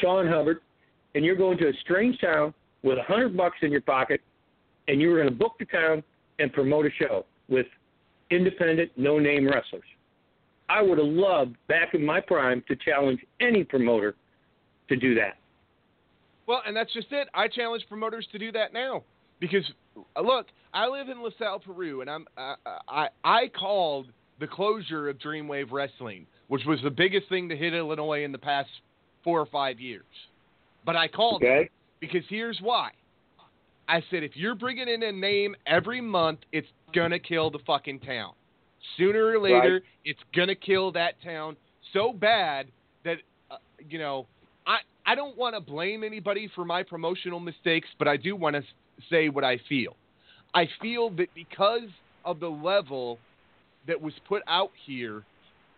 [0.00, 0.58] Sean Hubbard,
[1.14, 2.52] and you're going to a strange town
[2.82, 4.20] with a hundred bucks in your pocket,
[4.88, 6.02] and you were going to book the town
[6.38, 7.66] and promote a show with
[8.30, 9.84] independent, no name wrestlers.
[10.68, 14.16] I would have loved back in my prime to challenge any promoter
[14.88, 15.36] to do that.
[16.46, 17.28] Well, and that's just it.
[17.34, 19.02] I challenge promoters to do that now
[19.40, 19.64] because
[20.16, 22.26] uh, look, I live in LaSalle, Peru, and I'm
[22.88, 24.08] I I called
[24.40, 28.38] the closure of Dreamwave Wrestling, which was the biggest thing to hit Illinois in the
[28.38, 28.68] past
[29.24, 30.04] four or five years.
[30.84, 32.90] But I called it because here's why.
[33.88, 38.00] I said if you're bringing in a name every month, it's gonna kill the fucking
[38.00, 38.32] town.
[38.96, 39.82] Sooner or later, Right.
[40.04, 41.56] it's gonna kill that town
[41.92, 42.68] so bad
[43.04, 43.18] that
[43.50, 43.56] uh,
[43.88, 44.26] you know
[44.66, 48.56] I I don't want to blame anybody for my promotional mistakes, but I do want
[48.56, 48.62] to
[49.08, 49.96] say what I feel.
[50.54, 51.88] I feel that because
[52.24, 53.18] of the level
[53.86, 55.22] that was put out here,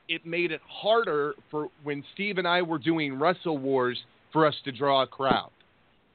[0.08, 3.98] it made it harder for when Steve and I were doing Wrestle Wars
[4.32, 5.50] for us to draw a crowd.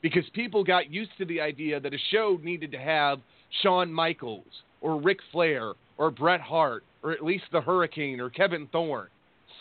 [0.02, 3.20] Because people got used to the idea that a show needed to have
[3.62, 8.68] Shawn Michaels or Ric Flair or Bret Hart or at least the Hurricane or Kevin
[8.72, 9.08] Thorne.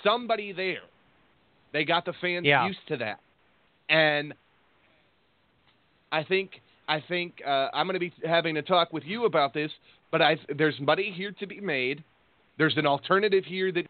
[0.02, 0.82] Somebody there.
[1.72, 2.66] They got the fans Yeah.
[2.66, 3.20] used to that.
[3.88, 4.34] And
[6.10, 9.54] I think I think uh, I'm going to be having a talk with you about
[9.54, 9.70] this,
[10.10, 12.02] but I there's money here to be made.
[12.58, 13.86] There's an alternative here that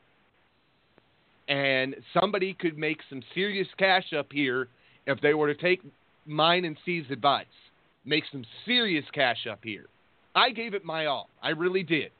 [1.49, 4.68] and somebody could make some serious cash up here
[5.07, 5.82] if they were to take
[6.24, 7.47] mine and C's advice.
[8.05, 9.86] Make some serious cash up here.
[10.34, 11.28] I gave it my all.
[11.42, 12.10] I really did.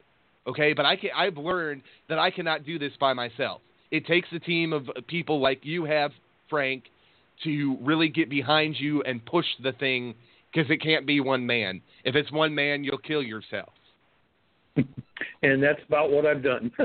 [0.46, 3.60] Okay, but I can, I've learned that I cannot do this by myself.
[3.90, 6.10] It takes a team of people like you have,
[6.50, 6.84] Frank,
[7.44, 10.14] to really get behind you and push the thing
[10.52, 11.80] because it can't be one man.
[12.04, 13.70] If it's one man, you'll kill yourself.
[15.42, 16.70] and that's about what I've done.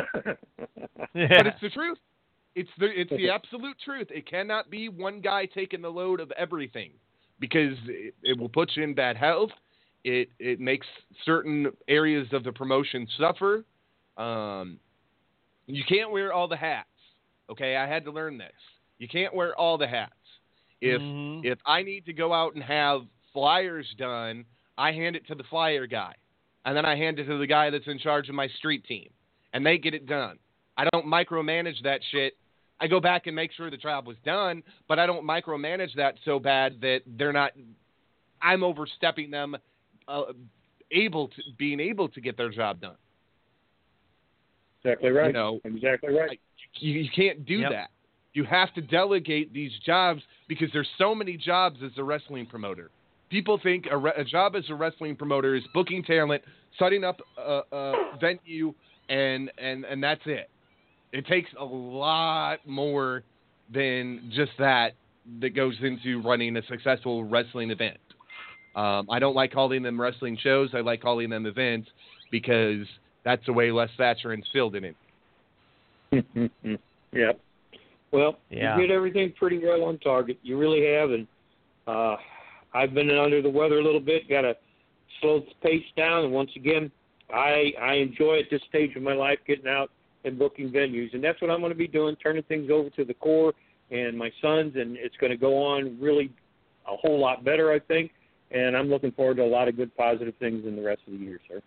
[1.13, 1.97] But it's the truth.
[2.55, 4.07] It's the it's the absolute truth.
[4.09, 6.91] It cannot be one guy taking the load of everything
[7.39, 9.51] because it, it will put you in bad health.
[10.03, 10.87] It it makes
[11.25, 13.63] certain areas of the promotion suffer.
[14.17, 14.79] Um,
[15.67, 16.87] you can't wear all the hats.
[17.49, 18.53] Okay, I had to learn this.
[18.97, 20.13] You can't wear all the hats.
[20.81, 21.01] If
[21.45, 23.01] if I need to go out and have
[23.33, 24.45] flyers done,
[24.77, 26.13] I hand it to the flyer guy,
[26.67, 29.09] and then I hand it to the guy that's in charge of my street team,
[29.53, 30.37] and they get it done.
[30.77, 32.35] I don't micromanage that shit.
[32.81, 36.15] I go back and make sure the job was done, but I don't micromanage that
[36.25, 37.53] so bad that they're not.
[38.41, 39.55] I'm overstepping them,
[40.09, 40.23] uh,
[40.91, 42.97] able to being able to get their job done.
[44.83, 45.27] Exactly right.
[45.27, 46.39] You know, exactly right.
[46.79, 47.71] You, you can't do Yep.
[47.71, 47.89] that.
[48.33, 52.91] You have to delegate these jobs because there's so many jobs as a wrestling promoter.
[53.29, 56.41] People think a, re- a job as a wrestling promoter is booking talent,
[56.79, 58.73] setting up a, a venue,
[59.09, 60.49] and and and that's it.
[61.11, 63.23] It takes a lot more
[63.73, 64.93] than just that
[65.41, 67.97] that goes into running a successful wrestling event.
[68.75, 70.69] Um, I don't like calling them wrestling shows.
[70.73, 71.89] I like calling them events
[72.31, 72.85] because
[73.25, 74.95] that's the way Les Thatcher instilled in it.
[77.11, 77.39] yep.
[78.11, 78.75] Well, Yeah.
[78.75, 80.37] you did everything pretty well on target.
[80.43, 81.27] You really have, and
[81.87, 82.15] uh,
[82.73, 84.29] I've been under the weather a little bit.
[84.29, 84.55] Got to
[85.21, 86.91] slow the pace down, and once again,
[87.33, 89.91] I I enjoy at this stage of my life getting out
[90.23, 93.05] and booking venues, and that's what I'm going to be doing, turning things over to
[93.05, 93.53] the core
[93.91, 96.29] and my sons, and it's going to go on really
[96.91, 98.11] a whole lot better, I think.
[98.51, 101.13] And I'm looking forward to a lot of good, positive things in the rest of
[101.13, 101.61] the year, sir.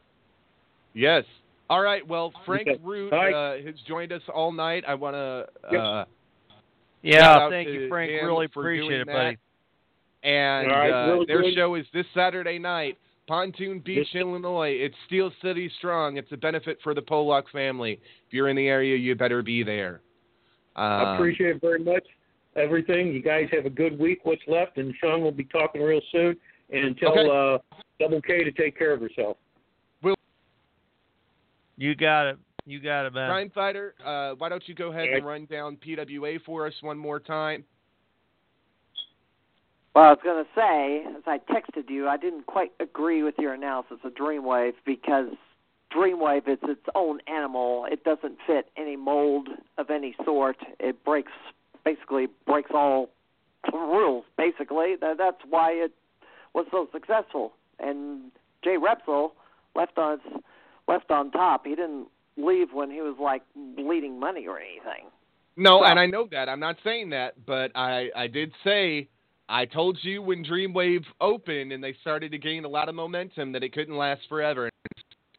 [0.95, 1.25] Yes.
[1.69, 2.07] All right.
[2.07, 2.81] Well, Frank Okay.
[2.83, 3.59] Root All right.
[3.61, 4.85] uh, has joined us all night.
[4.89, 5.47] I want to.
[5.70, 5.81] Yep.
[5.81, 6.05] Uh,
[7.03, 8.11] Yeah, thank to you, Frank.
[8.11, 9.37] him Really appreciate it, buddy.
[9.37, 9.39] that.
[10.23, 11.55] And All right, uh, their good.
[11.55, 14.71] show is this Saturday night, Pontoon Beach, This- Illinois.
[14.71, 16.19] It's Steel City Strong.
[16.19, 17.93] It's a benefit for the Pollock family.
[18.27, 20.03] If you're in the area, you better be there.
[20.77, 22.07] I Um, appreciate it very much.
[22.57, 23.13] Everything.
[23.13, 24.25] You guys have a good week.
[24.25, 26.37] What's left, and Sean will be talking real soon.
[26.71, 27.29] And tell Okay.
[27.29, 27.59] uh,
[27.99, 29.37] Double K to take care of herself.
[30.03, 30.15] Will.
[31.77, 32.39] You got it.
[32.67, 33.29] You got it, man.
[33.29, 36.99] Crime Fighter, uh, why don't you go ahead and run down PWA for us one
[36.99, 37.65] more time?
[39.94, 43.35] Well, I was going to say, as I texted you, I didn't quite agree with
[43.39, 45.28] your analysis of Dreamwave because
[45.94, 47.86] Dreamwave is its own animal.
[47.91, 50.59] It doesn't fit any mold of any sort.
[50.78, 51.33] It breaks,
[51.85, 53.10] basically breaks all
[53.73, 54.25] rules.
[54.39, 55.93] Basically, that, that's why it
[56.55, 57.52] was so successful.
[57.81, 58.31] And
[58.62, 59.31] Jay Repsol
[59.75, 60.20] left on
[60.86, 61.65] left on top.
[61.67, 63.43] He didn't leave when he was like
[63.77, 65.09] bleeding money or anything.
[65.57, 66.49] No, So- and I know that.
[66.49, 69.09] I'm not saying that, but I, I did say
[69.51, 73.51] I told you when Dreamwave opened and they started to gain a lot of momentum
[73.51, 74.70] that it couldn't last forever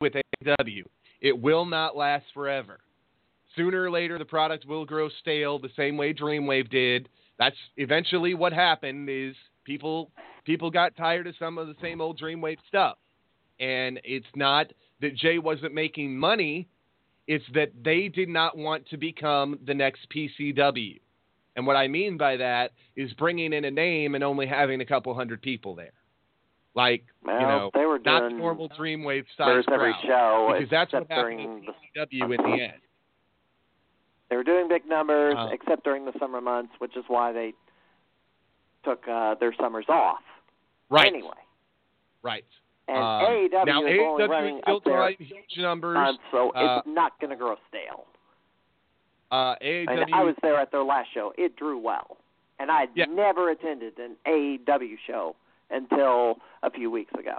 [0.01, 0.83] with AAW.
[1.21, 2.81] It will not last forever.
[3.55, 7.07] Sooner or later the product will grow stale the same way Dreamwave did.
[7.39, 9.33] That's eventually what happened is
[9.63, 10.11] people
[10.43, 12.97] people got tired of some of the same old Dreamwave stuff.
[13.61, 16.67] And it's not that Jay wasn't making money,
[17.27, 20.99] it's that they did not want to become the next PCW.
[21.55, 24.85] And what I mean by that is bringing in a name and only having a
[24.85, 25.91] couple hundred people there.
[26.75, 29.93] Like, Well, you know, they were not the normal Dreamwave size crowd.
[30.03, 31.75] show because that's what happened with
[32.09, 32.81] PCW in the end.
[34.29, 37.53] They were doing big numbers, Uh, except during the summer months, which is why they
[38.85, 40.21] took uh, their summers off.
[40.89, 41.07] Right.
[41.07, 41.35] Anyway,
[42.23, 42.45] Right.
[42.87, 45.95] and Um, AAW now is only AAW running is still up there, huge numbers.
[45.95, 48.07] months, so Uh, it's not going to grow stale.
[49.31, 49.87] Uh, AAW.
[50.03, 51.33] And I was there at their last show.
[51.37, 52.17] It drew well,
[52.59, 53.05] and I had Yeah.
[53.05, 55.35] never attended an AAW show
[55.69, 57.37] until a few weeks ago.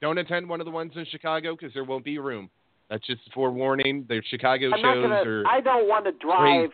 [0.00, 2.48] Don't attend one of the ones in Chicago because there won't be room.
[2.88, 4.04] That's just a forewarning.
[4.08, 5.22] The Chicago I'm shows gonna.
[5.42, 5.46] are.
[5.46, 6.70] I don't want to drive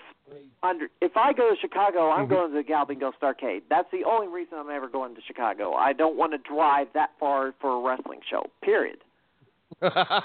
[0.62, 0.88] under.
[1.00, 2.30] If I go to Chicago, I'm Mhm.
[2.30, 3.64] going to the Galloping Ghost Arcade.
[3.68, 5.72] That's the only reason I'm ever going to Chicago.
[5.74, 8.46] I don't want to drive that far for a wrestling show.
[8.60, 9.00] Period.
[9.82, 10.22] I,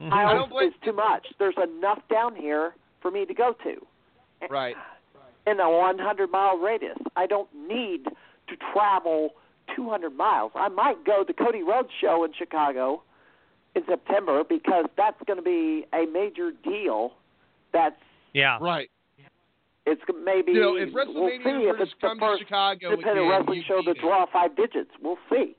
[0.00, 1.26] I don't blame it's too much.
[1.38, 4.76] There's enough down here for me to go to right.
[5.46, 6.98] in a 100 mile radius.
[7.16, 9.30] I don't need to travel
[9.74, 10.52] 200 miles.
[10.54, 13.02] I might go to Cody Rhodes show in Chicago
[13.74, 17.12] in September because that's going to be a major deal.
[17.72, 17.96] That's
[18.32, 18.58] Yeah.
[18.60, 18.90] Right.
[19.84, 22.42] It's maybe You know, if we'll see if were to it's the come to first
[22.44, 24.90] Chicago independent again, wrestling show be to draw five digits.
[25.02, 25.56] We'll see.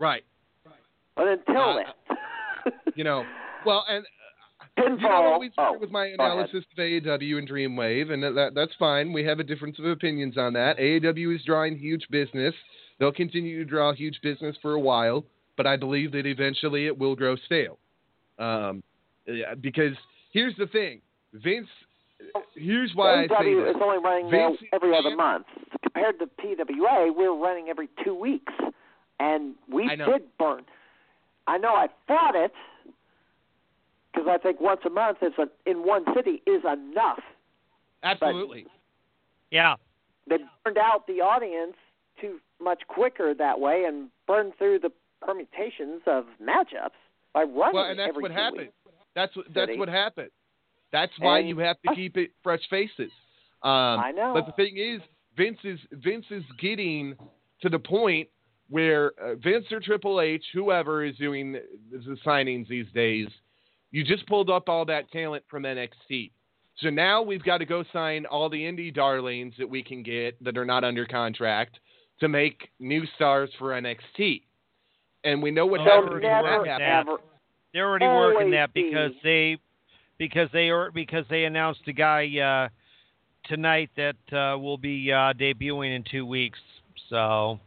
[0.00, 0.24] Right.
[1.14, 1.76] But until Uh,
[2.08, 3.24] then, You know,
[3.64, 4.04] well, and
[4.78, 5.00] pinfall.
[5.00, 5.40] you know what?
[5.40, 9.12] We started oh, with my analysis of AAW and Dreamwave, and that, that that's fine.
[9.12, 10.78] We have a difference of opinions on that.
[10.78, 12.54] AAW is drawing huge business.
[12.98, 15.24] They'll continue to draw huge business for a while,
[15.56, 17.78] but I believe that eventually it will grow stale.
[18.38, 18.82] Um,
[19.26, 19.94] yeah, because
[20.32, 21.00] here's the thing,
[21.32, 21.68] Vince.
[22.54, 25.46] Here's why I say AAW is only running Vince every other month.
[25.82, 28.52] Compared to PWA, we're running every two weeks,
[29.18, 30.62] and we did burn.
[31.46, 32.52] I know I fought it
[34.12, 37.20] because I think once a month is a, in one city is enough.
[38.02, 38.66] Absolutely.
[39.50, 39.74] Yeah.
[40.28, 41.74] They burned out the audience
[42.20, 44.90] too much quicker that way, and burned through the
[45.20, 46.90] permutations of matchups
[47.32, 48.60] by running Well, and that's every what happened.
[48.62, 48.72] weeks.
[49.14, 49.78] That's what that's City.
[49.78, 50.30] what happened.
[50.92, 53.10] That's why And- you have to keep it fresh faces.
[53.62, 54.32] Um, I know.
[54.34, 55.00] But the thing is,
[55.36, 57.14] Vince is Vince is getting
[57.62, 58.28] to the point
[58.68, 63.28] where uh, Vince or Triple H, whoever is doing the, the signings these days,
[63.90, 66.30] you just pulled up all that talent from NXT.
[66.78, 70.42] So now we've got to go sign all the indie darlings that we can get
[70.44, 71.78] that are not under contract
[72.20, 74.42] to make new stars for NXT.
[75.24, 77.18] And we know what Oh, happens they're already that working happens.
[77.20, 77.24] that.
[77.74, 79.20] They're already working Always that because be.
[79.22, 79.56] they
[80.18, 82.68] because they are because they announced a guy uh,
[83.48, 86.58] tonight that uh, will be uh, debuting in two weeks.
[87.08, 87.58] So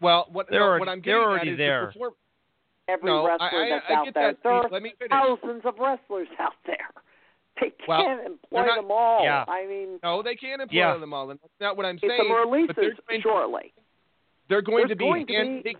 [0.00, 1.80] Well, what, They're no, already- what I'm they're getting already at is there.
[1.86, 2.12] The perform-
[2.88, 4.32] Every No, I- wrestler I- that's I out get there.
[4.32, 5.10] that, There are Let me finish.
[5.10, 6.88] thousands of wrestlers out there.
[7.60, 9.24] They can't employ not- them all.
[9.24, 9.44] Yeah.
[9.48, 10.96] I mean, No, they can't employ Yeah.
[10.98, 12.20] them all, and that's not what I'm get saying.
[12.20, 13.72] some but they're releases going, shortly.
[14.48, 15.76] they're going There's to be going to be-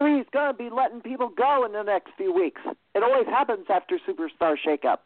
[0.00, 2.60] He's going to be letting people go in the next few weeks.
[2.94, 5.00] It always happens after superstar shakeup.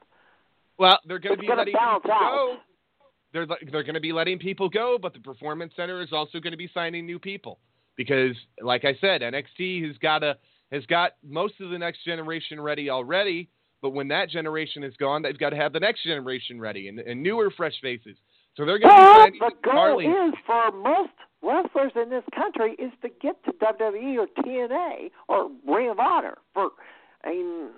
[0.79, 2.31] Well, they're going It's to be gonna letting balance people out.
[2.33, 2.57] go.
[3.33, 6.53] They're they're going to be letting people go, but the performance center is also going
[6.53, 7.59] to be signing new people
[7.97, 10.39] because, like I said, NXT has got a
[10.75, 13.49] has got most of the next generation ready already.
[13.81, 16.99] But when that generation is gone, they've got to have the next generation ready and,
[16.99, 18.17] and newer, fresh faces.
[18.57, 20.15] So they're going to be the goal darlings.
[20.29, 21.13] is for most
[21.43, 26.39] wrestlers in this country is to get to WWE or TNA or Ring of Honor.
[26.55, 26.71] For
[27.25, 27.69] I mean,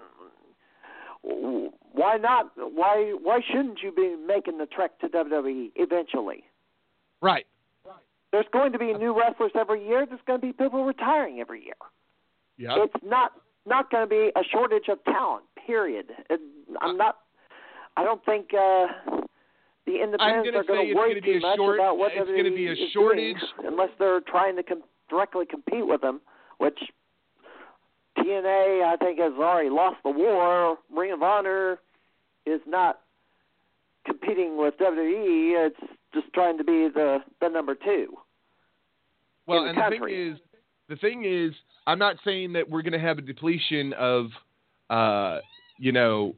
[1.92, 2.52] why not?
[2.56, 6.44] Why why shouldn't you be making the trek to WWE eventually?
[7.20, 7.46] Right.
[8.32, 10.04] There's going to be new wrestlers every year.
[10.06, 11.74] There's going to be people retiring every year.
[12.58, 12.84] Yeah.
[12.84, 13.32] It's not
[13.66, 15.44] not going to be a shortage of talent.
[15.66, 16.06] Period.
[16.30, 16.40] It,
[16.80, 17.16] I'm not.
[17.96, 18.86] I don't think uh,
[19.86, 22.74] the independents are going to worry too much short- about what it's gonna be a
[22.92, 23.36] shortage.
[23.64, 26.20] unless they're trying to com- directly compete with them,
[26.58, 26.78] which
[28.18, 30.78] TNA I think has already lost the war.
[30.94, 31.78] Ring of Honor
[32.44, 33.00] is not
[34.06, 35.66] competing with WWE.
[35.66, 35.80] It's
[36.14, 38.16] just trying to be the the number two.
[39.46, 40.38] Well, the and the thing is,
[40.88, 41.54] the thing is,
[41.86, 44.26] I'm not saying that we're going to have a depletion of,
[44.90, 45.38] uh,
[45.78, 46.34] you know,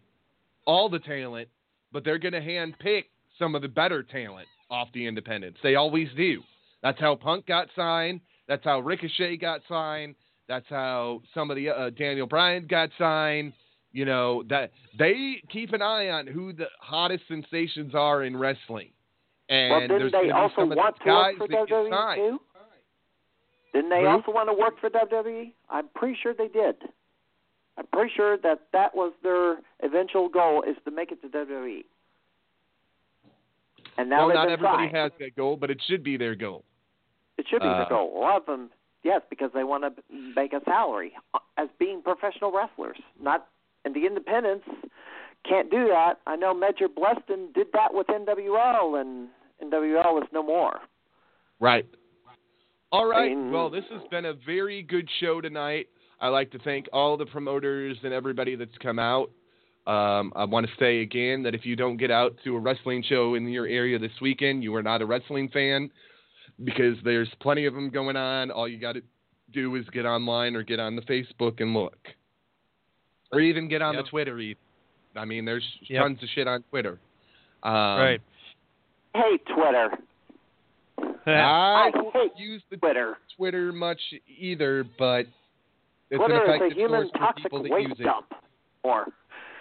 [0.66, 1.48] all the talent,
[1.92, 3.04] but they're going to handpick
[3.38, 5.58] some of the better talent off the independents.
[5.62, 6.42] They always do.
[6.82, 8.20] That's how Punk got signed.
[8.46, 10.14] That's how Ricochet got signed.
[10.48, 13.52] That's how some of the uh, Daniel Bryan got signed.
[13.92, 18.90] You know that they keep an eye on who the hottest sensations are in wrestling.
[19.48, 21.90] And well, didn't there's they also some of want to guys for that get WWE
[21.90, 22.20] signed.
[22.20, 22.40] too?
[23.78, 24.08] Didn't they Who?
[24.08, 25.52] also want to work for WWE?
[25.70, 26.74] I'm pretty sure they did.
[27.76, 31.84] I'm pretty sure that that was their eventual goal is to make it to WWE.
[33.96, 34.96] And now well, not everybody signed.
[34.96, 36.64] has that goal, but it should be their goal.
[37.36, 38.18] It should be uh, their goal.
[38.18, 38.70] A lot of them,
[39.04, 40.02] yes, because they want to
[40.34, 42.98] make a salary uh, as being professional wrestlers.
[43.22, 43.46] Not
[43.84, 44.66] and the independents
[45.48, 46.14] can't do that.
[46.26, 49.28] I know Major Bleston did that with NWL, and
[49.62, 50.80] NWL is no more.
[51.60, 51.86] Right.
[52.90, 53.30] All right.
[53.36, 55.88] mean- well, this has been a very good show tonight.
[56.20, 59.30] I like to thank all the promoters and everybody that's come out.
[59.86, 63.02] Um, I want to say again that if you don't get out to a wrestling
[63.02, 65.90] show in your area this weekend, you are not a wrestling fan
[66.64, 68.50] because there's plenty of them going on.
[68.50, 69.02] All you got to
[69.52, 71.96] do is get online or get on the Facebook and look,
[73.32, 74.04] or even get on Yep.
[74.04, 74.38] the Twitter.
[74.38, 74.58] even.
[75.16, 76.02] I mean, there's Yep.
[76.02, 76.98] tons of shit on Twitter.
[77.62, 78.20] Um, right.
[79.14, 79.90] Hey, Twitter.
[81.36, 83.16] I I don't hate use the Twitter.
[83.36, 84.00] Twitter much
[84.38, 85.26] either, but
[86.10, 88.32] it's Twitter an is a human toxic waste dump.
[88.82, 89.06] Or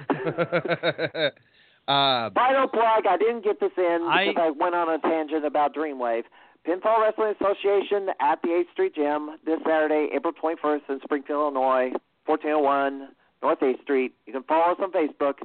[1.87, 3.05] uh, final plug.
[3.09, 6.23] I didn't get this in I- because I went on a tangent about Dreamwave.
[6.67, 11.91] Pinfall Wrestling Association at the 8th Street Gym this Saturday, April 21st in Springfield, Illinois,
[12.25, 13.07] 1401
[13.41, 14.13] North 8th Street.
[14.25, 15.35] You can follow us on Facebook.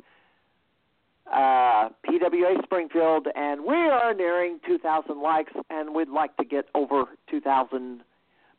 [1.30, 7.04] Uh, PWA Springfield, and we are nearing 2,000 likes, and we'd like to get over
[7.30, 8.02] 2,000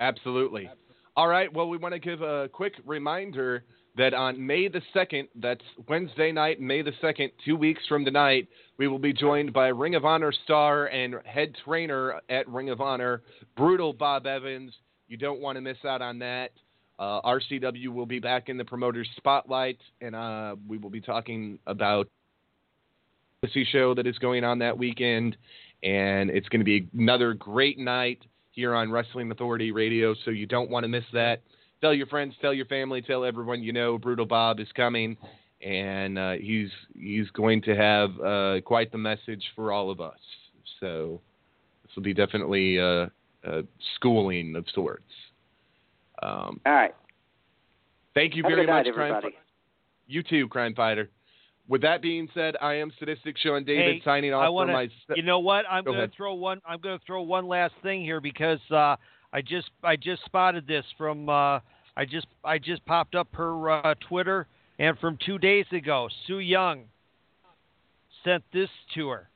[0.00, 0.68] Absolutely.
[1.14, 1.52] All right.
[1.52, 3.64] Well, we want to give a quick reminder
[3.98, 8.48] that on May the 2nd, that's Wednesday night, May the 2nd, two weeks from tonight,
[8.78, 12.80] we will be joined by Ring of Honor star and head trainer at Ring of
[12.80, 13.20] Honor,
[13.58, 14.72] Brutal Bob Evans.
[15.08, 16.52] You don't want to miss out on that.
[16.98, 21.58] Uh, RCW will be back in the promoter's spotlight, and uh, we will be talking
[21.66, 22.08] about
[23.42, 25.36] the show that is going on that weekend,
[25.82, 30.46] and it's going to be another great night here on Wrestling Authority Radio, so you
[30.46, 31.42] don't want to miss that.
[31.80, 35.16] Tell your friends, tell your family, tell everyone you know Brutal Bob is coming,
[35.60, 40.18] and uh, he's he's going to have uh, quite the message for all of us.
[40.78, 41.20] So
[41.82, 43.06] this will be definitely uh,
[43.44, 43.62] a
[43.96, 45.02] schooling of sorts.
[46.22, 46.94] Um, All right.
[48.14, 49.10] thank you very good night, much, Crime.
[49.10, 49.36] everybody.
[50.06, 51.10] You too, Crime Fighter.
[51.68, 54.88] With that being said, I am Sadistic Sean David Hey, signing off I wanna, my.
[55.14, 55.64] You know what?
[55.70, 56.60] I'm Go going to throw one.
[56.66, 58.96] I'm going to throw one last thing here because uh,
[59.32, 61.60] I just I just spotted this from uh,
[61.96, 66.40] I just I just popped up her uh, Twitter and from two days ago, Sue
[66.40, 66.84] Yung
[68.24, 69.28] sent this to her.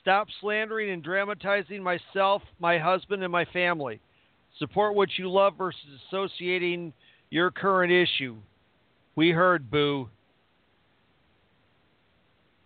[0.00, 4.00] Stop slandering and dramatizing myself, my husband, and my family.
[4.58, 6.92] Support what you love versus associating
[7.30, 8.36] your current issue.
[9.16, 10.08] We heard, Boo.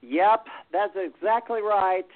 [0.08, 2.06] Yep, that's exactly right.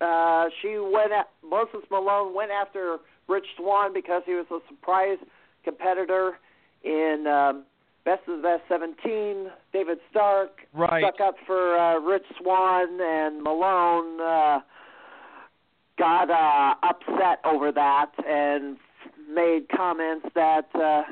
[0.00, 5.18] Uh, she went at Moses Malone went after Rich Swann because he was a surprise
[5.64, 6.38] competitor
[6.84, 7.64] in um,
[8.04, 9.50] Best of the Best 17.
[9.72, 11.02] David Starr Right.
[11.02, 14.60] stuck up for uh, Rich Swann, and Malone uh,
[15.98, 18.76] got uh, upset over that and
[19.28, 21.02] made comments that uh,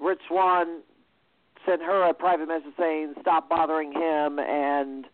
[0.00, 0.80] Rich Swann
[1.66, 5.04] sent her a private message saying stop bothering him and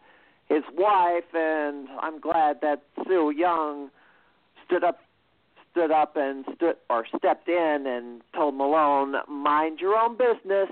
[0.52, 3.90] his wife and I'm glad that Sue Yung
[4.66, 4.98] stood up
[5.70, 10.68] stood up and stood or stepped in and told Malone mind your own business.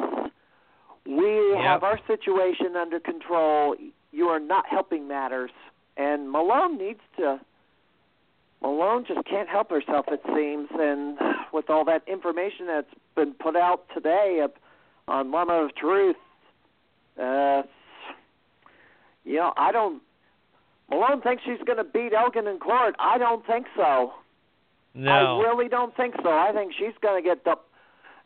[1.07, 1.61] We Yep.
[1.65, 3.75] have our situation under control.
[4.13, 5.51] You are not helping matters.
[5.97, 7.41] And Malone needs to
[8.63, 11.19] Malone just can't help herself it seems and
[11.53, 14.57] with all that information that's been put out today up
[15.09, 16.17] on Moment of Truth
[17.19, 17.63] uh
[19.25, 20.03] you know, I don't
[20.89, 22.97] Malone thinks she's going to beat Elgin in court.
[22.99, 24.13] I don't think so.
[24.93, 25.11] No.
[25.11, 26.31] I really don't think so.
[26.31, 27.57] I think she's going to get the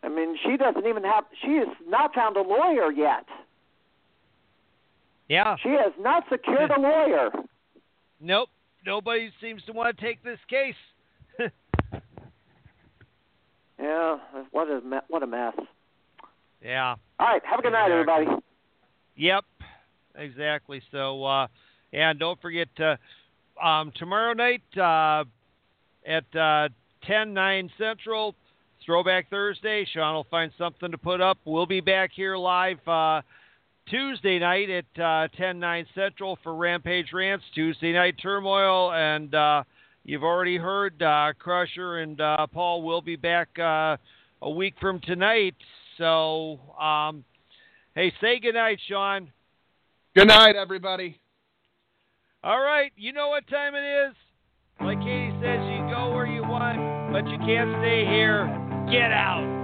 [0.03, 3.25] I mean, she doesn't even have she has not found a lawyer yet.
[5.29, 5.55] Yeah.
[5.61, 7.29] She has not secured a lawyer.
[8.19, 8.49] Nope.
[8.85, 10.75] Nobody seems to want to take this case.
[13.79, 14.17] Yeah,
[14.51, 15.53] what a what a mess.
[16.63, 16.95] yeah.
[17.19, 18.25] All right, have a good night everybody.
[19.17, 19.43] Yep.
[20.17, 20.81] Exactly.
[20.91, 21.47] So, uh,
[21.93, 22.95] and don't forget uh,
[23.63, 25.23] um, tomorrow night uh,
[26.05, 26.69] at uh,
[27.07, 28.35] 10 9 Central,
[28.85, 29.85] Throwback Thursday.
[29.91, 31.37] Sean will find something to put up.
[31.45, 33.21] We'll be back here live uh,
[33.89, 37.45] Tuesday night at uh, 10 9 Central for Rampage Rants.
[37.53, 39.63] Tuesday night turmoil, and uh,
[40.03, 43.97] you've already heard uh, Krusher and uh, Paul will be back uh,
[44.41, 45.55] a week from tonight.
[45.97, 47.23] So, um,
[47.95, 49.31] hey, say goodnight, Sean.
[50.15, 51.19] Good night, everybody.
[52.41, 54.15] All right, you know what time it is.
[54.79, 58.45] Like Katie says, you go where you want, but you can't stay here.
[58.89, 59.54] Get out.